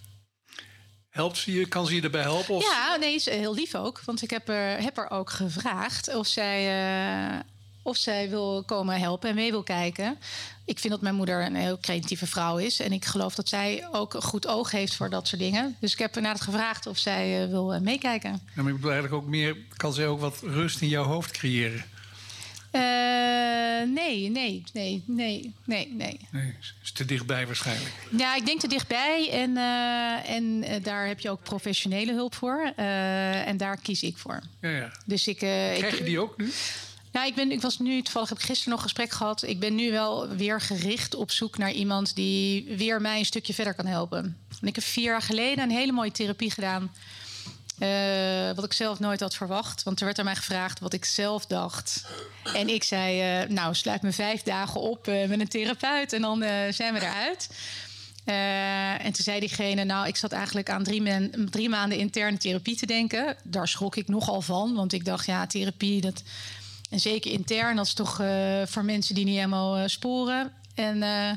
Helpt 1.10 1.38
ze 1.38 1.54
je? 1.54 1.68
Kan 1.68 1.86
ze 1.86 1.96
je 1.96 2.02
erbij 2.02 2.22
helpen? 2.22 2.56
Of? 2.56 2.64
Ja, 2.64 2.96
nee, 2.96 3.16
is 3.16 3.26
heel 3.26 3.54
lief 3.54 3.76
ook. 3.76 4.02
Want 4.06 4.22
ik 4.22 4.30
heb 4.30 4.50
er, 4.50 4.82
heb 4.82 4.98
er 4.98 5.10
ook 5.10 5.30
gevraagd 5.30 6.16
of 6.16 6.28
zij, 6.28 6.60
eh, 6.60 7.40
of 7.84 7.98
zij 7.98 8.30
wil 8.30 8.64
komen 8.66 9.00
helpen 9.00 9.30
en 9.30 9.36
mee 9.36 9.52
wil 9.52 9.64
kijken. 9.64 10.18
Ik 10.66 10.80
vind 10.80 10.94
dat 10.94 11.02
mijn 11.02 11.16
moeder 11.16 11.46
een 11.46 11.56
heel 11.56 11.80
creatieve 11.80 12.28
vrouw 12.28 12.58
is. 12.58 12.80
En 12.80 12.92
ik 12.92 13.06
geloof 13.06 13.36
dat 13.36 13.50
zij 13.50 13.88
ook 13.92 14.14
een 14.14 14.22
goed 14.22 14.48
oog 14.48 14.72
heeft 14.72 14.96
voor 14.96 15.10
dat 15.10 15.28
soort 15.28 15.42
dingen. 15.42 15.76
Dus 15.80 15.94
ik 15.94 16.00
heb 16.00 16.16
haar 16.16 16.38
gevraagd 16.38 16.88
of 16.88 16.98
zij 16.98 17.44
eh, 17.44 17.50
wil 17.50 17.74
eh, 17.74 17.82
meekijken. 17.82 18.32
Ja, 18.56 18.62
maar 18.62 18.72
ik 18.72 18.76
bedoel 18.76 18.92
eigenlijk 18.92 19.24
ook 19.24 19.30
meer. 19.30 19.58
Kan 19.78 19.94
zij 19.94 20.08
ook 20.08 20.20
wat 20.20 20.40
rust 20.42 20.82
in 20.82 20.88
jouw 20.88 21.04
hoofd 21.04 21.32
creëren? 21.32 21.86
Eh, 22.72 22.82
nee, 23.94 24.30
nee, 24.30 24.64
nee, 24.74 25.04
nee, 25.06 25.54
nee, 25.66 25.94
nee. 25.94 26.20
Nee, 26.32 26.56
is 26.84 26.92
te 26.92 27.06
dichtbij 27.06 27.46
waarschijnlijk. 27.46 27.92
Ja, 28.18 28.36
ik 28.36 28.46
denk 28.46 28.60
te 28.60 28.68
dichtbij. 28.68 29.30
En, 29.32 29.58
en 30.26 30.64
daar 30.84 31.08
heb 31.08 31.20
je 31.20 31.30
ook 31.30 31.44
professionele 31.44 32.14
hulp 32.14 32.36
voor. 32.36 32.72
En 32.76 33.58
daar 33.58 33.78
kies 33.78 34.04
ik 34.04 34.18
voor. 34.18 34.40
Ja, 34.62 34.70
ja. 34.70 34.92
Dus 35.06 35.28
ik, 35.28 35.38
Krijg 35.38 35.92
ik, 35.92 35.98
je 35.98 36.04
die 36.04 36.20
ook 36.20 36.38
nu? 36.38 36.52
Ja, 37.14 37.24
ik, 37.26 37.36
ben, 37.36 37.52
ik 37.52 37.62
was 37.62 37.80
nu, 37.80 38.02
toevallig 38.02 38.30
heb 38.30 38.38
ik 38.38 38.44
gisteren 38.44 38.70
nog 38.70 38.80
een 38.80 38.90
gesprek 38.90 39.12
gehad. 39.12 39.44
Ik 39.44 39.60
ben 39.60 39.76
nu 39.76 39.92
wel 39.92 40.28
weer 40.28 40.62
gericht 40.62 41.16
op 41.16 41.32
zoek 41.32 41.58
naar 41.58 41.72
iemand 41.72 42.16
die 42.16 42.66
weer 42.78 43.02
mij 43.02 43.20
een 43.20 43.26
stukje 43.26 43.54
verder 43.54 43.74
kan 43.74 43.86
helpen. 43.86 44.38
En 44.62 44.68
ik 44.68 44.76
heb 44.76 44.84
vier 44.84 45.04
jaar 45.04 45.22
geleden 45.22 45.64
een 45.64 45.72
hele 45.72 45.92
mooie 45.92 46.12
therapie 46.12 46.52
gedaan. 46.52 46.92
eh, 47.80 48.56
wat 48.56 48.66
ik 48.66 48.74
zelf 48.74 49.00
nooit 49.00 49.20
had 49.20 49.36
verwacht. 49.36 49.84
Want 49.84 50.00
er 50.00 50.06
werd 50.06 50.20
aan 50.20 50.26
mij 50.26 50.36
gevraagd 50.36 50.80
wat 50.80 50.94
ik 50.94 51.06
zelf 51.06 51.46
dacht. 51.46 52.06
En 52.54 52.70
ik 52.70 52.84
zei, 52.84 53.22
eh, 53.42 53.50
nou, 53.50 53.76
sluit 53.76 54.02
me 54.02 54.12
vijf 54.12 54.42
dagen 54.42 54.82
op 54.82 55.08
eh, 55.08 55.28
met 55.28 55.40
een 55.40 55.48
therapeut 55.48 56.14
en 56.14 56.22
dan 56.22 56.40
zijn 56.70 56.94
we 56.94 57.00
eruit. 57.00 57.50
En 59.00 59.12
toen 59.14 59.24
zei 59.24 59.40
diegene, 59.40 59.84
nou, 59.84 60.08
ik 60.08 60.16
zat 60.16 60.32
eigenlijk 60.32 60.70
aan 60.70 60.84
drie, 60.84 61.30
drie 61.50 61.70
maanden 61.70 61.98
interne 61.98 62.38
therapie 62.38 62.76
te 62.76 62.86
denken. 62.86 63.36
Daar 63.44 63.68
schrok 63.68 63.96
ik 63.96 64.08
nogal 64.08 64.42
van, 64.42 64.76
want 64.76 64.94
ik 64.94 65.06
dacht, 65.06 65.26
ja, 65.26 65.48
therapie, 65.48 66.02
dat, 66.02 66.24
en 66.94 67.00
zeker 67.00 67.32
intern, 67.32 67.76
dat 67.76 67.86
is 67.86 67.94
toch 67.94 68.20
eh, 68.20 68.62
voor 68.66 68.86
mensen 68.86 69.16
die 69.16 69.26
niet 69.26 69.36
helemaal 69.36 69.78
eh, 69.78 69.84
sporen. 69.88 70.52
En 70.76 71.04
eh, 71.04 71.32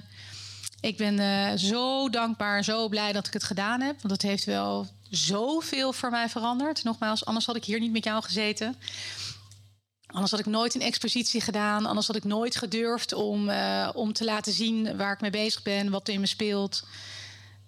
ik 0.81 0.97
ben 0.97 1.59
zo 1.59 2.11
dankbaar, 2.11 2.65
zo 2.65 2.89
blij 2.89 3.13
dat 3.13 3.27
ik 3.27 3.33
het 3.33 3.45
gedaan 3.45 3.81
heb. 3.81 3.97
Want 4.01 4.13
het 4.13 4.23
heeft 4.23 4.45
wel 4.45 4.87
zoveel 5.11 5.93
voor 5.93 6.11
mij 6.11 6.29
veranderd. 6.29 6.85
Nogmaals, 6.85 7.25
anders 7.25 7.47
had 7.47 7.57
ik 7.57 7.65
hier 7.65 7.81
niet 7.81 7.93
met 7.93 8.05
jou 8.05 8.23
gezeten. 8.23 8.77
Anders 10.07 10.31
had 10.31 10.41
ik 10.41 10.47
nooit 10.47 10.75
een 10.75 10.81
expositie 10.81 11.41
gedaan. 11.41 11.87
Anders 11.87 12.07
had 12.07 12.17
ik 12.17 12.25
nooit 12.25 12.57
gedurfd 12.57 13.13
om, 13.13 13.51
om 13.95 14.13
te 14.13 14.25
laten 14.25 14.53
zien 14.53 14.97
waar 14.97 15.13
ik 15.13 15.21
mee 15.21 15.31
bezig 15.31 15.63
ben, 15.63 15.91
wat 15.91 16.09
er 16.09 16.15
in 16.15 16.21
me 16.21 16.27
speelt. 16.27 16.85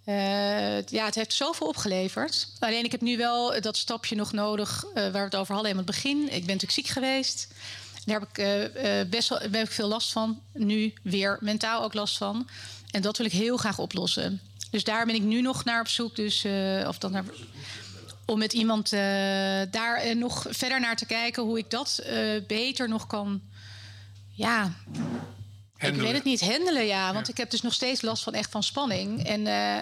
Eh, 0.08 0.82
ja, 0.82 1.04
het 1.04 1.14
heeft 1.14 1.32
zoveel 1.32 1.66
opgeleverd. 1.66 2.48
Alleen 2.58 2.84
ik 2.84 2.92
heb 2.92 3.00
nu 3.00 3.16
wel 3.16 3.60
dat 3.60 3.76
stapje 3.76 4.16
nog 4.16 4.32
nodig 4.32 4.84
eh, 4.84 5.02
waar 5.02 5.12
we 5.12 5.18
het 5.18 5.36
over 5.36 5.52
hadden 5.54 5.70
in 5.70 5.76
het 5.76 5.86
begin. 5.86 6.22
Ik 6.22 6.28
ben 6.28 6.40
natuurlijk 6.40 6.72
ziek 6.72 6.86
geweest. 6.86 7.48
Daar 8.04 8.20
heb 8.20 8.28
ik 8.28 8.38
eh, 8.38 9.10
best 9.10 9.28
wel 9.28 9.38
heb 9.38 9.54
ik 9.54 9.70
veel 9.70 9.88
last 9.88 10.12
van. 10.12 10.40
Nu 10.52 10.92
weer 11.02 11.38
mentaal 11.40 11.82
ook 11.82 11.94
last 11.94 12.16
van. 12.16 12.48
En 12.90 13.02
dat 13.02 13.16
wil 13.16 13.26
ik 13.26 13.32
heel 13.32 13.56
graag 13.56 13.78
oplossen. 13.78 14.40
Dus 14.70 14.84
daar 14.84 15.06
ben 15.06 15.14
ik 15.14 15.22
nu 15.22 15.40
nog 15.40 15.64
naar 15.64 15.80
op 15.80 15.88
zoek. 15.88 16.16
Dus, 16.16 16.44
of 16.86 16.98
dan 16.98 17.12
naar, 17.12 17.24
om 18.24 18.38
met 18.38 18.52
iemand 18.52 18.90
daar 19.70 20.16
nog 20.16 20.46
verder 20.48 20.80
naar 20.80 20.96
te 20.96 21.06
kijken 21.06 21.42
hoe 21.42 21.58
ik 21.58 21.70
dat 21.70 22.02
beter 22.46 22.88
nog 22.88 23.06
kan. 23.06 23.40
Ja, 24.32 24.72
ik 25.78 25.94
weet 25.94 26.12
het 26.12 26.24
niet. 26.24 26.40
Handelen, 26.40 26.86
ja. 26.86 27.12
Want 27.12 27.28
ik 27.28 27.36
heb 27.36 27.50
dus 27.50 27.62
nog 27.62 27.72
steeds 27.72 28.02
last 28.02 28.22
van 28.22 28.34
echt 28.34 28.50
van 28.50 28.62
spanning. 28.62 29.26
En, 29.26 29.46
eh, 29.46 29.76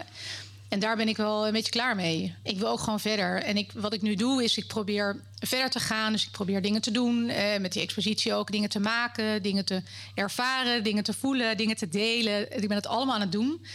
en 0.69 0.79
daar 0.79 0.97
ben 0.97 1.09
ik 1.09 1.17
wel 1.17 1.47
een 1.47 1.53
beetje 1.53 1.71
klaar 1.71 1.97
mee. 1.97 2.35
Ik 2.43 2.59
wil 2.59 2.69
ook 2.69 2.81
gewoon 2.81 3.01
verder. 3.01 3.43
En 3.43 3.57
ik, 3.57 3.71
wat 3.75 3.93
ik 3.93 4.03
nu 4.03 4.15
doe, 4.15 4.45
is 4.45 4.57
ik 4.57 4.67
probeer 4.67 5.21
verder 5.39 5.71
te 5.71 5.81
gaan. 5.81 6.13
Dus 6.13 6.25
ik 6.25 6.31
probeer 6.31 6.63
dingen 6.63 6.81
te 6.81 6.91
doen. 6.91 7.29
eh, 7.29 7.61
met 7.61 7.73
die 7.73 7.83
expositie 7.83 8.35
ook. 8.35 8.51
Dingen 8.51 8.69
te 8.69 8.81
maken, 8.81 9.43
dingen 9.43 9.65
te 9.65 9.83
ervaren, 10.15 10.83
dingen 10.85 11.03
te 11.05 11.13
voelen, 11.13 11.57
dingen 11.57 11.77
te 11.77 11.89
delen. 11.89 12.57
Ik 12.63 12.69
ben 12.69 12.77
het 12.77 12.87
allemaal 12.87 13.15
aan 13.15 13.21
het 13.21 13.33
doen. 13.33 13.67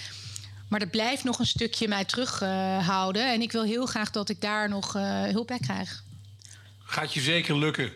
Maar 0.70 0.82
er 0.82 0.88
blijft 0.88 1.24
nog 1.24 1.40
een 1.40 1.46
stukje 1.46 1.88
mij 1.88 2.06
terughouden. 2.06 3.34
en 3.34 3.42
ik 3.42 3.52
wil 3.52 3.64
heel 3.64 3.86
graag 3.86 4.12
dat 4.12 4.30
ik 4.30 4.42
daar 4.42 4.70
nog 4.70 4.96
eh, 4.96 5.24
hulp 5.24 5.48
bij 5.48 5.60
krijg. 5.60 6.04
Gaat 6.84 7.14
je 7.14 7.20
zeker 7.22 7.58
lukken. 7.58 7.92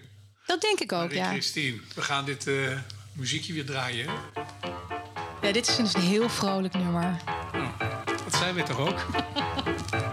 Dat 0.46 0.62
denk 0.62 0.80
ik 0.80 0.92
ook, 0.92 1.02
Marie 1.02 1.18
ja. 1.18 1.30
Christine, 1.30 1.80
we 1.96 2.02
gaan 2.02 2.26
dit 2.26 2.48
muziekje 3.16 3.54
weer 3.54 3.66
draaien. 3.66 4.10
ja. 5.42 5.52
Dit 5.52 5.68
is 5.68 5.78
een 5.78 6.02
heel 6.02 6.30
vrolijk 6.30 6.74
nummer. 6.74 7.18
Dat 8.24 8.36
zijn 8.36 8.56
we 8.56 8.64
toch 8.64 8.80
ook? 8.80 9.06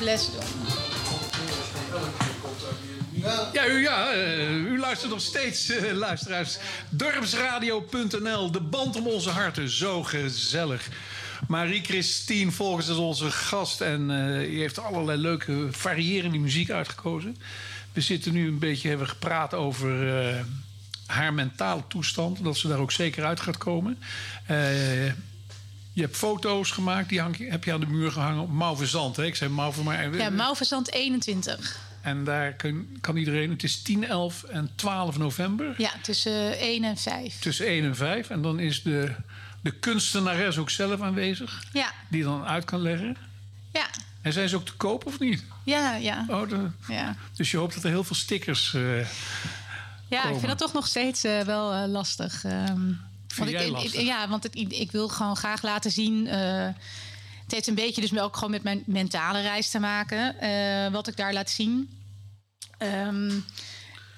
Doen. 0.00 0.40
Ja, 3.52 3.66
u, 3.66 3.82
ja 3.82 4.12
eh, 4.12 4.50
u 4.50 4.78
luistert 4.78 5.10
nog 5.10 5.20
steeds, 5.20 5.70
eh, 5.70 5.92
luisteraars. 5.92 6.58
Dorpsradio.nl, 6.88 8.50
de 8.50 8.60
band 8.60 8.96
om 8.96 9.06
onze 9.06 9.30
harten. 9.30 9.68
Zo 9.68 10.02
gezellig. 10.02 10.88
Marie-Christine 11.48 12.50
volgens 12.50 12.88
is 12.88 12.96
onze 12.96 13.30
gast. 13.30 13.80
En 13.80 14.10
eh 14.10 14.48
die 14.48 14.60
heeft 14.60 14.78
allerlei 14.78 15.20
leuke, 15.20 15.68
variërende 15.70 16.38
muziek 16.38 16.70
uitgekozen. 16.70 17.36
We 17.92 18.00
zitten 18.00 18.32
nu 18.32 18.48
een 18.48 18.58
beetje, 18.58 18.88
hebben 18.88 19.08
gepraat 19.08 19.54
over 19.54 19.90
haar 21.10 21.34
mentale 21.34 21.82
toestand. 21.88 22.44
Dat 22.44 22.56
ze 22.56 22.68
daar 22.68 22.78
ook 22.78 22.92
zeker 22.92 23.24
uit 23.24 23.40
gaat 23.40 23.58
komen. 23.58 23.98
Eh, 24.46 25.12
je 25.92 26.00
hebt 26.02 26.16
foto's 26.16 26.70
gemaakt, 26.70 27.08
die 27.08 27.20
hang 27.20 27.36
je, 27.36 27.50
heb 27.50 27.64
je 27.64 27.72
aan 27.72 27.80
de 27.80 27.86
muur 27.86 28.12
gehangen 28.12 28.42
op 28.42 28.50
Mauvezand. 28.50 29.16
Hè? 29.16 29.24
Ik 29.24 29.36
zei 29.36 29.50
Mauve, 29.50 29.82
maar... 29.82 30.16
Ja, 30.16 30.30
Mauverzand 30.30 30.92
21. 30.92 31.78
En 32.00 32.24
daar 32.24 32.52
kan, 32.54 32.86
kan 33.00 33.16
iedereen... 33.16 33.50
Het 33.50 33.62
is 33.62 33.82
10, 33.82 34.04
11 34.04 34.42
en 34.42 34.70
12 34.74 35.18
november. 35.18 35.74
Ja, 35.78 35.90
tussen 36.02 36.58
1 36.58 36.84
en 36.84 36.96
5. 36.96 37.38
Tussen 37.38 37.66
1 37.66 37.84
en 37.84 37.96
5. 37.96 38.30
En 38.30 38.42
dan 38.42 38.58
is 38.58 38.82
de, 38.82 39.14
de 39.60 39.70
kunstenares 39.70 40.58
ook 40.58 40.70
zelf 40.70 41.00
aanwezig. 41.00 41.62
Ja, 41.72 41.92
Die 42.08 42.22
dan 42.22 42.44
uit 42.44 42.64
kan 42.64 42.80
leggen. 42.82 43.16
ja, 43.72 43.86
En 44.22 44.32
zijn 44.32 44.48
ze 44.48 44.56
ook 44.56 44.64
te 44.64 44.72
koop 44.72 45.06
of 45.06 45.18
niet? 45.18 45.44
ja, 45.64 45.94
ja. 45.94 46.24
Oh, 46.28 46.48
de- 46.48 46.70
ja. 46.88 47.16
Dus 47.36 47.50
je 47.50 47.56
hoopt 47.56 47.74
dat 47.74 47.84
er 47.84 47.90
heel 47.90 48.04
veel 48.04 48.16
stickers... 48.16 48.74
eh, 48.74 49.06
Ja, 50.08 50.24
ik 50.24 50.34
vind 50.36 50.46
dat 50.46 50.58
toch 50.58 50.72
nog 50.72 50.86
steeds 50.86 51.24
eh, 51.24 51.40
wel 51.40 51.72
eh, 51.72 51.88
lastig. 51.88 52.44
Ehm, 52.44 52.80
want 53.36 53.50
jij 53.50 53.64
ik, 53.66 53.70
lastig? 53.72 54.00
Ik, 54.00 54.06
ja, 54.06 54.28
want 54.28 54.42
het, 54.42 54.54
ik 54.54 54.92
wil 54.92 55.08
gewoon 55.08 55.36
graag 55.36 55.62
laten 55.62 55.90
zien. 55.90 56.26
eh, 56.26 56.68
het 57.42 57.58
heeft 57.58 57.66
een 57.78 57.84
beetje 57.84 58.00
dus 58.00 58.18
ook 58.18 58.34
gewoon 58.34 58.50
met 58.50 58.62
mijn 58.62 58.82
mentale 58.86 59.40
reis 59.40 59.70
te 59.70 59.78
maken. 59.78 60.40
eh, 60.40 60.92
wat 60.92 61.06
ik 61.06 61.16
daar 61.16 61.32
laat 61.32 61.50
zien. 61.50 61.98
Ehm, 62.78 63.30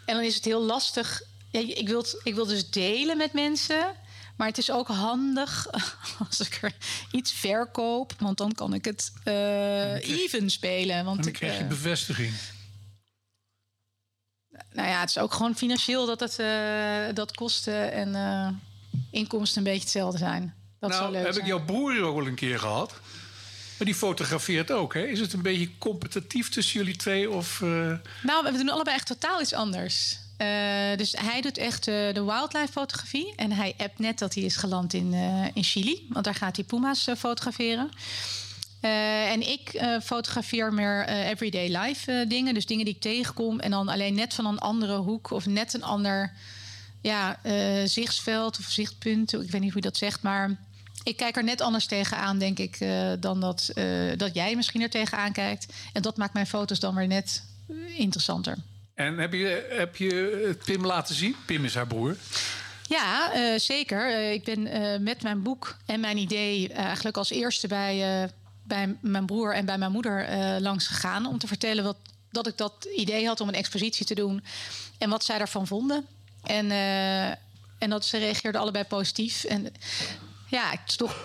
en 0.05 0.15
dan 0.15 0.23
is 0.23 0.35
het 0.35 0.45
heel 0.45 0.63
lastig. 0.63 1.23
Ja, 1.51 1.61
ik, 1.61 1.89
wil 1.89 1.99
het, 1.99 2.21
ik 2.23 2.35
wil 2.35 2.47
dus 2.47 2.71
delen 2.71 3.17
met 3.17 3.33
mensen. 3.33 3.95
Maar 4.37 4.49
het 4.49 4.59
is 4.59 4.71
ook 4.71 4.89
handig 4.89 5.67
als 6.29 6.41
ik 6.41 6.59
er 6.63 6.75
iets 7.11 7.33
verkoop. 7.33 8.13
Want 8.19 8.39
dan 8.39 8.53
kan 8.53 8.75
ik 8.75 8.85
het 8.85 9.13
eh, 9.25 9.95
even 10.09 10.51
spelen. 10.51 11.05
Want 11.05 11.17
en 11.17 11.23
dan 11.23 11.33
ik, 11.33 11.39
krijg 11.39 11.59
je 11.59 11.65
bevestiging. 11.65 12.33
nou 14.73 14.89
ja, 14.89 15.01
het 15.01 15.09
is 15.09 15.19
ook 15.19 15.33
gewoon 15.33 15.57
financieel 15.57 16.07
dat, 16.07 16.21
het, 16.21 16.39
eh, 16.39 17.15
dat 17.15 17.35
kosten 17.35 17.93
en 17.93 18.15
inkomsten 19.11 19.59
een 19.59 19.65
beetje 19.65 19.81
hetzelfde 19.81 20.19
zijn. 20.19 20.55
Dat 20.81 20.91
zou 20.91 21.03
nou, 21.03 21.13
leuk 21.13 21.25
heb 21.25 21.33
zijn. 21.33 21.47
ik 21.47 21.53
jouw 21.53 21.65
broer 21.65 21.93
hier 21.93 22.03
ook 22.03 22.17
wel 22.17 22.27
een 22.27 22.35
keer 22.35 22.59
gehad. 22.59 22.93
Maar 23.83 23.91
die 23.91 24.01
fotografeert 24.01 24.71
ook, 24.71 24.95
hè? 24.95 25.07
Is 25.07 25.21
het 25.21 25.33
een 25.33 25.43
beetje 25.43 25.79
competitief 25.79 26.49
tussen 26.49 26.79
jullie 26.79 26.97
twee? 26.97 27.31
Of, 27.31 27.63
eh, 27.63 27.93
Nou, 28.23 28.45
we 28.45 28.53
doen 28.53 28.69
allebei 28.69 28.97
echt 28.97 29.07
totaal 29.07 29.41
iets 29.41 29.53
anders. 29.53 30.19
Eh, 30.37 30.47
dus 30.97 31.13
hij 31.13 31.41
doet 31.41 31.59
echt 31.59 31.89
eh, 31.89 31.95
de 32.15 32.25
wildlife 32.25 32.73
fotografie. 32.73 33.33
En 33.37 33.53
hij 33.53 33.75
appt 33.77 33.99
net 33.99 34.19
dat 34.19 34.35
hij 34.35 34.43
is 34.43 34.57
geland 34.57 34.95
in, 34.95 35.13
in 35.55 35.65
Chili. 35.65 36.07
Want 36.09 36.25
daar 36.25 36.35
gaat 36.35 36.57
hij 36.57 36.65
puma's 36.65 37.09
fotograferen. 37.19 37.91
En 38.81 39.49
ik 39.49 39.83
fotografeer 40.03 40.73
meer 40.73 41.09
everyday 41.09 41.77
life 41.77 42.25
dingen. 42.29 42.55
Dus 42.55 42.67
dingen 42.67 42.85
die 42.85 42.95
ik 42.95 43.01
tegenkom. 43.01 43.61
En 43.61 43.71
dan 43.71 43.89
alleen 43.89 44.15
net 44.15 44.35
van 44.35 44.47
een 44.47 44.59
andere 44.59 44.97
hoek. 44.97 45.31
Of 45.31 45.47
net 45.47 45.75
een 45.75 45.85
ander 45.85 46.33
ja, 47.03 47.39
eh, 47.43 47.85
zichtsveld 47.85 48.59
of 48.59 48.65
zichtpunt. 48.65 49.33
Ik 49.33 49.51
weet 49.51 49.61
niet 49.61 49.73
hoe 49.73 49.83
je 49.83 49.89
dat 49.89 49.97
zegt. 49.97 50.23
Maar 50.23 50.57
ik 51.03 51.17
kijk 51.17 51.37
er 51.37 51.45
net 51.45 51.61
anders 51.61 51.87
tegenaan, 51.87 52.39
denk 52.39 52.59
ik. 52.59 52.77
eh, 52.81 53.13
dan 53.21 53.41
dat, 53.41 53.71
eh, 53.75 53.85
dat 54.17 54.35
jij 54.35 54.57
misschien 54.57 54.83
er 54.83 54.91
tegenaan 54.91 55.33
kijkt. 55.33 55.67
En 55.93 56.03
dat 56.03 56.17
maakt 56.17 56.33
mijn 56.33 56.47
foto's 56.47 56.81
dan 56.81 56.95
weer 56.95 57.07
net 57.07 57.43
interessanter. 57.97 58.57
En 58.95 59.19
heb 59.19 59.33
je, 59.33 59.67
heb 59.71 59.97
je 59.97 60.57
Pim 60.65 60.87
laten 60.87 61.15
zien? 61.15 61.37
Pim 61.47 61.65
is 61.65 61.75
haar 61.75 61.87
broer. 61.87 62.17
Ja, 62.89 63.31
zeker. 63.59 64.31
Ik 64.33 64.45
ben 64.45 64.63
met 65.03 65.23
mijn 65.23 65.43
boek 65.43 65.77
en 65.87 66.01
mijn 66.01 66.17
idee 66.17 66.73
eigenlijk 66.73 67.17
als 67.17 67.31
eerste 67.31 67.69
bij, 67.69 68.31
bij 68.65 68.97
mijn 69.01 69.27
broer 69.27 69.55
en 69.55 69.65
bij 69.65 69.79
mijn 69.79 69.93
moeder 69.93 70.27
langs 70.61 70.87
gegaan 70.87 71.27
om 71.27 71.39
te 71.39 71.47
vertellen 71.47 71.85
wat, 71.85 71.97
dat 72.31 72.47
ik 72.47 72.57
dat 72.57 72.89
idee 72.97 73.27
had 73.27 73.41
om 73.41 73.49
een 73.49 73.55
expositie 73.55 74.07
te 74.07 74.15
doen 74.15 74.45
en 74.99 75.11
wat 75.11 75.25
zij 75.25 75.39
daarvan 75.39 75.67
vonden. 75.67 76.07
En, 76.43 76.71
eh, 76.71 77.29
en 77.79 77.91
dat 77.91 78.05
ze 78.05 78.19
reageerden 78.19 78.61
allebei 78.61 78.85
positief. 78.85 79.45
En 79.45 79.73
ja, 80.49 80.71
het 80.71 80.81
is 80.87 80.97
toch 80.97 81.17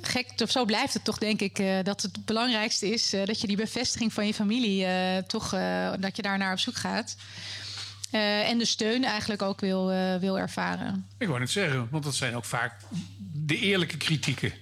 gek, 0.00 0.32
of 0.42 0.50
zo 0.50 0.64
blijft 0.64 0.94
het 0.94 1.04
toch, 1.04 1.18
denk 1.18 1.40
ik, 1.40 1.58
eh, 1.58 1.78
dat 1.82 2.02
het 2.02 2.24
belangrijkste 2.24 2.90
is 2.90 3.12
eh, 3.12 3.24
dat 3.24 3.40
je 3.40 3.46
die 3.46 3.56
bevestiging 3.56 4.12
van 4.12 4.26
je 4.26 4.34
familie 4.34 4.86
toch, 5.26 5.50
dat 5.98 6.16
je 6.16 6.22
daar 6.22 6.38
naar 6.38 6.52
op 6.52 6.58
zoek 6.58 6.76
gaat. 6.76 7.16
En 8.10 8.58
de 8.58 8.64
steun 8.64 9.04
eigenlijk 9.04 9.42
ook 9.42 9.60
wil, 9.60 9.86
wil 10.20 10.38
ervaren. 10.38 11.06
Ik 11.18 11.26
wou 11.26 11.38
net 11.40 11.50
zeggen, 11.50 11.88
want 11.90 12.04
dat 12.04 12.14
zijn 12.14 12.36
ook 12.36 12.44
vaak 12.44 12.74
de 13.32 13.58
eerlijke 13.58 13.96
kritieken. 13.96 14.52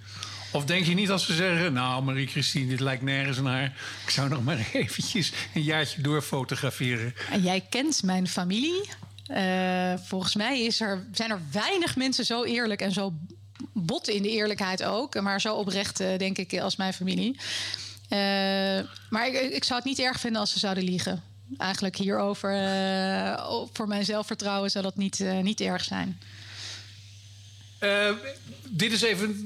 Of 0.52 0.64
denk 0.64 0.86
je 0.86 0.94
niet 0.94 1.10
als 1.10 1.26
ze 1.26 1.34
zeggen... 1.34 1.72
nou, 1.72 2.02
Marie-Christine, 2.02 2.66
dit 2.68 2.80
lijkt 2.80 3.02
nergens 3.02 3.40
naar. 3.40 3.64
Ik 4.04 4.10
zou 4.10 4.28
nog 4.28 4.44
maar 4.44 4.68
eventjes 4.72 5.32
een 5.54 5.62
jaartje 5.62 6.02
doorfotograferen. 6.02 7.14
En 7.30 7.42
jij 7.42 7.66
kent 7.70 8.02
mijn 8.02 8.28
familie. 8.28 8.88
Eh, 9.28 9.94
volgens 10.04 10.34
mij 10.34 10.60
is 10.64 10.80
er, 10.80 11.06
zijn 11.12 11.30
er 11.30 11.40
weinig 11.52 11.96
mensen 11.96 12.24
zo 12.24 12.44
eerlijk 12.44 12.80
en 12.80 12.92
zo 12.92 13.12
bot 13.72 14.08
in 14.08 14.22
de 14.22 14.30
eerlijkheid 14.30 14.82
ook. 14.84 15.20
Maar 15.20 15.40
zo 15.40 15.54
oprecht, 15.54 16.00
eh, 16.00 16.18
denk 16.18 16.38
ik, 16.38 16.58
als 16.60 16.76
mijn 16.76 16.92
familie. 16.92 17.36
Eh, 18.08 18.18
maar 19.10 19.26
ik, 19.26 19.34
ik 19.52 19.64
zou 19.64 19.78
het 19.80 19.88
niet 19.88 19.98
erg 19.98 20.20
vinden 20.20 20.40
als 20.40 20.52
ze 20.52 20.58
zouden 20.58 20.84
liegen. 20.84 21.22
Eigenlijk 21.58 21.96
hierover, 21.96 22.50
voor 23.72 23.88
mijn 23.88 24.04
zelfvertrouwen, 24.04 24.70
zou 24.70 24.84
dat 24.84 24.96
niet, 24.96 25.24
niet 25.42 25.60
erg 25.60 25.84
zijn. 25.84 26.20
Dit 28.70 28.92
is 28.92 29.02
even. 29.02 29.44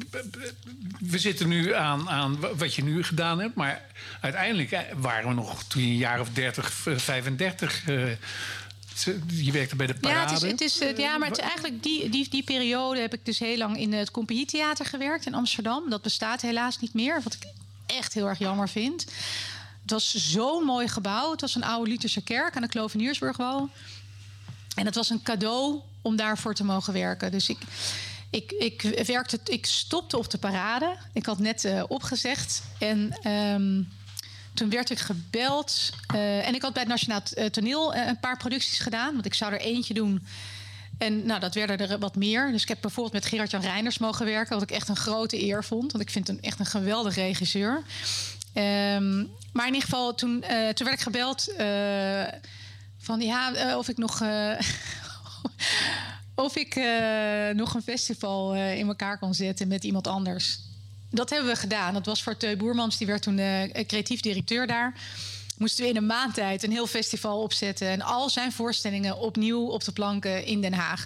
We 1.00 1.18
zitten 1.18 1.48
nu 1.48 1.74
aan, 1.74 2.08
aan 2.10 2.38
wat 2.56 2.74
je 2.74 2.82
nu 2.84 3.02
gedaan 3.04 3.40
hebt. 3.40 3.54
Maar 3.54 3.82
uiteindelijk 4.20 4.84
waren 4.96 5.28
we 5.28 5.34
nog 5.34 5.62
toen 5.64 5.82
je 5.82 5.88
een 5.88 5.96
jaar 5.96 6.20
of 6.20 6.28
30, 6.30 6.70
35. 6.72 7.78
eh, 7.78 7.86
ze- 7.86 8.16
je 9.26 9.52
werkte 9.52 9.76
bij 9.76 9.86
de 9.86 9.92
Ja, 9.92 9.98
parade. 10.00 10.32
het 10.32 10.42
is, 10.42 10.50
het 10.50 10.60
is, 10.60 10.78
eh, 10.78 10.96
ja, 10.96 11.18
maar 11.18 11.28
het, 11.28 11.38
is 11.38 11.44
eigenlijk 11.44 11.82
die, 11.82 12.08
die, 12.08 12.28
die 12.28 12.42
periode 12.42 13.00
heb 13.00 13.14
ik 13.14 13.24
dus 13.24 13.38
heel 13.38 13.56
lang 13.56 13.78
in 13.78 13.92
het 13.92 14.10
Compagnietheater 14.10 14.86
gewerkt 14.86 15.26
in 15.26 15.34
Amsterdam. 15.34 15.90
Dat 15.90 16.02
bestaat 16.02 16.40
helaas 16.40 16.78
niet 16.78 16.94
meer, 16.94 17.20
wat 17.22 17.34
ik 17.34 17.46
echt 17.86 18.14
heel 18.14 18.28
erg 18.28 18.38
jammer 18.38 18.68
vind. 18.68 19.04
Het 19.82 19.90
was 19.90 20.14
zo'n 20.14 20.64
mooi 20.64 20.88
gebouw. 20.88 21.30
Het 21.30 21.40
was 21.40 21.54
een 21.54 21.64
oude 21.64 21.90
Lutherse 21.90 22.22
kerk 22.22 22.56
aan 22.56 22.62
de 22.62 22.68
Kloveniersburgwal. 22.68 23.68
En 24.74 24.86
het 24.86 24.94
was 24.94 25.10
een 25.10 25.22
cadeau 25.22 25.80
om 26.02 26.16
daarvoor 26.16 26.54
te 26.54 26.64
mogen 26.64 26.92
werken. 26.92 27.30
Dus 27.30 27.48
ik, 27.48 27.58
ik, 28.30 28.52
ik, 28.52 28.82
werkte, 29.06 29.40
ik 29.44 29.66
stopte 29.66 30.18
op 30.18 30.30
de 30.30 30.38
parade. 30.38 30.96
Ik 31.12 31.26
had 31.26 31.38
net 31.38 31.64
eh, 31.64 31.82
opgezegd. 31.88 32.62
En 32.78 33.18
ehm, 33.22 33.82
toen 34.54 34.70
werd 34.70 34.90
ik 34.90 34.98
gebeld. 34.98 35.90
eh, 36.06 36.46
en 36.46 36.54
ik 36.54 36.62
had 36.62 36.72
bij 36.72 36.82
het 36.82 36.90
Nationaal 36.90 37.22
eh, 37.34 37.46
Toneel 37.46 37.94
eh, 37.94 38.06
een 38.06 38.20
paar 38.20 38.36
producties 38.36 38.78
gedaan. 38.78 39.12
Want 39.12 39.26
ik 39.26 39.34
zou 39.34 39.52
er 39.52 39.60
eentje 39.60 39.94
doen. 39.94 40.26
En 40.98 41.26
nou, 41.26 41.40
dat 41.40 41.54
werden 41.54 41.78
er 41.78 41.98
wat 41.98 42.16
meer. 42.16 42.52
Dus 42.52 42.62
ik 42.62 42.68
heb 42.68 42.78
bijvoorbeeld 42.80 43.14
met 43.14 43.26
Gerard-Jan 43.26 43.60
Reiners 43.60 43.98
mogen 43.98 44.26
werken. 44.26 44.54
Wat 44.54 44.62
ik 44.62 44.70
echt 44.70 44.88
een 44.88 44.96
grote 44.96 45.42
eer 45.44 45.64
vond. 45.64 45.92
Want 45.92 46.04
ik 46.04 46.10
vind 46.10 46.26
hem 46.26 46.38
echt 46.40 46.58
een 46.58 46.66
geweldig 46.66 47.14
regisseur. 47.14 47.82
Ehm, 48.52 49.18
maar 49.52 49.66
in 49.66 49.74
ieder 49.74 49.88
geval, 49.88 50.14
toen, 50.14 50.40
toen 50.74 50.86
werd 50.86 50.92
ik 50.92 51.00
gebeld... 51.00 51.54
van 52.98 53.20
ja, 53.20 53.76
of 53.78 53.88
ik 53.88 53.96
nog... 53.96 54.22
of 56.34 56.56
ik 56.56 56.74
nog 57.54 57.74
een 57.74 57.82
festival 57.82 58.54
in 58.54 58.86
elkaar 58.86 59.18
kon 59.18 59.34
zetten 59.34 59.68
met 59.68 59.84
iemand 59.84 60.06
anders. 60.06 60.58
Dat 61.12 61.30
hebben 61.30 61.50
we 61.52 61.58
gedaan. 61.58 61.94
Dat 61.94 62.06
was 62.06 62.22
voor 62.22 62.36
Teu 62.36 62.56
Boermans, 62.56 62.98
die 62.98 63.06
werd 63.06 63.22
toen 63.22 63.38
eh, 63.38 63.84
creatief 63.86 64.20
directeur 64.20 64.66
daar. 64.66 64.94
Moesten 65.58 65.84
we 65.84 65.90
in 65.90 65.96
een 65.96 66.06
maand 66.06 66.34
tijd 66.34 66.62
een 66.62 66.70
heel 66.70 66.86
festival 66.86 67.42
opzetten 67.42 67.88
en 67.88 68.02
al 68.02 68.30
zijn 68.30 68.52
voorstellingen 68.52 69.18
opnieuw 69.18 69.66
op 69.66 69.84
de 69.84 69.92
planken 69.92 70.44
in 70.44 70.60
Den 70.60 70.74
Haag. 70.74 71.04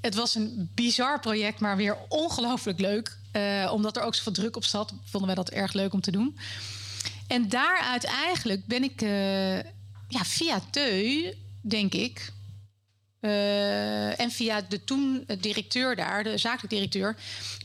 Het 0.00 0.14
was 0.14 0.34
een 0.34 0.70
bizar 0.74 1.20
project, 1.20 1.60
maar 1.60 1.76
weer 1.76 1.96
ongelooflijk 2.08 2.80
leuk. 2.80 3.18
Eh, 3.32 3.70
omdat 3.72 3.96
er 3.96 4.02
ook 4.02 4.14
zoveel 4.14 4.32
druk 4.32 4.56
op 4.56 4.64
zat, 4.64 4.92
vonden 5.04 5.34
wij 5.34 5.44
dat 5.44 5.50
erg 5.50 5.72
leuk 5.72 5.92
om 5.92 6.00
te 6.00 6.10
doen. 6.10 6.38
En 7.26 7.48
daaruit 7.48 8.04
eigenlijk 8.04 8.66
ben 8.66 8.82
ik 8.82 9.02
eh, 9.02 9.56
ja, 10.08 10.24
via 10.24 10.60
Teu, 10.70 11.34
denk 11.60 11.94
ik, 11.94 12.32
eh, 13.20 14.20
en 14.20 14.30
via 14.30 14.60
de 14.68 14.84
toen 14.84 15.24
directeur 15.40 15.96
daar, 15.96 16.24
de 16.24 16.38
zakelijk 16.38 16.72
directeur, 16.72 17.16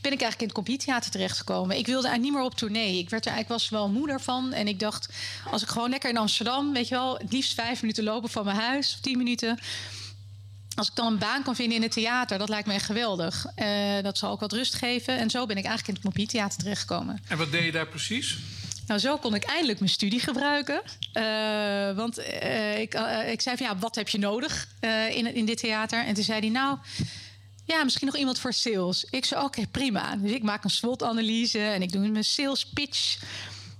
ben 0.02 0.12
ik 0.12 0.20
eigenlijk 0.20 0.40
in 0.40 0.46
het 0.46 0.52
Compagnietheater 0.52 1.10
terechtgekomen. 1.10 1.76
Ik 1.76 1.86
wilde 1.86 2.08
eigenlijk 2.08 2.22
niet 2.22 2.32
meer 2.32 2.52
op 2.52 2.58
tournee. 2.58 2.98
Ik, 2.98 3.10
werd 3.10 3.26
er, 3.26 3.38
ik 3.38 3.48
was 3.48 3.68
wel 3.68 3.88
moeder 3.88 4.20
van 4.20 4.52
en 4.52 4.68
ik 4.68 4.80
dacht, 4.80 5.08
als 5.50 5.62
ik 5.62 5.68
gewoon 5.68 5.90
lekker 5.90 6.10
in 6.10 6.16
Amsterdam, 6.16 6.72
weet 6.72 6.88
je 6.88 6.94
wel, 6.94 7.16
het 7.16 7.32
liefst 7.32 7.54
vijf 7.54 7.80
minuten 7.80 8.04
lopen 8.04 8.30
van 8.30 8.44
mijn 8.44 8.56
huis, 8.56 8.94
of 8.94 9.00
tien 9.00 9.18
minuten. 9.18 9.58
Als 10.74 10.88
ik 10.88 10.94
dan 10.94 11.12
een 11.12 11.18
baan 11.18 11.42
kan 11.42 11.56
vinden 11.56 11.76
in 11.76 11.82
het 11.82 11.92
theater, 11.92 12.38
dat 12.38 12.48
lijkt 12.48 12.66
me 12.66 12.72
echt 12.72 12.84
geweldig. 12.84 13.46
Eh, 13.54 14.02
dat 14.02 14.18
zal 14.18 14.30
ook 14.30 14.40
wat 14.40 14.52
rust 14.52 14.74
geven. 14.74 15.18
En 15.18 15.30
zo 15.30 15.46
ben 15.46 15.56
ik 15.56 15.64
eigenlijk 15.64 15.88
in 15.88 15.94
het 15.94 16.02
Compagnietheater 16.02 16.58
terechtgekomen. 16.58 17.22
En 17.28 17.38
wat 17.38 17.50
deed 17.50 17.64
je 17.64 17.72
daar 17.72 17.88
precies? 17.88 18.38
Nou, 18.86 19.00
zo 19.00 19.16
kon 19.16 19.34
ik 19.34 19.44
eindelijk 19.44 19.78
mijn 19.78 19.90
studie 19.90 20.20
gebruiken. 20.20 20.82
Eh, 21.12 21.96
want 21.96 22.18
eh, 22.18 22.80
ik, 22.80 22.94
eh, 22.94 23.32
ik 23.32 23.40
zei 23.40 23.56
van 23.56 23.66
ja, 23.66 23.76
wat 23.78 23.94
heb 23.94 24.08
je 24.08 24.18
nodig 24.18 24.68
in, 25.10 25.34
in 25.34 25.44
dit 25.44 25.58
theater? 25.58 26.04
En 26.04 26.14
toen 26.14 26.24
zei 26.24 26.40
hij 26.40 26.48
nou, 26.48 26.78
ja, 27.64 27.84
misschien 27.84 28.06
nog 28.06 28.16
iemand 28.16 28.38
voor 28.38 28.52
sales. 28.52 29.06
Ik 29.10 29.24
zei 29.24 29.44
oké, 29.44 29.66
prima. 29.66 30.16
Dus 30.16 30.30
ik 30.30 30.42
maak 30.42 30.64
een 30.64 30.70
SWOT-analyse 30.70 31.58
en 31.58 31.82
ik 31.82 31.92
doe 31.92 32.08
mijn 32.08 32.24
sales 32.24 32.66
pitch. 32.66 33.18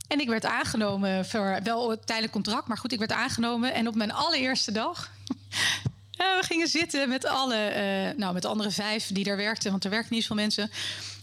En 0.09 0.21
ik 0.21 0.29
werd 0.29 0.45
aangenomen 0.45 1.27
voor 1.27 1.59
wel 1.63 1.99
tijdelijk 2.05 2.33
contract, 2.33 2.69
maar 2.69 2.79
goed, 2.79 2.93
ik 2.93 2.99
werd 2.99 3.13
aangenomen. 3.13 3.75
En 3.75 3.89
op 3.89 3.95
mijn 3.95 4.13
allereerste 4.13 4.73
dag 4.73 5.11
we 6.17 6.43
gingen 6.43 6.69
zitten 6.69 7.09
met 7.09 7.27
alle, 7.27 7.73
nou, 8.17 8.33
met 8.33 8.43
de 8.43 8.49
andere 8.49 8.71
vijf 8.71 9.07
die 9.13 9.25
daar 9.25 9.37
werkten, 9.37 9.71
want 9.71 9.85
er 9.85 9.91
werken 9.91 10.15
niet 10.15 10.23
zoveel 10.23 10.37
mensen. 10.37 10.71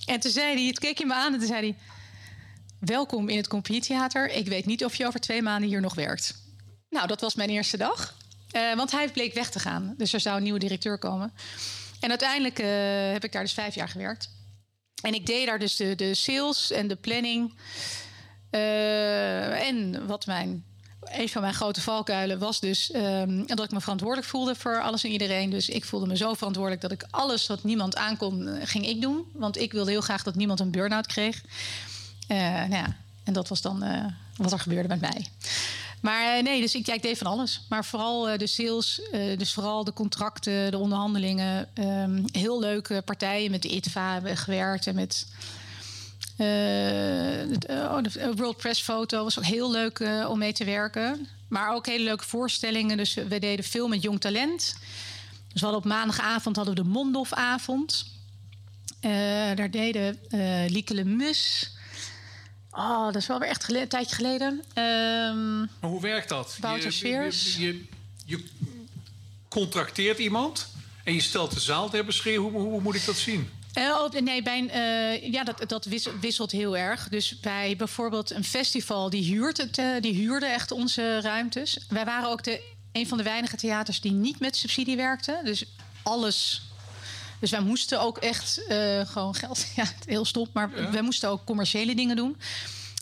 En 0.05 0.19
toen 0.19 0.31
zei 0.31 0.53
hij, 0.55 0.65
het 0.65 0.79
keek 0.79 0.97
je 0.97 1.05
me 1.05 1.13
aan 1.13 1.33
en 1.33 1.39
toen 1.39 1.47
zei 1.47 1.59
hij: 1.59 1.75
Welkom 2.85 3.29
in 3.29 3.37
het 3.37 3.47
Compagnietheater. 3.47 4.29
Ik 4.29 4.47
weet 4.47 4.65
niet 4.65 4.85
of 4.85 4.95
je 4.95 5.07
over 5.07 5.19
twee 5.19 5.41
maanden 5.41 5.69
hier 5.69 5.81
nog 5.81 5.95
werkt. 5.95 6.35
Nou, 6.89 7.07
dat 7.07 7.21
was 7.21 7.35
mijn 7.35 7.49
eerste 7.49 7.77
dag. 7.77 8.15
Eh, 8.51 8.75
want 8.75 8.91
hij 8.91 9.09
bleek 9.11 9.33
weg 9.33 9.49
te 9.49 9.59
gaan. 9.59 9.93
Dus 9.97 10.13
er 10.13 10.19
zou 10.19 10.37
een 10.37 10.43
nieuwe 10.43 10.59
directeur 10.59 10.97
komen. 10.97 11.33
En 11.99 12.09
uiteindelijk 12.09 12.59
eh, 12.59 12.67
heb 13.11 13.23
ik 13.23 13.31
daar 13.31 13.41
dus 13.41 13.53
vijf 13.53 13.75
jaar 13.75 13.89
gewerkt. 13.89 14.29
En 15.01 15.13
ik 15.13 15.25
deed 15.25 15.45
daar 15.45 15.59
dus 15.59 15.75
de, 15.75 15.95
de 15.95 16.15
sales 16.15 16.71
en 16.71 16.87
de 16.87 16.95
planning. 16.95 17.53
Eh, 18.49 19.67
en 19.67 20.07
wat 20.07 20.25
mijn, 20.25 20.65
een 21.01 21.29
van 21.29 21.41
mijn 21.41 21.53
grote 21.53 21.81
valkuilen 21.81 22.39
was 22.39 22.59
dus 22.59 22.91
ehm, 22.91 23.45
dat 23.45 23.63
ik 23.63 23.71
me 23.71 23.81
verantwoordelijk 23.81 24.29
voelde 24.29 24.55
voor 24.55 24.81
alles 24.81 25.03
en 25.03 25.11
iedereen. 25.11 25.49
Dus 25.49 25.69
ik 25.69 25.85
voelde 25.85 26.07
me 26.07 26.17
zo 26.17 26.33
verantwoordelijk 26.33 26.81
dat 26.81 26.91
ik 26.91 27.05
alles 27.09 27.47
wat 27.47 27.63
niemand 27.63 27.95
aankon, 27.95 28.59
ging 28.63 28.87
ik 28.87 29.01
doen. 29.01 29.25
Want 29.33 29.57
ik 29.57 29.71
wilde 29.71 29.91
heel 29.91 30.01
graag 30.01 30.23
dat 30.23 30.35
niemand 30.35 30.59
een 30.59 30.71
burn-out 30.71 31.07
kreeg. 31.07 31.41
Eh, 32.37 32.69
nou 32.69 32.85
en 33.23 33.33
dat 33.33 33.47
was 33.47 33.61
dan 33.61 33.83
eh, 33.83 34.05
wat 34.35 34.51
er 34.51 34.59
gebeurde 34.59 34.87
met 34.87 35.01
mij. 35.01 35.27
Maar 35.99 36.37
eh, 36.37 36.43
nee, 36.43 36.61
dus 36.61 36.75
ik, 36.75 36.85
ja, 36.85 36.93
ik 36.93 37.01
deed 37.01 37.17
van 37.17 37.27
alles. 37.27 37.61
Maar 37.69 37.85
vooral 37.85 38.37
de 38.37 38.47
sales, 38.47 39.01
dus 39.37 39.53
vooral 39.53 39.83
de 39.83 39.93
contracten, 39.93 40.71
de 40.71 40.77
onderhandelingen. 40.77 41.69
Ehm, 41.73 42.23
heel 42.31 42.59
leuke 42.59 43.01
partijen 43.05 43.51
met 43.51 43.61
de 43.61 43.69
ITVA 43.69 44.13
hebben 44.13 44.37
gewerkt 44.37 44.87
en 44.87 44.95
met 44.95 45.27
eh, 46.37 47.91
oh, 47.91 48.01
de 48.01 48.31
World 48.35 48.57
Press 48.57 48.81
Foto 48.81 49.23
was 49.23 49.37
ook 49.37 49.45
heel 49.45 49.71
leuk 49.71 50.03
om 50.27 50.37
mee 50.37 50.53
te 50.53 50.65
werken. 50.65 51.27
Maar 51.47 51.73
ook 51.73 51.85
hele 51.85 52.03
leuke 52.03 52.23
voorstellingen. 52.23 52.97
Dus 52.97 53.13
we 53.13 53.39
deden 53.39 53.65
veel 53.65 53.87
met 53.87 54.01
jong 54.01 54.19
talent. 54.19 54.75
Dus 55.51 55.61
we 55.61 55.67
hadden 55.67 55.77
op 55.77 55.85
maandagavond 55.85 56.55
hadden 56.55 56.75
we 56.75 56.81
de 56.81 56.89
Mondhofavond. 56.89 58.05
Eh 58.99 59.11
daar 59.55 59.71
deden 59.71 60.19
Lieke 60.67 60.93
Lemus. 60.93 61.71
Oh, 62.75 63.05
dat 63.05 63.15
is 63.15 63.27
wel 63.27 63.39
weer 63.39 63.49
echt 63.49 63.73
een 63.73 63.87
tijdje 63.87 64.15
geleden. 64.15 64.63
Ehm, 64.73 65.57
Maar 65.59 65.89
hoe 65.89 66.01
werkt 66.01 66.29
dat? 66.29 66.57
Wouter 66.59 66.93
je, 66.99 67.07
je, 67.07 67.61
je, 67.65 67.85
je 68.25 68.45
contracteert 69.49 70.19
iemand 70.19 70.67
en 71.03 71.13
je 71.13 71.21
stelt 71.21 71.53
de 71.53 71.59
zaal 71.59 71.89
ter 71.89 72.05
beschikking. 72.05 72.51
Hoe, 72.51 72.61
hoe 72.61 72.81
moet 72.81 72.95
ik 72.95 73.05
dat 73.05 73.15
zien? 73.15 73.49
Eh, 73.73 73.83
oh, 73.83 74.09
nee, 74.21 74.41
bij 74.43 74.57
een, 74.59 74.69
eh, 74.69 75.31
ja, 75.31 75.43
dat, 75.43 75.69
dat 75.69 75.85
wis- 75.85 76.07
wisselt 76.21 76.51
heel 76.51 76.77
erg. 76.77 77.09
Dus 77.09 77.39
bij 77.39 77.75
bijvoorbeeld 77.75 78.31
een 78.31 78.43
festival, 78.43 79.09
die, 79.09 79.23
huurt 79.33 79.57
het, 79.57 79.77
eh, 79.77 79.85
die 80.01 80.13
huurde 80.13 80.45
echt 80.45 80.71
onze 80.71 81.21
ruimtes. 81.21 81.77
Wij 81.89 82.05
waren 82.05 82.29
ook 82.29 82.43
de, 82.43 82.61
een 82.91 83.07
van 83.07 83.17
de 83.17 83.23
weinige 83.23 83.55
theaters 83.57 84.01
die 84.01 84.11
niet 84.11 84.39
met 84.39 84.55
subsidie 84.55 84.95
werkten. 84.95 85.45
Dus 85.45 85.65
alles. 86.03 86.61
Dus 87.43 87.51
wij 87.51 87.61
moesten 87.61 88.01
ook 88.01 88.17
echt 88.17 88.65
eh, 88.67 89.07
gewoon 89.07 89.35
geld. 89.35 89.65
Ja, 89.75 89.85
heel 90.05 90.25
stom, 90.25 90.47
maar 90.53 90.69
Ja. 90.81 90.91
wij 90.91 91.01
moesten 91.01 91.29
ook 91.29 91.45
commerciële 91.45 91.95
dingen 91.95 92.15
doen. 92.15 92.37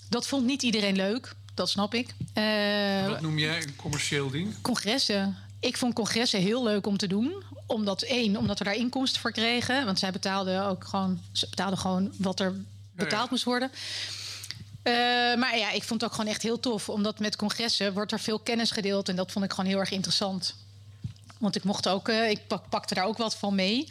Dat 0.09 0.27
vond 0.27 0.45
niet 0.45 0.61
iedereen 0.63 0.95
leuk, 0.95 1.33
dat 1.53 1.69
snap 1.69 1.93
ik. 1.93 2.13
Eh, 2.33 3.07
Wat 3.07 3.21
noem 3.21 3.37
jij 3.37 3.57
een 3.61 3.75
commercieel 3.75 4.29
ding? 4.29 4.53
Congressen. 4.61 5.37
Ik 5.59 5.77
vond 5.77 5.93
congressen 5.93 6.39
heel 6.41 6.63
leuk 6.63 6.87
om 6.87 6.97
te 6.97 7.07
doen. 7.07 7.43
Omdat 7.65 8.01
één, 8.01 8.37
omdat 8.37 8.57
we 8.59 8.63
daar 8.63 8.75
inkomsten 8.75 9.21
voor 9.21 9.31
kregen. 9.31 9.85
Want 9.85 9.99
zij 9.99 10.11
betaalden 10.11 10.65
ook 10.65 10.83
gewoon, 10.85 11.21
ze 11.31 11.47
betaalden 11.49 11.77
gewoon 11.79 12.11
wat 12.17 12.39
er 12.39 12.53
betaald 12.95 13.29
moest 13.29 13.43
worden. 13.43 13.71
Eh, 14.83 14.93
maar 15.35 15.57
ja, 15.57 15.71
ik 15.71 15.83
vond 15.83 16.01
het 16.01 16.09
ook 16.09 16.15
gewoon 16.15 16.31
echt 16.31 16.41
heel 16.41 16.59
tof. 16.59 16.89
Omdat 16.89 17.19
met 17.19 17.35
congressen 17.35 17.93
wordt 17.93 18.11
er 18.11 18.19
veel 18.19 18.39
kennis 18.39 18.71
gedeeld. 18.71 19.09
En 19.09 19.15
dat 19.15 19.31
vond 19.31 19.45
ik 19.45 19.51
gewoon 19.53 19.69
heel 19.69 19.79
erg 19.79 19.91
interessant. 19.91 20.55
Want 21.37 21.55
ik 21.55 21.63
mocht 21.63 21.87
ook, 21.87 22.09
ik 22.09 22.47
pak- 22.47 22.69
pakte 22.69 22.93
daar 22.93 23.05
ook 23.05 23.17
wat 23.17 23.35
van 23.35 23.55
mee. 23.55 23.87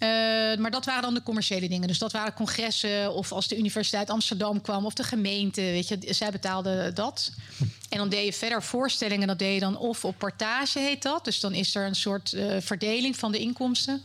Eh, 0.00 0.08
maar 0.56 0.70
dat 0.70 0.84
waren 0.84 1.02
dan 1.02 1.14
de 1.14 1.22
commerciële 1.22 1.68
dingen. 1.68 1.88
Dus 1.88 1.98
dat 1.98 2.12
waren 2.12 2.32
congressen 2.32 3.12
of 3.12 3.32
als 3.32 3.48
de 3.48 3.58
Universiteit 3.58 4.10
Amsterdam 4.10 4.60
kwam 4.60 4.86
of 4.86 4.94
de 4.94 5.02
gemeente, 5.02 5.60
weet 5.60 5.88
je, 5.88 5.98
zij 6.08 6.30
betaalden 6.30 6.94
dat. 6.94 7.32
En 7.88 7.98
dan 7.98 8.08
deed 8.08 8.24
je 8.24 8.32
verder 8.32 8.62
voorstellingen, 8.62 9.26
dat 9.26 9.38
deed 9.38 9.54
je 9.54 9.60
dan 9.60 9.78
of 9.78 10.04
op 10.04 10.18
partage 10.18 10.78
heet 10.78 11.02
dat. 11.02 11.24
Dus 11.24 11.40
dan 11.40 11.54
is 11.54 11.74
er 11.74 11.86
een 11.86 11.94
soort 11.94 12.32
eh, 12.32 12.56
verdeling 12.60 13.16
van 13.16 13.32
de 13.32 13.38
inkomsten. 13.38 14.02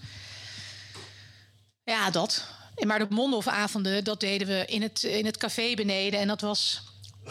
Ja, 1.84 2.10
dat. 2.12 2.46
Maar 2.86 3.00
de 3.00 3.08
Mondhofavonden, 3.10 4.04
dat 4.04 4.20
deden 4.20 4.48
we 4.48 4.64
in 4.66 4.82
het, 4.82 5.04
in 5.04 5.26
het 5.26 5.38
café 5.38 5.74
beneden. 5.74 6.20
En 6.20 6.28
dat 6.28 6.42
was 6.42 6.82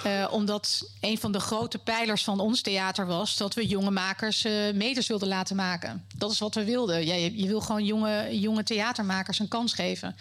eh, 0.02 0.28
omdat 0.30 0.90
een 1.00 1.18
van 1.18 1.32
de 1.32 1.40
grote 1.40 1.78
pijlers 1.78 2.24
van 2.24 2.40
ons 2.40 2.60
theater 2.60 3.06
was... 3.06 3.36
dat 3.36 3.54
we 3.54 3.66
jonge 3.66 3.90
makers 3.90 4.44
eh 4.44 4.72
meters 4.72 5.06
wilden 5.06 5.28
laten 5.28 5.56
maken. 5.56 6.04
Dat 6.16 6.30
is 6.30 6.38
wat 6.38 6.54
we 6.54 6.64
wilden. 6.64 7.06
Ja, 7.06 7.14
je, 7.14 7.46
wil 7.46 7.60
gewoon 7.60 7.84
jonge, 7.84 8.40
jonge 8.40 8.62
theatermakers 8.62 9.38
een 9.38 9.48
kans 9.48 9.74
geven. 9.74 10.16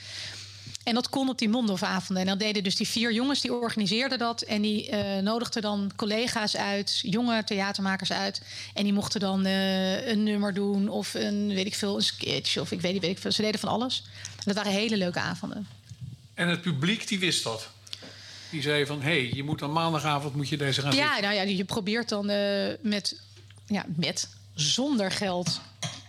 En 0.83 0.93
dat 0.93 1.09
kon 1.09 1.29
op 1.29 1.37
die 1.37 1.49
Mondhofavonden. 1.49 2.23
En 2.23 2.29
dan 2.29 2.37
deden 2.37 2.63
dus 2.63 2.75
die 2.75 2.87
vier 2.87 3.13
jongens, 3.13 3.41
die 3.41 3.53
organiseerden 3.53 4.17
dat. 4.17 4.41
En 4.41 4.61
die 4.61 4.89
eh, 4.89 5.21
nodigden 5.21 5.61
dan 5.61 5.91
collega's 5.95 6.55
uit, 6.55 6.99
jonge 7.01 7.43
theatermakers 7.43 8.11
uit. 8.11 8.41
En 8.73 8.83
die 8.83 8.93
mochten 8.93 9.19
dan 9.19 9.45
een 9.45 10.23
nummer 10.23 10.53
doen 10.53 10.89
of 10.89 11.13
een, 11.13 11.47
weet 11.47 11.65
ik 11.65 11.75
veel, 11.75 11.95
een 11.95 12.01
sketch. 12.01 12.57
Of 12.57 12.71
ik 12.71 12.81
weet 12.81 12.93
niet, 12.93 13.01
weet 13.01 13.11
ik 13.11 13.19
veel. 13.19 13.31
Ze 13.31 13.41
deden 13.41 13.59
van 13.59 13.69
alles. 13.69 14.03
Dat 14.45 14.55
waren 14.55 14.71
hele 14.71 14.97
leuke 14.97 15.19
avonden. 15.19 15.67
En 16.33 16.47
het 16.47 16.61
publiek 16.61 17.07
die 17.07 17.19
wist 17.19 17.43
dat. 17.43 17.69
Die 18.53 18.61
zei 18.61 18.85
van, 18.85 19.01
hé, 19.01 19.09
hey, 19.09 19.31
je 19.33 19.43
moet 19.43 19.59
dan 19.59 19.71
maandagavond 19.71 20.35
moet 20.35 20.49
je 20.49 20.57
deze 20.57 20.81
gaan 20.81 20.95
Ja, 20.95 21.19
nou 21.19 21.33
ja, 21.33 21.41
je 21.41 21.63
probeert 21.63 22.09
dan 22.09 22.29
eh, 22.29 22.73
met, 22.81 23.19
ja, 23.67 23.85
met, 23.95 24.29
zonder 24.53 25.11
geld 25.11 25.61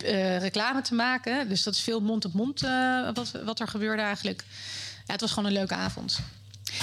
eh, 0.04 0.38
reclame 0.38 0.82
te 0.82 0.94
maken. 0.94 1.48
Dus 1.48 1.62
dat 1.62 1.74
is 1.74 1.80
veel 1.80 2.00
mond-op-mond 2.00 2.62
eh, 2.62 3.08
wat, 3.14 3.32
wat 3.44 3.60
er 3.60 3.68
gebeurde 3.68 4.02
eigenlijk. 4.02 4.44
Ja, 5.06 5.12
het 5.12 5.20
was 5.20 5.30
gewoon 5.30 5.48
een 5.48 5.54
leuke 5.54 5.74
avond. 5.74 6.18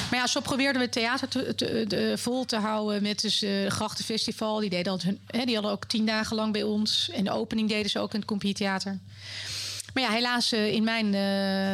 Maar 0.10 0.20
ja, 0.20 0.28
zo 0.28 0.40
probeerden 0.40 0.76
we 0.76 0.82
het 0.82 0.92
theater 0.92 1.28
te, 1.28 1.56
te- 1.56 1.86
de- 1.88 2.18
vol 2.18 2.46
te 2.46 2.58
houden 2.58 3.02
met 3.02 3.22
dus, 3.22 3.46
Grachtenfestival. 3.68 4.60
Die, 4.60 4.70
deden 4.70 4.92
altijd 4.92 5.12
hun, 5.12 5.40
hè, 5.40 5.46
die 5.46 5.54
hadden 5.54 5.72
ook 5.74 5.86
tien 5.86 6.06
dagen 6.06 6.36
lang 6.36 6.54
bij 6.54 6.64
ons. 6.64 7.10
En 7.14 7.24
de 7.24 7.32
opening 7.32 7.70
deden 7.70 7.90
ze 7.92 8.00
ook 8.00 8.14
in 8.14 8.20
het 8.20 8.28
Compagnietheater. 8.28 9.00
Maar 9.94 10.04
ja, 10.04 10.10
helaas, 10.12 10.54
in 10.54 10.84
mijn, 10.84 11.06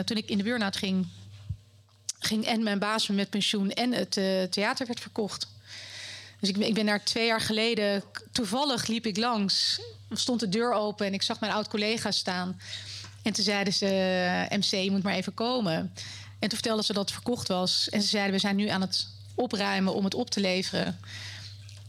toen 0.05 0.17
ik 0.17 0.29
in 0.29 0.37
de 0.37 0.43
burn-out 0.43 0.77
ging... 0.77 1.07
ging 2.27 2.45
en 2.45 2.63
mijn 2.63 2.79
baas 2.79 3.07
me 3.07 3.15
met 3.15 3.29
pensioen 3.29 3.71
en 3.71 3.91
het 3.91 4.17
eh, 4.17 4.43
theater 4.43 4.87
werd 4.87 4.99
verkocht. 4.99 5.47
Dus 6.39 6.49
ik 6.49 6.57
ik 6.57 6.73
ben 6.73 6.85
daar 6.85 7.03
twee 7.03 7.25
jaar 7.25 7.41
geleden... 7.41 8.03
toevallig 8.31 8.87
liep 8.87 9.05
ik 9.05 9.17
langs, 9.17 9.79
stond 10.11 10.39
de 10.39 10.49
deur 10.49 10.73
open... 10.73 11.05
en 11.05 11.13
ik 11.13 11.21
zag 11.21 11.39
mijn 11.39 11.53
oud-collega 11.53 12.11
staan. 12.11 12.59
En 13.23 13.33
toen 13.33 13.43
zeiden 13.43 13.73
ze, 13.73 13.85
eh, 14.49 14.57
MC, 14.57 14.83
je 14.83 14.91
moet 14.91 15.03
maar 15.03 15.13
even 15.13 15.33
komen. 15.33 15.93
En 16.39 16.49
toen 16.49 16.49
vertelden 16.49 16.85
ze 16.85 16.93
dat 16.93 17.01
het 17.01 17.11
verkocht 17.11 17.47
was. 17.47 17.89
En 17.89 18.01
ze 18.01 18.07
zeiden, 18.07 18.33
we 18.33 18.39
zijn 18.39 18.55
nu 18.55 18.67
aan 18.67 18.81
het 18.81 19.07
opruimen 19.35 19.93
om 19.93 20.03
het 20.03 20.13
op 20.13 20.29
te 20.29 20.39
leveren. 20.39 20.99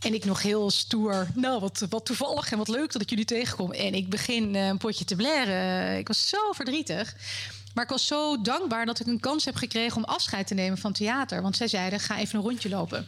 En 0.00 0.14
ik 0.14 0.24
nog 0.24 0.42
heel 0.42 0.70
stoer. 0.70 1.28
Nou, 1.34 1.60
wat, 1.60 1.86
wat 1.88 2.06
toevallig 2.06 2.52
en 2.52 2.58
wat 2.58 2.68
leuk 2.68 2.92
dat 2.92 3.02
ik 3.02 3.10
jullie 3.10 3.24
tegenkom. 3.24 3.72
En 3.72 3.94
ik 3.94 4.08
begin 4.08 4.54
eh, 4.54 4.66
een 4.66 4.78
potje 4.78 5.04
te 5.04 5.16
blaren. 5.16 5.98
Ik 5.98 6.08
was 6.08 6.28
zo 6.28 6.52
verdrietig. 6.52 7.14
Maar 7.74 7.84
ik 7.84 7.90
was 7.90 8.06
zo 8.06 8.40
dankbaar 8.40 8.86
dat 8.86 9.00
ik 9.00 9.06
een 9.06 9.20
kans 9.20 9.44
heb 9.44 9.56
gekregen 9.56 9.96
om 9.96 10.04
afscheid 10.04 10.46
te 10.46 10.54
nemen 10.54 10.78
van 10.78 10.92
theater. 10.92 11.42
Want 11.42 11.56
zij 11.56 11.68
zeiden: 11.68 12.00
ga 12.00 12.18
even 12.18 12.38
een 12.38 12.44
rondje 12.44 12.68
lopen. 12.68 13.06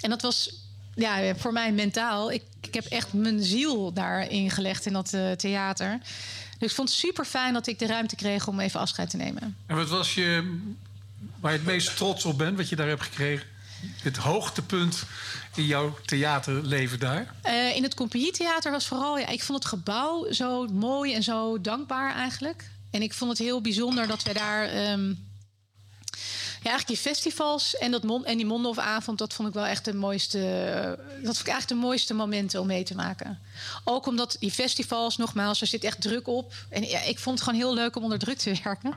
En 0.00 0.10
dat 0.10 0.22
was 0.22 0.50
ja, 0.94 1.34
voor 1.36 1.52
mij 1.52 1.72
mentaal. 1.72 2.32
Ik, 2.32 2.42
ik 2.60 2.74
heb 2.74 2.84
echt 2.84 3.12
mijn 3.12 3.42
ziel 3.42 3.92
daarin 3.92 4.50
gelegd 4.50 4.86
in 4.86 4.92
dat 4.92 5.12
eh, 5.12 5.30
theater. 5.30 5.98
Dus 6.58 6.68
ik 6.68 6.74
vond 6.74 6.88
het 6.88 6.98
super 6.98 7.24
fijn 7.24 7.52
dat 7.52 7.66
ik 7.66 7.78
de 7.78 7.86
ruimte 7.86 8.16
kreeg 8.16 8.46
om 8.46 8.60
even 8.60 8.80
afscheid 8.80 9.10
te 9.10 9.16
nemen. 9.16 9.56
En 9.66 9.76
wat 9.76 9.88
was 9.88 10.14
je, 10.14 10.58
waar 11.40 11.52
je 11.52 11.58
het 11.58 11.66
meest 11.66 11.96
trots 11.96 12.24
op 12.24 12.38
bent, 12.38 12.56
wat 12.56 12.68
je 12.68 12.76
daar 12.76 12.88
hebt 12.88 13.02
gekregen? 13.02 13.46
Het 14.02 14.16
hoogtepunt 14.16 15.02
in 15.54 15.64
jouw 15.64 15.98
theaterleven 16.04 16.98
daar? 16.98 17.34
Eh, 17.42 17.76
in 17.76 17.82
het 17.82 17.94
Compagnietheater 17.94 18.72
was 18.72 18.86
vooral... 18.86 19.18
Ja, 19.18 19.28
ik 19.28 19.42
vond 19.42 19.58
het 19.62 19.72
gebouw 19.72 20.32
zo 20.32 20.66
mooi 20.66 21.14
en 21.14 21.22
zo 21.22 21.60
dankbaar 21.60 22.14
eigenlijk. 22.14 22.70
En 22.90 23.02
ik 23.02 23.14
vond 23.14 23.30
het 23.30 23.40
heel 23.40 23.60
bijzonder 23.60 24.06
dat 24.06 24.22
we 24.22 24.32
daar... 24.32 24.68
ehm, 24.68 25.14
ja, 26.62 26.70
eigenlijk 26.70 27.02
die 27.02 27.12
festivals 27.12 27.76
en, 27.76 27.90
dat 27.90 28.02
mon 28.02 28.24
en 28.24 28.36
die 28.36 28.46
Mondhofavond... 28.46 29.18
dat 29.18 29.34
vond 29.34 29.48
ik 29.48 29.54
wel 29.54 29.66
echt 29.66 29.84
de 29.84 29.94
mooiste... 29.94 30.38
dat 30.96 31.36
vond 31.36 31.40
ik 31.40 31.52
eigenlijk 31.52 31.80
de 31.80 31.86
mooiste 31.86 32.14
momenten 32.14 32.60
om 32.60 32.66
mee 32.66 32.84
te 32.84 32.94
maken. 32.94 33.38
Ook 33.84 34.06
omdat 34.06 34.36
die 34.40 34.50
festivals, 34.50 35.16
nogmaals, 35.16 35.60
er 35.60 35.66
zit 35.66 35.84
echt 35.84 36.00
druk 36.00 36.28
op. 36.28 36.54
En 36.68 36.84
ja, 36.84 37.02
ik 37.02 37.18
vond 37.18 37.38
het 37.38 37.48
gewoon 37.48 37.60
heel 37.60 37.74
leuk 37.74 37.96
om 37.96 38.02
onder 38.02 38.18
druk 38.18 38.38
te 38.38 38.52
werken. 38.64 38.94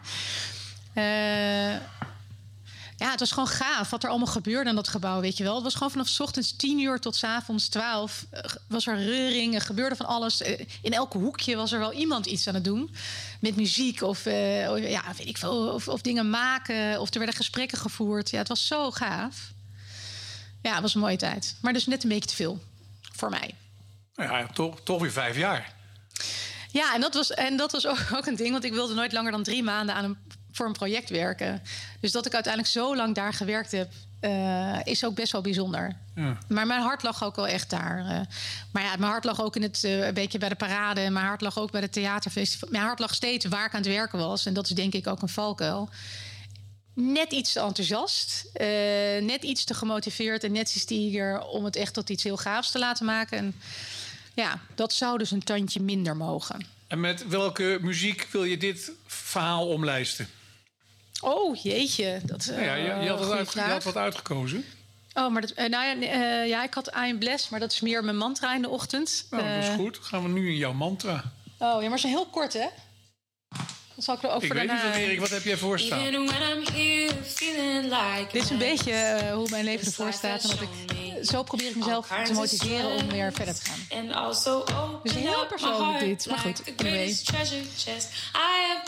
Eh, 0.93 1.76
Ja, 3.02 3.10
het 3.11 3.19
was 3.19 3.32
gewoon 3.32 3.48
gaaf 3.48 3.90
wat 3.90 4.03
er 4.03 4.10
allemaal 4.10 4.28
gebeurde 4.28 4.69
in 4.69 4.76
dat 4.76 4.88
gebouw, 4.88 5.19
weet 5.22 5.38
je 5.38 5.44
wel. 5.44 5.53
Het 5.56 5.64
was 5.64 5.73
gewoon 5.73 5.91
vanaf 5.91 6.07
's 6.07 6.19
ochtends 6.19 6.56
10 6.56 6.80
uur 6.80 6.99
tot 6.99 7.15
's 7.15 7.23
avonds 7.23 7.68
12. 7.68 8.26
eh, 8.30 8.44
was 8.68 8.88
er 8.88 8.95
reuring, 8.98 9.56
er 9.56 9.61
gebeurde 9.61 9.95
van 9.95 10.06
alles. 10.06 10.41
Eh, 10.41 10.65
In 10.82 10.94
elke 10.94 11.18
hoekje 11.18 11.56
was 11.56 11.72
er 11.72 11.80
wel 11.80 11.94
iemand 11.94 12.26
iets 12.26 12.48
aan 12.48 12.53
het 12.53 12.64
doen. 12.64 12.95
Met 13.40 13.56
muziek 13.56 14.02
of, 14.02 14.26
eh, 14.26 14.72
of, 14.72 14.80
ja, 14.80 15.03
weet 15.18 15.28
ik 15.28 15.38
veel, 15.38 15.68
of, 15.73 15.88
of 15.88 16.02
dingen 16.02 16.30
maken. 16.30 16.99
Of 16.99 17.10
er 17.11 17.18
werden 17.18 17.36
gesprekken 17.36 17.78
gevoerd. 17.78 18.30
Ja, 18.30 18.38
het 18.38 18.48
was 18.48 18.68
zo 18.68 18.91
gaaf. 18.91 19.52
Ja, 20.61 20.72
het 20.73 20.82
was 20.82 20.94
een 20.95 21.02
mooie 21.02 21.18
tijd. 21.18 21.56
Maar 21.61 21.73
dus 21.73 21.86
net 21.86 22.03
een 22.03 22.10
beetje 22.10 22.30
te 22.30 22.36
veel 22.36 22.60
voor 23.15 23.30
mij. 23.30 23.56
Nou 24.15 24.32
ja, 24.38 24.48
toch, 24.53 24.82
toch 24.84 25.02
weer 25.02 25.11
vijf 25.11 25.38
jaar. 25.38 25.73
Ja, 26.72 26.94
en 26.95 27.02
dat 27.02 27.14
was, 27.14 27.32
en 27.32 27.57
dat 27.57 27.72
was 27.72 27.88
ook, 27.88 27.98
ook 28.15 28.26
een 28.26 28.36
ding, 28.36 28.52
want 28.52 28.64
ik 28.64 28.73
wilde 28.73 28.94
nooit 28.94 29.11
langer 29.11 29.32
dan 29.32 29.44
drie 29.44 29.64
maanden 29.64 29.95
aan 29.95 30.03
een, 30.03 30.18
voor 30.52 30.65
een 30.65 30.73
project 30.73 31.10
werken. 31.10 31.61
Dus 31.99 32.11
dat 32.11 32.26
ik 32.26 32.34
uiteindelijk 32.34 32.73
zo 32.73 32.95
lang 32.95 33.15
daar 33.15 33.34
gewerkt 33.34 33.72
heb, 33.72 33.91
eh, 34.19 34.80
is 34.84 35.06
ook 35.06 35.15
best 35.15 35.32
wel 35.32 35.41
bijzonder. 35.41 35.95
Ja. 36.15 36.38
Maar 36.48 36.68
mijn 36.68 36.82
hart 36.82 37.03
lag 37.03 37.23
ook 37.23 37.36
wel 37.36 37.48
echt 37.48 37.69
daar. 37.69 37.99
eh. 37.99 38.19
maar 38.72 38.84
ja, 38.84 38.95
mijn 38.98 39.11
hart 39.11 39.23
lag 39.23 39.41
ook 39.41 39.56
in 39.56 39.61
het, 39.61 39.84
eh, 39.84 40.06
een 40.07 40.14
beetje 40.14 40.38
bij 40.38 40.49
de 40.49 40.56
parade. 40.56 41.10
Mijn 41.10 41.26
hart 41.26 41.41
lag 41.41 41.57
ook 41.60 41.72
bij 41.72 41.82
het 41.82 41.94
theaterfestival. 41.94 42.69
Mijn 42.72 42.84
hart 42.84 42.99
lag 42.99 43.14
steeds 43.14 43.45
waar 43.45 43.65
ik 43.65 43.73
aan 43.73 43.82
het 43.82 43.90
werken 43.90 44.19
was. 44.19 44.45
En 44.45 44.53
dat 44.53 44.65
is 44.65 44.76
denk 44.76 44.94
ik 44.94 45.07
ook 45.07 45.22
een 45.22 45.30
valkuil. 45.30 45.90
Net 46.94 47.32
iets 47.32 47.53
te 47.53 47.60
enthousiast. 47.60 48.49
net 49.22 49.44
iets 49.44 49.64
te 49.64 49.73
gemotiveerd 49.73 50.44
en 50.44 50.52
net 50.52 50.76
iets 50.76 50.86
te 50.86 50.95
eager 50.95 51.41
om 51.41 51.65
het 51.65 51.76
echt 51.76 51.94
tot 51.94 52.10
iets 52.10 52.23
heel 52.23 52.38
gaafs 52.38 52.72
te 52.72 52.80
laten 52.80 53.06
maken. 53.06 53.38
En 53.38 53.56
ja, 54.34 54.60
dat 54.76 54.94
zou 54.94 55.18
dus 55.18 55.32
een 55.32 55.44
tandje 55.44 55.82
minder 55.82 56.18
mogen. 56.18 56.65
En 56.88 56.99
met 56.99 57.28
welke 57.28 57.78
muziek 57.82 58.28
wil 58.32 58.44
je 58.44 58.57
dit 58.57 58.91
verhaal 59.06 59.68
omlijsten? 59.68 60.28
Oh, 61.22 61.56
jeetje. 61.56 62.19
Dat, 62.23 62.45
Nou 62.45 62.61
ja, 62.64 62.76
je, 62.76 63.03
je, 63.03 63.10
had 63.10 63.26
wat 63.26 63.53
je 63.53 63.60
had 63.60 63.84
wat 63.84 63.98
uitgekozen. 63.98 64.65
Oh, 65.14 65.31
maar 65.31 65.41
dat, 65.41 65.52
eh, 65.52 65.69
nou 65.69 65.85
ja, 65.85 65.93
nee, 65.93 66.10
eh, 66.10 66.48
ja, 66.48 66.64
ik 66.64 66.73
had 66.73 66.88
I 66.88 66.91
am 67.11 67.18
blessed, 67.19 67.52
maar 67.52 67.60
dat 67.60 67.72
is 67.72 67.80
meer 67.81 68.03
mijn 68.03 68.18
mantra 68.18 68.56
in 68.56 68.61
de 68.61 68.69
ochtend. 68.69 69.27
Nou, 69.30 69.43
dat 69.43 69.64
is 69.64 69.69
Eh, 69.69 69.76
goed. 69.76 69.98
Gaan 70.02 70.23
we 70.23 70.30
nu 70.30 70.48
in 70.49 70.56
jouw 70.57 70.73
mantra. 70.73 71.23
Oh, 71.57 71.81
ja, 71.81 71.89
maar 71.89 71.99
ze 71.99 72.07
is 72.07 72.14
heel 72.14 72.26
kort, 72.26 72.53
hè? 72.53 72.68
Dan 74.02 74.10
zal 74.10 74.19
ik 74.19 74.30
er 74.30 74.36
ook 74.36 74.41
Ik 74.41 74.48
voor 74.48 74.56
weet 74.56 74.72
niet, 74.72 74.82
daarna... 74.82 74.98
Erik, 74.98 75.19
wat 75.19 75.30
heb 75.30 75.44
jij 75.44 75.57
here 76.73 77.23
feeling 77.23 77.84
like 77.84 78.28
Dit 78.32 78.44
is 78.44 78.49
een 78.49 78.57
beetje 78.57 78.91
eh, 78.91 79.34
hoe 79.34 79.49
mijn 79.49 79.64
leven 79.64 79.86
ervoor 79.86 80.14
staat. 80.14 80.44
En 80.44 80.49
dat 80.49 80.61
ik, 80.61 80.69
zo 81.26 81.44
probeer 81.44 81.69
ik 81.69 81.76
mezelf 81.76 82.07
te 82.23 82.34
motiveren 82.34 82.90
om 82.90 83.10
weer 83.10 83.34
verder 83.34 83.56
te 83.56 83.61
gaan. 83.61 83.80
Dus 85.03 85.14
heel 85.14 85.45
persoonlijk 85.48 85.99
dit, 85.99 86.28
maar 86.30 86.38
like 86.38 86.40
goed, 86.40 86.61
anyway. 86.78 87.15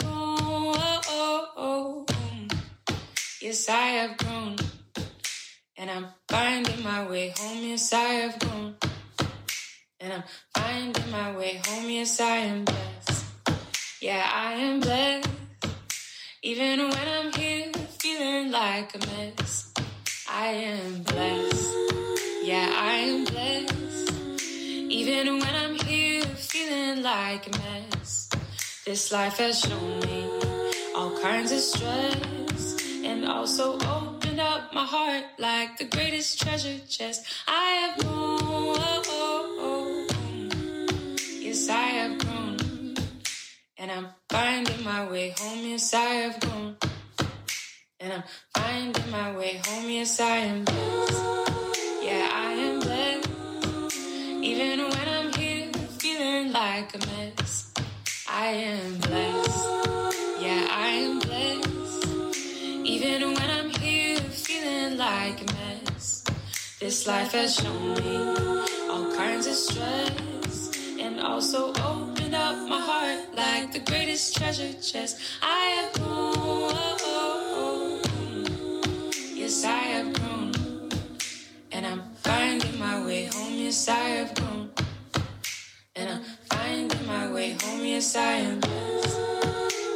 Oh, 0.06 1.00
oh, 1.10 1.58
oh. 1.58 2.06
Yes, 3.40 3.68
I 3.68 3.72
have 3.72 4.14
grown. 4.16 4.56
And 5.76 5.90
I'm 5.90 6.08
finding 6.26 6.84
my 6.84 7.08
way 7.08 7.34
home. 7.40 7.70
Yes, 7.70 7.92
I 7.92 7.96
have 7.96 8.38
grown. 8.38 8.76
And 9.98 10.14
I'm 10.14 10.24
finding 10.52 11.10
my 11.10 11.36
way 11.36 11.60
home. 11.62 11.90
Yes, 11.90 12.20
I 12.20 12.24
am 12.24 12.64
blessed. 12.64 13.23
Yeah, 14.04 14.30
I 14.30 14.56
am 14.56 14.82
blessed. 14.82 15.30
Even 16.42 16.90
when 16.90 17.08
I'm 17.08 17.32
here 17.32 17.72
feeling 17.72 18.52
like 18.52 18.94
a 18.96 19.00
mess, 19.00 19.72
I 20.30 20.48
am 20.48 21.04
blessed. 21.04 21.74
Yeah, 22.44 22.68
I 22.70 22.96
am 23.08 23.24
blessed. 23.24 24.42
Even 24.92 25.40
when 25.40 25.56
I'm 25.56 25.76
here 25.76 26.26
feeling 26.36 27.02
like 27.02 27.48
a 27.48 27.58
mess, 27.60 28.30
this 28.86 29.10
life 29.14 29.38
has 29.38 29.62
shown 29.62 30.00
me 30.02 30.28
all 30.98 31.18
kinds 31.22 31.54
of 31.54 31.60
stress 31.60 32.76
and 33.06 33.26
also 33.26 33.80
opened 33.88 34.42
up 34.42 34.74
my 34.74 34.84
heart 34.84 35.24
like 35.40 35.78
the 35.78 35.86
greatest 35.86 36.42
treasure 36.42 36.78
chest 36.90 37.24
I 37.48 37.96
have 37.96 38.02
oh. 38.04 38.74
Yes, 41.40 41.70
I 41.70 41.84
have. 41.96 42.23
And 43.84 43.92
I'm 43.92 44.08
finding 44.30 44.82
my 44.86 45.12
way 45.12 45.36
home. 45.38 45.60
Yes, 45.62 45.94
I 45.94 46.06
have 46.24 46.40
grown. 46.40 46.78
And 48.00 48.14
I'm 48.14 48.24
finding 48.56 49.12
my 49.12 49.36
way 49.36 49.60
home. 49.66 49.90
Yes, 49.90 50.22
I 50.22 50.38
am 50.38 50.64
blessed. 50.64 51.24
Yeah, 52.02 52.30
I 52.32 52.52
am 52.54 52.80
blessed. 52.80 53.30
Even 54.42 54.80
when 54.88 55.08
I'm 55.10 55.34
here 55.34 55.70
feeling 56.00 56.54
like 56.54 56.96
a 56.96 57.00
mess, 57.00 57.74
I 58.30 58.48
am 58.72 59.00
blessed. 59.00 59.68
Yeah, 60.40 60.66
I 60.72 60.88
am 61.04 61.20
blessed. 61.20 62.38
Even 62.86 63.34
when 63.34 63.50
I'm 63.50 63.70
here 63.70 64.20
feeling 64.20 64.98
like 64.98 65.42
a 65.42 65.54
mess, 65.56 66.24
this 66.80 67.06
life 67.06 67.34
has 67.34 67.58
shown 67.58 67.96
me 67.96 68.16
all 68.90 69.14
kinds 69.14 69.46
of 69.46 69.56
stress 69.56 70.43
and 71.04 71.20
also 71.20 71.74
opened 71.84 72.34
up 72.34 72.56
my 72.70 72.80
heart 72.80 73.20
like 73.36 73.74
the 73.74 73.80
greatest 73.92 74.38
treasure 74.38 74.72
chest 74.82 75.20
I 75.42 75.64
have 75.78 75.94
grown. 75.94 76.72
Yes, 79.36 79.66
I 79.66 79.82
have 79.96 80.14
grown. 80.14 80.52
And 81.74 81.86
I'm 81.86 82.04
finding 82.24 82.80
my 82.80 83.06
way 83.06 83.26
home, 83.26 83.54
yes, 83.54 83.90
I 83.90 84.06
have 84.18 84.34
grown. 84.36 84.70
And 85.98 86.10
I'm 86.10 86.24
finding 86.50 87.06
my 87.06 87.30
way 87.32 87.58
home, 87.62 87.84
yes, 87.84 88.16
I 88.16 88.34
am 88.48 88.60
blessed. 88.62 89.20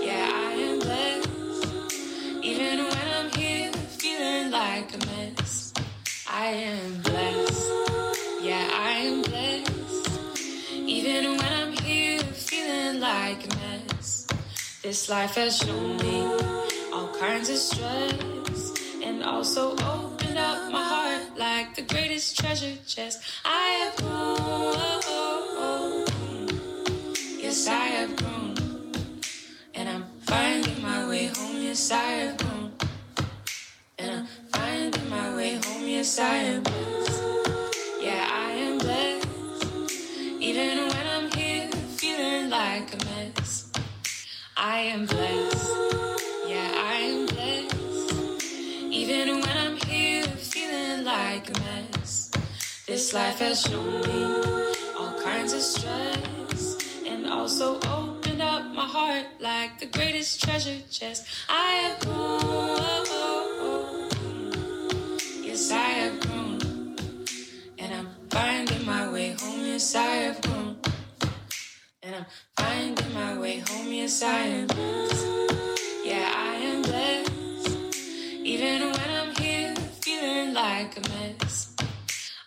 Yeah, 0.02 0.30
I 0.50 0.52
am 0.68 0.80
blessed. 0.80 1.94
Even 2.44 2.78
when 2.80 3.08
I'm 3.18 3.32
here 3.32 3.72
feeling 4.02 4.52
like 4.52 4.94
a 4.94 5.00
mess, 5.06 5.74
I 6.30 6.48
am 6.48 7.02
blessed. 7.02 7.72
Yeah, 8.42 8.68
I 8.74 8.92
am 9.08 9.22
blessed. 9.22 9.37
Even 11.18 11.32
when 11.38 11.52
I'm 11.52 11.74
here 11.78 12.20
feeling 12.20 13.00
like 13.00 13.44
a 13.44 13.56
mess, 13.58 14.28
this 14.84 15.10
life 15.10 15.34
has 15.34 15.58
shown 15.58 15.98
me 15.98 16.22
all 16.94 17.08
kinds 17.20 17.50
of 17.50 17.58
stress 17.58 18.74
and 19.04 19.24
also 19.24 19.72
opened 19.78 20.38
up 20.38 20.72
my 20.72 20.84
heart 20.84 21.36
like 21.36 21.74
the 21.74 21.82
greatest 21.82 22.38
treasure 22.38 22.76
chest 22.86 23.24
I 23.44 23.66
have 23.82 23.96
grown. 23.96 24.76
Yes, 27.42 27.68
I 27.68 27.86
have 27.98 28.16
grown. 28.16 28.54
And 29.74 29.90
I'm 29.90 30.06
finding 30.22 30.80
my 30.84 31.10
way 31.10 31.32
home. 31.36 31.64
Yes, 31.64 31.90
I 31.90 32.12
have 32.22 32.38
grown. 32.38 32.74
And 33.98 34.12
I'm 34.12 34.28
finding 34.54 35.10
my 35.10 35.36
way 35.36 35.56
home. 35.66 35.82
Yes, 35.82 36.20
I 36.20 36.36
am 36.36 36.62
blessed. 36.62 37.50
Yeah, 38.04 38.30
I 38.30 38.52
am 38.52 38.78
blessed. 38.78 39.28
Even 40.40 40.87
like 42.58 42.92
a 42.92 43.06
mess, 43.06 43.70
I 44.58 44.80
am 44.94 45.06
blessed. 45.06 45.70
Yeah, 46.48 46.70
I 46.94 46.96
am 47.12 47.20
blessed. 47.28 48.44
Even 49.02 49.26
when 49.42 49.58
I'm 49.66 49.78
here 49.86 50.24
feeling 50.24 51.06
like 51.06 51.46
a 51.56 51.60
mess, 51.62 52.32
this 52.88 53.14
life 53.14 53.38
has 53.46 53.62
shown 53.62 54.02
me 54.08 54.22
all 54.98 55.14
kinds 55.22 55.54
of 55.54 55.62
stress 55.62 56.78
and 57.06 57.28
also 57.28 57.80
opened 57.98 58.42
up 58.42 58.64
my 58.74 58.88
heart 58.98 59.28
like 59.40 59.80
the 59.80 59.90
greatest 59.98 60.42
treasure 60.44 60.82
chest 60.90 61.28
I 61.48 61.70
have 61.84 62.00
grown. 62.00 62.78
Yes, 65.48 65.72
I 65.72 65.90
have 66.02 66.20
grown. 66.22 66.96
And 67.78 67.94
I'm 68.00 68.10
finding 68.32 68.84
my 68.84 69.12
way 69.12 69.36
home. 69.40 69.62
Yes, 69.62 69.94
I 69.94 70.16
have 70.26 70.42
grown. 70.42 70.77
And 72.08 72.16
I'm 72.16 72.26
finding 72.56 73.14
my 73.14 73.38
way 73.38 73.64
home. 73.70 73.92
Yes, 73.92 74.22
I 74.22 74.26
am 74.26 74.68
blessed. 74.68 75.26
Yeah, 76.06 76.32
I 76.36 76.56
am 76.56 76.82
blessed. 76.82 77.32
Even 78.44 78.80
when 78.80 79.10
I'm 79.20 79.36
here 79.42 79.74
feeling 80.00 80.54
like 80.54 80.96
a 80.98 81.02
mess, 81.02 81.74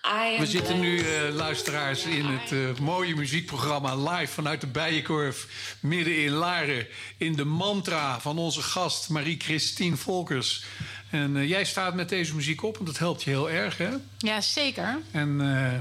I 0.04 0.34
am 0.34 0.40
We 0.40 0.46
zitten 0.46 0.80
nu, 0.80 0.98
eh, 0.98 1.34
luisteraars, 1.34 2.04
in 2.04 2.24
het 2.24 2.52
eh, 2.52 2.82
mooie 2.82 3.14
muziekprogramma 3.14 3.96
live 3.96 4.32
vanuit 4.32 4.60
de 4.60 4.66
Bijenkorf 4.66 5.46
midden 5.80 6.22
in 6.22 6.30
Laren. 6.30 6.86
In 7.16 7.36
de 7.36 7.44
mantra 7.44 8.20
van 8.20 8.38
onze 8.38 8.62
gast 8.62 9.08
Marie-Christine 9.08 9.96
Volkers. 9.96 10.64
En 11.10 11.36
eh, 11.36 11.48
jij 11.48 11.64
staat 11.64 11.94
met 11.94 12.08
deze 12.08 12.34
muziek 12.34 12.62
op, 12.62 12.78
en 12.78 12.84
dat 12.84 12.98
helpt 12.98 13.22
je 13.22 13.30
heel 13.30 13.50
erg, 13.50 13.76
hè? 13.76 13.90
Ja, 14.18 14.40
zeker. 14.40 14.98
En 15.10 15.40
eh, 15.40 15.80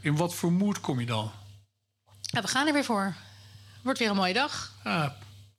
in 0.00 0.16
wat 0.16 0.34
voor 0.34 0.52
moed 0.52 0.80
kom 0.80 1.00
je 1.00 1.06
dan? 1.06 1.30
Ja, 2.30 2.40
we 2.42 2.48
gaan 2.48 2.66
er 2.66 2.72
weer 2.72 2.84
voor. 2.84 3.14
Wordt 3.82 3.98
weer 3.98 4.08
een 4.10 4.16
mooie 4.16 4.32
dag. 4.32 4.72
Ah, 4.84 5.08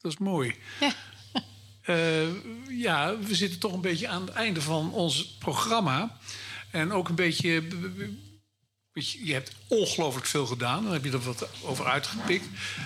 dat 0.02 0.12
is 0.12 0.18
mooi. 0.18 0.56
Ja. 0.80 0.92
Eh, 1.82 2.28
ja, 2.70 3.18
we 3.18 3.36
zitten 3.36 3.60
toch 3.60 3.74
een 3.74 3.82
beetje 3.82 4.08
aan 4.08 4.22
het 4.22 4.30
einde 4.30 4.62
van 4.62 4.92
ons 4.94 5.26
programma. 5.40 6.18
En 6.72 6.92
ook 6.92 7.10
een 7.10 7.16
beetje. 7.16 7.64
beetje- 8.94 9.26
Je 9.26 9.34
hebt 9.34 9.52
ongelooflijk 9.68 10.26
veel 10.26 10.46
gedaan. 10.46 10.84
Dan 10.84 10.94
heb 10.94 11.04
je 11.04 11.12
er 11.12 11.20
wat 11.22 11.48
over 11.64 11.86
uitgepikt. 11.86 12.46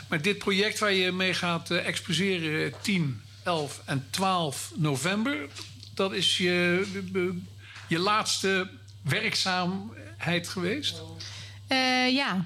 Maar 0.09 0.21
dit 0.21 0.37
project 0.37 0.79
waar 0.79 0.91
je 0.93 1.11
mee 1.11 1.33
gaat 1.33 1.71
eh, 1.71 1.87
exposeren 1.87 2.73
10, 2.81 3.21
11 3.43 3.81
en 3.85 4.07
12 4.09 4.71
november. 4.75 5.49
dat 5.93 6.13
is 6.13 6.37
je, 6.37 6.85
je 7.87 7.99
laatste 7.99 8.69
werkzaamheid 9.01 10.47
geweest? 10.47 11.01
Eh, 11.67 12.13
ja. 12.13 12.45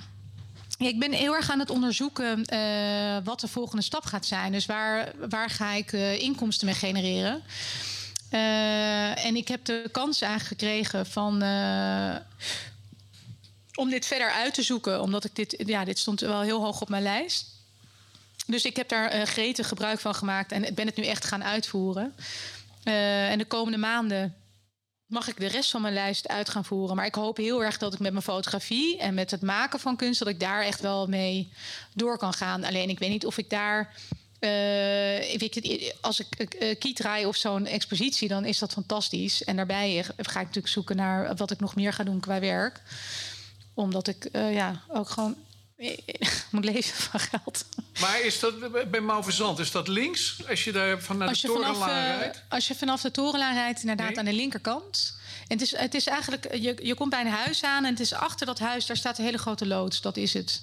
Ik 0.88 1.00
ben 1.00 1.12
heel 1.12 1.36
erg 1.36 1.52
aan 1.52 1.60
het 1.60 1.70
onderzoeken 1.70 2.46
eh, 2.46 3.18
wat 3.24 3.40
de 3.40 3.48
volgende 3.48 3.84
stap 3.84 4.06
gaat 4.06 4.26
zijn. 4.26 4.52
Dus 4.52 4.66
waar, 4.66 5.12
waar 5.30 5.50
ga 5.50 5.72
ik 5.72 5.94
eh, 5.94 6.22
inkomsten 6.22 6.66
mee 6.66 6.76
genereren? 6.76 7.44
Eh, 8.30 9.26
en 9.26 9.36
ik 9.36 9.48
heb 9.48 9.66
de 9.66 9.90
kans 9.92 10.22
eigenlijk 10.22 10.62
gekregen 10.62 11.06
van. 11.06 11.34
om 13.76 13.90
dit 13.90 14.06
verder 14.06 14.32
uit 14.32 14.54
te 14.54 14.64
zoeken, 14.64 15.02
omdat 15.02 15.24
ik 15.24 15.36
dit, 15.36 15.64
ja, 15.66 15.86
dit 15.86 16.00
stond 16.00 16.20
wel 16.20 16.42
heel 16.42 16.64
hoog 16.64 16.82
op 16.82 16.90
mijn 16.90 17.04
lijst. 17.04 17.46
Dus 18.48 18.66
ik 18.66 18.76
heb 18.76 18.90
daar 18.90 19.28
gretig 19.28 19.68
gebruik 19.68 20.00
van 20.00 20.16
gemaakt 20.16 20.52
en 20.52 20.74
ben 20.76 20.86
het 20.86 20.96
nu 20.96 21.06
echt 21.06 21.26
gaan 21.26 21.44
uitvoeren. 21.44 22.16
En 22.84 23.38
de 23.38 23.46
komende 23.46 23.78
maanden 23.78 24.36
mag 25.10 25.28
ik 25.28 25.40
de 25.40 25.48
rest 25.48 25.72
van 25.72 25.82
mijn 25.82 25.94
lijst 25.94 26.28
uit 26.28 26.50
gaan 26.50 26.66
voeren. 26.66 26.96
Maar 26.96 27.06
ik 27.06 27.16
hoop 27.16 27.38
heel 27.38 27.64
erg 27.64 27.78
dat 27.78 27.94
ik 27.94 28.00
met 28.00 28.12
mijn 28.12 28.24
fotografie 28.24 28.98
en 28.98 29.14
met 29.14 29.32
het 29.32 29.42
maken 29.42 29.80
van 29.80 29.96
kunst, 29.96 30.20
dat 30.20 30.28
ik 30.28 30.40
daar 30.40 30.64
echt 30.64 30.82
wel 30.82 31.08
mee 31.08 31.52
door 31.94 32.18
kan 32.18 32.34
gaan. 32.34 32.64
Alleen 32.64 32.90
ik 32.90 33.00
weet 33.00 33.10
niet 33.10 33.26
of 33.26 33.38
ik 33.38 33.50
daar. 33.50 33.94
eh, 34.40 35.92
als 36.02 36.20
ik 36.20 36.56
uh, 36.60 36.76
kiet 36.80 36.96
draai 36.96 37.26
of 37.26 37.36
zo'n 37.36 37.66
expositie, 37.66 38.28
dan 38.28 38.46
is 38.46 38.60
dat 38.60 38.72
fantastisch. 38.72 39.44
En 39.44 39.56
daarbij 39.56 40.04
ga 40.18 40.40
ik 40.40 40.46
natuurlijk 40.46 40.74
zoeken 40.74 40.96
naar 40.96 41.36
wat 41.36 41.52
ik 41.52 41.60
nog 41.60 41.76
meer 41.76 41.94
ga 41.94 42.04
doen 42.04 42.20
qua 42.20 42.40
werk. 42.40 42.82
Omdat 43.74 44.08
ik 44.08 44.26
eh, 44.26 44.54
ja, 44.54 44.82
ook 44.88 45.10
gewoon 45.10 45.36
moet 46.52 46.66
leven 46.66 46.96
van 47.04 47.20
geld. 47.20 47.66
Maar 48.00 48.22
is 48.22 48.40
dat 48.40 48.90
bij 48.92 49.02
Mauverzand, 49.02 49.60
is 49.60 49.72
dat 49.72 49.88
links? 49.88 50.38
Als 50.50 50.64
je 50.64 50.72
daar 50.72 51.02
van 51.02 51.18
naar 51.18 51.28
Als 51.28 51.42
de 51.42 51.48
vanaf, 51.48 51.66
torenlaan 51.66 52.12
eh, 52.14 52.20
rijdt? 52.20 52.44
als 52.50 52.68
je 52.68 52.76
vanaf 52.76 53.02
de 53.02 53.12
torenlaan 53.12 53.54
rijdt, 53.54 53.80
inderdaad 53.82 54.18
aan 54.18 54.26
de 54.26 54.34
linkerkant. 54.34 55.18
En 55.48 55.58
het 55.58 55.62
is, 55.62 55.78
het 55.78 55.94
is 55.94 56.08
eigenlijk, 56.08 56.56
je, 56.56 56.76
je 56.82 56.96
komt 56.96 57.10
bij 57.10 57.22
een 57.22 57.32
huis 57.32 57.64
aan 57.64 57.86
en 57.86 57.92
het 57.92 58.00
is 58.00 58.14
achter 58.14 58.46
dat 58.46 58.60
huis, 58.60 58.86
daar 58.86 58.98
staat 58.98 59.18
een 59.18 59.26
hele 59.26 59.38
grote 59.38 59.68
loods. 59.68 60.02
Dat 60.02 60.18
is 60.18 60.34
het. 60.34 60.62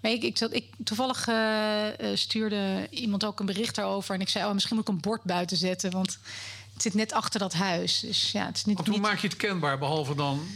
Maar 0.00 0.10
ik, 0.10 0.22
ik, 0.22 0.38
ik, 0.40 0.64
toevallig 0.84 1.28
eh, 1.28 2.10
eh, 2.10 2.16
stuurde 2.16 2.86
iemand 2.90 3.24
ook 3.24 3.40
een 3.40 3.46
bericht 3.46 3.74
daarover. 3.74 4.14
En 4.14 4.20
ik 4.20 4.28
zei, 4.28 4.44
oh, 4.46 4.52
misschien 4.52 4.76
moet 4.76 4.88
ik 4.88 4.94
een 4.94 5.00
bord 5.00 5.22
buiten 5.22 5.56
zetten. 5.56 5.90
Want 5.90 6.18
het 6.72 6.82
zit 6.82 6.94
net 6.94 7.12
achter 7.12 7.40
dat 7.40 7.52
huis. 7.52 8.00
Dus 8.00 8.32
ja, 8.32 8.46
het 8.46 8.56
is 8.56 8.64
niet. 8.64 8.76
Want 8.76 8.88
hoe 8.88 8.96
niet- 8.96 9.06
maak 9.06 9.18
je 9.18 9.28
het 9.28 9.36
kenbaar, 9.36 9.78
behalve 9.78 10.14
dan 10.14 10.46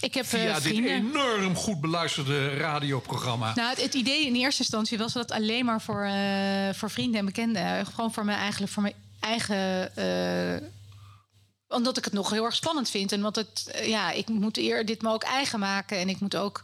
ik 0.00 0.14
heb 0.14 0.24
eh, 0.24 0.30
via 0.30 0.54
dit 0.54 0.62
vrienden. 0.62 0.92
enorm 0.92 1.56
goed 1.56 1.80
beluisterde 1.80 2.56
radioprogramma? 2.56 3.52
Nou, 3.54 3.68
het, 3.68 3.82
het 3.82 3.94
idee 3.94 4.26
in 4.26 4.34
eerste 4.34 4.62
instantie 4.62 4.98
was 4.98 5.12
dat 5.12 5.30
alleen 5.30 5.64
maar 5.64 5.80
voor, 5.80 6.02
eh, 6.04 6.74
voor 6.74 6.90
vrienden 6.90 7.18
en 7.20 7.26
bekenden. 7.26 7.86
Gewoon 7.86 8.12
voor 8.12 8.24
mijn, 8.24 8.38
eigenlijk 8.38 8.72
voor 8.72 8.82
mijn 8.82 8.94
eigen. 9.20 9.96
eh, 9.96 10.68
omdat 11.70 11.96
ik 11.96 12.04
het 12.04 12.12
nog 12.12 12.30
heel 12.30 12.44
erg 12.44 12.54
spannend 12.54 12.90
vind. 12.90 13.12
En 13.12 13.20
want 13.20 13.36
het, 13.36 13.70
eh, 13.72 13.88
ja, 13.88 14.10
ik 14.10 14.28
moet 14.28 14.56
eer 14.56 14.86
dit 14.86 15.02
me 15.02 15.12
ook 15.12 15.22
eigen 15.22 15.58
maken. 15.58 15.98
En 15.98 16.08
ik 16.08 16.20
moet 16.20 16.36
ook. 16.36 16.62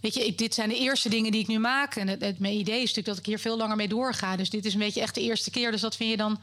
Weet 0.00 0.14
je, 0.14 0.26
ik, 0.26 0.38
dit 0.38 0.54
zijn 0.54 0.68
de 0.68 0.78
eerste 0.78 1.08
dingen 1.08 1.32
die 1.32 1.40
ik 1.40 1.46
nu 1.46 1.58
maak. 1.58 1.96
En 1.96 2.08
het, 2.08 2.20
het, 2.20 2.38
mijn 2.38 2.54
idee 2.54 2.74
is 2.74 2.80
natuurlijk 2.80 3.06
dat 3.06 3.18
ik 3.18 3.26
hier 3.26 3.38
veel 3.38 3.56
langer 3.56 3.76
mee 3.76 3.88
doorga. 3.88 4.36
Dus 4.36 4.50
dit 4.50 4.64
is 4.64 4.72
een 4.72 4.78
beetje 4.80 5.00
echt 5.00 5.14
de 5.14 5.20
eerste 5.20 5.50
keer. 5.50 5.70
Dus 5.70 5.80
dat 5.80 5.96
vind 5.96 6.10
je 6.10 6.16
dan. 6.16 6.40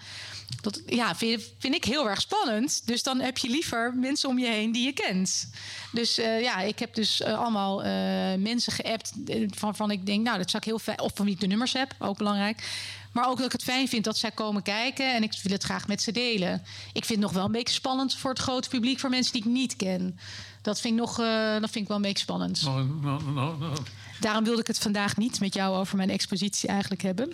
Dat, 0.62 0.82
ja, 0.86 1.16
vind, 1.16 1.42
ik 1.60 1.84
heel 1.84 2.10
erg 2.10 2.22
spannend. 2.22 2.82
Dus 2.86 3.04
dan 3.04 3.20
heb 3.20 3.38
je 3.38 3.50
liever 3.50 3.94
mensen 3.96 4.30
om 4.30 4.40
je 4.40 4.48
heen 4.48 4.72
die 4.72 4.86
je 4.86 4.94
kent. 4.94 5.50
Dus 5.92 6.18
eh, 6.18 6.42
ja, 6.42 6.60
ik 6.60 6.80
heb 6.80 6.94
dus 6.94 7.22
eh, 7.22 7.40
allemaal 7.40 7.84
eh, 7.84 7.92
mensen 8.38 8.74
geappt 8.74 9.12
eh, 9.26 9.48
waarvan 9.60 9.92
ik 9.92 10.06
denk, 10.06 10.24
nou, 10.24 10.38
dat 10.38 10.50
zou 10.50 10.64
ik 10.64 10.70
heel 10.70 10.80
fijn. 10.80 11.02
Of 11.02 11.12
van 11.16 11.26
wie 11.26 11.34
ik 11.34 11.40
de 11.40 11.48
nummers 11.48 11.74
heb, 11.74 11.96
ook 12.00 12.18
belangrijk. 12.18 12.64
Maar 13.12 13.28
ook 13.28 13.38
dat 13.38 13.46
ik 13.46 13.52
het 13.52 13.64
fijn 13.64 13.88
vind 13.88 14.04
dat 14.04 14.18
zij 14.18 14.32
komen 14.32 14.62
kijken 14.62 15.14
en 15.14 15.24
ik 15.24 15.34
wil 15.44 15.52
het 15.52 15.64
graag 15.64 15.88
met 15.88 16.02
ze 16.02 16.12
delen. 16.12 16.64
Ik 16.94 17.06
vind 17.06 17.20
het 17.20 17.20
nog 17.20 17.32
wel 17.32 17.46
een 17.46 17.52
beetje 17.52 17.74
spannend 17.74 18.16
voor 18.16 18.30
het 18.30 18.40
grote 18.40 18.70
publiek, 18.70 19.00
voor 19.00 19.10
mensen 19.10 19.34
die 19.34 19.42
ik 19.42 19.48
niet 19.48 19.76
ken. 19.76 20.20
Dat 20.68 20.80
vind 20.82 20.94
ik, 20.94 21.00
nog, 21.00 21.20
eh, 21.20 21.52
dat 21.60 21.70
vind 21.70 21.76
ik 21.76 21.88
wel 21.88 21.96
een 21.96 22.02
beetje 22.02 22.24
spannend. 22.24 22.62
Nou, 22.62 22.86
nou, 23.02 23.24
nou. 23.34 23.78
Daarom 24.20 24.44
wilde 24.44 24.62
ik 24.62 24.68
het 24.68 24.78
vandaag 24.78 25.18
niet 25.18 25.40
met 25.40 25.54
jou 25.54 25.76
over 25.78 25.98
mijn 25.98 26.10
expositie 26.10 26.70
eigenlijk 26.70 27.02
hebben. 27.02 27.30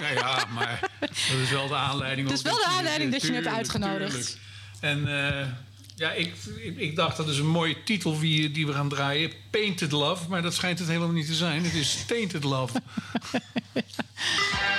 Ja, 0.00 0.08
ja, 0.08 0.44
maar 0.54 0.90
dat 1.00 1.10
is 1.42 1.50
wel 1.50 1.68
de 1.68 1.74
aanleiding. 1.74 2.28
Dat 2.28 2.36
is 2.36 2.42
wel 2.42 2.54
de 2.54 2.60
je- 2.68 2.76
aanleiding 2.76 3.12
dat 3.12 3.20
je 3.22 3.28
me 3.28 3.34
hebt 3.34 3.46
tuurlijk, 3.46 3.64
uitgenodigd. 3.72 4.38
tuurlijk. 4.80 5.06
En 5.06 5.28
eh, 5.40 5.46
ja, 5.94 6.10
ik, 6.12 6.34
ik, 6.62 6.76
ik 6.76 6.96
dacht 6.96 7.16
dat 7.16 7.28
is 7.28 7.38
een 7.38 7.46
mooie 7.50 7.82
titel 7.82 8.18
die, 8.18 8.50
die 8.50 8.66
we 8.66 8.72
gaan 8.72 8.88
draaien. 8.88 9.32
Painted 9.50 9.92
Love, 9.92 10.28
maar 10.28 10.42
dat 10.42 10.54
schijnt 10.54 10.78
het 10.78 10.88
helemaal 10.88 11.10
niet 11.10 11.26
te 11.26 11.34
zijn. 11.34 11.64
Het 11.64 11.74
is 11.74 12.04
Tainted 12.06 12.44
Love. 12.44 12.72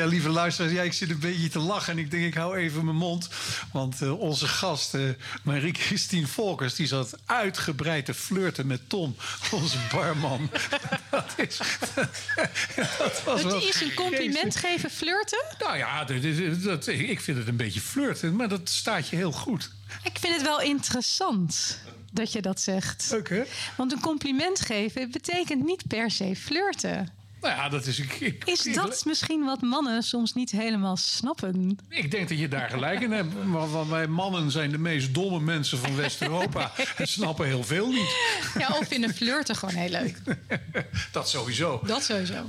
Ja, 0.00 0.06
lieve 0.06 0.28
luisteraars, 0.28 0.72
ja, 0.72 0.82
ik 0.82 0.92
zit 0.92 1.10
een 1.10 1.18
beetje 1.18 1.48
te 1.48 1.58
lachen 1.58 1.92
en 1.92 1.98
ik 1.98 2.10
denk 2.10 2.24
ik 2.24 2.34
hou 2.34 2.56
even 2.56 2.84
mijn 2.84 2.96
mond. 2.96 3.28
Want 3.72 4.02
eh, 4.02 4.20
onze 4.20 4.48
gast, 4.48 4.94
eh 4.94 5.02
Marie-Christine 5.42 6.26
Volkers, 6.26 6.74
die 6.74 6.86
zat 6.86 7.18
uitgebreid 7.26 8.04
te 8.04 8.14
flirten 8.14 8.66
met 8.66 8.88
Tom, 8.88 9.16
onze 9.50 9.78
barman. 9.92 10.50
dat, 11.10 11.34
is, 11.36 11.56
dat 12.98 13.22
was 13.24 13.42
wel 13.42 13.54
Het 13.54 13.64
is 13.64 13.80
een 13.80 13.94
compliment 13.94 14.56
geven, 14.56 14.90
flirten? 14.90 15.44
Nou 15.58 15.76
ja, 15.76 16.04
dat, 16.04 16.22
dat, 16.62 16.86
ik 16.86 17.20
vind 17.20 17.38
het 17.38 17.48
een 17.48 17.56
beetje 17.56 17.80
flirten, 17.80 18.36
maar 18.36 18.48
dat 18.48 18.68
staat 18.68 19.08
je 19.08 19.16
heel 19.16 19.32
goed. 19.32 19.70
Ik 20.02 20.18
vind 20.18 20.34
het 20.34 20.42
wel 20.42 20.60
interessant 20.60 21.78
dat 22.12 22.32
je 22.32 22.42
dat 22.42 22.60
zegt. 22.60 23.12
Oké. 23.16 23.46
Want 23.76 23.92
een 23.92 24.00
compliment 24.00 24.60
geven 24.60 25.10
betekent 25.10 25.64
niet 25.64 25.86
per 25.88 26.10
se 26.10 26.36
flirten. 26.36 27.19
Nou 27.40 27.54
ja, 27.54 27.68
dat 27.68 27.86
is... 27.86 27.98
Ik, 27.98 28.12
ik, 28.20 28.44
Is 28.44 28.62
dat 28.62 29.04
misschien 29.04 29.44
wat 29.44 29.60
mannen 29.60 30.02
soms 30.02 30.34
niet 30.34 30.50
helemaal 30.50 30.96
snappen? 30.96 31.78
Ik 31.88 32.10
denk 32.10 32.28
dat 32.28 32.38
je 32.38 32.48
daar 32.48 32.70
gelijk 32.70 33.00
in 33.00 33.12
hebt. 33.12 33.32
Want 33.46 33.88
wij 33.88 34.06
mannen 34.06 34.50
zijn 34.50 34.70
de 34.70 34.78
meest 34.78 35.14
domme 35.14 35.40
mensen 35.40 35.78
van 35.78 35.96
West-Europa. 35.96 36.72
En 36.96 37.08
snappen 37.08 37.46
heel 37.46 37.64
veel 37.64 37.88
niet. 37.88 38.16
Ja, 38.58 38.68
of 38.68 38.88
vinden 38.88 39.14
flirten 39.14 39.56
gewoon 39.56 39.74
heel 39.74 39.90
leuk. 39.90 40.18
Dat 41.12 41.28
sowieso. 41.28 41.80
Dat 41.86 42.02
sowieso. 42.02 42.44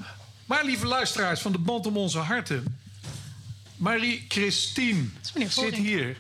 Maar 0.46 0.66
lieve 0.66 0.86
luisteraars 0.86 1.42
van 1.42 1.52
de 1.52 1.58
Band 1.58 1.86
om 1.86 1.98
onze 1.98 2.20
harten. 2.20 2.80
Marie-Christine 3.76 5.04
zit 5.48 5.76
hier. 5.76 6.18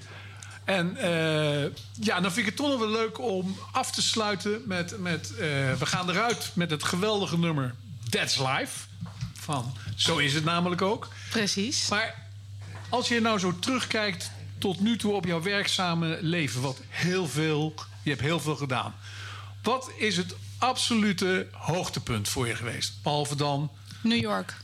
En 0.65 0.98
eh, 0.98 1.72
ja, 1.99 2.22
dan 2.22 2.31
vind 2.31 2.38
ik 2.38 2.45
het 2.45 2.56
toch 2.56 2.68
nog 2.68 2.80
wel 2.80 2.89
leuk 2.89 3.19
om 3.19 3.57
af 3.72 3.91
te 3.91 4.02
sluiten 4.02 4.61
met... 4.65 4.99
met 4.99 5.31
eh, 5.31 5.38
we 5.73 5.85
gaan 5.85 6.10
eruit 6.10 6.52
met 6.53 6.72
het 6.72 6.84
geweldige 6.84 7.38
nummer 7.38 7.76
That's 8.11 8.38
Life. 8.38 8.88
Van 9.33 9.73
Zo 9.95 10.17
is 10.17 10.33
het 10.33 10.43
namelijk 10.43 10.81
ook. 10.81 11.07
Precies. 11.29 11.89
Maar 11.89 12.27
als 12.89 13.07
je 13.07 13.21
nou 13.21 13.39
zo 13.39 13.59
terugkijkt 13.59 14.31
tot 14.57 14.79
nu 14.79 14.97
toe 14.97 15.13
op 15.13 15.25
jouw 15.25 15.41
werkzame 15.41 16.17
leven... 16.21 16.61
wat 16.61 16.79
heel 16.89 17.27
veel... 17.27 17.73
Je 18.03 18.09
hebt 18.09 18.21
heel 18.21 18.39
veel 18.39 18.55
gedaan. 18.55 18.95
Wat 19.63 19.91
is 19.97 20.17
het 20.17 20.35
absolute 20.57 21.47
hoogtepunt 21.51 22.29
voor 22.29 22.47
je 22.47 22.55
geweest? 22.55 22.93
Behalve 23.03 23.35
dan 23.35 23.71
New 24.01 24.21
York. 24.21 24.55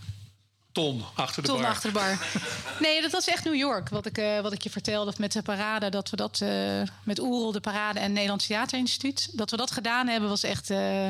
Ton 0.72 1.04
achter 1.16 1.42
de 1.42 1.48
Ton 1.48 1.62
bar. 1.62 1.70
achter 1.70 1.94
de 1.94 2.00
bar. 2.00 2.18
Nee, 2.80 3.02
dat 3.02 3.12
was 3.12 3.28
echt 3.28 3.44
New 3.44 3.56
York. 3.56 3.90
Wat 3.90 4.06
ik, 4.06 4.18
eh, 4.18 4.42
wat 4.42 4.54
ik 4.54 4.62
je 4.62 4.70
vertelde 4.70 5.14
met 5.18 5.32
de 5.32 5.42
parade. 5.42 5.90
Dat 5.90 6.10
we 6.10 6.16
dat 6.16 6.42
eh, 6.42 6.82
met 7.04 7.20
Oerol, 7.20 7.52
de 7.52 7.60
parade 7.60 8.00
en 8.00 8.14
Nederlands 8.14 8.48
Theaterinstituut. 8.48 9.30
Dat 9.38 9.52
we 9.52 9.58
dat 9.58 9.72
gedaan 9.72 10.08
hebben 10.08 10.30
was 10.30 10.44
echt, 10.44 10.70
eh, 10.70 11.10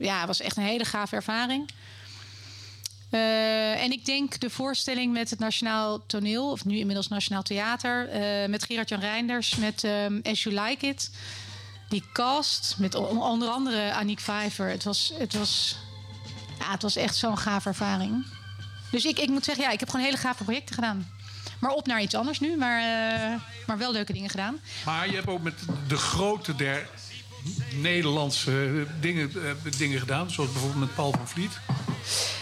ja, 0.00 0.26
was 0.26 0.40
echt 0.40 0.56
een 0.56 0.62
hele 0.62 0.84
gave 0.84 1.16
ervaring. 1.16 1.70
Eh, 3.10 3.82
en 3.82 3.92
ik 3.92 4.04
denk 4.04 4.40
de 4.40 4.50
voorstelling 4.50 5.12
met 5.12 5.30
het 5.30 5.38
Nationaal 5.38 6.06
Toneel, 6.06 6.50
of 6.50 6.64
nu 6.64 6.76
inmiddels 6.78 7.08
Nationaal 7.08 7.42
Theater, 7.42 8.08
eh, 8.08 8.48
met 8.48 8.64
Gerard-Jan 8.64 9.00
Reinders, 9.00 9.56
met 9.56 9.84
ehm, 9.84 10.20
As 10.22 10.42
You 10.42 10.60
Like 10.60 10.86
It. 10.86 11.10
Die 11.88 12.04
cast, 12.12 12.74
met 12.78 12.94
onder 12.94 13.48
andere 13.48 13.92
Aniek 13.92 14.20
Vijver. 14.20 14.68
Het 14.68 14.84
was, 14.84 15.12
het 15.18 15.34
was, 15.34 15.76
ja, 16.58 16.70
het 16.70 16.82
was 16.82 16.96
echt 16.96 17.16
zo'n 17.16 17.38
gave 17.38 17.68
ervaring. 17.68 18.26
Dus 18.90 19.04
ik, 19.04 19.18
ik 19.18 19.28
moet 19.28 19.44
zeggen, 19.44 19.64
ja, 19.64 19.70
ik 19.70 19.80
heb 19.80 19.90
gewoon 19.90 20.04
hele 20.04 20.16
gave 20.16 20.44
projecten 20.44 20.74
gedaan. 20.74 21.08
Maar 21.60 21.70
op 21.70 21.86
naar 21.86 22.02
iets 22.02 22.14
anders 22.14 22.40
nu, 22.40 22.56
maar, 22.56 22.78
eh, 22.78 23.40
maar 23.66 23.78
wel 23.78 23.92
leuke 23.92 24.12
dingen 24.12 24.30
gedaan. 24.30 24.60
Maar 24.84 25.08
je 25.08 25.14
hebt 25.14 25.28
ook 25.28 25.42
met 25.42 25.54
de 25.88 25.96
grote 25.96 26.54
der 26.54 26.88
Nederlandse 27.74 28.86
dingen, 29.00 29.30
eh, 29.34 29.72
dingen 29.78 29.98
gedaan. 29.98 30.30
Zoals 30.30 30.52
bijvoorbeeld 30.52 30.80
met 30.80 30.94
Paul 30.94 31.10
van 31.12 31.28
Vliet. 31.28 31.58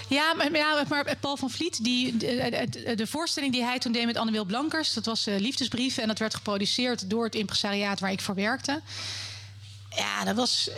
Ja, 0.08 0.34
maar, 0.34 0.52
ja, 0.52 0.84
maar 0.88 1.16
Paul 1.20 1.36
van 1.36 1.50
Vliet, 1.50 1.84
die, 1.84 2.16
de, 2.16 2.94
de, 2.96 3.06
voorstelling 3.06 3.52
die 3.52 3.62
hij 3.62 3.78
toen 3.78 3.92
deed 3.92 4.06
met 4.06 4.16
Anne-Wil 4.16 4.44
Blankers... 4.44 4.92
dat 4.92 5.04
was 5.04 5.26
eh, 5.26 5.38
Liefdesbrieven 5.38 6.02
en 6.02 6.08
dat 6.08 6.18
werd 6.18 6.34
geproduceerd 6.34 7.10
door 7.10 7.24
het 7.24 7.34
impresariaat 7.34 8.00
waar 8.00 8.12
ik 8.12 8.20
voor 8.20 8.34
werkte. 8.34 8.80
Ja, 9.96 10.24
dat 10.24 10.36
was, 10.36 10.70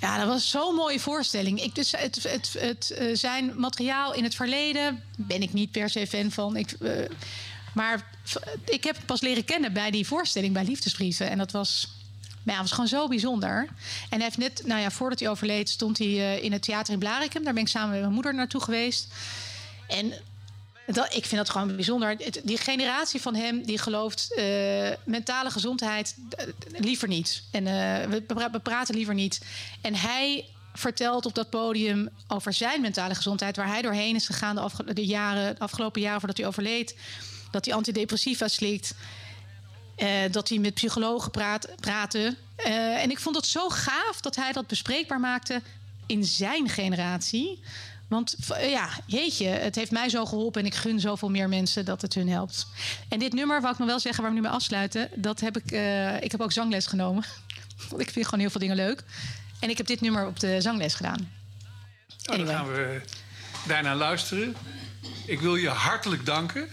ja, 0.00 0.18
dat 0.18 0.26
was 0.26 0.50
zo'n 0.50 0.74
mooie 0.74 1.00
voorstelling. 1.00 1.62
Ik, 1.62 1.74
dus 1.74 1.92
het, 1.92 2.22
het, 2.22 2.56
het, 2.58 2.90
eh, 2.90 3.06
zijn 3.12 3.52
materiaal 3.56 4.14
in 4.14 4.24
het 4.24 4.34
verleden 4.34 5.02
ben 5.16 5.42
ik 5.42 5.52
niet 5.52 5.70
per 5.70 5.90
se 5.90 6.06
fan 6.06 6.30
van. 6.30 6.56
Ik, 6.56 6.70
eh, 6.70 6.90
maar 7.74 8.10
ik 8.64 8.84
heb 8.84 8.96
pas 9.06 9.20
leren 9.20 9.44
kennen 9.44 9.72
bij 9.72 9.90
die 9.90 10.06
voorstelling 10.06 10.52
bij 10.52 10.64
Liefdesbrieven. 10.64 11.30
En 11.30 11.38
dat 11.38 11.50
was, 11.50 11.88
ja, 12.54 12.60
dat 12.60 12.70
was 12.70 12.70
gewoon 12.70 13.00
zo 13.00 13.08
bijzonder. 13.08 13.68
En 14.08 14.20
hij 14.20 14.22
heeft 14.22 14.38
net, 14.38 14.62
nou 14.64 14.80
ja, 14.80 14.90
voordat 14.90 15.18
hij 15.20 15.28
overleed, 15.28 15.68
stond 15.68 15.98
hij 15.98 16.06
eh, 16.06 16.44
in 16.44 16.52
het 16.52 16.62
theater 16.62 16.92
in 16.92 16.98
Blarikum. 16.98 17.44
Daar 17.44 17.52
ben 17.54 17.62
ik 17.62 17.68
samen 17.68 17.90
met 17.90 18.00
mijn 18.00 18.12
moeder 18.12 18.34
naartoe 18.34 18.60
geweest. 18.60 19.08
En 19.88 20.12
dat, 20.86 21.14
ik 21.14 21.24
vind 21.24 21.36
dat 21.36 21.50
gewoon 21.50 21.76
bijzonder. 21.76 22.16
Die 22.42 22.58
generatie 22.58 23.20
van 23.20 23.34
hem 23.34 23.62
die 23.62 23.78
gelooft 23.78 24.34
eh, 24.34 24.90
mentale 25.04 25.50
gezondheid 25.50 26.16
liever 26.76 27.08
niet. 27.08 27.42
En 27.50 27.66
eh, 27.66 28.08
we, 28.08 28.22
pra- 28.22 28.50
we 28.50 28.58
praten 28.58 28.94
liever 28.94 29.14
niet. 29.14 29.40
En 29.80 29.94
hij 29.94 30.44
vertelt 30.74 31.26
op 31.26 31.34
dat 31.34 31.50
podium 31.50 32.08
over 32.28 32.52
zijn 32.52 32.80
mentale 32.80 33.14
gezondheid, 33.14 33.56
waar 33.56 33.68
hij 33.68 33.82
doorheen 33.82 34.14
is 34.14 34.26
gegaan 34.26 34.70
de, 34.84 34.94
de 34.94 35.06
jaren, 35.06 35.54
de 35.54 35.60
afgelopen 35.60 36.00
jaren 36.00 36.18
voordat 36.18 36.38
hij 36.38 36.46
overleed. 36.46 36.96
Dat 37.50 37.64
hij 37.64 37.74
antidepressiva 37.74 38.48
slikt. 38.48 38.94
Eh, 39.96 40.08
dat 40.30 40.48
hij 40.48 40.58
met 40.58 40.74
psychologen 40.74 41.30
praat, 41.30 41.68
praatte. 41.80 42.36
Eh, 42.56 43.02
en 43.02 43.10
ik 43.10 43.18
vond 43.18 43.36
het 43.36 43.46
zo 43.46 43.68
gaaf 43.68 44.20
dat 44.20 44.36
hij 44.36 44.52
dat 44.52 44.66
bespreekbaar 44.66 45.20
maakte 45.20 45.62
in 46.06 46.24
zijn 46.24 46.68
generatie. 46.68 47.60
Want 48.08 48.36
eh, 48.48 48.70
ja, 48.70 48.88
jeetje, 49.06 49.46
het 49.46 49.74
heeft 49.74 49.90
mij 49.90 50.08
zo 50.08 50.26
geholpen 50.26 50.60
en 50.60 50.66
ik 50.66 50.74
gun 50.74 51.00
zoveel 51.00 51.30
meer 51.30 51.48
mensen 51.48 51.84
dat 51.84 52.02
het 52.02 52.14
hun 52.14 52.28
helpt. 52.28 52.66
En 53.08 53.18
dit 53.18 53.32
nummer, 53.32 53.60
wou 53.60 53.72
ik 53.72 53.78
nog 53.78 53.88
wel 53.88 54.00
zeggen 54.00 54.22
waar 54.22 54.30
we 54.30 54.38
nu 54.38 54.42
mee 54.42 54.54
afsluiten, 54.54 55.08
dat 55.14 55.40
heb 55.40 55.56
ik, 55.56 55.70
ik 56.22 56.32
heb 56.32 56.40
ook 56.40 56.52
zangles 56.52 56.86
genomen. 56.86 57.24
Want 57.90 58.02
ik 58.02 58.10
vind 58.10 58.24
gewoon 58.24 58.40
heel 58.40 58.50
veel 58.50 58.60
dingen 58.60 58.76
leuk. 58.76 59.02
En 59.60 59.70
ik 59.70 59.76
heb 59.76 59.86
dit 59.86 60.00
nummer 60.00 60.26
op 60.26 60.40
de 60.40 60.60
zangles 60.60 60.94
gedaan. 60.94 61.30
Nou, 62.22 62.38
dan 62.38 62.54
gaan 62.54 62.66
we 62.66 63.00
daarna 63.66 63.94
luisteren. 63.94 64.56
Ik 65.26 65.40
wil 65.40 65.56
je 65.56 65.68
hartelijk 65.68 66.26
danken. 66.26 66.68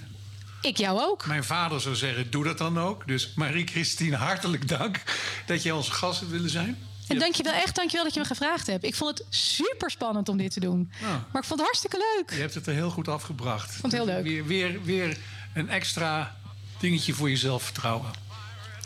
Ik 0.64 0.78
jou 0.78 1.00
ook. 1.02 1.26
Mijn 1.26 1.44
vader 1.44 1.82
zou 1.82 1.96
zeggen, 1.96 2.32
doe 2.32 2.44
dat 2.44 2.58
dan 2.58 2.80
ook. 2.80 3.08
Dus 3.08 3.34
Marie-Christine, 3.36 4.16
hartelijk 4.16 4.68
dank 4.68 5.02
dat 5.46 5.64
je 5.64 5.76
onze 5.76 5.92
gast 5.92 6.20
hebt 6.20 6.32
willen 6.32 6.50
zijn. 6.50 6.78
En 7.08 7.20
dankjewel, 7.20 7.54
echt 7.54 7.76
dankjewel 7.76 8.04
dat 8.06 8.14
je 8.14 8.20
me 8.20 8.26
gevraagd 8.26 8.68
hebt. 8.68 8.84
Ik 8.84 8.96
vond 8.96 9.18
het 9.18 9.28
super 9.30 9.92
spannend 9.92 10.30
om 10.30 10.38
dit 10.38 10.54
te 10.54 10.60
doen. 10.60 10.92
Nou, 11.02 11.14
Maar 11.32 11.42
ik 11.42 11.48
vond 11.48 11.60
het 11.60 11.62
hartstikke 11.62 11.98
leuk. 11.98 12.30
je 12.36 12.42
hebt 12.42 12.54
het 12.54 12.68
er 12.68 12.74
heel 12.74 12.90
goed 12.90 13.08
afgebracht. 13.08 13.72
vond 13.76 13.94
het 13.94 14.02
heel 14.04 14.14
leuk. 14.14 14.24
Weer, 14.24 14.46
weer, 14.46 14.84
weer 14.84 15.18
een 15.54 15.70
extra 15.70 16.36
dingetje 16.80 17.14
voor 17.14 17.30
je 17.30 17.38
zelfvertrouwen. 17.38 18.12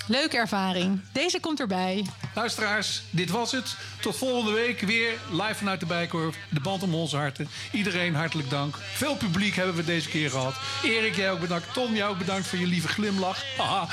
Leuke 0.08 0.38
ervaring. 0.38 1.02
Deze 1.12 1.40
komt 1.40 1.60
erbij. 1.60 2.06
Luisteraars, 2.36 3.02
dit 3.10 3.30
was 3.30 3.52
het. 3.52 3.76
Tot 4.02 4.18
volgende 4.18 4.52
week 4.52 4.82
weer 4.82 5.12
live 5.32 5.56
vanuit 5.56 5.80
de 5.80 5.86
Bijkorf. 5.86 6.36
De 6.50 6.60
band 6.60 6.84
om 6.84 6.96
onze 6.96 7.18
harten. 7.18 7.50
Iedereen 7.72 8.16
hartelijk 8.16 8.50
dank. 8.50 8.78
Veel 8.94 9.16
publiek 9.16 9.56
hebben 9.56 9.76
we 9.76 9.84
deze 9.84 10.10
keer 10.10 10.30
gehad. 10.30 10.56
Erik, 10.84 11.16
jij 11.16 11.32
ook 11.32 11.40
bedankt. 11.40 11.74
Tom, 11.74 11.96
jij 11.96 12.08
ook 12.08 12.18
bedankt 12.18 12.48
voor 12.48 12.60
je 12.60 12.68
lieve 12.68 12.88
glimlach. 12.88 13.44
Haha. 13.58 13.88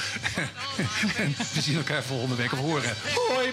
en 1.17 1.35
we 1.55 1.61
zien 1.61 1.77
elkaar 1.77 2.03
volgende 2.03 2.35
week 2.35 2.53
of 2.53 2.59
horen. 2.59 2.95
Hoi! 3.29 3.53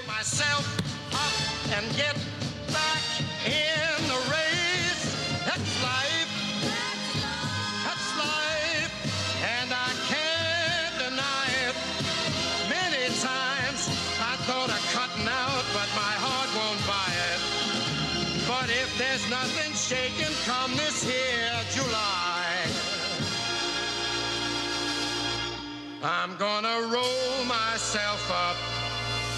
There's 19.12 19.30
nothing 19.30 19.74
shaking 19.74 20.34
come 20.46 20.72
this 20.78 21.04
here 21.04 21.52
July, 21.72 22.48
I'm 26.02 26.38
gonna 26.38 26.88
roll 26.88 27.44
myself 27.44 28.32
up 28.32 28.56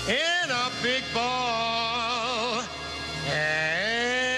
in 0.08 0.52
a 0.52 0.70
big 0.84 1.04
ball 1.12 2.62
and. 3.32 4.33